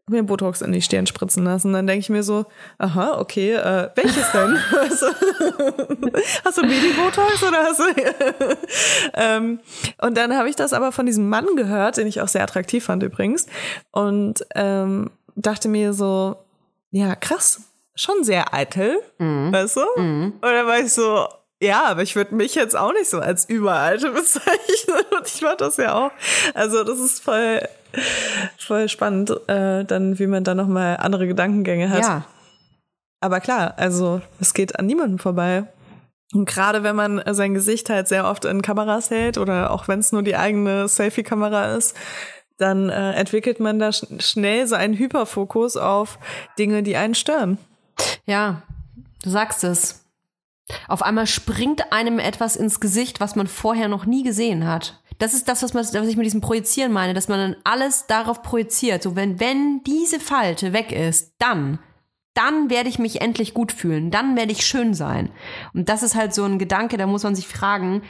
mir 0.09 0.23
Botox 0.23 0.61
in 0.61 0.71
die 0.71 0.81
Stirn 0.81 1.05
spritzen 1.05 1.43
lassen. 1.43 1.73
Dann 1.73 1.85
denke 1.85 1.99
ich 1.99 2.09
mir 2.09 2.23
so, 2.23 2.45
aha, 2.77 3.19
okay, 3.19 3.53
äh, 3.53 3.89
welches 3.95 4.31
denn? 4.31 4.53
Du? 4.53 6.11
hast 6.45 6.57
du 6.57 6.61
Baby-Botox 6.61 7.43
oder 7.43 7.63
hast 7.63 7.79
du... 7.79 8.57
ähm, 9.13 9.59
und 10.01 10.17
dann 10.17 10.35
habe 10.35 10.49
ich 10.49 10.55
das 10.55 10.73
aber 10.73 10.91
von 10.91 11.05
diesem 11.05 11.27
Mann 11.29 11.45
gehört, 11.55 11.97
den 11.97 12.07
ich 12.07 12.21
auch 12.21 12.27
sehr 12.27 12.43
attraktiv 12.43 12.85
fand 12.85 13.03
übrigens. 13.03 13.47
Und 13.91 14.45
ähm, 14.55 15.11
dachte 15.35 15.67
mir 15.67 15.93
so, 15.93 16.37
ja, 16.91 17.15
krass, 17.15 17.61
schon 17.95 18.23
sehr 18.23 18.53
eitel, 18.53 18.97
weißt 19.51 19.75
du? 19.75 19.81
Und 20.41 20.41
dann 20.41 20.67
war 20.67 20.79
ich 20.79 20.93
so, 20.93 21.27
ja, 21.59 21.85
aber 21.85 22.03
ich 22.03 22.15
würde 22.15 22.35
mich 22.35 22.53
jetzt 22.55 22.77
auch 22.77 22.93
nicht 22.93 23.09
so 23.09 23.19
als 23.19 23.45
überalte 23.49 24.11
bezeichnen. 24.11 25.05
Und 25.17 25.27
ich 25.27 25.41
mach 25.41 25.55
das 25.55 25.77
ja 25.77 25.95
auch. 25.95 26.11
Also 26.53 26.83
das 26.83 26.99
ist 26.99 27.23
voll, 27.23 27.67
voll 28.57 28.89
spannend, 28.89 29.31
äh, 29.47 29.83
dann, 29.85 30.19
wie 30.19 30.27
man 30.27 30.43
da 30.43 30.55
nochmal 30.55 30.97
andere 30.97 31.27
Gedankengänge 31.27 31.89
hat. 31.89 32.01
Ja. 32.01 32.25
Aber 33.19 33.39
klar, 33.39 33.73
also 33.77 34.21
es 34.39 34.53
geht 34.53 34.77
an 34.77 34.85
niemandem 34.85 35.19
vorbei. 35.19 35.65
Und 36.33 36.45
gerade 36.45 36.83
wenn 36.83 36.95
man 36.95 37.21
sein 37.33 37.53
Gesicht 37.53 37.89
halt 37.89 38.07
sehr 38.07 38.27
oft 38.27 38.45
in 38.45 38.61
Kameras 38.61 39.09
hält 39.09 39.37
oder 39.37 39.71
auch 39.71 39.87
wenn 39.87 39.99
es 39.99 40.11
nur 40.11 40.23
die 40.23 40.35
eigene 40.35 40.87
Selfie-Kamera 40.87 41.75
ist, 41.75 41.95
dann 42.57 42.89
äh, 42.89 43.13
entwickelt 43.13 43.59
man 43.59 43.79
da 43.79 43.91
sch 43.91 44.05
schnell 44.19 44.67
so 44.67 44.75
einen 44.75 44.97
Hyperfokus 44.97 45.77
auf 45.77 46.19
Dinge, 46.59 46.83
die 46.83 46.97
einen 46.97 47.15
stören. 47.15 47.57
Ja, 48.25 48.63
du 49.23 49.29
sagst 49.29 49.63
es. 49.63 50.03
Auf 50.87 51.01
einmal 51.01 51.27
springt 51.27 51.93
einem 51.93 52.19
etwas 52.19 52.55
ins 52.55 52.79
Gesicht, 52.79 53.21
was 53.21 53.35
man 53.35 53.47
vorher 53.47 53.87
noch 53.87 54.05
nie 54.05 54.23
gesehen 54.23 54.67
hat. 54.67 55.01
Das 55.19 55.33
ist 55.33 55.47
das, 55.47 55.63
was, 55.63 55.73
man, 55.73 55.83
was 55.83 56.07
ich 56.07 56.17
mit 56.17 56.25
diesem 56.25 56.41
Projizieren 56.41 56.91
meine, 56.91 57.13
dass 57.13 57.27
man 57.27 57.39
dann 57.39 57.61
alles 57.63 58.05
darauf 58.07 58.43
projiziert. 58.43 59.01
So, 59.01 59.15
wenn, 59.15 59.39
wenn 59.39 59.83
diese 59.83 60.19
Falte 60.19 60.73
weg 60.73 60.91
ist, 60.91 61.33
dann, 61.39 61.79
dann 62.33 62.69
werde 62.69 62.89
ich 62.89 62.99
mich 62.99 63.21
endlich 63.21 63.53
gut 63.53 63.71
fühlen, 63.71 64.11
dann 64.11 64.35
werde 64.35 64.51
ich 64.51 64.65
schön 64.65 64.93
sein. 64.93 65.29
Und 65.73 65.89
das 65.89 66.03
ist 66.03 66.15
halt 66.15 66.33
so 66.33 66.43
ein 66.45 66.59
Gedanke, 66.59 66.97
da 66.97 67.07
muss 67.07 67.23
man 67.23 67.35
sich 67.35 67.47
fragen, 67.47 68.03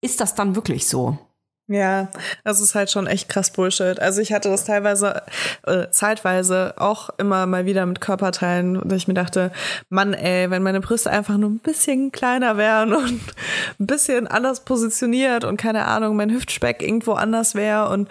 ist 0.00 0.20
das 0.20 0.34
dann 0.34 0.54
wirklich 0.54 0.86
so? 0.86 1.18
Ja, 1.66 2.10
das 2.44 2.60
ist 2.60 2.74
halt 2.74 2.90
schon 2.90 3.06
echt 3.06 3.30
krass 3.30 3.50
Bullshit. 3.50 3.98
Also 3.98 4.20
ich 4.20 4.34
hatte 4.34 4.50
das 4.50 4.66
teilweise, 4.66 5.22
äh, 5.62 5.88
zeitweise 5.90 6.74
auch 6.76 7.08
immer 7.16 7.46
mal 7.46 7.64
wieder 7.64 7.86
mit 7.86 8.02
Körperteilen, 8.02 8.86
dass 8.86 8.98
ich 8.98 9.08
mir 9.08 9.14
dachte, 9.14 9.50
Mann, 9.88 10.12
ey, 10.12 10.50
wenn 10.50 10.62
meine 10.62 10.80
Brüste 10.80 11.10
einfach 11.10 11.38
nur 11.38 11.48
ein 11.48 11.60
bisschen 11.60 12.12
kleiner 12.12 12.58
wären 12.58 12.92
und 12.92 13.20
ein 13.80 13.86
bisschen 13.86 14.26
anders 14.26 14.60
positioniert 14.64 15.44
und 15.44 15.56
keine 15.56 15.86
Ahnung, 15.86 16.16
mein 16.16 16.30
Hüftspeck 16.30 16.82
irgendwo 16.82 17.12
anders 17.12 17.54
wäre 17.54 17.88
und 17.88 18.08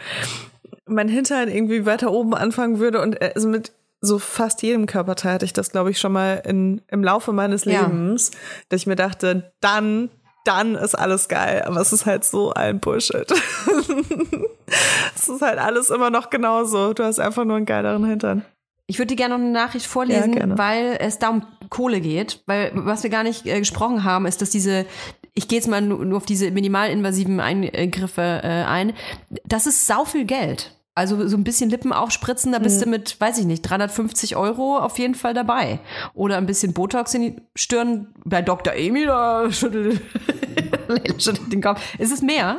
mein 0.86 1.08
Hintern 1.08 1.48
irgendwie 1.48 1.86
weiter 1.86 2.12
oben 2.12 2.34
anfangen 2.34 2.80
würde 2.80 3.02
und 3.02 3.22
äh, 3.22 3.34
also 3.36 3.48
mit 3.48 3.72
so 4.02 4.20
fast 4.20 4.64
jedem 4.64 4.86
Körperteil 4.88 5.36
hatte 5.36 5.46
ich 5.46 5.54
das, 5.54 5.72
glaube 5.72 5.92
ich, 5.92 6.00
schon 6.00 6.12
mal 6.12 6.42
in, 6.46 6.82
im 6.90 7.04
Laufe 7.04 7.32
meines 7.32 7.64
Ja. 7.66 7.84
Lebens, 7.84 8.32
dass 8.70 8.82
ich 8.82 8.88
mir 8.88 8.98
dachte, 8.98 9.54
dann, 9.62 10.10
dann 10.44 10.76
ist 10.76 10.96
alles 10.96 11.28
geil. 11.28 11.64
Aber 11.66 11.80
es 11.82 11.94
ist 11.94 12.06
halt 12.06 12.24
so 12.24 12.54
ein 12.54 12.80
Bullshit. 12.80 13.32
es 15.16 15.28
ist 15.28 15.42
halt 15.42 15.60
alles 15.60 15.90
immer 15.90 16.10
noch 16.10 16.30
genauso. 16.30 16.94
Du 16.94 17.04
hast 17.04 17.20
einfach 17.20 17.46
nur 17.46 17.58
einen 17.58 17.66
geileren 17.66 18.06
Hintern. 18.06 18.46
Ich 18.86 19.00
würde 19.00 19.08
dir 19.08 19.16
gerne 19.16 19.36
noch 19.36 19.42
eine 19.42 19.52
Nachricht 19.52 19.86
vorlesen, 19.86 20.34
Ja, 20.34 20.58
weil 20.58 20.98
es 21.00 21.18
da 21.18 21.30
um 21.30 21.46
Kohle 21.70 22.02
geht. 22.02 22.44
Weil 22.46 22.72
was 22.74 23.04
wir 23.04 23.10
gar 23.10 23.24
nicht 23.24 23.46
äh, 23.46 23.60
gesprochen 23.60 24.04
haben, 24.04 24.26
ist, 24.26 24.42
dass 24.42 24.50
diese, 24.50 24.86
ich 25.34 25.48
gehe 25.48 25.60
jetzt 25.60 25.68
mal 25.68 25.82
nur, 25.82 26.04
nur 26.04 26.18
auf 26.18 26.26
diese 26.26 26.52
minimalinvasiven 26.52 27.40
Eingriffe 27.40 28.42
äh, 28.44 28.66
ein, 28.66 28.94
das 29.46 29.68
ist 29.68 29.88
sau 29.88 30.04
viel 30.04 30.26
Geld. 30.26 30.78
Also 30.96 31.28
so 31.28 31.36
ein 31.38 31.44
bisschen 31.44 31.70
Lippen 31.72 31.92
aufspritzen, 31.92 32.52
da 32.52 32.60
Mhm. 32.60 32.64
bist 32.64 32.82
du 32.82 32.88
mit, 32.90 33.20
weiß 33.20 33.40
ich 33.40 33.46
nicht, 33.46 33.64
350 33.64 34.36
Euro 34.36 34.78
auf 34.78 35.00
jeden 35.00 35.16
Fall 35.16 35.34
dabei. 35.34 35.80
Oder 36.14 36.38
ein 36.38 36.46
bisschen 36.46 36.74
Botox 36.74 37.14
in 37.16 37.22
die 37.22 37.36
Stirn. 37.56 38.14
Bei 38.26 38.42
Dr. 38.44 38.74
Amy, 38.74 39.06
da 39.06 39.50
schüttelt, 39.52 40.00
schüttelt 41.18 41.52
den 41.52 41.62
Kopf. 41.62 41.82
Ist 41.98 42.12
es 42.12 42.22
mehr? 42.22 42.58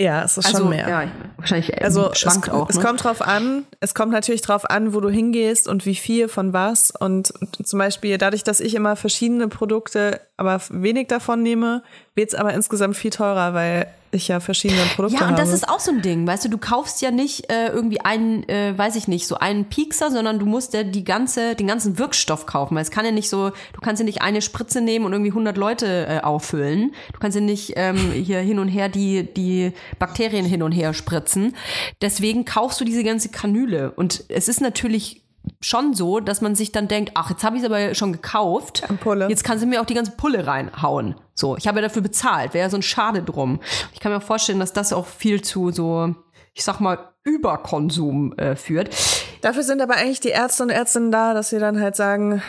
Ja, 0.00 0.22
es 0.24 0.38
ist 0.38 0.46
also, 0.46 0.60
schon 0.60 0.70
mehr. 0.70 0.88
Ja, 0.88 1.08
wahrscheinlich 1.36 1.74
äh, 1.74 1.84
Also 1.84 2.10
es, 2.10 2.20
schwankt 2.20 2.48
auch. 2.48 2.70
es 2.70 2.76
ne? 2.78 2.82
kommt 2.82 3.04
drauf 3.04 3.20
an, 3.20 3.66
es 3.80 3.94
kommt 3.94 4.12
natürlich 4.12 4.40
drauf 4.40 4.64
an, 4.70 4.94
wo 4.94 5.00
du 5.00 5.10
hingehst 5.10 5.68
und 5.68 5.84
wie 5.84 5.94
viel 5.94 6.28
von 6.28 6.54
was. 6.54 6.90
Und 6.90 7.34
zum 7.62 7.78
Beispiel 7.78 8.16
dadurch, 8.16 8.42
dass 8.42 8.60
ich 8.60 8.74
immer 8.74 8.96
verschiedene 8.96 9.48
Produkte, 9.48 10.22
aber 10.38 10.58
wenig 10.70 11.08
davon 11.08 11.42
nehme, 11.42 11.82
wird 12.14 12.28
es 12.30 12.34
aber 12.34 12.52
insgesamt 12.54 12.96
viel 12.96 13.10
teurer, 13.10 13.54
weil 13.54 13.86
ich 14.12 14.28
ja 14.28 14.40
verschiedene 14.40 14.82
Produkte 14.96 15.18
Ja, 15.18 15.28
und 15.28 15.32
habe. 15.32 15.40
das 15.40 15.52
ist 15.52 15.68
auch 15.68 15.78
so 15.78 15.92
ein 15.92 16.02
Ding, 16.02 16.26
weißt 16.26 16.44
du, 16.44 16.48
du 16.48 16.58
kaufst 16.58 17.00
ja 17.00 17.10
nicht 17.10 17.50
äh, 17.50 17.68
irgendwie 17.68 18.00
einen, 18.00 18.48
äh, 18.48 18.76
weiß 18.76 18.96
ich 18.96 19.06
nicht, 19.06 19.26
so 19.26 19.36
einen 19.36 19.66
Piekser, 19.66 20.10
sondern 20.10 20.38
du 20.38 20.46
musst 20.46 20.74
ja 20.74 20.82
die 20.82 21.04
ganze, 21.04 21.54
den 21.54 21.68
ganzen 21.68 21.98
Wirkstoff 21.98 22.46
kaufen. 22.46 22.74
Weil 22.74 22.82
es 22.82 22.90
kann 22.90 23.04
ja 23.04 23.12
nicht 23.12 23.28
so, 23.28 23.50
du 23.50 23.80
kannst 23.80 24.00
ja 24.00 24.04
nicht 24.04 24.22
eine 24.22 24.42
Spritze 24.42 24.80
nehmen 24.80 25.04
und 25.04 25.12
irgendwie 25.12 25.30
100 25.30 25.56
Leute 25.56 26.06
äh, 26.08 26.20
auffüllen. 26.20 26.92
Du 27.12 27.20
kannst 27.20 27.36
ja 27.36 27.40
nicht 27.40 27.74
ähm, 27.76 27.96
hier 27.96 28.40
hin 28.40 28.58
und 28.58 28.68
her 28.68 28.88
die, 28.88 29.32
die 29.32 29.72
Bakterien 29.98 30.44
hin 30.44 30.62
und 30.62 30.72
her 30.72 30.92
spritzen. 30.92 31.54
Deswegen 32.02 32.44
kaufst 32.44 32.80
du 32.80 32.84
diese 32.84 33.04
ganze 33.04 33.28
Kanüle. 33.28 33.92
Und 33.92 34.24
es 34.28 34.48
ist 34.48 34.60
natürlich 34.60 35.19
schon 35.60 35.94
so, 35.94 36.20
dass 36.20 36.40
man 36.40 36.54
sich 36.54 36.72
dann 36.72 36.88
denkt, 36.88 37.12
ach, 37.14 37.30
jetzt 37.30 37.44
habe 37.44 37.56
ich 37.56 37.62
es 37.62 37.68
aber 37.70 37.94
schon 37.94 38.12
gekauft. 38.12 38.82
Pulle. 39.00 39.28
Jetzt 39.28 39.44
kann 39.44 39.58
sie 39.58 39.66
mir 39.66 39.80
auch 39.80 39.86
die 39.86 39.94
ganze 39.94 40.12
Pulle 40.12 40.46
reinhauen. 40.46 41.14
So, 41.34 41.56
ich 41.56 41.66
habe 41.66 41.80
ja 41.80 41.88
dafür 41.88 42.02
bezahlt, 42.02 42.54
wäre 42.54 42.66
ja 42.66 42.70
so 42.70 42.76
ein 42.76 42.82
Schade 42.82 43.22
drum. 43.22 43.60
Ich 43.92 44.00
kann 44.00 44.12
mir 44.12 44.18
auch 44.18 44.22
vorstellen, 44.22 44.60
dass 44.60 44.72
das 44.72 44.92
auch 44.92 45.06
viel 45.06 45.42
zu 45.42 45.70
so, 45.70 46.14
ich 46.54 46.64
sag 46.64 46.80
mal, 46.80 46.98
Überkonsum 47.24 48.32
äh, 48.38 48.56
führt. 48.56 48.94
Dafür 49.42 49.62
sind 49.62 49.80
aber 49.82 49.96
eigentlich 49.96 50.20
die 50.20 50.28
Ärzte 50.28 50.62
und 50.62 50.70
Ärztinnen 50.70 51.12
da, 51.12 51.34
dass 51.34 51.50
sie 51.50 51.58
dann 51.58 51.80
halt 51.80 51.96
sagen, 51.96 52.42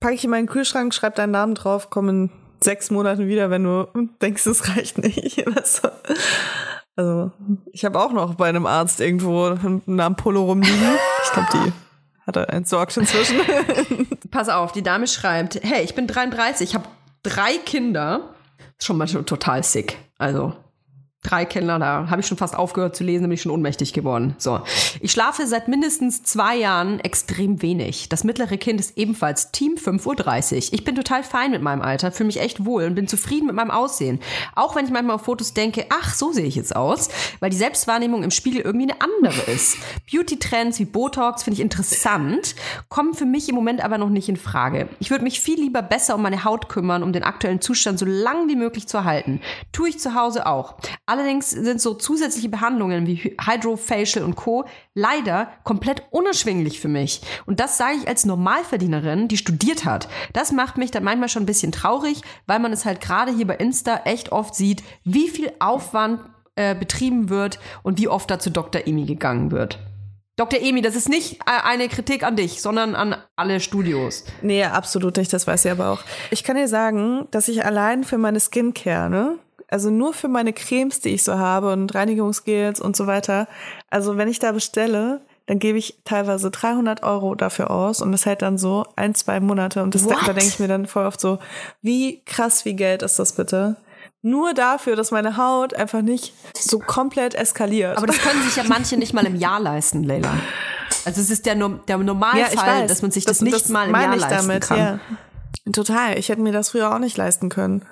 pack 0.00 0.14
ich 0.14 0.24
in 0.24 0.30
meinen 0.30 0.46
Kühlschrank, 0.46 0.94
schreib 0.94 1.14
deinen 1.14 1.32
Namen 1.32 1.54
drauf, 1.54 1.90
komm 1.90 2.08
in 2.08 2.30
sechs 2.62 2.90
Monaten 2.90 3.26
wieder, 3.26 3.50
wenn 3.50 3.64
du 3.64 3.88
denkst, 4.20 4.46
es 4.46 4.68
reicht 4.68 4.98
nicht. 4.98 5.44
Also, 7.00 7.30
ich 7.72 7.86
habe 7.86 7.98
auch 7.98 8.12
noch 8.12 8.34
bei 8.34 8.46
einem 8.46 8.66
Arzt 8.66 9.00
irgendwo 9.00 9.56
eine 9.86 10.04
Ampulle 10.04 10.38
rumliegen. 10.38 10.98
Ich 11.24 11.32
glaube, 11.32 11.48
die 11.54 11.72
hat 12.26 12.36
er 12.36 12.50
entsorgt 12.50 12.94
inzwischen. 12.98 13.40
Pass 14.30 14.50
auf, 14.50 14.72
die 14.72 14.82
Dame 14.82 15.06
schreibt, 15.06 15.54
hey, 15.62 15.82
ich 15.82 15.94
bin 15.94 16.06
33, 16.06 16.68
ich 16.68 16.74
habe 16.74 16.84
drei 17.22 17.56
Kinder. 17.56 18.34
Schon 18.78 18.98
mal 18.98 19.08
schon 19.08 19.24
total 19.24 19.64
sick. 19.64 19.96
Also 20.18 20.52
drei 21.22 21.44
Kinder, 21.44 21.78
da 21.78 22.08
habe 22.08 22.22
ich 22.22 22.26
schon 22.26 22.38
fast 22.38 22.56
aufgehört 22.56 22.96
zu 22.96 23.04
lesen, 23.04 23.24
bin 23.24 23.32
ich 23.32 23.42
schon 23.42 23.52
ohnmächtig 23.52 23.92
geworden. 23.92 24.34
So, 24.38 24.60
ich 25.00 25.12
schlafe 25.12 25.46
seit 25.46 25.68
mindestens 25.68 26.22
zwei 26.22 26.56
Jahren 26.56 26.98
extrem 27.00 27.60
wenig. 27.60 28.08
Das 28.08 28.24
mittlere 28.24 28.56
Kind 28.56 28.80
ist 28.80 28.96
ebenfalls 28.96 29.52
Team 29.52 29.74
5.30 29.74 30.54
Uhr. 30.54 30.72
Ich 30.72 30.84
bin 30.84 30.94
total 30.94 31.22
fein 31.22 31.50
mit 31.50 31.60
meinem 31.60 31.82
Alter, 31.82 32.10
fühle 32.10 32.28
mich 32.28 32.40
echt 32.40 32.64
wohl 32.64 32.84
und 32.84 32.94
bin 32.94 33.06
zufrieden 33.06 33.46
mit 33.46 33.54
meinem 33.54 33.70
Aussehen. 33.70 34.18
Auch 34.54 34.74
wenn 34.74 34.86
ich 34.86 34.90
manchmal 34.90 35.16
auf 35.16 35.24
Fotos 35.24 35.52
denke, 35.52 35.84
ach, 35.90 36.14
so 36.14 36.32
sehe 36.32 36.46
ich 36.46 36.54
jetzt 36.56 36.74
aus, 36.74 37.10
weil 37.40 37.50
die 37.50 37.56
Selbstwahrnehmung 37.56 38.22
im 38.22 38.30
Spiegel 38.30 38.62
irgendwie 38.62 38.90
eine 38.90 39.02
andere 39.02 39.50
ist. 39.50 39.76
Beauty-Trends 40.10 40.78
wie 40.78 40.86
Botox 40.86 41.42
finde 41.42 41.56
ich 41.56 41.60
interessant, 41.60 42.54
kommen 42.88 43.12
für 43.12 43.26
mich 43.26 43.46
im 43.50 43.54
Moment 43.54 43.84
aber 43.84 43.98
noch 43.98 44.08
nicht 44.08 44.30
in 44.30 44.36
Frage. 44.36 44.88
Ich 45.00 45.10
würde 45.10 45.24
mich 45.24 45.40
viel 45.40 45.60
lieber 45.60 45.82
besser 45.82 46.14
um 46.14 46.22
meine 46.22 46.44
Haut 46.44 46.70
kümmern, 46.70 47.02
um 47.02 47.12
den 47.12 47.24
aktuellen 47.24 47.60
Zustand 47.60 47.98
so 47.98 48.06
lang 48.06 48.48
wie 48.48 48.56
möglich 48.56 48.88
zu 48.88 48.96
erhalten. 48.96 49.42
Tue 49.72 49.90
ich 49.90 49.98
zu 49.98 50.14
Hause 50.14 50.46
auch. 50.46 50.76
Allerdings 51.10 51.50
sind 51.50 51.80
so 51.80 51.94
zusätzliche 51.94 52.48
Behandlungen 52.48 53.04
wie 53.04 53.16
Hydrofacial 53.16 54.24
und 54.24 54.36
Co. 54.36 54.66
leider 54.94 55.48
komplett 55.64 56.04
unerschwinglich 56.12 56.78
für 56.78 56.86
mich. 56.86 57.20
Und 57.46 57.58
das 57.58 57.76
sage 57.78 57.96
ich 58.00 58.06
als 58.06 58.24
Normalverdienerin, 58.26 59.26
die 59.26 59.36
studiert 59.36 59.84
hat. 59.84 60.06
Das 60.32 60.52
macht 60.52 60.78
mich 60.78 60.92
dann 60.92 61.02
manchmal 61.02 61.28
schon 61.28 61.42
ein 61.42 61.46
bisschen 61.46 61.72
traurig, 61.72 62.20
weil 62.46 62.60
man 62.60 62.72
es 62.72 62.84
halt 62.84 63.00
gerade 63.00 63.34
hier 63.34 63.48
bei 63.48 63.56
Insta 63.56 64.02
echt 64.04 64.30
oft 64.30 64.54
sieht, 64.54 64.84
wie 65.02 65.28
viel 65.28 65.50
Aufwand 65.58 66.20
äh, 66.54 66.76
betrieben 66.76 67.28
wird 67.28 67.58
und 67.82 67.98
wie 67.98 68.06
oft 68.06 68.30
da 68.30 68.38
zu 68.38 68.50
Dr. 68.50 68.86
Emi 68.86 69.04
gegangen 69.04 69.50
wird. 69.50 69.80
Dr. 70.36 70.60
Emi, 70.62 70.80
das 70.80 70.94
ist 70.94 71.08
nicht 71.08 71.40
äh, 71.40 71.64
eine 71.64 71.88
Kritik 71.88 72.22
an 72.22 72.36
dich, 72.36 72.62
sondern 72.62 72.94
an 72.94 73.16
alle 73.34 73.58
Studios. 73.58 74.24
Nee, 74.42 74.62
absolut 74.62 75.16
nicht, 75.16 75.32
das 75.32 75.48
weiß 75.48 75.64
ich 75.64 75.72
aber 75.72 75.90
auch. 75.90 76.02
Ich 76.30 76.44
kann 76.44 76.54
dir 76.54 76.68
sagen, 76.68 77.26
dass 77.32 77.48
ich 77.48 77.64
allein 77.64 78.04
für 78.04 78.16
meine 78.16 78.38
Skincare, 78.38 79.10
ne? 79.10 79.38
Also 79.70 79.90
nur 79.90 80.12
für 80.12 80.28
meine 80.28 80.52
Cremes, 80.52 81.00
die 81.00 81.10
ich 81.10 81.22
so 81.22 81.38
habe 81.38 81.72
und 81.72 81.94
Reinigungsgels 81.94 82.80
und 82.80 82.96
so 82.96 83.06
weiter. 83.06 83.46
Also 83.88 84.16
wenn 84.16 84.28
ich 84.28 84.40
da 84.40 84.50
bestelle, 84.50 85.20
dann 85.46 85.58
gebe 85.58 85.78
ich 85.78 85.98
teilweise 86.04 86.50
300 86.50 87.02
Euro 87.02 87.34
dafür 87.34 87.70
aus 87.70 88.02
und 88.02 88.12
das 88.12 88.26
hält 88.26 88.42
dann 88.42 88.58
so 88.58 88.84
ein, 88.96 89.14
zwei 89.14 89.40
Monate. 89.40 89.82
Und 89.82 89.94
das, 89.94 90.06
da, 90.06 90.14
What? 90.14 90.22
da 90.26 90.32
denke 90.32 90.48
ich 90.48 90.58
mir 90.58 90.68
dann 90.68 90.86
voll 90.86 91.06
oft 91.06 91.20
so, 91.20 91.38
wie 91.82 92.22
krass, 92.24 92.64
wie 92.64 92.74
Geld 92.74 93.02
ist 93.02 93.18
das 93.18 93.32
bitte? 93.32 93.76
Nur 94.22 94.54
dafür, 94.54 94.96
dass 94.96 95.12
meine 95.12 95.36
Haut 95.36 95.72
einfach 95.72 96.02
nicht 96.02 96.34
so 96.58 96.78
komplett 96.78 97.34
eskaliert. 97.34 97.96
Aber 97.96 98.06
das 98.06 98.18
können 98.18 98.42
sich 98.42 98.56
ja 98.56 98.64
manche 98.68 98.96
nicht 98.96 99.14
mal 99.14 99.24
im 99.24 99.36
Jahr 99.36 99.60
leisten, 99.60 100.02
Leila. 100.02 100.34
Also 101.04 101.20
es 101.20 101.30
ist 101.30 101.46
der, 101.46 101.54
der 101.54 101.98
Normalfall, 101.98 102.86
dass 102.86 103.02
man 103.02 103.10
sich 103.10 103.24
das, 103.24 103.40
nicht 103.40 103.68
mal 103.70 103.88
im 103.88 103.94
Jahr 103.94 104.14
ich 104.14 104.20
leisten 104.20 104.48
damit, 104.48 104.62
kann. 104.64 104.78
Ja. 104.78 105.72
Total. 105.72 106.18
Ich 106.18 106.28
hätte 106.28 106.42
mir 106.42 106.52
das 106.52 106.70
früher 106.70 106.94
auch 106.94 106.98
nicht 106.98 107.16
leisten 107.16 107.48
können. 107.48 107.86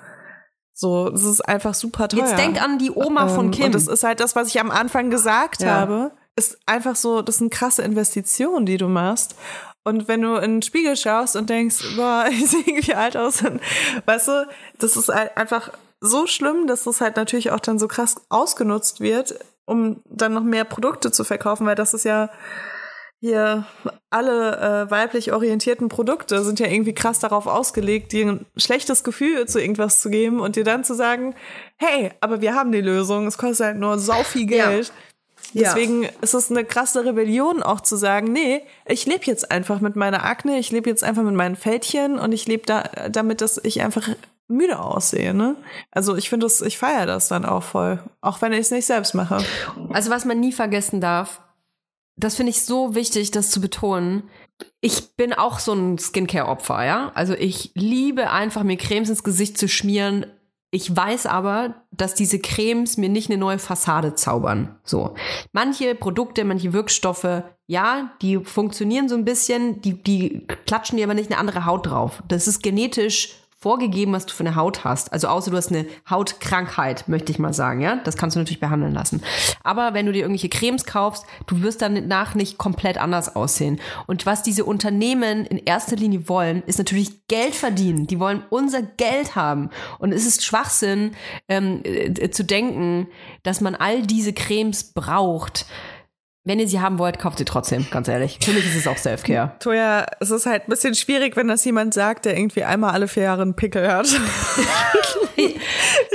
So, 0.79 1.09
das 1.09 1.23
ist 1.23 1.41
einfach 1.41 1.73
super 1.73 2.07
teuer. 2.07 2.21
Jetzt 2.21 2.37
denk 2.37 2.61
an 2.61 2.77
die 2.77 2.89
Oma 2.89 3.27
von 3.27 3.47
Ähm, 3.47 3.51
Kim. 3.51 3.65
Und 3.65 3.75
das 3.75 3.87
ist 3.87 4.05
halt 4.05 4.21
das, 4.21 4.37
was 4.37 4.47
ich 4.47 4.61
am 4.61 4.71
Anfang 4.71 5.09
gesagt 5.09 5.61
Ja. 5.61 5.71
habe. 5.81 6.11
ist 6.37 6.57
einfach 6.65 6.95
so, 6.95 7.21
das 7.21 7.39
sind 7.39 7.51
krasse 7.51 7.81
Investitionen, 7.81 8.65
die 8.65 8.77
du 8.77 8.87
machst. 8.87 9.35
Und 9.83 10.07
wenn 10.07 10.21
du 10.21 10.35
in 10.35 10.51
den 10.57 10.61
Spiegel 10.61 10.95
schaust 10.95 11.35
und 11.35 11.49
denkst, 11.49 11.83
boah, 11.97 12.27
ich 12.31 12.49
sehe 12.49 12.61
irgendwie 12.65 12.93
alt 12.93 13.17
aus, 13.17 13.41
und, 13.41 13.59
weißt 14.05 14.27
du, 14.29 14.47
das 14.77 14.95
ist 14.95 15.09
halt 15.09 15.35
einfach 15.35 15.71
so 15.99 16.27
schlimm, 16.27 16.65
dass 16.65 16.83
das 16.85 17.01
halt 17.01 17.17
natürlich 17.17 17.51
auch 17.51 17.59
dann 17.59 17.77
so 17.77 17.89
krass 17.89 18.15
ausgenutzt 18.29 19.01
wird, 19.01 19.37
um 19.65 20.01
dann 20.05 20.33
noch 20.33 20.43
mehr 20.43 20.63
Produkte 20.63 21.11
zu 21.11 21.25
verkaufen, 21.25 21.65
weil 21.67 21.75
das 21.75 21.93
ist 21.93 22.05
ja 22.05 22.29
hier 23.19 23.65
alle 24.09 24.57
äh, 24.87 24.91
weiblich 24.91 25.33
orientierten 25.33 25.89
Produkte 25.89 26.43
sind 26.43 26.59
ja 26.59 26.67
irgendwie 26.67 26.93
krass 26.93 27.19
darauf 27.19 27.47
ausgelegt, 27.47 28.13
dir 28.13 28.27
ein 28.27 28.45
schlechtes 28.55 29.03
Gefühl 29.03 29.47
zu 29.47 29.59
irgendwas 29.59 29.99
zu 29.99 30.09
geben 30.09 30.39
und 30.39 30.55
dir 30.55 30.63
dann 30.63 30.83
zu 30.85 30.95
sagen, 30.95 31.35
hey, 31.75 32.11
aber 32.21 32.39
wir 32.41 32.55
haben 32.55 32.71
die 32.71 32.81
Lösung, 32.81 33.27
es 33.27 33.37
kostet 33.37 33.65
halt 33.67 33.77
nur 33.77 33.99
sau 33.99 34.23
viel 34.23 34.45
Geld. 34.45 34.93
Ja. 35.51 35.73
Deswegen 35.73 36.07
ist 36.21 36.33
es 36.33 36.49
eine 36.49 36.63
krasse 36.63 37.05
Rebellion 37.05 37.61
auch 37.61 37.81
zu 37.81 37.97
sagen, 37.97 38.31
nee, 38.31 38.61
ich 38.85 39.05
lebe 39.05 39.25
jetzt 39.25 39.51
einfach 39.51 39.81
mit 39.81 39.95
meiner 39.95 40.23
Akne, 40.23 40.59
ich 40.59 40.71
lebe 40.71 40.89
jetzt 40.89 41.03
einfach 41.03 41.23
mit 41.23 41.33
meinen 41.33 41.55
Fältchen 41.55 42.19
und 42.19 42.31
ich 42.31 42.47
lebe 42.47 42.65
da 42.65 42.83
damit, 43.09 43.41
dass 43.41 43.57
ich 43.63 43.81
einfach 43.81 44.07
müde 44.47 44.79
aussehe, 44.79 45.33
ne? 45.33 45.55
Also 45.91 46.15
ich 46.15 46.29
finde 46.29 46.45
das, 46.45 46.61
ich 46.61 46.77
feiere 46.77 47.05
das 47.05 47.27
dann 47.27 47.45
auch 47.45 47.63
voll, 47.63 47.99
auch 48.21 48.41
wenn 48.41 48.53
ich 48.53 48.59
es 48.59 48.71
nicht 48.71 48.85
selbst 48.85 49.13
mache. 49.13 49.43
Also 49.91 50.09
was 50.09 50.25
man 50.25 50.39
nie 50.39 50.51
vergessen 50.51 51.01
darf, 51.01 51.41
das 52.19 52.35
finde 52.35 52.51
ich 52.51 52.63
so 52.63 52.95
wichtig, 52.95 53.31
das 53.31 53.49
zu 53.49 53.61
betonen. 53.61 54.23
Ich 54.81 55.15
bin 55.15 55.33
auch 55.33 55.59
so 55.59 55.73
ein 55.73 55.97
Skincare-Opfer, 55.97 56.85
ja. 56.85 57.11
Also 57.15 57.33
ich 57.33 57.71
liebe 57.75 58.29
einfach, 58.31 58.63
mir 58.63 58.77
Cremes 58.77 59.09
ins 59.09 59.23
Gesicht 59.23 59.57
zu 59.57 59.67
schmieren. 59.67 60.25
Ich 60.71 60.95
weiß 60.95 61.25
aber, 61.25 61.75
dass 61.91 62.13
diese 62.13 62.39
Cremes 62.39 62.97
mir 62.97 63.09
nicht 63.09 63.29
eine 63.29 63.39
neue 63.39 63.57
Fassade 63.57 64.13
zaubern. 64.13 64.77
So. 64.83 65.15
Manche 65.51 65.95
Produkte, 65.95 66.43
manche 66.45 66.73
Wirkstoffe, 66.73 67.43
ja, 67.65 68.11
die 68.21 68.37
funktionieren 68.37 69.09
so 69.09 69.15
ein 69.15 69.25
bisschen, 69.25 69.81
die, 69.81 70.01
die 70.03 70.45
klatschen 70.65 70.97
dir 70.97 71.05
aber 71.05 71.15
nicht 71.15 71.31
eine 71.31 71.39
andere 71.39 71.65
Haut 71.65 71.87
drauf. 71.87 72.21
Das 72.27 72.47
ist 72.47 72.61
genetisch 72.61 73.35
vorgegeben, 73.61 74.13
was 74.13 74.25
du 74.25 74.33
für 74.33 74.45
eine 74.45 74.55
Haut 74.55 74.85
hast. 74.85 75.11
Also 75.11 75.27
außer 75.27 75.51
du 75.51 75.57
hast 75.57 75.69
eine 75.69 75.85
Hautkrankheit, 76.09 77.09
möchte 77.09 77.31
ich 77.31 77.39
mal 77.39 77.53
sagen, 77.53 77.81
ja. 77.81 77.97
Das 78.05 78.15
kannst 78.15 78.35
du 78.35 78.39
natürlich 78.39 78.61
behandeln 78.61 78.93
lassen. 78.93 79.21
Aber 79.63 79.93
wenn 79.93 80.05
du 80.05 80.13
dir 80.13 80.21
irgendwelche 80.21 80.47
Cremes 80.47 80.85
kaufst, 80.85 81.25
du 81.45 81.61
wirst 81.61 81.81
dann 81.81 82.07
nach 82.07 82.35
nicht 82.35 82.57
komplett 82.57 82.97
anders 82.97 83.35
aussehen. 83.35 83.81
Und 84.07 84.25
was 84.25 84.43
diese 84.43 84.63
Unternehmen 84.63 85.45
in 85.45 85.57
erster 85.57 85.97
Linie 85.97 86.29
wollen, 86.29 86.63
ist 86.67 86.77
natürlich 86.77 87.27
Geld 87.27 87.53
verdienen. 87.53 88.07
Die 88.07 88.19
wollen 88.19 88.43
unser 88.49 88.81
Geld 88.81 89.35
haben. 89.35 89.69
Und 89.99 90.13
es 90.13 90.25
ist 90.25 90.45
Schwachsinn 90.45 91.11
ähm, 91.49 91.81
äh, 91.83 92.29
zu 92.29 92.45
denken, 92.45 93.07
dass 93.43 93.59
man 93.59 93.75
all 93.75 94.03
diese 94.03 94.31
Cremes 94.31 94.93
braucht. 94.93 95.65
Wenn 96.49 96.57
ihr 96.57 96.67
sie 96.67 96.79
haben 96.79 96.97
wollt, 96.97 97.19
kauft 97.19 97.37
sie 97.37 97.45
trotzdem, 97.45 97.85
ganz 97.91 98.07
ehrlich. 98.07 98.39
Für 98.43 98.49
mich 98.49 98.65
ist 98.65 98.75
es 98.75 98.87
auch 98.87 98.97
Self-Care. 98.97 99.51
Toja, 99.59 100.07
es 100.19 100.31
ist 100.31 100.47
halt 100.47 100.63
ein 100.63 100.69
bisschen 100.71 100.95
schwierig, 100.95 101.35
wenn 101.35 101.47
das 101.47 101.63
jemand 101.63 101.93
sagt, 101.93 102.25
der 102.25 102.35
irgendwie 102.35 102.63
einmal 102.63 102.89
alle 102.89 103.07
vier 103.07 103.21
Jahre 103.21 103.43
einen 103.43 103.53
Pickel 103.53 103.87
hat. 103.87 104.07
ich 105.35 105.53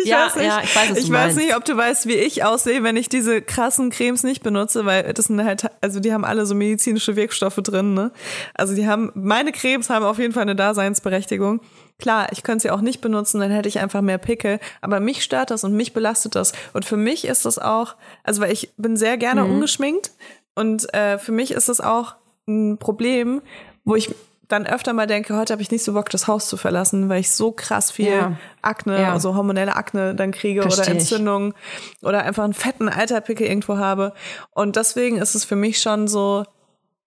Ja, 0.05 0.27
weiß 0.27 0.35
nicht, 0.35 0.47
ja, 0.47 0.61
ich 0.65 0.75
weiß, 0.75 0.99
ich 0.99 1.09
weiß 1.09 1.37
nicht, 1.37 1.55
ob 1.55 1.65
du 1.65 1.77
weißt, 1.77 2.09
wie 2.09 2.15
ich 2.15 2.43
aussehe, 2.43 2.83
wenn 2.83 2.97
ich 2.97 3.09
diese 3.09 3.43
krassen 3.43 3.91
Cremes 3.91 4.25
nicht 4.25 4.43
benutze, 4.43 4.85
weil 4.85 5.13
das 5.13 5.27
sind 5.27 5.45
halt, 5.45 5.67
also 5.81 6.01
die 6.01 6.13
haben 6.13 6.25
alle 6.25 6.47
so 6.47 6.57
medizinische 6.57 7.15
Wirkstoffe 7.15 7.61
drin, 7.63 7.95
ne? 7.95 8.11
Also 8.55 8.75
die 8.75 8.89
haben, 8.89 9.13
meine 9.15 9.53
Cremes 9.53 9.89
haben 9.89 10.05
auf 10.05 10.19
jeden 10.19 10.33
Fall 10.33 10.43
eine 10.43 10.57
Daseinsberechtigung. 10.57 11.61
Klar, 11.99 12.29
ich 12.33 12.43
könnte 12.43 12.63
sie 12.63 12.71
auch 12.71 12.81
nicht 12.81 13.01
benutzen, 13.01 13.41
dann 13.41 13.51
hätte 13.53 13.69
ich 13.69 13.79
einfach 13.79 14.01
mehr 14.01 14.19
Pickel. 14.19 14.59
Aber 14.81 14.99
mich 15.01 15.23
stört 15.23 15.51
das 15.51 15.63
und 15.65 15.75
mich 15.75 15.93
belastet 15.93 16.35
das. 16.35 16.53
Und 16.73 16.85
für 16.85 16.97
mich 16.97 17.25
ist 17.25 17.45
das 17.45 17.59
auch, 17.59 17.95
also 18.25 18.41
weil 18.43 18.53
ich 18.53 18.73
bin 18.77 18.97
sehr 18.97 19.17
gerne 19.17 19.45
Mhm. 19.45 19.53
ungeschminkt 19.53 20.11
und 20.55 20.93
äh, 20.93 21.19
für 21.19 21.33
mich 21.33 21.53
ist 21.53 21.69
das 21.69 21.81
auch 21.81 22.15
ein 22.49 22.79
Problem, 22.79 23.43
wo 23.85 23.95
ich 23.95 24.15
dann 24.49 24.67
öfter 24.67 24.93
mal 24.93 25.07
denke, 25.07 25.35
heute 25.39 25.53
habe 25.55 25.63
ich 25.63 25.71
nicht 25.71 25.83
so 25.85 25.95
Bock, 25.95 26.11
das 26.11 26.27
Haus 26.29 26.49
zu 26.49 26.59
verlassen, 26.59 27.09
weil 27.09 27.21
ich 27.21 27.31
so 27.31 27.51
krass 27.51 27.91
viel 27.91 28.09
Ja. 28.11 28.37
Akne, 28.61 29.01
Ja. 29.01 29.13
also 29.13 29.35
hormonelle 29.35 29.75
Akne 29.75 30.15
dann 30.15 30.33
kriege 30.33 30.61
Versteh 30.61 30.83
oder 30.83 30.91
ich. 30.91 30.99
Entzündungen 30.99 31.55
oder 32.03 32.23
einfach 32.25 32.45
einen 32.45 32.53
fetten 32.53 32.91
Alterpickel 32.91 33.47
irgendwo 33.47 33.79
habe. 33.79 34.13
Und 34.51 34.77
deswegen 34.77 35.17
ist 35.17 35.35
es 35.35 35.45
für 35.47 35.57
mich 35.57 35.81
schon 35.81 36.09
so, 36.09 36.45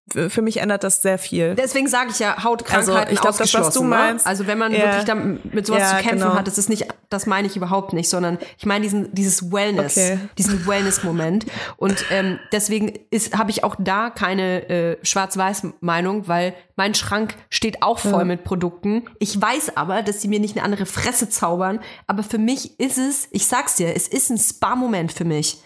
für 0.10 0.30
für 0.30 0.42
mich 0.42 0.58
ändert 0.58 0.84
das 0.84 1.02
sehr 1.02 1.18
viel. 1.18 1.56
Deswegen 1.56 1.88
sage 1.88 2.12
ich 2.12 2.20
ja, 2.20 2.44
Hautkrankheiten 2.44 2.94
Also, 2.96 3.12
ich 3.14 3.20
glaub, 3.20 3.38
das, 3.38 3.40
was 3.42 3.52
du 3.52 3.58
ausgeschlossen, 3.60 3.90
meinst- 3.90 4.26
Ne? 4.26 4.30
Also 4.30 4.48
wenn 4.48 4.58
man 4.58 4.72
Ja. 4.72 4.80
wirklich 4.80 5.04
damit, 5.06 5.54
mit 5.54 5.66
sowas 5.66 5.82
Ja, 5.82 5.90
zu 5.98 6.04
kämpfen 6.04 6.20
genau. 6.28 6.36
hat, 6.36 6.48
das 6.48 6.58
ist 6.58 6.70
nicht, 6.70 6.88
das 7.10 7.26
meine 7.26 7.48
ich 7.48 7.56
überhaupt 7.58 7.92
nicht, 7.94 8.08
sondern 8.10 8.38
ich 8.58 8.66
meine 8.66 8.84
diesen, 8.84 9.14
dieses 9.14 9.52
Wellness, 9.52 9.98
Okay. 9.98 10.20
diesen 10.38 10.66
Wellness-Moment. 10.66 11.46
Und 11.78 12.06
ähm, 12.12 12.40
deswegen 12.52 12.94
ist, 13.10 13.38
habe 13.38 13.52
ich 13.52 13.64
auch 13.64 13.76
da 13.80 14.10
keine 14.10 14.70
äh, 14.70 14.98
Schwarz-Weiß-Meinung, 15.04 16.28
weil 16.28 16.54
mein 16.76 16.94
Schrank 16.96 17.36
steht 17.50 17.82
auch 17.84 18.00
voll 18.00 18.24
mit 18.26 18.44
Produkten. 18.44 19.04
Ich 19.20 19.42
weiß 19.42 19.76
aber, 19.76 20.04
dass 20.04 20.22
sie 20.22 20.28
mir 20.28 20.40
nicht 20.40 20.56
eine 20.56 20.64
andere 20.66 20.86
Fresse 20.86 21.30
zaubern. 21.30 21.80
Aber 22.06 22.24
für 22.24 22.38
mich 22.38 22.80
ist 22.80 22.98
es, 22.98 23.28
ich 23.32 23.48
sag's 23.48 23.76
dir, 23.76 23.96
es 23.96 24.08
ist 24.08 24.30
ein 24.30 24.38
Spa-Moment 24.38 25.12
für 25.12 25.26
mich. 25.26 25.62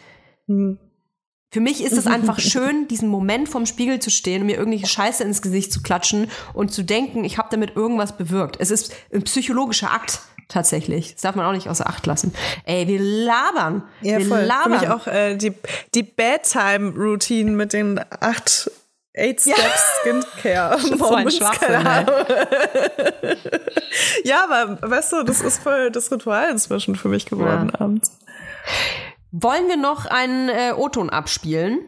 Für 1.51 1.59
mich 1.59 1.83
ist 1.83 1.93
es 1.93 2.07
einfach 2.07 2.39
schön, 2.39 2.87
diesen 2.87 3.09
Moment 3.09 3.49
vorm 3.49 3.65
Spiegel 3.65 3.99
zu 3.99 4.09
stehen 4.09 4.41
und 4.41 4.47
mir 4.47 4.57
irgendwelche 4.57 4.87
Scheiße 4.87 5.23
ins 5.23 5.41
Gesicht 5.41 5.71
zu 5.73 5.81
klatschen 5.81 6.29
und 6.53 6.71
zu 6.71 6.83
denken, 6.83 7.25
ich 7.25 7.37
habe 7.37 7.49
damit 7.51 7.75
irgendwas 7.75 8.15
bewirkt. 8.15 8.55
Es 8.59 8.71
ist 8.71 8.93
ein 9.13 9.23
psychologischer 9.23 9.91
Akt 9.91 10.21
tatsächlich. 10.47 11.13
Das 11.13 11.21
darf 11.21 11.35
man 11.35 11.45
auch 11.45 11.51
nicht 11.51 11.67
außer 11.67 11.87
Acht 11.87 12.05
lassen. 12.05 12.33
Ey, 12.65 12.87
wir 12.87 12.99
labern. 12.99 13.83
Ja, 14.01 14.17
wir 14.17 14.25
voll. 14.25 14.41
Für 14.41 14.45
labern. 14.45 14.71
mich 14.71 14.89
auch 14.89 15.07
äh, 15.07 15.35
die, 15.35 15.53
die 15.93 16.03
Bedtime-Routine 16.03 17.51
mit 17.51 17.73
den 17.73 17.99
acht 18.19 18.71
Eight 19.13 19.41
Steps 19.41 20.01
Skincare. 20.01 20.79
so 20.79 20.93
ein 20.93 20.97
Moments, 20.99 21.35
Schwachsinn, 21.37 21.67
keine. 21.67 21.89
Ahnung. 21.89 22.25
ja, 24.23 24.45
aber 24.49 24.89
weißt 24.89 25.13
du, 25.13 25.23
das 25.23 25.41
ist 25.41 25.61
voll 25.61 25.91
das 25.91 26.09
Ritual 26.11 26.49
inzwischen 26.49 26.95
für 26.95 27.09
mich 27.09 27.25
geworden 27.25 27.75
abends. 27.75 28.17
Wollen 29.31 29.67
wir 29.67 29.77
noch 29.77 30.05
einen 30.05 30.49
äh, 30.49 30.73
O-Ton 30.75 31.09
abspielen? 31.09 31.79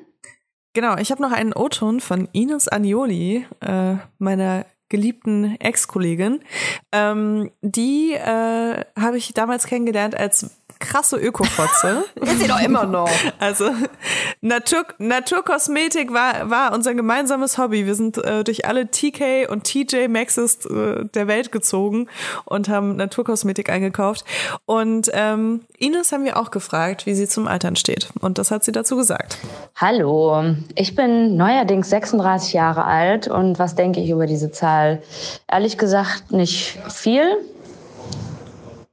Genau, 0.73 0.97
ich 0.97 1.11
habe 1.11 1.21
noch 1.21 1.31
einen 1.31 1.53
O-Ton 1.53 1.99
von 1.99 2.27
Ines 2.31 2.67
Anioli, 2.67 3.45
äh, 3.59 3.95
meiner 4.17 4.65
geliebten 4.89 5.55
Ex-Kollegin. 5.59 6.39
Ähm, 6.91 7.51
die 7.61 8.13
äh, 8.13 8.85
habe 8.97 9.17
ich 9.17 9.33
damals 9.33 9.65
kennengelernt 9.65 10.15
als 10.15 10.51
krasse 10.84 11.18
Ökofotze. 11.18 12.05
Ist 12.22 12.39
sie 12.39 12.47
doch 12.47 12.61
immer 12.61 12.85
noch. 12.85 13.10
Also 13.39 13.72
Natur, 14.41 14.85
Naturkosmetik 14.97 16.14
war, 16.14 16.49
war 16.49 16.73
unser 16.73 16.93
gemeinsames 16.93 17.57
Hobby. 17.57 17.85
Wir 17.85 17.95
sind 17.95 18.18
äh, 18.18 18.43
durch 18.43 18.65
alle 18.65 18.89
TK 18.89 19.49
und 19.49 19.64
TJ 19.64 20.07
Maxes 20.10 20.65
äh, 20.65 21.05
der 21.05 21.27
Welt 21.27 21.51
gezogen 21.51 22.07
und 22.45 22.69
haben 22.69 22.95
Naturkosmetik 22.95 23.69
eingekauft. 23.69 24.26
Und 24.65 25.10
ähm, 25.14 25.61
Ines 25.77 26.11
haben 26.11 26.26
wir 26.26 26.38
auch 26.38 26.51
gefragt, 26.51 27.05
wie 27.05 27.15
sie 27.15 27.27
zum 27.27 27.47
Altern 27.47 27.76
steht. 27.76 28.10
Und 28.19 28.38
das 28.38 28.51
hat 28.51 28.64
sie 28.64 28.72
dazu 28.72 28.95
gesagt. 28.97 29.38
Hallo, 29.76 30.55
ich 30.76 30.95
bin 30.95 31.38
neuerdings 31.38 31.89
36 31.89 32.53
Jahre 32.53 32.84
alt 32.85 33.27
und 33.27 33.60
was 33.60 33.76
denke 33.76 34.01
ich 34.01 34.10
über 34.10 34.27
diese 34.27 34.51
Zahl? 34.51 35.01
Ehrlich 35.49 35.77
gesagt 35.77 36.31
nicht 36.31 36.77
viel, 36.89 37.38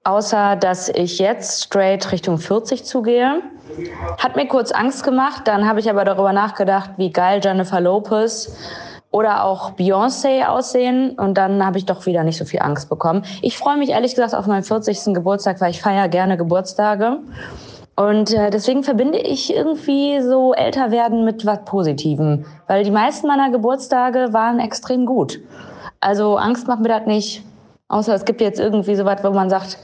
außer 0.04 0.56
dass 0.56 0.88
ich 0.88 1.18
jetzt 1.18 1.64
straight 1.64 2.10
Richtung 2.12 2.38
40 2.38 2.84
zugehe. 2.84 3.42
Hat 4.18 4.36
mir 4.36 4.46
kurz 4.48 4.72
Angst 4.72 5.04
gemacht, 5.04 5.42
dann 5.46 5.68
habe 5.68 5.80
ich 5.80 5.90
aber 5.90 6.04
darüber 6.04 6.32
nachgedacht, 6.32 6.90
wie 6.96 7.12
geil 7.12 7.40
Jennifer 7.42 7.80
Lopez 7.80 8.56
oder 9.10 9.44
auch 9.44 9.72
Beyoncé 9.72 10.46
aussehen 10.46 11.18
und 11.18 11.36
dann 11.36 11.64
habe 11.64 11.78
ich 11.78 11.86
doch 11.86 12.06
wieder 12.06 12.24
nicht 12.24 12.38
so 12.38 12.44
viel 12.44 12.60
Angst 12.60 12.88
bekommen. 12.88 13.24
Ich 13.42 13.58
freue 13.58 13.76
mich 13.76 13.90
ehrlich 13.90 14.14
gesagt 14.14 14.34
auf 14.34 14.46
meinen 14.46 14.62
40. 14.62 15.14
Geburtstag, 15.14 15.60
weil 15.60 15.70
ich 15.70 15.82
feiere 15.82 16.08
gerne 16.08 16.36
Geburtstage. 16.36 17.18
Und 17.96 18.32
äh, 18.32 18.50
deswegen 18.50 18.82
verbinde 18.82 19.18
ich 19.18 19.54
irgendwie 19.54 20.22
so 20.22 20.54
älter 20.54 20.90
werden 20.90 21.24
mit 21.24 21.44
was 21.44 21.64
Positivem. 21.64 22.46
Weil 22.66 22.84
die 22.84 22.90
meisten 22.90 23.26
meiner 23.26 23.50
Geburtstage 23.50 24.32
waren 24.32 24.58
extrem 24.58 25.04
gut. 25.04 25.40
Also 26.00 26.36
Angst 26.36 26.66
macht 26.66 26.80
mir 26.80 26.88
das 26.88 27.06
nicht. 27.06 27.42
Außer 27.90 28.14
es 28.14 28.24
gibt 28.24 28.40
jetzt 28.40 28.58
irgendwie 28.60 28.94
so 28.94 29.04
was, 29.04 29.22
wo 29.22 29.30
man 29.32 29.50
sagt, 29.50 29.76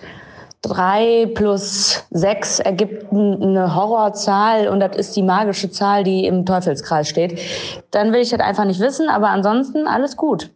drei 0.62 1.30
plus 1.34 2.04
sechs 2.10 2.60
ergibt 2.60 3.12
eine 3.12 3.74
Horrorzahl 3.74 4.68
und 4.68 4.80
das 4.80 4.96
ist 4.96 5.16
die 5.16 5.22
magische 5.22 5.70
Zahl, 5.70 6.04
die 6.04 6.24
im 6.26 6.46
Teufelskreis 6.46 7.08
steht. 7.08 7.38
Dann 7.90 8.12
will 8.12 8.20
ich 8.20 8.30
das 8.30 8.40
einfach 8.40 8.64
nicht 8.64 8.80
wissen, 8.80 9.08
aber 9.08 9.28
ansonsten 9.28 9.86
alles 9.86 10.16
gut. 10.16 10.50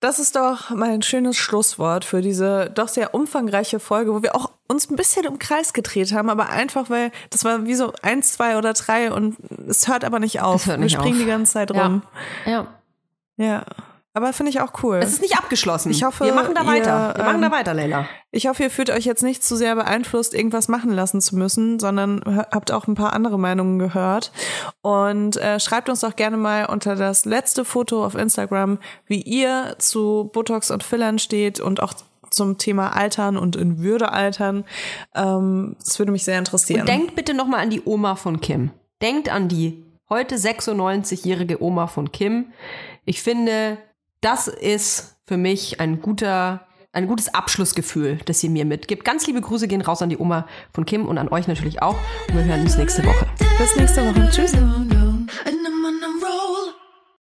Das 0.00 0.18
ist 0.18 0.36
doch 0.36 0.68
mal 0.70 0.90
ein 0.90 1.00
schönes 1.00 1.36
Schlusswort 1.36 2.04
für 2.04 2.20
diese 2.20 2.70
doch 2.74 2.88
sehr 2.88 3.14
umfangreiche 3.14 3.80
Folge, 3.80 4.12
wo 4.14 4.22
wir 4.22 4.34
auch 4.36 4.50
uns 4.68 4.90
ein 4.90 4.96
bisschen 4.96 5.24
im 5.24 5.38
Kreis 5.38 5.72
gedreht 5.72 6.12
haben, 6.12 6.28
aber 6.28 6.50
einfach, 6.50 6.90
weil 6.90 7.10
das 7.30 7.44
war 7.44 7.64
wie 7.64 7.74
so 7.74 7.92
eins, 8.02 8.32
zwei 8.34 8.58
oder 8.58 8.74
drei 8.74 9.10
und 9.10 9.36
es 9.68 9.88
hört 9.88 10.04
aber 10.04 10.18
nicht 10.18 10.42
auf. 10.42 10.66
Nicht 10.66 10.80
wir 10.80 10.88
springen 10.90 11.14
auf. 11.14 11.20
die 11.22 11.26
ganze 11.26 11.52
Zeit 11.54 11.74
Ja. 11.74 11.82
rum. 11.82 12.02
Ja. 12.44 12.66
Ja. 13.38 13.62
Aber 14.16 14.32
finde 14.32 14.50
ich 14.50 14.60
auch 14.60 14.84
cool. 14.84 14.98
Es 15.02 15.12
ist 15.12 15.22
nicht 15.22 15.36
abgeschlossen. 15.36 15.90
Ich 15.90 16.04
hoffe, 16.04 16.24
wir 16.24 16.32
machen 16.32 16.54
da 16.54 16.62
ihr, 16.62 16.66
weiter. 16.68 17.14
Wir 17.16 17.24
machen 17.24 17.40
da 17.40 17.48
ähm, 17.48 17.52
weiter, 17.52 17.74
Leila. 17.74 18.06
Ich 18.30 18.46
hoffe, 18.46 18.62
ihr 18.62 18.70
fühlt 18.70 18.90
euch 18.90 19.04
jetzt 19.04 19.24
nicht 19.24 19.42
zu 19.42 19.56
sehr 19.56 19.74
beeinflusst, 19.74 20.34
irgendwas 20.34 20.68
machen 20.68 20.92
lassen 20.92 21.20
zu 21.20 21.34
müssen, 21.34 21.80
sondern 21.80 22.22
habt 22.52 22.70
auch 22.70 22.86
ein 22.86 22.94
paar 22.94 23.12
andere 23.12 23.40
Meinungen 23.40 23.80
gehört. 23.80 24.30
Und 24.82 25.36
äh, 25.36 25.58
schreibt 25.58 25.88
uns 25.88 26.00
doch 26.00 26.14
gerne 26.14 26.36
mal 26.36 26.66
unter 26.66 26.94
das 26.94 27.24
letzte 27.24 27.64
Foto 27.64 28.06
auf 28.06 28.14
Instagram, 28.14 28.78
wie 29.06 29.20
ihr 29.20 29.74
zu 29.78 30.30
Botox 30.32 30.70
und 30.70 30.84
Fillern 30.84 31.18
steht 31.18 31.58
und 31.58 31.82
auch 31.82 31.94
zum 32.30 32.56
Thema 32.56 32.94
Altern 32.94 33.36
und 33.36 33.56
in 33.56 33.82
Würde 33.82 34.12
altern. 34.12 34.64
Ähm, 35.16 35.74
das 35.84 35.98
würde 35.98 36.12
mich 36.12 36.22
sehr 36.22 36.38
interessieren. 36.38 36.82
Und 36.82 36.88
denkt 36.88 37.16
bitte 37.16 37.34
nochmal 37.34 37.60
an 37.60 37.70
die 37.70 37.82
Oma 37.84 38.14
von 38.14 38.40
Kim. 38.40 38.70
Denkt 39.02 39.28
an 39.28 39.48
die 39.48 39.84
heute 40.08 40.36
96-jährige 40.36 41.60
Oma 41.60 41.88
von 41.88 42.12
Kim. 42.12 42.52
Ich 43.04 43.22
finde, 43.22 43.78
das 44.24 44.48
ist 44.48 45.16
für 45.26 45.36
mich 45.36 45.80
ein 45.80 46.00
guter, 46.00 46.66
ein 46.92 47.06
gutes 47.06 47.34
Abschlussgefühl, 47.34 48.18
das 48.24 48.40
sie 48.40 48.48
mir 48.48 48.64
mitgibt. 48.64 49.04
Ganz 49.04 49.26
liebe 49.26 49.40
Grüße 49.40 49.68
gehen 49.68 49.82
raus 49.82 50.00
an 50.00 50.08
die 50.08 50.18
Oma 50.18 50.46
von 50.72 50.86
Kim 50.86 51.06
und 51.06 51.18
an 51.18 51.28
euch 51.28 51.46
natürlich 51.46 51.82
auch. 51.82 51.96
Und 52.28 52.36
wir 52.36 52.44
hören 52.44 52.62
uns 52.62 52.76
nächste 52.78 53.04
Woche. 53.04 53.26
Bis 53.58 53.76
nächste 53.76 54.02
Woche. 54.06 54.28
Tschüss. 54.30 54.52